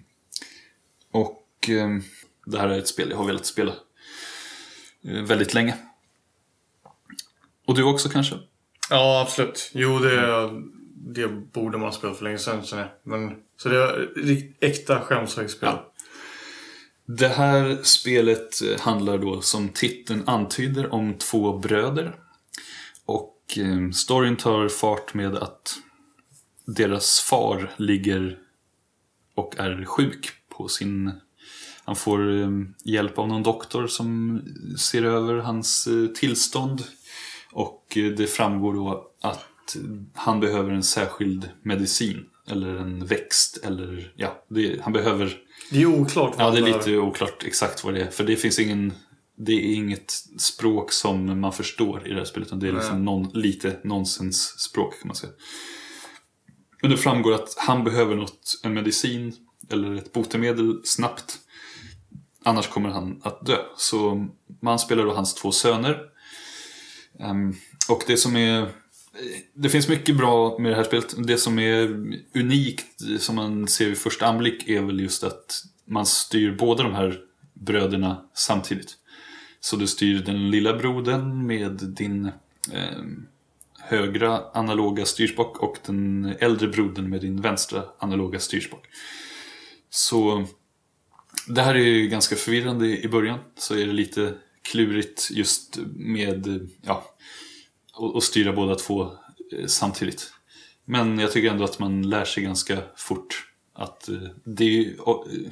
och 1.12 1.68
ehm, 1.68 2.02
det 2.46 2.58
här 2.58 2.68
är 2.68 2.78
ett 2.78 2.88
spel 2.88 3.10
jag 3.10 3.16
har 3.16 3.26
velat 3.26 3.46
spela 3.46 3.72
eh, 5.04 5.22
väldigt 5.22 5.54
länge. 5.54 5.76
Och 7.66 7.74
du 7.74 7.82
också 7.82 8.08
kanske? 8.08 8.38
Ja, 8.90 9.20
absolut. 9.20 9.70
Jo, 9.74 9.98
det, 9.98 10.50
det 10.94 11.28
borde 11.28 11.78
man 11.78 11.88
ha 11.88 11.92
spelat 11.92 12.16
för 12.16 12.24
länge 12.24 12.38
sedan. 12.38 12.86
Men, 13.02 13.36
så 13.56 13.68
det 13.68 13.76
är 13.76 14.52
äkta 14.60 15.00
skämshögspel. 15.00 15.68
Ja. 15.68 15.91
Det 17.06 17.28
här 17.28 17.78
spelet 17.82 18.62
eh, 18.62 18.80
handlar 18.80 19.18
då 19.18 19.40
som 19.40 19.68
titeln 19.68 20.28
antyder 20.28 20.94
om 20.94 21.14
två 21.18 21.58
bröder. 21.58 22.16
Och 23.06 23.58
eh, 23.58 23.90
storyn 23.90 24.36
tar 24.36 24.68
fart 24.68 25.14
med 25.14 25.36
att 25.36 25.74
deras 26.66 27.20
far 27.20 27.70
ligger 27.76 28.38
och 29.34 29.58
är 29.58 29.84
sjuk 29.84 30.30
på 30.48 30.68
sin... 30.68 31.12
Han 31.84 31.96
får 31.96 32.40
eh, 32.40 32.50
hjälp 32.84 33.18
av 33.18 33.28
någon 33.28 33.42
doktor 33.42 33.86
som 33.86 34.40
ser 34.78 35.04
över 35.04 35.34
hans 35.34 35.88
tillstånd. 36.14 36.82
Och 37.52 37.86
det 37.94 38.26
framgår 38.26 38.74
då 38.74 39.10
att 39.20 39.76
han 40.14 40.40
behöver 40.40 40.70
en 40.70 40.82
särskild 40.82 41.50
medicin. 41.62 42.26
Eller 42.46 42.76
en 42.76 43.06
växt. 43.06 43.64
Eller 43.64 44.12
ja, 44.16 44.44
det, 44.48 44.80
han 44.82 44.92
behöver 44.92 45.38
det 45.70 45.82
är 45.82 45.86
oklart 45.86 46.38
vad 46.38 46.46
Ja, 46.46 46.50
det 46.50 46.58
är 46.58 46.78
lite 46.78 46.98
oklart 46.98 47.44
exakt 47.44 47.84
vad 47.84 47.94
det 47.94 48.00
är. 48.00 48.10
För 48.10 48.24
det 48.24 48.36
finns 48.36 48.58
ingen... 48.58 48.92
Det 49.36 49.52
är 49.52 49.74
inget 49.74 50.12
språk 50.38 50.92
som 50.92 51.40
man 51.40 51.52
förstår 51.52 52.06
i 52.06 52.10
det 52.10 52.18
här 52.18 52.24
spelet. 52.24 52.48
Utan 52.48 52.58
det 52.58 52.68
är 52.68 52.72
liksom 52.72 53.04
någon, 53.04 53.28
lite 53.28 53.76
nonsensspråk 53.84 55.00
kan 55.00 55.08
man 55.08 55.16
säga. 55.16 55.32
Men 56.82 56.90
det 56.90 56.96
framgår 56.96 57.32
att 57.32 57.54
han 57.58 57.84
behöver 57.84 58.16
något, 58.16 58.60
en 58.62 58.74
medicin 58.74 59.36
eller 59.70 59.94
ett 59.94 60.12
botemedel 60.12 60.80
snabbt. 60.84 61.38
Annars 62.44 62.68
kommer 62.68 62.88
han 62.88 63.20
att 63.22 63.46
dö. 63.46 63.58
Så 63.76 64.26
man 64.62 64.78
spelar 64.78 65.04
då 65.04 65.12
hans 65.12 65.34
två 65.34 65.52
söner. 65.52 66.00
Ehm, 67.20 67.54
och 67.88 68.04
det 68.06 68.16
som 68.16 68.36
är... 68.36 68.81
Det 69.54 69.68
finns 69.68 69.88
mycket 69.88 70.16
bra 70.16 70.58
med 70.58 70.72
det 70.72 70.76
här 70.76 70.84
spelet. 70.84 71.14
Det 71.26 71.38
som 71.38 71.58
är 71.58 71.82
unikt, 72.34 73.00
som 73.18 73.36
man 73.36 73.68
ser 73.68 73.86
vid 73.86 73.98
första 73.98 74.26
anblick, 74.26 74.68
är 74.68 74.82
väl 74.82 75.00
just 75.00 75.24
att 75.24 75.64
man 75.84 76.06
styr 76.06 76.56
båda 76.58 76.82
de 76.82 76.94
här 76.94 77.20
bröderna 77.54 78.28
samtidigt. 78.34 78.96
Så 79.60 79.76
du 79.76 79.86
styr 79.86 80.18
den 80.18 80.50
lilla 80.50 80.76
brodern 80.76 81.46
med 81.46 81.72
din 81.72 82.26
eh, 82.72 83.02
högra 83.78 84.40
analoga 84.54 85.04
styrspak 85.04 85.56
och 85.56 85.76
den 85.86 86.34
äldre 86.40 86.68
brodern 86.68 87.10
med 87.10 87.20
din 87.20 87.40
vänstra 87.40 87.82
analoga 87.98 88.38
styrspak. 88.38 88.86
Så 89.90 90.46
det 91.48 91.62
här 91.62 91.74
är 91.74 91.84
ju 91.84 92.08
ganska 92.08 92.36
förvirrande 92.36 92.86
i 92.86 93.08
början. 93.08 93.38
Så 93.58 93.74
är 93.74 93.86
det 93.86 93.92
lite 93.92 94.34
klurigt 94.62 95.30
just 95.30 95.78
med 95.94 96.68
ja, 96.82 97.04
att 97.92 98.16
att 98.16 98.22
styra 98.22 98.52
båda 98.52 98.74
två 98.74 99.02
eh, 99.58 99.66
samtidigt. 99.66 100.32
Men 100.84 101.18
jag 101.18 101.32
tycker 101.32 101.50
ändå 101.50 101.64
att 101.64 101.78
man 101.78 102.02
lär 102.02 102.24
sig 102.24 102.42
ganska 102.42 102.78
fort 102.96 103.44
att 103.74 104.08
eh, 104.08 104.14
det 104.44 104.64
är 104.64 104.68
ju- 104.68 104.98
och, 104.98 105.26
eh, 105.32 105.50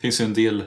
finns 0.00 0.20
ju 0.20 0.24
en 0.24 0.34
del 0.34 0.60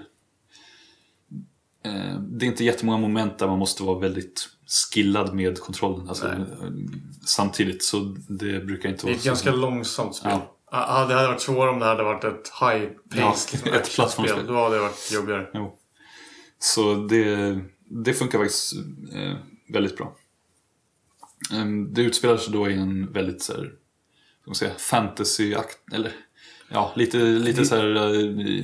eh, 1.86 2.20
det 2.20 2.46
är 2.46 2.48
inte 2.48 2.64
jättemånga 2.64 2.98
moment 2.98 3.40
där 3.40 3.48
man 3.48 3.60
måste 3.60 3.84
vara 3.84 4.00
väldigt 4.00 4.50
skillad 4.94 5.34
med 5.36 5.60
kontrollen 5.60 6.10
alltså, 6.10 6.46
samtidigt 7.26 7.84
så 7.84 8.00
det 8.28 8.60
brukar 8.66 8.90
inte 8.90 9.02
Det 9.06 9.10
är 9.12 9.12
vara 9.12 9.16
ett 9.16 9.22
så 9.22 9.28
ganska 9.30 9.52
långsamt 9.52 10.16
spel. 10.16 10.32
Ja. 10.32 10.58
Ja. 10.72 11.06
Det 11.06 11.14
hade 11.14 11.28
varit 11.28 11.42
svårare 11.42 11.70
om 11.70 11.80
det 11.80 11.86
hade 11.86 12.04
varit 12.04 12.24
ett 12.24 12.52
high-paced 12.62 13.20
Ja, 13.20 13.36
liksom, 13.52 13.74
ett 13.74 13.96
plattformsspel. 13.96 14.48
Då 14.48 14.54
hade 14.64 14.76
det 14.76 14.82
varit 14.82 15.12
jobbigare. 15.14 15.50
Jo. 15.54 15.78
Så 16.60 16.96
det, 16.96 17.60
det 18.04 18.14
funkar 18.14 18.40
faktiskt 18.40 18.74
eh, 19.14 19.34
väldigt 19.74 19.98
bra. 19.98 20.16
Ehm, 21.52 21.94
det 21.94 22.02
utspelar 22.02 22.38
sig 22.38 22.54
då 22.54 22.70
i 22.70 22.74
en 22.74 23.14
väldigt 23.14 23.42
så 23.42 23.54
här, 23.54 23.72
man 24.46 24.56
säga, 24.56 24.74
fantasy-akt, 24.78 25.94
eller 25.94 26.12
ja, 26.70 26.94
lite, 26.96 27.18
lite 27.18 27.66
så 27.66 27.76
här 27.76 27.86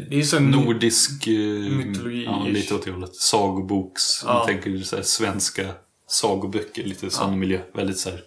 Det 0.10 0.24
så 0.24 0.38
eh, 0.38 0.44
en 0.44 0.52
nordisk, 0.52 1.28
eh, 1.28 1.32
mytologi-ish. 1.34 2.24
ja, 2.26 2.46
lite 2.48 2.76
åt 2.76 2.86
det 2.86 2.92
hållet, 2.92 3.16
sagoboks, 3.16 4.24
Ja. 4.26 4.34
man 4.34 4.46
tänker 4.48 4.78
så 4.84 4.96
här, 4.96 5.04
svenska 5.04 5.74
sagoböcker, 6.08 6.84
lite 6.84 7.10
sån 7.10 7.40
miljö, 7.40 7.62
väldigt 7.74 7.98
så 7.98 8.10
här 8.10 8.24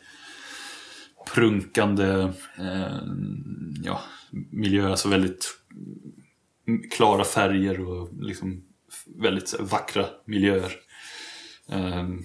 prunkande 1.35 2.33
eh, 2.59 3.01
ja, 3.85 4.01
miljö, 4.51 4.91
alltså 4.91 5.09
väldigt 5.09 5.59
klara 6.91 7.25
färger 7.25 7.81
och 7.81 8.09
liksom 8.21 8.63
väldigt 9.17 9.49
här, 9.59 9.65
vackra 9.65 10.07
miljöer. 10.27 10.73
Ehm, 11.69 12.23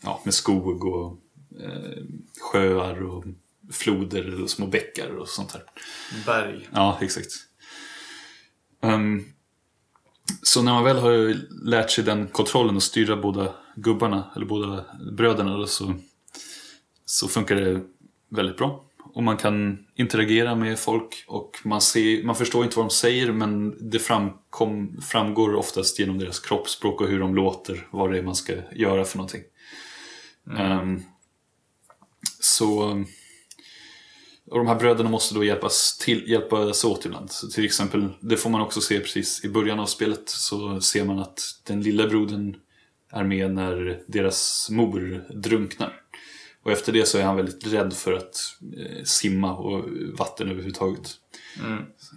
ja, 0.00 0.20
med 0.24 0.34
skog 0.34 0.84
och 0.84 1.18
eh, 1.60 2.02
sjöar 2.40 3.02
och 3.02 3.24
floder 3.70 4.42
och 4.42 4.50
små 4.50 4.66
bäckar 4.66 5.10
och 5.10 5.28
sånt 5.28 5.52
här. 5.52 5.62
berg. 6.26 6.68
Ja, 6.72 6.98
exakt. 7.00 7.30
Ehm, 8.82 9.24
så 10.42 10.62
när 10.62 10.72
man 10.72 10.84
väl 10.84 10.96
har 10.96 11.34
lärt 11.64 11.90
sig 11.90 12.04
den 12.04 12.26
kontrollen 12.26 12.76
och 12.76 12.82
styra 12.82 13.16
båda 13.16 13.54
gubbarna, 13.76 14.30
eller 14.36 14.46
båda 14.46 14.84
bröderna, 15.12 15.56
då, 15.56 15.66
så, 15.66 15.94
så 17.04 17.28
funkar 17.28 17.56
det 17.56 17.80
väldigt 18.28 18.56
bra. 18.56 18.84
Och 19.14 19.22
man 19.22 19.36
kan 19.36 19.86
interagera 19.94 20.54
med 20.54 20.78
folk 20.78 21.24
och 21.26 21.58
man, 21.64 21.80
ser, 21.80 22.24
man 22.24 22.34
förstår 22.34 22.64
inte 22.64 22.76
vad 22.76 22.86
de 22.86 22.90
säger 22.90 23.32
men 23.32 23.76
det 23.90 23.98
framkom, 23.98 25.00
framgår 25.02 25.54
oftast 25.54 25.98
genom 25.98 26.18
deras 26.18 26.40
kroppsspråk 26.40 27.00
och 27.00 27.08
hur 27.08 27.20
de 27.20 27.34
låter, 27.34 27.86
vad 27.90 28.12
det 28.12 28.18
är 28.18 28.22
man 28.22 28.34
ska 28.34 28.52
göra 28.72 29.04
för 29.04 29.16
någonting. 29.16 29.42
Ehm, 30.56 31.02
så 32.40 33.04
och 34.50 34.58
de 34.58 34.66
här 34.66 34.74
bröderna 34.74 35.10
måste 35.10 35.34
då 35.34 35.44
hjälpas, 35.44 35.98
till, 35.98 36.30
hjälpas 36.30 36.84
åt 36.84 37.04
ibland. 37.04 37.30
Så 37.30 37.48
till 37.48 37.64
exempel, 37.64 38.08
det 38.20 38.36
får 38.36 38.50
man 38.50 38.60
också 38.60 38.80
se 38.80 39.00
precis 39.00 39.44
i 39.44 39.48
början 39.48 39.80
av 39.80 39.86
spelet. 39.86 40.28
Så 40.28 40.80
ser 40.80 41.04
man 41.04 41.18
att 41.18 41.40
den 41.66 41.82
lilla 41.82 42.06
brodern 42.06 42.56
är 43.10 43.24
med 43.24 43.54
när 43.54 44.02
deras 44.06 44.68
mor 44.70 45.24
drunknar. 45.34 46.00
Och 46.62 46.72
efter 46.72 46.92
det 46.92 47.06
så 47.06 47.18
är 47.18 47.22
han 47.22 47.36
väldigt 47.36 47.66
rädd 47.66 47.92
för 47.92 48.12
att 48.12 48.36
eh, 48.76 49.04
simma 49.04 49.56
och 49.56 49.84
vatten 50.18 50.48
överhuvudtaget. 50.48 51.10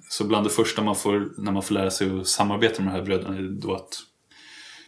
Så 0.09 0.23
bland 0.23 0.45
det 0.45 0.49
första 0.49 0.83
man 0.83 0.95
får, 0.95 1.31
när 1.37 1.51
man 1.51 1.63
får 1.63 1.73
lära 1.73 1.91
sig 1.91 2.19
att 2.19 2.27
samarbeta 2.27 2.81
med 2.81 2.93
de 2.93 2.97
här 2.97 3.05
bröderna 3.05 3.37
är 3.37 3.41
då 3.41 3.75
att 3.75 3.93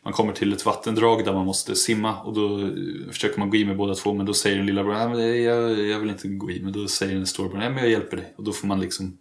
man 0.04 0.14
kommer 0.14 0.34
till 0.34 0.54
ett 0.54 0.66
vattendrag 0.66 1.26
där 1.26 1.34
man 1.34 1.46
måste 1.46 1.76
simma 1.76 2.22
och 2.22 2.34
då 2.34 2.60
eh, 2.60 2.68
försöker 3.12 3.40
man 3.40 3.50
gå 3.50 3.58
i 3.58 3.66
med 3.66 3.78
båda 3.78 3.96
två 3.96 4.14
men 4.14 4.26
då 4.26 4.34
säger 4.34 4.58
den 4.58 4.66
lilla 4.66 4.84
bror 4.84 4.94
nej 5.16 5.42
jag, 5.42 5.80
jag 5.80 6.00
vill 6.00 6.10
inte 6.10 6.28
gå 6.28 6.52
i 6.52 6.62
men 6.62 6.74
då 6.74 6.88
säger 6.88 7.16
den 7.16 7.28
stora 7.28 7.50
bror 7.50 7.60
nej 7.60 7.70
men 7.70 7.78
jag 7.84 7.90
hjälper 7.92 8.18
dig 8.18 8.34
och 8.38 8.44
då 8.44 8.52
får 8.52 8.68
man 8.68 8.80
liksom 8.80 9.18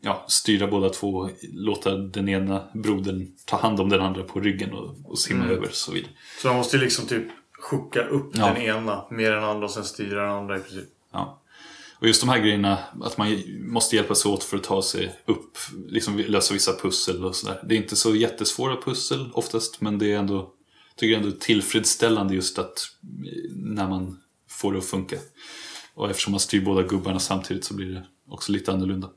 ja, 0.00 0.24
styra 0.28 0.66
båda 0.66 0.88
två 0.88 1.08
och 1.14 1.30
låta 1.52 1.96
den 1.96 2.28
ena 2.28 2.62
brodern 2.74 3.26
ta 3.46 3.56
hand 3.56 3.80
om 3.80 3.88
den 3.88 4.00
andra 4.00 4.22
på 4.22 4.40
ryggen 4.40 4.72
och, 4.72 4.94
och 5.04 5.18
simma 5.18 5.44
över 5.44 5.66
och 5.68 5.74
så 5.74 5.92
vidare. 5.92 6.10
Så 6.42 6.48
man 6.48 6.56
måste 6.56 6.76
liksom 6.76 7.06
typ 7.06 7.24
skjucka 7.60 8.04
upp 8.04 8.30
Ja. 8.36 8.46
den 8.46 8.62
ena 8.62 9.04
än 9.10 9.16
den 9.16 9.44
andra 9.44 9.64
och 9.64 9.70
sen 9.70 9.84
styra 9.84 10.22
den 10.22 10.32
andra 10.32 10.56
i 10.56 10.60
princip. 10.60 10.88
Ja. 11.12 11.40
Och 11.98 12.06
just 12.06 12.20
de 12.20 12.28
här 12.28 12.38
grejerna, 12.38 12.78
att 13.00 13.18
man 13.18 13.42
måste 13.60 13.96
hjälpas 13.96 14.26
åt 14.26 14.44
för 14.44 14.56
att 14.56 14.62
ta 14.62 14.82
sig 14.82 15.16
upp, 15.26 15.58
liksom 15.88 16.18
lösa 16.18 16.54
vissa 16.54 16.76
pussel 16.76 17.24
och 17.24 17.36
sådär. 17.36 17.60
Det 17.68 17.74
är 17.74 17.76
inte 17.76 17.96
så 17.96 18.14
jättesvåra 18.14 18.76
pussel 18.76 19.30
oftast, 19.32 19.80
men 19.80 19.98
det 19.98 20.12
är 20.12 20.18
ändå, 20.18 20.52
tycker 20.96 21.12
jag 21.12 21.22
ändå 21.22 21.36
tillfredsställande 21.40 22.34
just 22.34 22.58
att 22.58 22.86
när 23.56 23.88
man 23.88 24.20
får 24.48 24.72
det 24.72 24.78
att 24.78 24.84
funka. 24.84 25.16
Och 25.94 26.10
eftersom 26.10 26.30
man 26.30 26.40
styr 26.40 26.64
båda 26.64 26.82
gubbarna 26.82 27.18
samtidigt 27.18 27.64
så 27.64 27.74
blir 27.74 27.86
det 27.86 28.06
också 28.28 28.52
lite 28.52 28.72
annorlunda. 28.72 29.10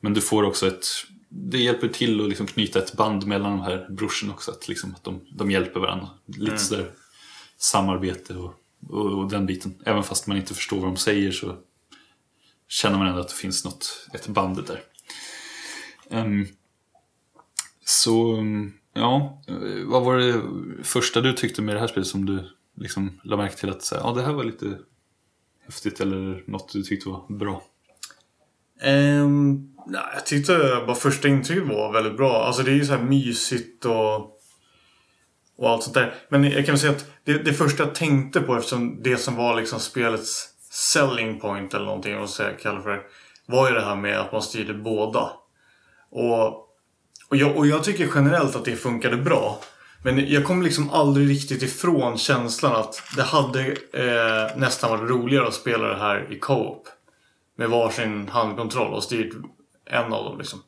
Men 0.00 0.14
du 0.14 0.20
får 0.20 0.42
också 0.42 0.66
ett... 0.66 0.86
Det 1.28 1.58
hjälper 1.58 1.88
till 1.88 2.20
att 2.20 2.28
liksom 2.28 2.46
knyta 2.46 2.78
ett 2.78 2.96
band 2.96 3.26
mellan 3.26 3.50
de 3.50 3.60
här 3.60 3.86
brorsorna 3.90 4.32
också. 4.32 4.50
Att, 4.50 4.68
liksom, 4.68 4.94
att 4.94 5.04
de, 5.04 5.20
de 5.30 5.50
hjälper 5.50 5.80
varandra. 5.80 6.08
Lite 6.26 6.58
sådär 6.58 6.90
samarbete 7.58 8.34
och, 8.34 8.54
och, 8.88 9.18
och 9.18 9.30
den 9.30 9.46
biten. 9.46 9.82
Även 9.84 10.02
fast 10.02 10.26
man 10.26 10.36
inte 10.36 10.54
förstår 10.54 10.76
vad 10.76 10.88
de 10.88 10.96
säger 10.96 11.32
så 11.32 11.56
känner 12.68 12.98
man 12.98 13.06
ändå 13.06 13.20
att 13.20 13.28
det 13.28 13.34
finns 13.34 13.64
något, 13.64 14.08
ett 14.14 14.28
band 14.28 14.64
där. 14.66 14.82
Um, 16.10 16.48
så, 17.84 18.44
ja. 18.92 19.42
Vad 19.84 20.04
var 20.04 20.18
det 20.18 20.42
första 20.84 21.20
du 21.20 21.32
tyckte 21.32 21.62
med 21.62 21.74
det 21.76 21.80
här 21.80 21.86
spelet 21.86 22.08
som 22.08 22.26
du 22.26 22.50
liksom 22.76 23.20
la 23.24 23.36
märke 23.36 23.56
till 23.56 23.70
att 23.70 23.82
säga, 23.82 24.00
ja 24.04 24.12
det 24.12 24.22
här 24.22 24.32
var 24.32 24.44
lite 24.44 24.78
häftigt 25.64 26.00
eller 26.00 26.44
något 26.46 26.72
du 26.72 26.82
tyckte 26.82 27.08
var 27.08 27.36
bra? 27.36 27.62
Ehm, 28.82 29.24
um, 29.24 29.74
nej, 29.86 30.02
jag 30.14 30.26
tyckte 30.26 30.82
bara 30.86 30.96
första 30.96 31.28
intrycket 31.28 31.68
var 31.68 31.92
väldigt 31.92 32.16
bra. 32.16 32.44
Alltså 32.46 32.62
det 32.62 32.70
är 32.70 32.74
ju 32.74 32.84
så 32.84 32.92
här 32.92 33.02
mysigt 33.02 33.84
och, 33.84 34.16
och 35.56 35.70
allt 35.70 35.82
sånt 35.82 35.94
där. 35.94 36.14
Men 36.28 36.44
jag 36.44 36.66
kan 36.66 36.72
väl 36.72 36.78
säga 36.78 36.92
att 36.92 37.10
det, 37.24 37.38
det 37.38 37.52
första 37.52 37.84
jag 37.84 37.94
tänkte 37.94 38.40
på 38.40 38.56
eftersom 38.56 39.02
det 39.02 39.16
som 39.16 39.36
var 39.36 39.60
liksom 39.60 39.80
spelets 39.80 40.55
selling 40.76 41.40
point 41.40 41.74
eller 41.74 41.84
någonting 41.84 42.12
vad 42.12 42.20
man 42.20 42.28
ska 42.28 42.56
kalla 42.56 42.82
för. 42.82 43.02
Var 43.46 43.68
ju 43.68 43.74
det 43.74 43.84
här 43.84 43.96
med 43.96 44.20
att 44.20 44.32
man 44.32 44.42
styrde 44.42 44.74
båda. 44.74 45.30
Och, 46.10 46.46
och, 47.28 47.36
jag, 47.36 47.56
och 47.56 47.66
jag 47.66 47.84
tycker 47.84 48.10
generellt 48.14 48.56
att 48.56 48.64
det 48.64 48.76
funkade 48.76 49.16
bra. 49.16 49.60
Men 50.04 50.28
jag 50.28 50.44
kom 50.44 50.62
liksom 50.62 50.90
aldrig 50.90 51.30
riktigt 51.30 51.62
ifrån 51.62 52.18
känslan 52.18 52.76
att 52.76 53.02
det 53.16 53.22
hade 53.22 53.66
eh, 53.92 54.56
nästan 54.56 54.90
varit 54.90 55.10
roligare 55.10 55.46
att 55.46 55.54
spela 55.54 55.88
det 55.88 55.98
här 55.98 56.32
i 56.32 56.38
co-op. 56.38 56.88
Med 57.58 57.70
varsin 57.70 58.28
handkontroll 58.28 58.94
och 58.94 59.02
styrt 59.02 59.34
en 59.90 60.12
av 60.12 60.24
dem 60.24 60.38
liksom. 60.38 60.62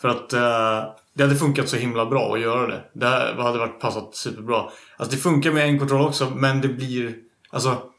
För 0.00 0.08
att 0.08 0.32
eh, 0.32 0.92
det 1.14 1.22
hade 1.22 1.36
funkat 1.36 1.68
så 1.68 1.76
himla 1.76 2.06
bra 2.06 2.34
att 2.34 2.40
göra 2.40 2.66
det. 2.66 2.80
Det 2.92 3.06
hade 3.42 3.58
varit 3.58 3.80
passat 3.80 4.14
superbra. 4.14 4.70
Alltså 4.96 5.16
det 5.16 5.22
funkar 5.22 5.52
med 5.52 5.64
en 5.64 5.78
kontroll 5.78 6.06
också 6.06 6.30
men 6.30 6.60
det 6.60 6.68
blir... 6.68 7.14
Alltså... 7.50 7.89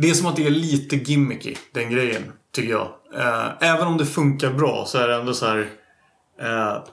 Det 0.00 0.10
är 0.10 0.14
som 0.14 0.26
att 0.26 0.36
det 0.36 0.46
är 0.46 0.50
lite 0.50 0.96
gimmicky, 0.96 1.56
den 1.72 1.90
grejen. 1.90 2.32
Tycker 2.52 2.70
jag. 2.70 2.88
Eh, 3.14 3.48
även 3.60 3.86
om 3.86 3.98
det 3.98 4.06
funkar 4.06 4.52
bra 4.52 4.84
så 4.86 4.98
är 4.98 5.08
det 5.08 5.14
ändå 5.14 5.34
så 5.34 5.46
här... 5.46 5.68
Eh, 6.40 6.84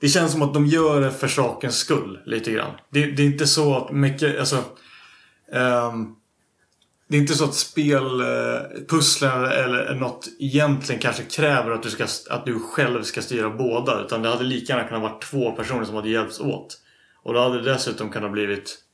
det 0.00 0.08
känns 0.08 0.32
som 0.32 0.42
att 0.42 0.54
de 0.54 0.66
gör 0.66 1.00
det 1.00 1.10
för 1.10 1.28
sakens 1.28 1.76
skull 1.76 2.22
lite 2.26 2.52
grann. 2.52 2.70
Det, 2.90 3.06
det 3.06 3.22
är 3.22 3.26
inte 3.26 3.46
så 3.46 3.76
att 3.76 3.92
mycket, 3.92 4.38
alltså... 4.38 4.56
Eh, 5.52 5.94
det 7.08 7.16
är 7.16 7.20
inte 7.20 7.34
så 7.34 7.44
att 7.44 7.54
spelpusslen 7.54 9.44
eh, 9.44 9.64
eller 9.64 9.94
något 9.94 10.28
egentligen 10.38 11.00
kanske 11.00 11.22
kräver 11.22 11.70
att 11.70 11.82
du, 11.82 11.90
ska, 11.90 12.06
att 12.30 12.46
du 12.46 12.60
själv 12.60 13.02
ska 13.02 13.22
styra 13.22 13.50
båda. 13.50 14.00
Utan 14.00 14.22
det 14.22 14.28
hade 14.28 14.44
lika 14.44 14.72
gärna 14.72 14.88
kunnat 14.88 15.02
vara 15.02 15.18
två 15.18 15.52
personer 15.52 15.84
som 15.84 15.94
hade 15.94 16.08
hjälpts 16.08 16.40
åt. 16.40 16.78
Och 17.22 17.34
då 17.34 17.40
hade 17.40 17.62
det 17.62 17.72
dessutom 17.72 18.10
kunnat 18.10 18.32
blivit 18.32 18.84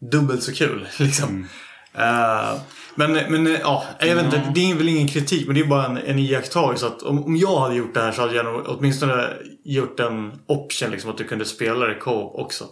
dubbelt 0.00 0.42
så 0.42 0.52
kul. 0.52 0.88
Liksom. 0.98 1.46
Eh, 1.94 2.60
men, 2.94 3.12
men 3.12 3.46
eh, 3.46 3.60
ja, 3.60 3.84
jag 4.00 4.16
vet 4.16 4.24
inte. 4.24 4.52
Det 4.54 4.70
är 4.70 4.74
väl 4.74 4.88
ingen 4.88 5.08
kritik 5.08 5.46
men 5.46 5.54
det 5.54 5.60
är 5.60 5.66
bara 5.66 5.86
en, 5.86 5.96
en 5.96 6.18
iakttagelse. 6.18 6.86
Att 6.86 7.02
om, 7.02 7.24
om 7.24 7.36
jag 7.36 7.60
hade 7.60 7.74
gjort 7.74 7.94
det 7.94 8.00
här 8.00 8.12
så 8.12 8.20
hade 8.20 8.34
jag 8.34 8.44
nog 8.44 8.62
åtminstone 8.66 9.28
gjort 9.64 10.00
en 10.00 10.32
option 10.46 10.90
liksom 10.90 11.10
att 11.10 11.18
du 11.18 11.24
kunde 11.24 11.44
spela 11.44 11.86
det 11.86 11.94
co-op 11.94 12.34
också. 12.34 12.64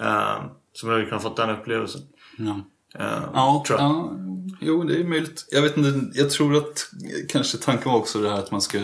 Uh, 0.00 0.42
så 0.72 0.86
man 0.86 0.94
hade 0.94 1.06
kunnat 1.06 1.22
fått 1.22 1.36
den 1.36 1.50
upplevelsen. 1.50 2.00
Ja. 2.38 2.60
Eh, 3.04 3.30
Ja, 3.34 3.64
tror 3.66 3.80
jag. 3.80 3.90
ja, 3.90 4.12
jo 4.60 4.82
det 4.82 5.00
är 5.00 5.04
möjligt. 5.04 5.46
Jag 5.50 5.62
vet 5.62 5.76
inte, 5.76 6.18
jag 6.18 6.30
tror 6.30 6.56
att 6.56 6.90
kanske 7.28 7.58
tanken 7.58 7.92
var 7.92 7.98
också 7.98 8.22
det 8.22 8.30
här 8.30 8.38
att 8.38 8.50
man 8.50 8.60
ska 8.60 8.78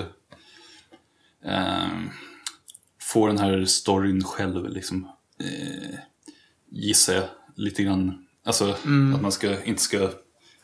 ehm, 1.45 2.11
få 3.03 3.27
den 3.27 3.39
här 3.39 3.65
storyn 3.65 4.24
själv 4.24 4.69
liksom. 4.69 5.09
Gissar 6.70 7.15
jag 7.15 7.24
lite 7.56 7.82
grann. 7.82 8.18
Alltså 8.47 8.76
Mm. 8.85 9.14
att 9.14 9.22
man 9.22 9.32
ska, 9.32 9.64
inte 9.64 9.82
ska, 9.82 10.10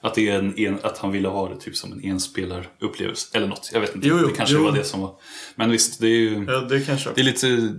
att 0.03 0.15
det 0.15 0.29
är 0.29 0.39
en, 0.39 0.59
en, 0.59 0.79
att 0.83 0.99
han 0.99 1.13
ville 1.13 1.29
ha 1.29 1.49
det 1.49 1.61
typ 1.61 1.77
som 1.77 1.93
en 1.93 2.05
enspelarupplevelse. 2.05 3.29
Eller 3.37 3.47
något, 3.49 3.71
jag 3.73 3.81
vet 3.81 3.95
inte. 3.95 4.09
Jo, 4.09 4.19
jo, 4.21 4.27
det 4.29 4.35
kanske 4.35 4.55
jo. 4.55 4.65
var 4.65 4.73
det 4.73 4.85
som 4.85 5.01
var. 5.01 5.15
Men 5.57 5.71
visst, 5.71 6.01
det 6.01 6.07
är 6.07 6.19
ju 6.19 6.45
Ja, 6.49 6.61
det 6.61 6.81
kanske 6.87 7.11
det 7.15 7.21
är 7.21 7.25
lite 7.25 7.75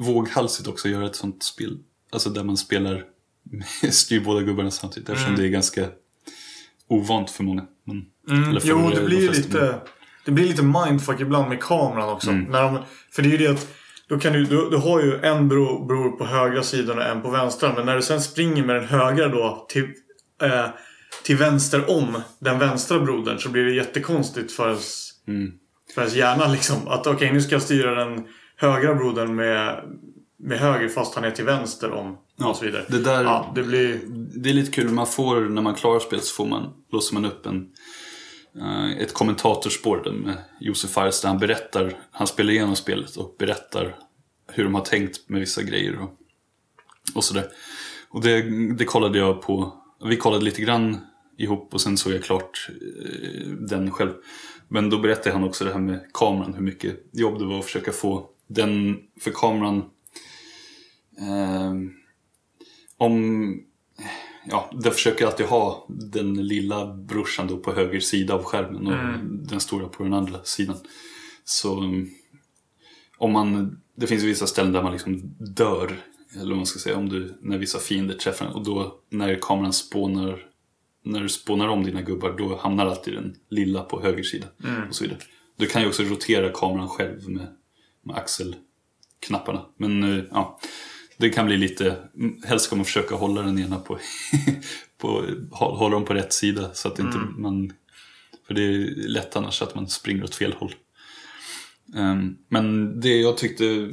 våghalsigt 0.00 0.68
också 0.68 0.88
att 0.88 0.92
göra 0.92 1.06
ett 1.06 1.16
sånt 1.16 1.42
spel. 1.42 1.78
Alltså 2.12 2.30
där 2.30 2.44
man 2.44 2.56
spelar, 2.56 3.04
styr 3.90 4.20
båda 4.20 4.40
gubbarna 4.42 4.70
samtidigt. 4.70 5.08
Eftersom 5.08 5.36
det 5.36 5.44
är 5.44 5.48
ganska 5.48 5.88
ovant 6.88 7.30
för 7.30 7.44
många. 7.44 7.64
Men, 7.86 8.04
Mm. 8.28 8.58
Jo, 8.64 8.90
det 8.90 8.96
de 9.00 9.06
blir 9.06 9.20
ju 9.20 9.28
lite... 9.32 9.80
Det 10.24 10.30
blir 10.30 10.44
lite 10.48 10.62
mindfuck 10.62 11.20
ibland 11.20 11.48
med 11.48 11.60
kameran 11.62 12.08
också. 12.08 12.30
Mm. 12.30 12.44
När 12.50 12.62
de, 12.62 12.78
för 13.10 13.22
det 13.22 13.28
är 13.28 13.30
ju 13.30 13.36
det 13.38 13.46
att... 13.46 13.68
Då 14.12 14.18
kan 14.18 14.32
du, 14.32 14.44
du, 14.44 14.70
du 14.70 14.76
har 14.76 15.02
ju 15.02 15.20
en 15.22 15.48
bror, 15.48 15.86
bror 15.86 16.10
på 16.10 16.24
högra 16.24 16.62
sidan 16.62 16.98
och 16.98 17.04
en 17.04 17.22
på 17.22 17.30
vänstra. 17.30 17.72
Men 17.76 17.86
när 17.86 17.96
du 17.96 18.02
sen 18.02 18.20
springer 18.20 18.64
med 18.64 18.76
den 18.76 18.84
högra 18.84 19.28
då 19.28 19.66
till, 19.68 19.84
eh, 20.42 20.66
till 21.24 21.36
vänster 21.36 21.90
om 21.90 22.22
den 22.38 22.58
vänstra 22.58 22.98
brodern 23.00 23.38
så 23.38 23.48
blir 23.48 23.64
det 23.64 23.72
jättekonstigt 23.72 24.52
för 24.52 24.68
ens, 24.68 25.08
Mm. 25.28 25.52
för 25.94 26.00
ens 26.02 26.14
hjärna 26.14 26.48
liksom. 26.48 26.88
Att 26.88 27.06
okej, 27.06 27.32
nu 27.32 27.40
ska 27.40 27.54
jag 27.54 27.62
styra 27.62 28.04
den 28.04 28.24
högra 28.56 28.94
brodern 28.94 29.34
med, 29.36 29.84
med 30.38 30.58
höger 30.58 30.88
fast 30.88 31.14
han 31.14 31.24
är 31.24 31.30
till 31.30 31.44
vänster 31.44 31.92
om. 31.92 32.16
och 32.44 32.56
så 32.56 32.64
vidare. 32.64 32.84
Det 32.88 32.98
där, 32.98 33.24
Ja, 33.24 33.52
det 33.54 33.62
blir... 33.62 34.00
det 34.42 34.50
är 34.50 34.54
lite 34.54 34.72
kul, 34.72 34.88
man 34.88 35.06
får, 35.06 35.40
när 35.40 35.62
man 35.62 35.74
klarar 35.74 35.98
spelet 35.98 36.24
så 36.24 36.34
får 36.34 36.46
man, 36.46 36.62
låser 36.92 37.14
man 37.14 37.24
upp 37.24 37.46
en, 37.46 37.66
Eh, 38.60 38.90
ett 38.90 39.14
kommentatorspår 39.14 40.02
där 40.04 40.12
med 40.12 40.36
Josef 40.60 40.90
Fares 40.90 41.20
där 41.20 41.28
han 41.28 41.38
berättar, 41.38 41.98
han 42.10 42.26
spelar 42.26 42.52
igenom 42.52 42.76
spelet 42.76 43.16
och 43.16 43.34
berättar 43.38 43.96
hur 44.52 44.64
de 44.64 44.74
har 44.74 44.84
tänkt 44.84 45.28
med 45.28 45.40
vissa 45.40 45.62
grejer 45.62 45.98
och, 45.98 46.10
och 47.14 47.24
sådär. 47.24 47.48
Och 48.08 48.20
det, 48.20 48.42
det 48.74 48.84
kollade 48.84 49.18
jag 49.18 49.42
på, 49.42 49.82
vi 50.04 50.16
kollade 50.16 50.44
lite 50.44 50.62
grann 50.62 50.98
ihop 51.38 51.74
och 51.74 51.80
sen 51.80 51.96
såg 51.96 52.12
jag 52.12 52.24
klart 52.24 52.68
eh, 52.68 53.48
den 53.48 53.90
själv. 53.90 54.12
Men 54.68 54.90
då 54.90 54.98
berättade 54.98 55.34
han 55.34 55.44
också 55.44 55.64
det 55.64 55.72
här 55.72 55.80
med 55.80 56.06
kameran, 56.14 56.54
hur 56.54 56.62
mycket 56.62 57.00
jobb 57.12 57.38
det 57.38 57.44
var 57.44 57.58
att 57.58 57.64
försöka 57.64 57.92
få 57.92 58.28
den, 58.46 58.98
för 59.20 59.30
kameran 59.30 59.76
eh, 61.18 61.72
om 62.96 63.71
ja, 64.44 64.70
den 64.72 64.92
försöker 64.92 65.26
alltid 65.26 65.46
ha 65.46 65.86
den 65.88 66.46
lilla 66.46 66.94
brorsan 66.94 67.46
då 67.46 67.56
på 67.56 67.72
höger 67.72 68.00
sida 68.00 68.34
av 68.34 68.44
skärmen 68.44 68.86
och 68.86 69.18
den 69.48 69.60
stora 69.60 69.88
på 69.88 70.02
den 70.02 70.12
andra 70.12 70.44
sidan. 70.44 70.76
Så 71.44 71.80
um, 71.80 72.10
om 73.18 73.32
man, 73.32 73.80
det 73.96 74.06
finns 74.06 74.22
vissa 74.22 74.46
ställen 74.46 74.72
där 74.72 74.82
man 74.82 74.92
liksom 74.92 75.34
dör, 75.38 75.96
eller 76.34 76.48
vad 76.48 76.56
man 76.56 76.66
ska 76.66 76.78
säga, 76.78 76.96
om 76.96 77.08
du, 77.08 77.38
när 77.40 77.58
vissa 77.58 77.78
fiender 77.78 78.14
träffar 78.14 78.46
en 78.46 78.52
och 78.52 78.64
då 78.64 79.00
när 79.10 79.38
kameran 79.42 79.72
spånar 79.72 80.52
när 81.04 81.20
du 81.20 81.28
spånar 81.28 81.68
om 81.68 81.84
dina 81.84 82.02
gubbar 82.02 82.34
då 82.38 82.56
hamnar 82.56 82.86
alltid 82.86 83.14
den 83.14 83.36
lilla 83.48 83.82
på 83.82 84.02
höger 84.02 84.22
sida 84.22 84.46
och 84.88 84.94
så 84.94 85.04
vidare. 85.04 85.18
Du 85.56 85.66
kan 85.66 85.82
ju 85.82 85.88
också 85.88 86.02
rotera 86.02 86.50
kameran 86.54 86.88
själv 86.88 87.28
med, 87.28 87.46
med 88.02 88.16
axelknapparna. 88.16 89.66
Men 89.76 90.02
eh, 90.02 90.24
ja, 90.30 90.60
det 91.22 91.30
kan 91.30 91.46
bli 91.46 91.56
lite, 91.56 91.96
mm, 92.16 92.42
helst 92.44 92.64
ska 92.64 92.76
man 92.76 92.84
försöka 92.84 93.14
hålla 93.14 93.42
den 93.42 93.58
ena 93.58 93.78
på, 93.78 93.98
på 94.98 95.08
hå- 95.50 95.76
hålla 95.76 95.94
dem 95.94 96.04
på 96.04 96.14
rätt 96.14 96.32
sida 96.32 96.70
så 96.74 96.88
att 96.88 96.98
inte 96.98 97.18
man, 97.18 97.72
för 98.46 98.54
det 98.54 98.62
är 98.62 99.08
lätt 99.08 99.36
annars 99.36 99.62
att 99.62 99.74
man 99.74 99.88
springer 99.88 100.24
åt 100.24 100.34
fel 100.34 100.52
håll. 100.52 100.74
Ehm, 101.96 102.36
men 102.48 103.00
det 103.00 103.16
jag 103.16 103.36
tyckte, 103.36 103.92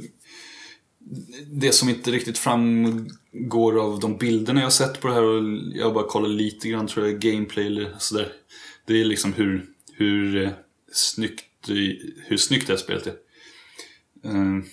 det 1.52 1.72
som 1.72 1.88
inte 1.88 2.10
riktigt 2.10 2.38
framgår 2.38 3.80
av 3.82 4.00
de 4.00 4.16
bilderna 4.18 4.60
jag 4.60 4.72
sett 4.72 5.00
på 5.00 5.08
det 5.08 5.14
här 5.14 5.22
och 5.24 5.42
jag 5.74 5.94
bara 5.94 6.06
kollat 6.06 6.30
lite 6.30 6.68
grann 6.68 6.86
tror 6.86 7.06
jag, 7.06 7.20
gameplay 7.20 7.66
eller 7.66 7.94
sådär. 7.98 8.32
Det 8.86 9.00
är 9.00 9.04
liksom 9.04 9.32
hur, 9.32 9.66
hur, 9.92 10.44
eh, 10.44 10.50
snyggt, 10.92 11.68
hur 12.26 12.36
snyggt 12.36 12.66
det 12.66 12.72
här 12.72 12.78
spelet 12.80 13.06
är. 13.06 13.14
Ehm, 14.24 14.64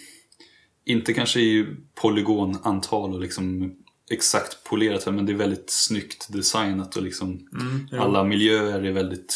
inte 0.88 1.14
kanske 1.14 1.40
i 1.40 1.66
polygonantal 1.96 3.14
och 3.14 3.20
liksom 3.20 3.76
exakt 4.10 4.64
polerat 4.64 5.06
men 5.06 5.26
det 5.26 5.32
är 5.32 5.38
väldigt 5.38 5.70
snyggt 5.70 6.34
designat 6.34 6.96
och 6.96 7.04
liksom 7.04 7.48
jo. 7.92 8.02
alla 8.02 8.24
miljöer 8.24 8.84
är 8.84 8.92
väldigt 8.92 9.36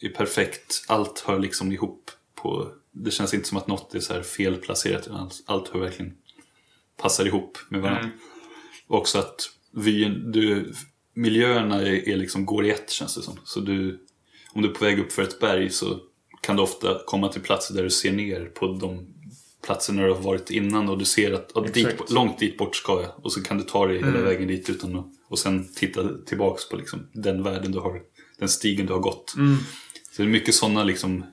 är 0.00 0.08
perfekt. 0.08 0.84
Allt 0.88 1.24
hör 1.26 1.38
liksom 1.38 1.72
ihop 1.72 2.10
på 2.34 2.72
det 2.92 3.10
känns 3.10 3.34
inte 3.34 3.48
som 3.48 3.58
att 3.58 3.66
något 3.66 3.94
är 3.94 4.00
så 4.00 4.12
här 4.12 4.22
felplacerat 4.22 5.08
allt, 5.08 5.42
allt 5.46 5.68
hör 5.68 5.80
verkligen 5.80 6.14
passar 6.96 7.26
ihop 7.26 7.58
med 7.68 7.80
varandra. 7.80 8.10
Och 8.86 8.98
också 8.98 9.18
att 9.18 9.50
vyn, 9.72 10.32
du, 10.32 10.72
miljöerna 11.14 11.82
är, 11.82 12.08
är 12.08 12.16
liksom, 12.16 12.46
går 12.46 12.66
i 12.66 12.70
ett 12.70 12.90
känns 12.90 13.14
det 13.14 13.22
som. 13.22 13.38
Så 13.44 13.60
du, 13.60 14.06
om 14.52 14.62
du 14.62 14.68
är 14.68 14.74
på 14.74 14.84
väg 14.84 14.98
upp 14.98 15.12
för 15.12 15.22
ett 15.22 15.40
berg 15.40 15.70
så 15.70 16.00
kan 16.40 16.56
du 16.56 16.62
ofta 16.62 17.00
komma 17.06 17.28
till 17.28 17.42
platser 17.42 17.74
där 17.74 17.82
du 17.82 17.90
ser 17.90 18.12
ner 18.12 18.44
på 18.44 18.66
de 18.66 19.14
platser 19.66 19.92
när 19.92 20.06
du 20.06 20.12
har 20.12 20.20
varit 20.20 20.50
innan 20.50 20.88
och 20.88 20.98
du 20.98 21.04
ser 21.04 21.32
att 21.32 21.50
ja, 21.54 21.60
dit, 21.60 22.10
långt 22.10 22.38
dit 22.38 22.58
bort 22.58 22.76
ska 22.76 23.02
jag. 23.02 23.24
Och 23.24 23.32
så 23.32 23.42
kan 23.42 23.58
du 23.58 23.64
ta 23.64 23.86
dig 23.86 23.96
hela 23.96 24.20
vägen 24.20 24.48
dit 24.48 24.70
utan 24.70 24.96
att, 24.98 25.06
och 25.28 25.38
sen 25.38 25.68
titta 25.74 26.08
tillbaks 26.26 26.68
på 26.68 26.76
liksom, 26.76 27.06
den 27.12 27.42
världen 27.42 27.72
du 27.72 27.78
har, 27.78 28.00
den 28.38 28.48
stigen 28.48 28.86
du 28.86 28.92
har 28.92 29.00
gått. 29.00 29.30
Så 30.16 30.22
det 30.22 30.28
är 30.28 30.32
mycket 30.32 30.54
sådana 30.54 30.84
liksom, 30.84 31.24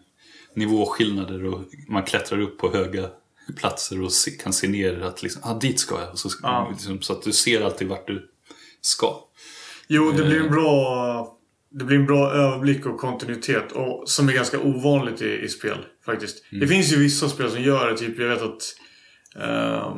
nivåskillnader 0.55 1.45
och 1.45 1.61
man 1.89 2.03
klättrar 2.03 2.39
upp 2.41 2.57
på 2.57 2.71
höga 2.71 3.09
platser 3.57 4.01
och 4.01 4.11
se, 4.13 4.31
kan 4.31 4.53
se 4.53 4.67
ner 4.67 5.01
att 5.01 5.23
liksom, 5.23 5.41
ah, 5.45 5.59
dit 5.59 5.79
ska 5.79 5.99
jag. 6.01 6.11
Och 6.11 6.19
så, 6.19 6.29
Ja. 6.41 6.67
liksom, 6.71 7.01
så 7.01 7.13
att 7.13 7.21
du 7.23 7.31
ser 7.31 7.61
alltid 7.61 7.87
vart 7.87 8.07
du 8.07 8.29
ska. 8.81 9.19
Jo, 9.87 10.11
det 10.11 10.23
blir 10.23 10.39
en 10.39 10.45
Eh. 10.45 10.51
bra... 10.51 11.31
Det 11.69 11.85
blir 11.85 11.97
en 11.97 12.05
bra 12.05 12.31
överblick 12.31 12.85
och 12.85 12.97
kontinuitet 12.99 13.71
och, 13.71 14.09
som 14.09 14.29
är 14.29 14.33
ganska 14.33 14.59
ovanligt 14.59 15.21
i, 15.21 15.25
i 15.45 15.49
spel 15.49 15.77
faktiskt. 16.05 16.45
Det 16.51 16.67
finns 16.67 16.93
ju 16.93 16.99
vissa 16.99 17.29
spel 17.29 17.51
som 17.51 17.61
gör 17.61 17.91
det. 17.91 17.97
Typ, 17.97 18.19
jag 18.19 18.27
vet 18.27 18.41
att... 18.41 18.75
eh, 19.35 19.95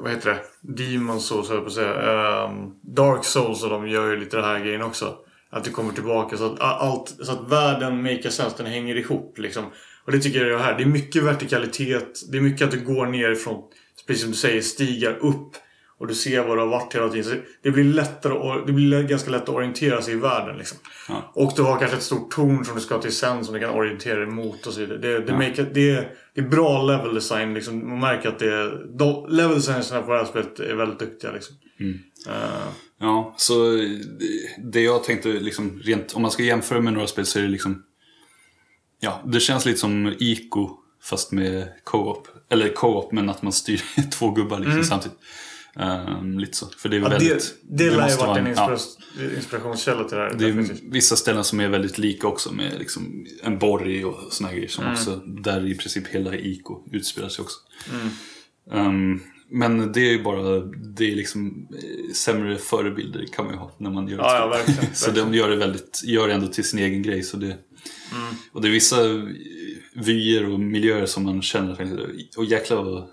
vad 0.00 0.10
heter 0.10 0.30
det? 0.30 0.40
Demon 0.84 1.20
Souls 1.20 1.48
höll 1.48 1.56
jag 1.56 1.64
på 1.64 1.68
att 1.68 1.74
säga. 1.74 1.94
Ehm, 1.94 2.70
Dark 2.82 3.24
Souls 3.24 3.62
och 3.62 3.70
de 3.70 3.88
gör 3.88 4.10
ju 4.10 4.16
lite 4.16 4.36
det 4.36 4.42
här 4.42 4.60
grejen 4.60 4.82
också. 4.82 5.16
Att 5.50 5.64
det 5.64 5.70
kommer 5.70 5.92
tillbaka 5.92 6.36
så 6.36 6.52
att, 6.52 6.60
allt, 6.60 7.16
så 7.22 7.32
att 7.32 7.50
världen 7.50 8.02
make 8.02 8.30
sense, 8.30 8.56
den 8.56 8.66
hänger 8.66 8.96
ihop 8.96 9.38
liksom. 9.38 9.64
Och 10.04 10.12
det 10.12 10.18
tycker 10.20 10.38
jag 10.38 10.48
är 10.48 10.52
det 10.52 10.58
här. 10.58 10.76
Det 10.78 10.82
är 10.82 10.86
mycket 10.86 11.22
vertikalitet. 11.22 12.20
Det 12.30 12.36
är 12.38 12.40
mycket 12.42 12.64
att 12.64 12.70
du 12.70 12.80
går 12.80 13.06
nerifrån, 13.06 13.62
precis 14.06 14.22
som 14.22 14.30
du 14.30 14.36
säger, 14.36 14.60
stigar 14.60 15.16
upp. 15.20 15.56
Och 16.02 16.08
du 16.08 16.14
ser 16.14 16.44
var 16.44 16.56
du 16.56 16.62
har 16.62 16.68
varit 16.68 16.94
hela 16.94 17.08
tiden. 17.08 17.24
Så 17.24 17.34
det 17.62 17.70
blir 17.70 17.84
lättare 17.84 18.62
det 18.66 18.72
blir 18.72 19.02
ganska 19.02 19.30
lätt 19.30 19.42
att 19.42 19.48
orientera 19.48 20.02
sig 20.02 20.14
i 20.14 20.16
världen. 20.16 20.58
Liksom. 20.58 20.78
Ja. 21.08 21.30
Och 21.34 21.52
du 21.56 21.62
har 21.62 21.78
kanske 21.78 21.96
ett 21.96 22.02
stort 22.02 22.30
torn 22.30 22.64
som 22.64 22.74
du 22.74 22.80
ska 22.80 22.98
till 22.98 23.16
sen 23.16 23.44
som 23.44 23.54
du 23.54 23.60
kan 23.60 23.70
orientera 23.70 24.18
dig 24.18 24.26
mot 24.28 24.66
och 24.66 24.72
så 24.72 24.80
vidare. 24.80 24.98
Det, 24.98 25.20
det, 25.20 25.32
make, 25.32 25.62
det, 25.74 25.90
är, 25.90 26.08
det 26.34 26.40
är 26.40 26.48
bra 26.48 26.82
level 26.82 27.14
design. 27.14 27.54
Liksom. 27.54 27.88
Man 27.88 28.00
märker 28.00 28.28
att 28.28 28.38
det 28.38 28.52
är, 28.52 28.86
de, 28.98 29.26
level 29.28 29.54
designerna 29.56 30.02
på 30.06 30.12
det 30.12 30.18
här 30.18 30.24
spelet 30.24 30.60
är 30.60 30.74
väldigt 30.74 30.98
duktiga. 30.98 31.32
Liksom. 31.32 31.56
Eh, 32.28 32.68
Ja, 33.00 33.34
så 33.36 33.54
det- 34.72 34.80
jag 34.80 35.04
tänkte 35.04 35.28
liksom 35.28 35.80
rent, 35.84 36.12
om 36.16 36.22
man 36.22 36.30
ska 36.30 36.42
jämföra 36.42 36.80
med 36.80 36.92
några 36.92 37.06
spel 37.06 37.26
så 37.26 37.38
är 37.38 37.42
det 37.42 37.48
liksom 37.48 37.82
Ja, 39.00 39.20
det 39.24 39.40
känns 39.40 39.64
lite 39.66 39.78
som 39.78 40.14
Ico 40.18 40.70
fast 41.02 41.32
med 41.32 41.68
co-op. 41.84 42.28
Eller 42.50 42.68
co-op 42.68 43.12
men 43.12 43.28
att 43.30 43.42
man 43.42 43.52
styr 43.52 43.82
två 44.12 44.30
gubbar 44.30 44.58
liksom 44.58 44.84
samtidigt. 44.84 45.18
Ehm, 45.76 46.38
lite 46.38 46.56
så. 46.56 46.66
För 46.78 46.88
det 46.88 46.96
är 46.96 47.00
ja, 47.00 47.08
väldigt... 47.08 47.54
det 47.62 47.84
det 47.84 47.96
lär 47.96 48.08
ju 48.08 48.16
varit 48.16 48.38
en 48.38 48.46
ja, 48.46 48.70
inspira- 48.70 49.36
inspirationskälla 49.36 50.04
till 50.04 50.18
det 50.18 50.24
här. 50.24 50.34
Det 50.38 50.48
är 50.48 50.90
vissa 50.90 51.16
ställen 51.16 51.44
som 51.44 51.60
är 51.60 51.68
väldigt 51.68 51.98
lika 51.98 52.26
också 52.26 52.52
med 52.52 52.78
liksom 52.78 53.26
en 53.42 53.58
borg 53.58 54.04
och 54.04 54.32
såna 54.32 54.48
här 54.48 54.56
grejer. 54.56 54.70
Som 54.70 54.92
också, 54.92 55.16
där 55.16 55.66
i 55.66 55.74
princip 55.74 56.08
hela 56.08 56.34
Ico 56.34 56.84
utspelar 56.92 57.28
sig 57.28 57.42
också. 57.42 57.58
Ehm, 58.72 59.20
men 59.50 59.92
det 59.92 60.00
är 60.00 60.10
ju 60.10 60.22
bara, 60.22 60.60
det 60.96 61.12
är 61.12 61.16
liksom 61.16 61.68
eh, 61.70 62.12
sämre 62.14 62.58
förebilder 62.58 63.26
kan 63.32 63.44
man 63.44 63.54
ju 63.54 63.60
ha 63.60 63.72
när 63.78 63.90
man 63.90 64.08
gör 64.08 64.18
ett 64.18 64.24
Ja, 64.24 64.38
ja, 64.38 64.48
verkligen, 64.48 64.94
så 64.94 65.10
de 65.10 65.34
gör 65.34 65.50
det 65.50 65.56
väldigt, 65.56 66.02
gör 66.04 66.28
det 66.28 66.34
ändå 66.34 66.46
till 66.46 66.64
sin 66.64 66.78
egen 66.78 67.02
grej. 67.02 67.22
Så 67.22 67.36
det, 67.36 67.58
Mm. 68.12 68.34
Och 68.52 68.62
det 68.62 68.68
är 68.68 68.72
vissa 68.72 68.96
vyer 69.94 70.50
och 70.52 70.60
miljöer 70.60 71.06
som 71.06 71.24
man 71.24 71.42
känner, 71.42 72.06
och 72.36 72.44
jäklar 72.44 72.84
vad, 72.84 73.08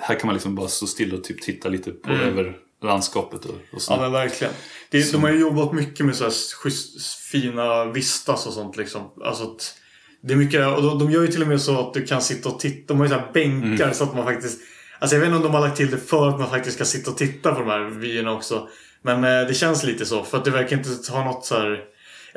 här 0.00 0.14
kan 0.14 0.26
man 0.26 0.34
liksom 0.34 0.54
bara 0.54 0.68
stå 0.68 0.86
still 0.86 1.14
och 1.14 1.24
typ 1.24 1.42
titta 1.42 1.68
lite 1.68 1.90
på 1.90 2.10
över 2.10 2.56
landskapet 2.82 3.44
och, 3.44 3.54
och 3.72 3.82
Ja 3.88 4.00
men 4.00 4.12
verkligen. 4.12 4.52
Det, 4.90 5.12
de 5.12 5.22
har 5.22 5.30
ju 5.30 5.40
jobbat 5.40 5.72
mycket 5.72 6.06
med 6.06 6.16
så 6.16 6.24
här 6.24 6.32
schysst, 6.62 7.18
fina 7.18 7.84
vistas 7.84 8.46
och 8.46 8.52
sånt 8.52 8.76
liksom. 8.76 9.10
Alltså 9.24 9.44
att 9.44 9.74
det 10.20 10.32
är 10.32 10.36
mycket 10.36 10.66
och 10.66 10.82
de, 10.82 10.98
de 10.98 11.10
gör 11.10 11.22
ju 11.22 11.28
till 11.28 11.42
och 11.42 11.48
med 11.48 11.60
så 11.60 11.80
att 11.80 11.94
du 11.94 12.06
kan 12.06 12.22
sitta 12.22 12.48
och 12.48 12.60
titta. 12.60 12.94
De 12.94 12.98
har 12.98 13.06
ju 13.06 13.12
så 13.12 13.18
här 13.18 13.32
bänkar 13.32 13.92
så 13.92 14.04
att 14.04 14.14
man 14.14 14.24
faktiskt... 14.24 14.60
Alltså 14.98 15.16
jag 15.16 15.20
vet 15.20 15.26
inte 15.26 15.36
om 15.36 15.42
de 15.42 15.54
har 15.54 15.60
lagt 15.60 15.76
till 15.76 15.90
det 15.90 15.98
för 15.98 16.28
att 16.28 16.38
man 16.38 16.50
faktiskt 16.50 16.76
ska 16.76 16.84
sitta 16.84 17.10
och 17.10 17.16
titta 17.16 17.54
på 17.54 17.60
de 17.60 17.68
här 17.68 17.80
vyerna 17.80 18.32
också. 18.32 18.68
Men 19.02 19.24
eh, 19.24 19.48
det 19.48 19.54
känns 19.54 19.84
lite 19.84 20.06
så. 20.06 20.24
För 20.24 20.38
att 20.38 20.44
det 20.44 20.50
verkar 20.50 20.78
inte 20.78 21.12
ha 21.12 21.24
något 21.24 21.44
så 21.44 21.54
här... 21.54 21.84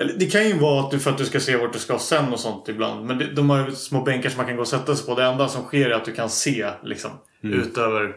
Eller, 0.02 0.14
det 0.14 0.26
kan 0.26 0.48
ju 0.48 0.60
vara 0.60 0.84
att 0.84 0.92
du, 0.92 1.00
för 1.00 1.12
att 1.12 1.18
du 1.18 1.26
ska 1.26 1.40
se 1.40 1.56
vart 1.56 1.74
du 1.74 1.80
ska 1.80 2.00
sen 2.00 2.34
och 2.34 2.40
sånt 2.40 2.70
ibland. 2.70 3.06
Men 3.06 3.18
det, 3.18 3.34
de 3.34 3.50
har 3.50 3.70
ju 3.70 3.76
små 3.76 4.04
bänkar 4.04 4.30
som 4.30 4.38
man 4.38 4.46
kan 4.46 4.56
gå 4.56 4.62
och 4.62 4.68
sätta 4.68 4.96
sig 4.96 5.06
på. 5.06 5.16
Det 5.16 5.24
enda 5.24 5.48
som 5.50 5.64
sker 5.64 5.90
är 5.90 5.94
att 5.94 6.06
du 6.06 6.14
kan 6.14 6.30
se 6.30 6.70
liksom. 6.84 7.12
Utöver 7.42 8.02
den 8.02 8.16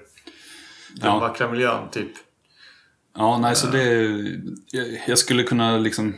Ja. 1.02 1.18
vackra 1.18 1.50
miljön 1.50 1.90
typ. 1.90 2.10
Ja, 3.16 3.38
nej, 3.38 3.56
så 3.56 3.66
det... 3.66 3.92
Jag, 4.70 4.86
jag 5.06 5.18
skulle 5.18 5.42
kunna 5.42 5.78
liksom... 5.78 6.14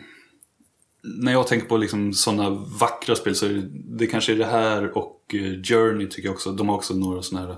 När 1.03 1.33
jag 1.33 1.47
tänker 1.47 1.67
på 1.67 1.77
liksom 1.77 2.13
sådana 2.13 2.51
vackra 2.81 3.15
spel 3.15 3.35
så 3.35 3.47
är 3.47 3.51
det, 3.51 3.69
det 3.99 4.07
kanske 4.07 4.33
är 4.33 4.37
det 4.37 4.45
här 4.45 4.99
och 4.99 5.35
eh, 5.35 5.63
Journey 5.63 6.07
tycker 6.07 6.29
jag 6.29 6.35
också. 6.35 6.53
De 6.53 6.69
har 6.69 6.77
också 6.77 6.95
några 6.95 7.23
sådana 7.23 7.47
här 7.47 7.57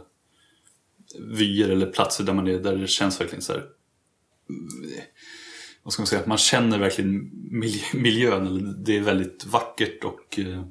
vyer 1.21 1.69
eller 1.69 1.87
platser 1.87 2.25
där 2.25 2.33
man 2.33 2.47
är, 2.47 2.59
där 2.59 2.77
det 2.77 2.87
känns 2.87 3.21
verkligen 3.21 3.43
så 3.43 3.53
här... 3.53 3.65
Vad 5.89 5.93
ska 5.93 6.01
man 6.03 6.07
säga? 6.07 6.23
Man 6.27 6.39
känner 6.39 6.79
verkligen 6.79 7.31
mil- 7.51 7.83
miljön. 7.95 8.47
Eller 8.47 8.75
det 8.85 8.97
är 8.97 9.01
väldigt 9.01 9.47
vackert 9.47 10.05
och 10.05 10.39
eh, 10.39 10.65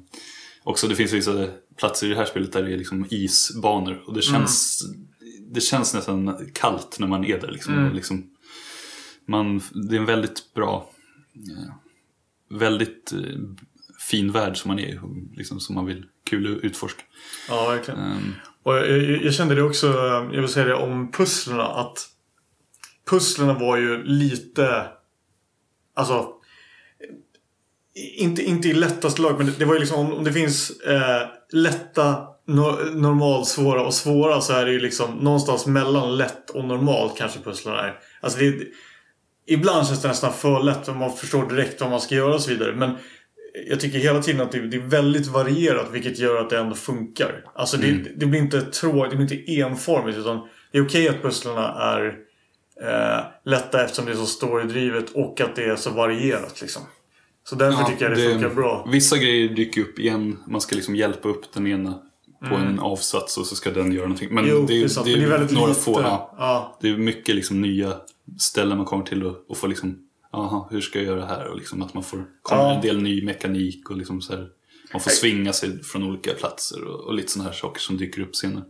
också 0.62 0.88
det 0.88 0.94
finns 0.94 1.12
vissa 1.12 1.46
platser 1.76 2.06
i 2.06 2.10
det 2.10 2.16
här 2.16 2.24
spelet 2.24 2.52
där 2.52 2.62
det 2.62 2.72
är 2.72 2.76
liksom 2.78 3.06
isbanor 3.10 4.02
och 4.06 4.14
det 4.14 4.22
känns, 4.22 4.82
det 5.50 5.60
känns 5.60 5.94
nästan 5.94 6.36
kallt 6.54 6.96
när 7.00 7.06
man 7.06 7.24
är 7.24 7.40
där. 7.40 7.50
Liksom. 7.50 7.74
Och 7.88 7.94
liksom, 7.94 8.30
man, 9.26 9.60
det 9.88 9.96
är 9.96 10.00
en 10.00 10.06
väldigt 10.06 10.54
bra, 10.54 10.90
eh, 11.34 11.74
väldigt 12.58 13.12
eh, 13.12 13.18
fin 14.10 14.32
värld 14.32 14.56
som 14.56 14.68
man 14.68 14.78
är 14.78 15.00
liksom, 15.36 15.60
som 15.60 15.74
man 15.74 15.86
vill 15.86 16.04
kul 16.30 16.56
att 16.56 16.64
utforska. 16.64 17.02
Ja, 17.48 17.68
verkligen. 17.68 18.00
Ehm, 18.00 18.32
Och 18.62 18.74
jag, 18.76 18.88
jag, 18.88 19.24
jag 19.24 19.34
kände 19.34 19.54
det 19.54 19.62
också, 19.62 19.86
jag 20.32 20.40
vill 20.40 20.48
säga 20.48 20.66
det 20.66 20.74
om 20.74 21.10
pusslerna 21.12 21.64
att 21.66 22.08
pusslerna 23.10 23.54
var 23.58 23.76
ju 23.76 24.04
lite, 24.04 24.86
alltså 25.98 26.26
inte, 28.16 28.42
inte 28.42 28.68
i 28.68 28.72
lättaste 28.72 29.22
lag, 29.22 29.38
men 29.38 29.46
det, 29.46 29.52
det 29.58 29.64
var 29.64 29.74
ju 29.74 29.80
liksom 29.80 29.98
om, 29.98 30.12
om 30.12 30.24
det 30.24 30.32
finns 30.32 30.80
eh, 30.80 31.28
lätta, 31.52 32.26
no, 32.46 32.90
normal, 32.94 33.46
svåra 33.46 33.82
och 33.82 33.94
svåra 33.94 34.40
så 34.40 34.52
är 34.52 34.66
det 34.66 34.72
ju 34.72 34.80
liksom 34.80 35.10
någonstans 35.14 35.66
mellan 35.66 36.16
lätt 36.16 36.50
och 36.50 36.64
normalt 36.64 37.18
kanske 37.18 37.40
pusslerna 37.40 37.80
är. 37.80 37.98
Alltså 38.20 38.38
det, 38.38 38.54
ibland 39.46 39.86
känns 39.86 40.02
det 40.02 40.08
nästan 40.08 40.32
för 40.32 40.62
lätt 40.62 40.88
och 40.88 40.96
man 40.96 41.16
förstår 41.16 41.48
direkt 41.48 41.80
vad 41.80 41.90
man 41.90 42.00
ska 42.00 42.14
göra 42.14 42.34
och 42.34 42.40
så 42.40 42.50
vidare. 42.50 42.74
Men 42.76 42.90
jag 43.68 43.80
tycker 43.80 43.98
hela 43.98 44.22
tiden 44.22 44.40
att 44.40 44.52
det, 44.52 44.60
det 44.60 44.76
är 44.76 44.80
väldigt 44.80 45.26
varierat 45.26 45.86
vilket 45.92 46.18
gör 46.18 46.40
att 46.40 46.50
det 46.50 46.58
ändå 46.58 46.74
funkar. 46.74 47.44
Alltså 47.54 47.76
det, 47.76 47.92
det 48.16 48.26
blir 48.26 48.40
inte 48.40 48.62
tråkigt, 48.62 49.10
det 49.10 49.16
blir 49.16 49.32
inte 49.32 49.52
enformigt 49.52 50.18
utan 50.18 50.48
det 50.72 50.78
är 50.78 50.86
okej 50.86 51.08
att 51.08 51.22
pusslerna 51.22 51.68
är 51.68 52.27
eh, 52.82 53.20
lätta 53.44 53.84
eftersom 53.84 54.06
det 54.06 54.12
är 54.12 54.16
så 54.16 54.26
storydrivet 54.26 55.10
och 55.14 55.40
att 55.40 55.56
det 55.56 55.64
är 55.64 55.76
så 55.76 55.90
varierat 55.90 56.60
liksom. 56.60 56.82
Så 57.48 57.54
därför 57.56 57.84
tycker 57.84 58.08
jag 58.08 58.18
det, 58.18 58.30
funkar 58.32 58.48
bra. 58.54 58.88
Vissa 58.92 59.16
grejer 59.16 59.48
dyker 59.48 59.80
upp 59.80 59.98
igen, 59.98 60.38
man 60.46 60.60
ska 60.60 60.76
liksom 60.76 60.96
hjälpa 60.96 61.28
upp 61.28 61.52
den 61.54 61.66
ena 61.66 61.98
på 62.48 62.54
en 62.54 62.78
avsats 62.78 63.38
och 63.38 63.46
så 63.46 63.56
ska 63.56 63.70
den 63.70 63.92
göra 63.92 64.02
någonting. 64.04 64.28
Men 64.34 64.44
Mm. 64.44 64.56
Jo, 64.56 64.66
det, 64.66 64.74
är, 64.82 64.88
det 64.88 65.04
det 65.04 65.12
är 65.12 65.16
det 65.16 65.24
är 65.24 65.28
väldigt 65.28 65.52
några 65.52 65.68
lite. 65.68 65.80
få, 65.80 66.00
ja, 66.00 66.34
Ja. 66.38 66.78
det 66.80 66.88
är 66.88 66.96
mycket 66.96 67.34
liksom 67.34 67.60
nya 67.60 67.96
ställen 68.38 68.76
man 68.76 68.86
kommer 68.86 69.04
till 69.04 69.26
och, 69.26 69.44
och 69.48 69.56
får 69.56 69.68
liksom, 69.68 69.98
aha, 70.32 70.68
hur 70.70 70.80
ska 70.80 70.98
jag 70.98 71.06
göra 71.06 71.24
här? 71.26 71.46
Och 71.46 71.56
liksom 71.56 71.82
att 71.82 71.94
man 71.94 72.02
får 72.02 72.24
komma 72.42 72.62
Ja. 72.62 72.74
en 72.74 72.80
del 72.80 73.02
ny 73.02 73.24
mekanik 73.24 73.90
och 73.90 73.96
liksom 73.96 74.20
så 74.20 74.32
här, 74.32 74.46
man 74.92 75.00
får 75.00 75.10
svinga 75.10 75.52
sig 75.52 75.82
från 75.82 76.02
olika 76.02 76.34
platser 76.34 76.84
och, 76.84 77.00
och 77.00 77.14
lite 77.14 77.32
sådana 77.32 77.50
här 77.50 77.56
saker 77.56 77.80
som 77.80 77.96
dyker 77.96 78.22
upp 78.22 78.36
senare. 78.36 78.64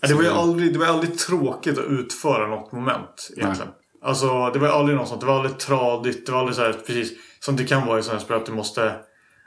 Ja, 0.00 0.08
det, 0.08 0.14
var 0.14 0.22
ju 0.22 0.28
aldrig, 0.28 0.72
det 0.72 0.78
var 0.78 0.86
aldrig 0.86 1.18
tråkigt 1.18 1.78
att 1.78 1.84
utföra 1.84 2.46
något 2.46 2.72
moment 2.72 3.30
egentligen. 3.36 3.72
Alltså 4.04 4.50
det 4.50 4.58
var 4.58 4.68
aldrig 4.68 4.96
något 4.96 5.08
sånt. 5.08 5.20
Det 5.20 5.26
var 5.26 5.34
aldrig 5.34 5.58
tradigt. 5.58 6.26
Det 6.26 6.32
var 6.32 6.38
aldrig 6.38 6.56
så 6.56 6.62
här, 6.62 6.72
precis 6.72 7.12
som 7.40 7.56
det 7.56 7.64
kan 7.64 7.86
vara 7.86 7.98
i 7.98 8.02
sådana 8.02 8.18
här 8.18 8.24
spel 8.24 8.36
att 8.36 8.46
du 8.46 8.52
måste... 8.52 8.94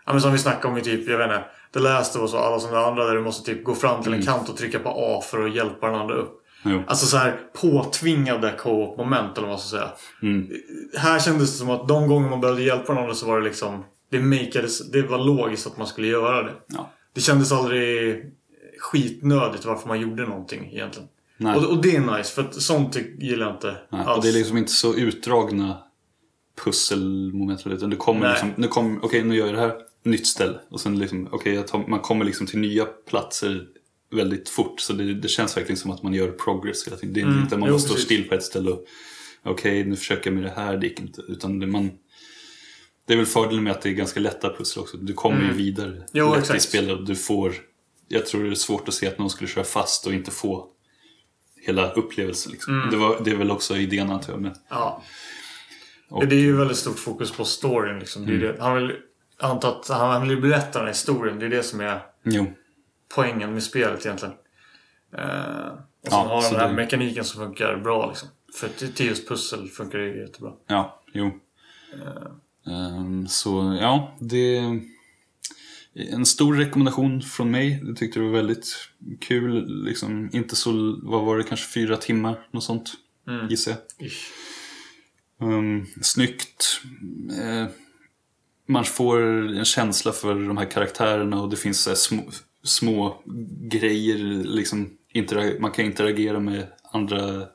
Ja 0.06 0.14
men 0.14 0.22
som 0.22 0.32
vi 0.32 0.38
snackade 0.38 0.68
om 0.68 0.78
i 0.78 0.82
typ, 0.82 1.10
jag 1.10 1.18
vet 1.18 1.26
inte. 1.26 1.44
The 1.74 1.80
Last 1.80 2.16
of 2.16 2.22
Us 2.22 2.34
och 2.34 2.46
alla 2.46 2.60
sådana 2.60 2.86
andra 2.86 3.06
där 3.06 3.16
du 3.16 3.22
måste 3.22 3.52
typ 3.52 3.64
gå 3.64 3.76
fram 3.76 4.04
till 4.04 4.14
en 4.14 4.26
kant 4.26 4.50
och 4.50 4.58
trycka 4.58 4.80
på 4.80 4.90
A 4.90 5.22
för 5.22 5.46
att 5.46 5.56
hjälpa 5.56 5.88
den 5.88 5.96
andra 5.96 6.16
upp. 6.16 6.42
Jo. 6.64 6.84
Alltså 6.88 7.06
så 7.06 7.18
här 7.18 7.40
påtvingade 7.62 8.56
co-op 8.60 8.98
moment 8.98 9.38
eller 9.38 9.48
vad 9.48 9.50
man 9.50 9.60
ska 9.60 9.78
säga. 9.78 9.92
Mm. 10.22 10.50
Här 10.98 11.20
kändes 11.20 11.52
det 11.52 11.58
som 11.58 11.70
att 11.70 11.88
de 11.88 12.08
gånger 12.08 12.30
man 12.30 12.42
behövde 12.42 12.64
hjälpa 12.64 12.94
andra 12.94 13.14
så 13.14 13.28
var 13.28 13.40
det 13.40 13.46
liksom... 13.46 13.84
Det, 14.10 14.20
makeades, 14.20 14.92
det 14.92 15.02
var 15.02 15.26
logiskt 15.26 15.68
att 15.68 15.78
man 15.78 15.88
skulle 15.88 16.08
göra 16.08 16.44
det. 16.44 16.54
Ja. 16.68 16.92
Det 17.14 17.22
kändes 17.22 17.52
aldrig 17.52 18.22
skitnödigt 18.80 19.66
varför 19.66 19.88
man 19.88 20.02
gjorde 20.02 20.28
någonting 20.28 20.70
egentligen. 20.74 21.10
Och, 21.56 21.64
och 21.70 21.82
det 21.82 21.96
är 21.96 22.18
nice, 22.18 22.34
för 22.34 22.42
att 22.42 22.62
sånt 22.62 22.98
gillar 23.20 23.46
jag 23.46 23.56
inte 23.56 23.76
Nej, 23.92 24.02
alls. 24.06 24.18
och 24.18 24.24
det 24.24 24.30
är 24.30 24.34
liksom 24.34 24.58
inte 24.58 24.72
så 24.72 24.96
utdragna 24.96 25.78
pusselmoment. 26.64 27.68
Utan 27.68 27.90
du 27.90 27.96
kommer 27.98 28.20
Nej. 28.22 28.30
liksom, 28.32 28.54
nu 28.58 28.68
kommer, 28.68 29.06
okej 29.06 29.24
nu 29.24 29.36
gör 29.36 29.46
jag 29.46 29.56
det 29.56 29.62
här, 29.62 29.74
nytt 30.04 30.28
ställe. 30.28 30.60
Och 30.70 30.82
sen 30.82 31.00
liksom, 31.00 31.28
okej 31.32 31.64
tar- 31.66 31.88
man 31.88 32.00
kommer 32.00 32.26
liksom 32.26 32.48
till 32.48 32.60
nya 32.60 32.86
platser 32.86 33.66
väldigt 34.12 34.50
fort. 34.50 34.80
Så 34.80 34.94
det, 34.94 35.14
det 35.14 35.28
känns 35.28 35.58
verkligen 35.58 35.78
som 35.78 35.92
att 35.92 36.04
man 36.04 36.14
gör 36.14 36.32
progress 36.32 36.88
hela 36.88 36.98
tiden. 36.98 37.14
Det 37.14 37.22
är 37.22 37.42
inte 37.42 37.56
att 37.56 37.60
man 37.60 37.70
Mm. 37.70 37.72
Jo, 37.72 37.80
står 37.80 37.96
still 37.96 38.30
på 38.30 38.36
ett 38.36 38.44
ställe 38.44 38.72
och 38.72 38.86
okej 39.44 39.84
nu 39.86 39.96
försöker 39.96 40.30
jag 40.32 40.36
med 40.36 40.44
det 40.44 40.54
här, 40.62 40.78
det 40.78 40.88
gick 40.88 41.00
inte. 41.00 41.22
Utan 41.22 41.60
det, 41.60 41.68
man, 41.68 41.92
det 43.06 43.14
är 43.14 43.18
väl 43.18 43.26
fördelen 43.26 43.64
med 43.64 43.72
att 43.72 43.82
det 43.82 43.90
är 43.90 43.94
ganska 43.94 44.20
lätta 44.20 44.50
pussel 44.54 44.84
också. 44.84 44.98
Du 44.98 45.14
kommer 45.14 45.42
ju 45.44 45.54
vidare 45.54 45.88
Mm. 45.90 46.04
Jo, 46.14 46.28
lätt 46.30 46.38
i 46.38 46.40
exakt. 46.40 46.62
spelet 46.64 47.00
och 47.00 47.06
du 47.06 47.16
får 47.16 47.54
jag 48.08 48.26
tror 48.26 48.44
det 48.44 48.50
är 48.50 48.56
svårt 48.56 48.88
att 48.88 48.94
se 48.94 49.08
att 49.08 49.18
någon 49.20 49.30
skulle 49.30 49.48
köra 49.50 49.64
fast 49.64 50.08
och 50.08 50.14
inte 50.14 50.32
få 50.32 50.68
hela 51.62 51.92
upplevelsen. 51.92 52.52
Liksom. 52.52 52.88
Det, 52.92 52.98
var, 52.98 53.22
det 53.24 53.32
är 53.32 53.36
väl 53.36 53.52
också 53.52 53.78
idén 53.78 54.12
antar 54.12 54.34
jag. 54.34 54.42
Men, 54.42 54.56
Ja. 54.70 55.02
Och- 56.10 56.28
Det 56.28 56.36
är 56.36 56.40
ju 56.40 56.58
väldigt 56.58 56.78
stort 56.78 57.00
fokus 57.00 57.32
på 57.32 57.46
storyn. 57.46 58.00
Liksom. 58.00 58.26
Det 58.26 58.34
är 58.34 58.38
det. 58.38 58.56
Han 58.60 58.76
vill, 58.76 58.96
antar 59.40 59.70
att 59.70 59.88
han 59.88 60.28
vill 60.28 60.42
berätta 60.42 60.80
den 60.80 60.88
här 60.88 60.94
historien. 60.94 61.40
Det 61.40 61.46
är 61.46 61.50
det 61.50 61.64
som 61.64 61.82
är 61.82 62.00
jo, 62.24 62.54
poängen 63.16 63.54
med 63.54 63.64
spelet 63.64 64.06
egentligen. 64.06 64.36
Eh, 65.18 65.68
och 66.02 66.12
sen 66.12 66.12
Ja, 66.12 66.18
har 66.28 66.42
den 66.52 66.60
här 66.60 66.68
det- 66.68 66.74
mekaniken 66.74 67.24
som 67.24 67.46
funkar 67.46 67.78
bra. 67.78 68.08
Liksom. 68.10 68.30
För 68.60 68.70
till 68.92 69.06
just 69.06 69.28
pussel 69.28 69.68
funkar 69.70 69.98
det 70.00 70.08
jättebra. 70.08 70.52
ja, 70.68 71.04
jo. 71.14 71.26
Ehm, 71.94 72.40
så 73.28 73.78
ja, 73.82 74.18
det 74.20 74.58
är 74.58 74.82
en 75.94 76.26
stor 76.26 76.56
rekommendation 76.56 77.22
från 77.22 77.52
mig. 77.52 77.82
Jag 77.84 77.98
tyckte 77.98 78.20
det 78.20 78.26
var 78.26 78.32
väldigt 78.32 78.90
kul. 79.20 79.84
Liksom, 79.86 80.30
inte 80.34 80.56
så, 80.56 81.00
vad 81.04 81.26
var 81.26 81.38
det, 81.38 81.44
kanske 81.44 81.68
fyra 81.68 81.98
timmar, 81.98 82.48
något 82.52 82.64
sånt. 82.64 82.94
Gissar 83.50 83.72
jag. 83.72 84.08
Ish. 84.08 84.32
Um, 85.42 85.86
snyggt. 86.02 86.82
Eh, 87.42 87.68
man 88.68 88.86
får 88.86 89.22
en 89.58 89.66
känsla 89.66 90.12
för 90.12 90.36
de 90.48 90.58
här 90.58 90.72
karaktärerna 90.72 91.42
och 91.42 91.50
det 91.50 91.58
finns 91.58 91.84
så 91.84 91.96
små, 91.96 92.24
små 92.64 93.24
grejer. 93.72 94.18
Liksom, 94.44 94.90
man 95.60 95.72
kan 95.72 95.86
interagera 95.86 96.40
med 96.40 96.68
andra 96.92 97.48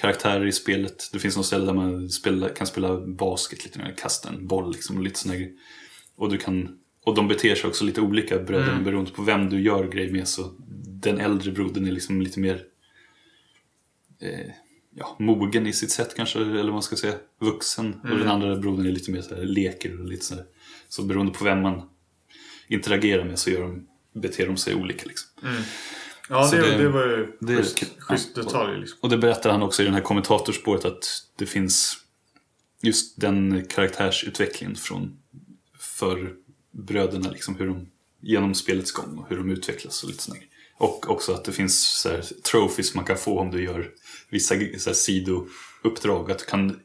karaktärer 0.00 0.46
i 0.46 0.52
spelet. 0.52 1.10
Det 1.12 1.18
finns 1.18 1.36
något 1.36 1.46
ställe 1.46 1.66
där 1.66 1.74
man 1.74 2.08
spela, 2.08 2.48
kan 2.48 2.66
spela 2.66 3.00
basket, 3.00 3.64
lite 3.64 3.78
mer, 3.78 3.94
kasta 3.98 4.28
en 4.28 4.46
boll 4.46 4.72
liksom, 4.72 4.96
och 4.96 5.02
lite 5.02 5.18
såna 5.18 5.34
grejer. 5.34 5.52
Och, 6.16 6.30
du 6.30 6.38
kan, 6.38 6.78
och 7.04 7.14
de 7.14 7.28
beter 7.28 7.54
sig 7.54 7.68
också 7.68 7.84
lite 7.84 8.00
olika 8.00 8.38
bröderna 8.38 8.80
beroende 8.80 9.10
på 9.10 9.22
vem 9.22 9.50
du 9.50 9.60
gör 9.60 9.88
grejer 9.88 10.12
med. 10.12 10.28
Så 10.28 10.54
den 11.02 11.18
äldre 11.18 11.52
brodern 11.52 11.86
är 11.86 11.92
liksom 11.92 12.22
lite 12.22 12.40
mer 12.40 12.62
eh, 14.20 14.50
ja, 14.94 15.16
mogen 15.18 15.66
i 15.66 15.72
sitt 15.72 15.90
sätt 15.90 16.14
kanske, 16.16 16.38
eller 16.38 16.62
vad 16.62 16.72
man 16.72 16.82
ska 16.82 16.96
säga, 16.96 17.14
vuxen. 17.40 18.00
Och 18.02 18.18
den 18.18 18.28
andra 18.28 18.56
brodern 18.56 18.86
är 18.86 18.92
lite 18.92 19.10
mer 19.10 19.22
så 19.22 19.34
här, 19.34 19.42
leker 19.42 20.00
och 20.00 20.08
lite 20.08 20.24
så 20.24 20.34
här. 20.34 20.44
Så 20.88 21.02
beroende 21.02 21.32
på 21.32 21.44
vem 21.44 21.62
man 21.62 21.82
interagerar 22.68 23.24
med 23.24 23.38
så 23.38 23.50
gör 23.50 23.62
de, 23.62 23.86
beter 24.20 24.46
de 24.46 24.56
sig 24.56 24.74
olika. 24.74 25.08
Liksom. 25.08 25.28
Ja, 26.30 26.50
det, 26.50 26.56
det- 26.60 26.76
det, 26.76 26.88
var 26.88 27.06
ju 27.06 27.32
det 27.40 27.56
schysst, 27.56 27.78
kul. 27.78 27.88
schysst 27.98 28.30
Ja. 28.36 28.42
detalj. 28.42 28.80
Liksom. 28.80 28.98
Och 29.02 29.08
det 29.08 29.18
berättar 29.18 29.50
han 29.50 29.62
också 29.62 29.82
i 29.82 29.84
den 29.84 29.94
här 29.94 30.00
kommentatorspåret 30.00 30.84
att 30.84 31.04
det 31.38 31.46
finns 31.46 31.96
just 32.82 33.20
den 33.20 33.64
karaktärsutvecklingen 33.68 34.76
från 34.76 35.18
för 35.78 36.34
bröderna, 36.72 37.30
liksom 37.30 37.56
hur 37.56 37.66
de 37.66 37.86
genom 38.22 38.54
spelets 38.54 38.92
gång 38.92 39.18
och 39.18 39.26
hur 39.28 39.36
de 39.36 39.50
utvecklas 39.50 40.02
och 40.02 40.08
lite 40.10 40.22
sådär. 40.22 40.40
Och 40.76 41.10
också 41.10 41.32
att 41.32 41.44
det 41.44 41.52
finns 41.52 42.00
så 42.00 42.08
här, 42.08 42.22
trophies 42.42 42.94
man 42.94 43.04
kan 43.04 43.16
få 43.16 43.38
om 43.40 43.50
du 43.50 43.64
gör 43.64 43.90
vissa 44.30 44.54
så 44.78 44.90
här, 44.90 44.94
sidouppdrag. 44.94 46.30
Att 46.30 46.38
du 46.38 46.44
kan, 46.44 46.80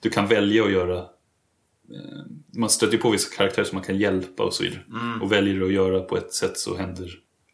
du 0.00 0.10
kan 0.10 0.26
välja 0.28 0.64
att 0.64 0.72
göra 0.72 0.98
eh, 0.98 2.22
man 2.56 2.70
stöter 2.70 2.98
på 2.98 3.10
vissa 3.10 3.36
karaktärer 3.36 3.64
som 3.66 3.76
man 3.76 3.84
kan 3.84 3.98
hjälpa 3.98 4.42
och 4.44 4.54
så 4.54 4.62
vidare. 4.62 4.84
Och 5.22 5.32
väljer 5.32 5.54
du 5.54 5.66
att 5.66 5.72
göra 5.72 6.00
på 6.00 6.16
ett 6.16 6.32
sätt 6.34 6.58
så 6.58 6.76
händer 6.76 7.10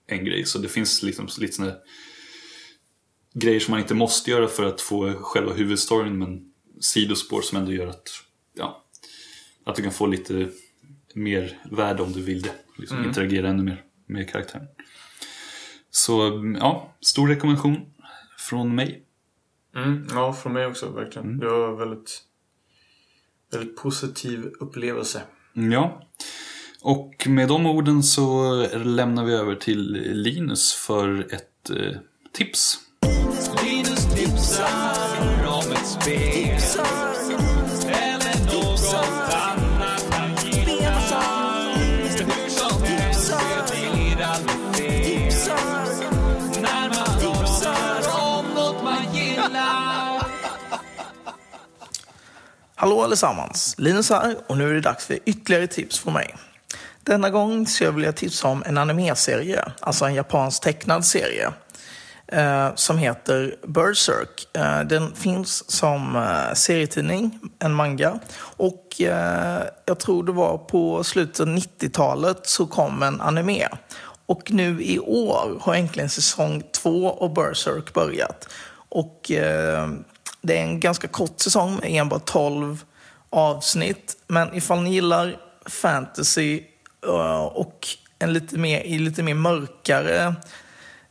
en 0.09 0.25
grej. 0.25 0.45
Så 0.45 0.59
det 0.59 0.69
finns 0.69 1.03
liksom 1.03 1.29
lite 1.39 1.63
här 1.63 1.75
grejer 3.35 3.61
som 3.61 3.73
man 3.73 3.81
inte 3.81 3.95
måste 3.95 4.31
göra 4.31 4.49
för 4.49 4.65
att 4.65 4.81
få 4.81 5.13
själva 5.13 5.53
huvudstoryn 5.53 6.19
men 6.19 6.53
sidospår 6.81 7.43
som 7.43 7.59
ändå 7.59 7.73
gör 7.73 7.87
att, 7.87 8.09
ja, 8.55 8.85
att 9.65 9.77
du 9.77 9.83
kan 9.83 9.93
få 9.93 10.07
lite 10.07 10.51
mer 11.15 11.59
värde 11.71 12.03
om 12.03 12.13
du 12.13 12.23
vill 12.23 12.43
det. 12.43 12.55
Liksom 12.79 13.05
interagera 13.05 13.49
ännu 13.49 13.63
mer 13.63 13.85
med 14.07 14.31
karaktären. 14.31 14.67
Så 15.91 16.43
ja, 16.61 16.97
stor 17.01 17.29
rekommendation 17.29 17.93
från 18.39 18.75
mig. 18.75 19.05
Mm, 19.77 20.07
ja, 20.11 20.33
från 20.33 20.53
mig 20.53 20.67
också 20.67 20.91
verkligen. 20.91 21.29
Mm. 21.29 21.39
Det 21.39 21.47
var 21.47 21.77
väldigt, 21.77 22.23
väldigt 23.53 23.77
positiv 23.77 24.53
upplevelse. 24.61 25.23
Ja. 25.53 26.03
Och 26.89 27.27
med 27.27 27.49
de 27.49 27.67
orden 27.67 28.03
så 28.03 28.53
lämnar 28.73 29.25
vi 29.25 29.33
över 29.33 29.55
till 29.55 29.93
Linus 30.13 30.73
för 30.73 31.35
ett 31.35 31.71
eh, 31.71 31.99
tips. 32.33 32.79
Linus 33.65 34.15
tipsar 34.15 35.47
om 35.47 35.73
ett 35.73 35.87
spel 35.87 36.59
eller 37.89 38.55
något 38.55 38.95
annat 39.33 40.07
han 40.11 40.31
gillar. 40.45 41.77
Hur 41.79 42.49
som 42.49 42.83
helst, 42.83 43.33
det 43.69 43.93
blir 43.93 44.25
aldrig 44.25 45.33
fel 45.33 46.13
när 46.63 46.89
man 46.89 47.21
pratar 47.21 48.21
om 48.21 48.45
något 48.55 48.85
man 48.85 49.15
gillar. 49.15 50.23
Hallå 52.75 53.03
allesammans! 53.03 53.75
Linus 53.79 54.11
här 54.11 54.37
och 54.47 54.59
nu 54.59 54.71
är 54.71 54.75
det 54.75 54.81
dags 54.81 55.07
för 55.07 55.19
ytterligare 55.27 55.67
tips 55.67 55.99
från 55.99 56.15
mig. 56.15 56.35
Denna 57.09 57.31
gång 57.31 57.67
så 57.67 57.85
jag 57.85 57.93
vill 57.93 58.05
jag 58.05 58.17
tipsa 58.17 58.49
om 58.49 58.63
en 58.67 58.79
animeserie, 58.79 59.73
alltså 59.81 60.05
en 60.05 60.15
japansk 60.15 60.63
tecknad 60.63 61.05
serie. 61.05 61.53
Eh, 62.27 62.75
som 62.75 62.99
heter 62.99 63.57
Berserk. 63.67 64.57
Eh, 64.57 64.81
den 64.81 65.15
finns 65.15 65.71
som 65.71 66.17
eh, 66.17 66.55
serietidning, 66.55 67.39
en 67.59 67.75
manga. 67.75 68.19
Och 68.41 69.01
eh, 69.01 69.63
jag 69.85 69.99
tror 69.99 70.25
det 70.25 70.33
var 70.33 70.59
på 70.59 71.05
slutet 71.05 71.41
av 71.41 71.47
90-talet 71.47 72.47
så 72.47 72.67
kom 72.67 73.03
en 73.03 73.21
anime. 73.21 73.69
Och 74.27 74.53
nu 74.53 74.83
i 74.83 74.99
år 74.99 75.59
har 75.61 75.75
äntligen 75.75 76.11
säsong 76.11 76.63
två 76.83 77.11
av 77.11 77.35
Berserk 77.35 77.95
börjat. 77.95 78.49
Och 78.89 79.31
eh, 79.31 79.89
det 80.43 80.59
är 80.59 80.63
en 80.63 80.81
ganska 80.81 81.09
kort 81.09 81.41
säsong 81.41 81.77
med 81.77 81.91
enbart 81.91 82.25
12 82.25 82.85
avsnitt. 83.31 84.17
Men 84.27 84.55
ifall 84.55 84.83
ni 84.83 84.93
gillar 84.93 85.37
fantasy 85.67 86.63
Eh, 87.07 87.45
och 87.45 87.87
en 88.19 88.33
lite 88.33 88.59
mer, 88.59 88.81
i 88.81 88.99
lite 88.99 89.23
mer 89.23 89.35
mörkare 89.35 90.35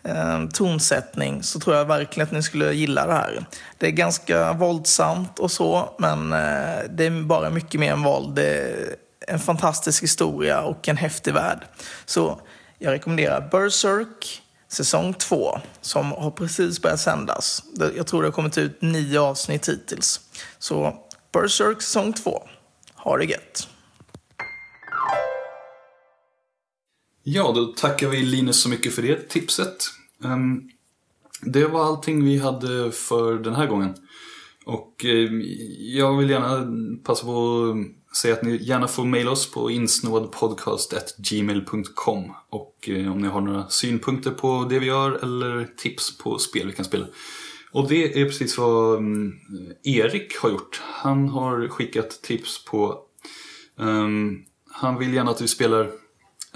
eh, 0.04 0.48
tonsättning 0.54 1.44
så 1.44 1.60
tror 1.60 1.76
jag 1.76 1.86
verkligen 1.86 2.28
att 2.28 2.34
ni 2.34 2.44
skulle 2.44 2.74
gilla 2.74 3.06
det 3.06 3.14
här. 3.14 3.46
Det 3.78 3.88
är 3.88 3.92
ganska 3.92 4.54
våldsamt 4.54 5.40
och 5.40 5.52
så, 5.52 5.96
men 6.00 6.34
eh, 6.34 6.80
det 6.90 7.06
är 7.06 7.24
bara 7.24 7.50
mycket 7.50 7.80
mer 7.80 7.92
än 7.92 8.04
våld. 8.04 8.36
Det 8.36 8.48
är 8.48 8.96
en 9.28 9.40
fantastisk 9.40 10.04
historia 10.04 10.62
och 10.62 10.88
en 10.88 10.98
häftig 10.98 11.34
värld. 11.34 11.60
Så 12.06 12.42
jag 12.78 12.92
rekommenderar 12.92 13.50
Berserk 13.52 14.42
säsong 14.68 15.14
2 15.14 15.60
som 15.82 16.12
har 16.12 16.32
precis 16.32 16.82
börjat 16.82 17.00
sändas. 17.00 17.64
Jag 17.96 18.08
tror 18.08 18.22
det 18.22 18.28
har 18.28 18.34
kommit 18.34 18.58
ut 18.58 18.82
nio 18.82 19.20
avsnitt 19.20 19.70
hittills. 19.70 20.20
Så 20.60 20.96
Berserk 21.34 21.82
säsong 21.82 22.14
2. 22.14 22.44
Ha 22.96 23.18
det 23.18 23.26
gött! 23.26 23.68
Ja, 27.30 27.52
då 27.56 27.66
tackar 27.66 28.10
vi 28.10 28.24
Linus 28.24 28.62
så 28.62 28.70
mycket 28.70 28.94
för 28.94 29.02
det 29.02 29.30
tipset. 29.30 29.86
Ehm, 30.24 30.70
det 31.42 31.66
var 31.66 31.86
allting 31.86 32.24
vi 32.24 32.38
hade 32.38 32.92
för 32.92 33.34
den 33.34 33.56
här 33.56 33.68
gången. 33.68 33.96
Och 34.66 35.06
ehm, 35.06 35.42
jag 35.80 36.18
vill 36.18 36.30
gärna 36.30 36.68
passa 37.04 37.26
på 37.26 37.76
att 38.10 38.16
säga 38.16 38.34
att 38.34 38.44
ni 38.44 38.64
gärna 38.64 38.88
får 38.88 39.06
mejla 39.06 39.32
oss 39.32 39.52
på 39.52 39.72
insnådpodcast.gmail.com 39.72 42.34
Och 42.50 42.90
eh, 42.90 43.12
om 43.12 43.22
ni 43.22 43.28
har 43.28 43.42
några 43.42 43.70
synpunkter 43.70 44.32
på 44.32 44.68
det 44.70 44.80
vi 44.80 44.86
gör 44.86 45.12
eller 45.24 45.70
tips 45.78 46.18
på 46.18 46.40
spel 46.40 46.68
vi 46.68 46.74
kan 46.74 46.86
spela. 46.86 47.06
Och 47.72 47.88
det 47.88 48.22
är 48.22 48.26
precis 48.26 48.58
vad 48.58 48.98
ehm, 48.98 49.34
Erik 49.84 50.38
har 50.38 50.50
gjort. 50.50 50.82
Han 50.84 51.30
har 51.30 51.68
skickat 51.68 52.22
tips 52.22 52.66
på 52.66 53.04
Um, 53.80 54.46
han 54.72 55.00
vill 55.00 55.14
gärna 55.14 55.32
att 55.32 55.42
vi 55.42 55.48
spelar 55.48 55.92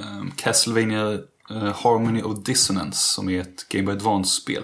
um, 0.01 0.31
Castlevania 0.35 1.19
eh, 1.49 1.73
Harmony 1.83 2.21
of 2.21 2.43
Dissonance 2.43 3.13
som 3.13 3.29
är 3.29 3.41
ett 3.41 3.69
Game 3.69 3.83
Boy 3.83 3.95
Advance-spel. 3.95 4.63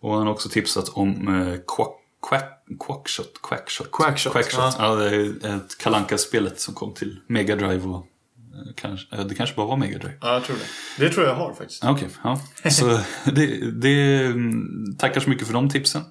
Och 0.00 0.14
han 0.14 0.26
har 0.26 0.32
också 0.32 0.48
tipsat 0.48 0.88
om 0.88 1.28
uh, 1.28 1.56
Quack, 1.76 1.96
Quack, 2.28 2.64
Quackshot. 2.86 3.42
Quackshot. 3.42 3.92
Quackshot, 3.92 4.32
Quackshot. 4.32 4.60
ja. 4.60 4.74
Ja. 4.78 4.94
det 4.94 5.16
är 5.16 5.56
ett 5.56 5.78
kalanka 5.78 6.18
spelet 6.18 6.60
som 6.60 6.74
kom 6.74 6.94
till 6.94 7.20
Mega 7.26 7.56
Drive 7.56 7.84
och 7.84 7.96
eh, 7.96 8.72
kanske, 8.76 9.16
det 9.16 9.34
kanske 9.34 9.56
bara 9.56 9.66
var 9.66 9.76
Mega 9.76 9.98
Drive. 9.98 10.18
Ja, 10.20 10.32
jag 10.32 10.44
tror 10.44 10.56
det. 10.56 11.04
Det 11.04 11.12
tror 11.12 11.26
jag 11.26 11.34
har 11.34 11.54
faktiskt. 11.54 11.84
Okej, 11.84 12.08
ja. 12.24 12.40
Så 12.70 13.00
det, 13.30 13.70
det, 13.70 14.26
mm, 14.26 14.96
tackar 14.98 15.20
så 15.20 15.30
mycket 15.30 15.46
för 15.46 15.54
de 15.54 15.68
tipsen. 15.68 16.02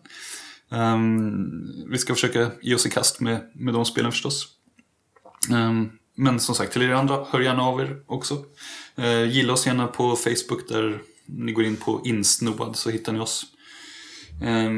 Ehm, 0.71 1.61
vi 1.91 1.97
ska 1.97 2.13
försöka 2.13 2.51
ge 2.61 2.75
oss 2.75 2.85
i 2.85 2.89
kast 2.89 3.19
med, 3.19 3.51
med 3.55 3.73
de 3.73 3.85
spelen 3.85 4.11
förstås. 4.11 4.47
Ehm, 5.51 5.89
men 6.21 6.39
som 6.39 6.55
sagt, 6.55 6.73
till 6.73 6.81
er 6.81 6.89
andra, 6.89 7.25
hör 7.29 7.39
gärna 7.39 7.63
av 7.63 7.81
er 7.81 8.01
också. 8.07 8.45
Eh, 8.95 9.23
gilla 9.23 9.53
oss 9.53 9.65
gärna 9.65 9.87
på 9.87 10.15
Facebook 10.15 10.67
där 10.67 11.01
ni 11.25 11.51
går 11.51 11.65
in 11.65 11.77
på 11.77 12.01
insnoad 12.05 12.75
så 12.75 12.89
hittar 12.89 13.13
ni 13.13 13.19
oss. 13.19 13.45
Eh, 14.43 14.69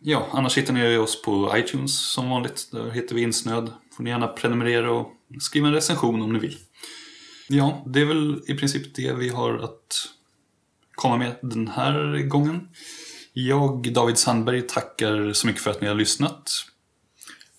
ja, 0.00 0.28
annars 0.32 0.58
hittar 0.58 0.72
ni 0.72 0.96
oss 0.96 1.22
på 1.22 1.52
iTunes 1.56 2.12
som 2.12 2.30
vanligt. 2.30 2.68
Där 2.72 2.90
heter 2.90 3.14
vi 3.14 3.22
Insnöd. 3.22 3.72
Får 3.96 4.04
ni 4.04 4.10
gärna 4.10 4.28
prenumerera 4.28 4.92
och 4.92 5.12
skriva 5.40 5.68
en 5.68 5.74
recension 5.74 6.22
om 6.22 6.32
ni 6.32 6.38
vill. 6.38 6.58
Ja, 7.48 7.84
det 7.86 8.00
är 8.00 8.04
väl 8.04 8.42
i 8.46 8.54
princip 8.54 8.94
det 8.94 9.12
vi 9.12 9.28
har 9.28 9.58
att 9.58 10.08
komma 10.94 11.16
med 11.16 11.36
den 11.42 11.68
här 11.68 12.18
gången. 12.18 12.68
Jag, 13.32 13.92
David 13.92 14.18
Sandberg, 14.18 14.62
tackar 14.62 15.32
så 15.32 15.46
mycket 15.46 15.62
för 15.62 15.70
att 15.70 15.80
ni 15.80 15.86
har 15.86 15.94
lyssnat. 15.94 16.50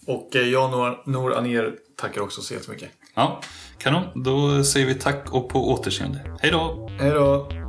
Och 0.08 0.36
eh, 0.36 0.48
jag, 0.48 0.72
Nor, 0.72 1.04
Nor 1.06 1.76
tackar 1.96 2.22
också 2.22 2.42
så 2.42 2.54
jättemycket. 2.54 2.92
Ja, 3.16 3.42
kanon. 3.78 4.24
Då 4.24 4.64
säger 4.64 4.86
vi 4.86 4.96
tack 4.96 5.34
och 5.34 5.50
på 5.50 5.72
återseende. 5.72 6.20
Hej 6.42 6.52
då! 6.52 6.90
Hej 7.00 7.12
då! 7.12 7.65